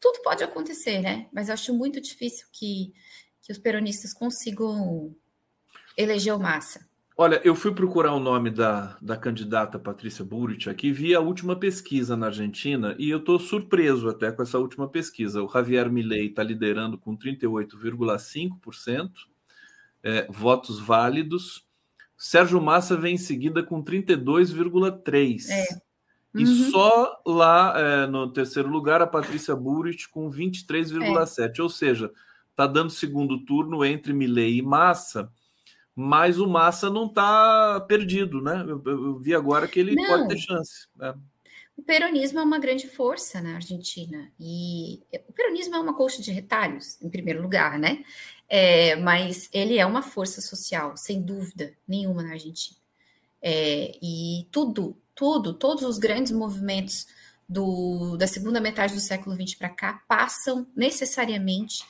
Tudo 0.00 0.22
pode 0.22 0.44
acontecer, 0.44 1.00
né? 1.00 1.28
Mas 1.32 1.48
eu 1.48 1.54
acho 1.54 1.74
muito 1.74 2.00
difícil 2.00 2.46
que, 2.52 2.92
que 3.42 3.52
os 3.52 3.58
peronistas 3.58 4.12
consigam 4.12 5.14
eleger 5.96 6.34
o 6.34 6.38
Massa. 6.38 6.86
Olha, 7.20 7.40
eu 7.42 7.56
fui 7.56 7.74
procurar 7.74 8.14
o 8.14 8.20
nome 8.20 8.48
da, 8.48 8.96
da 9.02 9.16
candidata 9.16 9.76
Patrícia 9.76 10.24
Burrich 10.24 10.70
aqui, 10.70 10.92
vi 10.92 11.16
a 11.16 11.20
última 11.20 11.58
pesquisa 11.58 12.16
na 12.16 12.26
Argentina 12.26 12.94
e 12.96 13.10
eu 13.10 13.18
estou 13.18 13.40
surpreso 13.40 14.08
até 14.08 14.30
com 14.30 14.40
essa 14.40 14.56
última 14.56 14.88
pesquisa. 14.88 15.42
O 15.42 15.48
Javier 15.48 15.90
Milei 15.90 16.28
está 16.28 16.44
liderando 16.44 16.96
com 16.96 17.18
38,5% 17.18 19.10
é, 20.04 20.28
votos 20.30 20.78
válidos. 20.78 21.66
Sérgio 22.16 22.60
Massa 22.60 22.96
vem 22.96 23.16
em 23.16 23.18
seguida 23.18 23.64
com 23.64 23.82
32,3%. 23.82 25.50
É. 25.50 25.87
Uhum. 26.34 26.42
E 26.42 26.70
só 26.70 27.20
lá 27.26 27.74
é, 27.76 28.06
no 28.06 28.32
terceiro 28.32 28.68
lugar 28.68 29.00
a 29.00 29.06
Patrícia 29.06 29.56
Burrich 29.56 30.08
com 30.08 30.30
23,7%. 30.30 31.58
É. 31.58 31.62
Ou 31.62 31.68
seja, 31.68 32.12
está 32.50 32.66
dando 32.66 32.90
segundo 32.90 33.44
turno 33.44 33.84
entre 33.84 34.12
Milei 34.12 34.58
e 34.58 34.62
Massa 34.62 35.30
mas 36.00 36.38
o 36.38 36.46
Massa 36.46 36.88
não 36.88 37.06
está 37.06 37.80
perdido, 37.88 38.40
né? 38.40 38.64
Eu, 38.68 38.80
eu, 38.86 39.18
vi 39.18 39.34
agora 39.34 39.66
que 39.66 39.80
ele 39.80 39.96
não. 39.96 40.06
pode 40.06 40.28
ter 40.28 40.38
chance. 40.38 40.86
Né? 40.94 41.12
O 41.76 41.82
peronismo 41.82 42.38
é 42.38 42.42
uma 42.42 42.60
grande 42.60 42.86
força 42.86 43.40
na 43.40 43.56
Argentina 43.56 44.30
e 44.38 45.00
o 45.28 45.32
peronismo 45.32 45.74
é 45.74 45.80
uma 45.80 45.96
colcha 45.96 46.22
de 46.22 46.30
retalhos, 46.30 47.02
em 47.02 47.10
primeiro 47.10 47.42
lugar, 47.42 47.80
né? 47.80 48.04
É, 48.48 48.94
mas 48.94 49.50
ele 49.52 49.76
é 49.76 49.84
uma 49.84 50.00
força 50.00 50.40
social, 50.40 50.96
sem 50.96 51.20
dúvida 51.20 51.74
nenhuma 51.86 52.22
na 52.22 52.30
Argentina. 52.30 52.78
É, 53.42 53.98
e 54.00 54.46
tudo, 54.52 54.96
tudo, 55.18 55.52
todos 55.52 55.82
os 55.82 55.98
grandes 55.98 56.30
movimentos 56.30 57.08
do, 57.48 58.16
da 58.16 58.28
segunda 58.28 58.60
metade 58.60 58.94
do 58.94 59.00
século 59.00 59.34
XX 59.34 59.56
para 59.56 59.68
cá 59.68 60.00
passam 60.06 60.64
necessariamente 60.76 61.84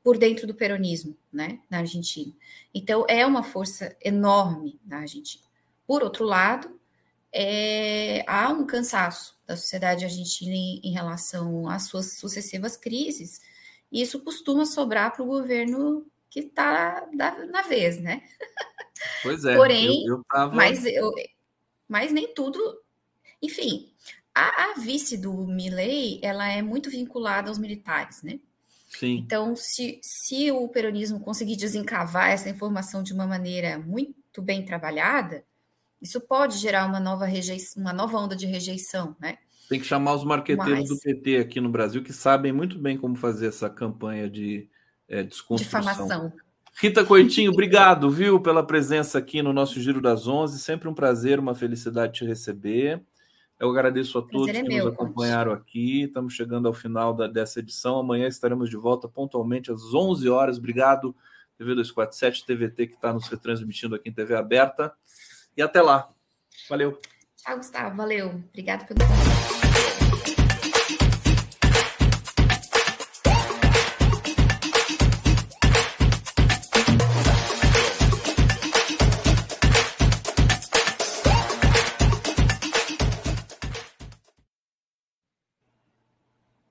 por 0.00 0.16
dentro 0.16 0.46
do 0.46 0.54
peronismo, 0.54 1.16
né, 1.32 1.58
na 1.68 1.78
Argentina. 1.78 2.32
Então, 2.72 3.04
é 3.08 3.26
uma 3.26 3.42
força 3.42 3.96
enorme 4.00 4.78
na 4.86 4.98
Argentina. 4.98 5.44
Por 5.88 6.04
outro 6.04 6.24
lado, 6.24 6.78
é, 7.32 8.24
há 8.28 8.48
um 8.50 8.64
cansaço 8.64 9.36
da 9.44 9.56
sociedade 9.56 10.04
argentina 10.04 10.54
em, 10.54 10.80
em 10.84 10.92
relação 10.92 11.68
às 11.68 11.88
suas 11.88 12.12
sucessivas 12.12 12.76
crises, 12.76 13.40
e 13.90 14.02
isso 14.02 14.20
costuma 14.20 14.64
sobrar 14.64 15.12
para 15.12 15.24
o 15.24 15.26
governo 15.26 16.06
que 16.30 16.40
está 16.40 17.08
na 17.50 17.62
vez, 17.62 17.98
né? 17.98 18.22
Pois 19.22 19.44
é. 19.44 19.56
Porém, 19.56 20.06
eu, 20.06 20.18
eu 20.18 20.24
tava... 20.30 20.54
mas, 20.54 20.84
eu, 20.84 21.12
mas 21.88 22.12
nem 22.12 22.34
tudo. 22.34 22.60
Enfim, 23.42 23.90
a, 24.34 24.72
a 24.72 24.74
vice 24.80 25.16
do 25.16 25.32
Milley, 25.46 26.20
ela 26.22 26.48
é 26.48 26.62
muito 26.62 26.90
vinculada 26.90 27.48
aos 27.48 27.58
militares, 27.58 28.22
né? 28.22 28.38
Sim. 28.88 29.16
Então, 29.16 29.54
se, 29.54 30.00
se 30.02 30.50
o 30.50 30.68
peronismo 30.68 31.20
conseguir 31.20 31.56
desencavar 31.56 32.30
essa 32.30 32.48
informação 32.48 33.02
de 33.02 33.12
uma 33.12 33.26
maneira 33.26 33.78
muito 33.78 34.40
bem 34.40 34.64
trabalhada, 34.64 35.44
isso 36.00 36.20
pode 36.20 36.58
gerar 36.58 36.86
uma 36.86 37.00
nova 37.00 37.26
rejeição, 37.26 37.82
uma 37.82 37.92
nova 37.92 38.18
onda 38.18 38.36
de 38.36 38.46
rejeição, 38.46 39.16
né? 39.20 39.38
Tem 39.68 39.78
que 39.78 39.86
chamar 39.86 40.14
os 40.14 40.24
marqueteiros 40.24 40.80
Mas... 40.80 40.88
do 40.88 40.98
PT 40.98 41.36
aqui 41.36 41.60
no 41.60 41.68
Brasil 41.68 42.02
que 42.02 42.12
sabem 42.12 42.52
muito 42.52 42.78
bem 42.78 42.96
como 42.96 43.14
fazer 43.14 43.48
essa 43.48 43.68
campanha 43.68 44.30
de 44.30 44.68
é, 45.06 45.22
desconstrução. 45.22 45.80
Difamação. 45.80 46.32
Rita 46.80 47.04
Coitinho, 47.04 47.50
obrigado, 47.50 48.08
viu, 48.08 48.40
pela 48.40 48.64
presença 48.64 49.18
aqui 49.18 49.42
no 49.42 49.52
nosso 49.52 49.80
Giro 49.80 50.00
das 50.00 50.28
Onze. 50.28 50.60
Sempre 50.60 50.88
um 50.88 50.94
prazer, 50.94 51.40
uma 51.40 51.52
felicidade 51.52 52.12
te 52.12 52.24
receber. 52.24 53.02
Eu 53.58 53.68
agradeço 53.68 54.16
a 54.16 54.22
todos 54.22 54.46
é 54.54 54.62
que 54.62 54.68
meu, 54.68 54.84
nos 54.84 54.94
acompanharam 54.94 55.50
Conte. 55.50 55.62
aqui. 55.62 56.02
Estamos 56.04 56.34
chegando 56.34 56.68
ao 56.68 56.72
final 56.72 57.12
da, 57.12 57.26
dessa 57.26 57.58
edição. 57.58 57.98
Amanhã 57.98 58.28
estaremos 58.28 58.70
de 58.70 58.76
volta 58.76 59.08
pontualmente 59.08 59.72
às 59.72 59.92
11 59.92 60.28
horas. 60.28 60.56
Obrigado, 60.56 61.16
TV 61.58 61.74
247, 61.74 62.46
TVT, 62.46 62.86
que 62.86 62.94
está 62.94 63.12
nos 63.12 63.26
retransmitindo 63.26 63.96
aqui 63.96 64.10
em 64.10 64.12
TV 64.12 64.36
aberta. 64.36 64.92
E 65.56 65.62
até 65.62 65.82
lá. 65.82 66.08
Valeu. 66.68 66.96
Tchau, 67.38 67.56
Gustavo. 67.56 67.96
Valeu. 67.96 68.28
Obrigado 68.50 68.86
pelo 68.86 69.00
convite. 69.00 69.57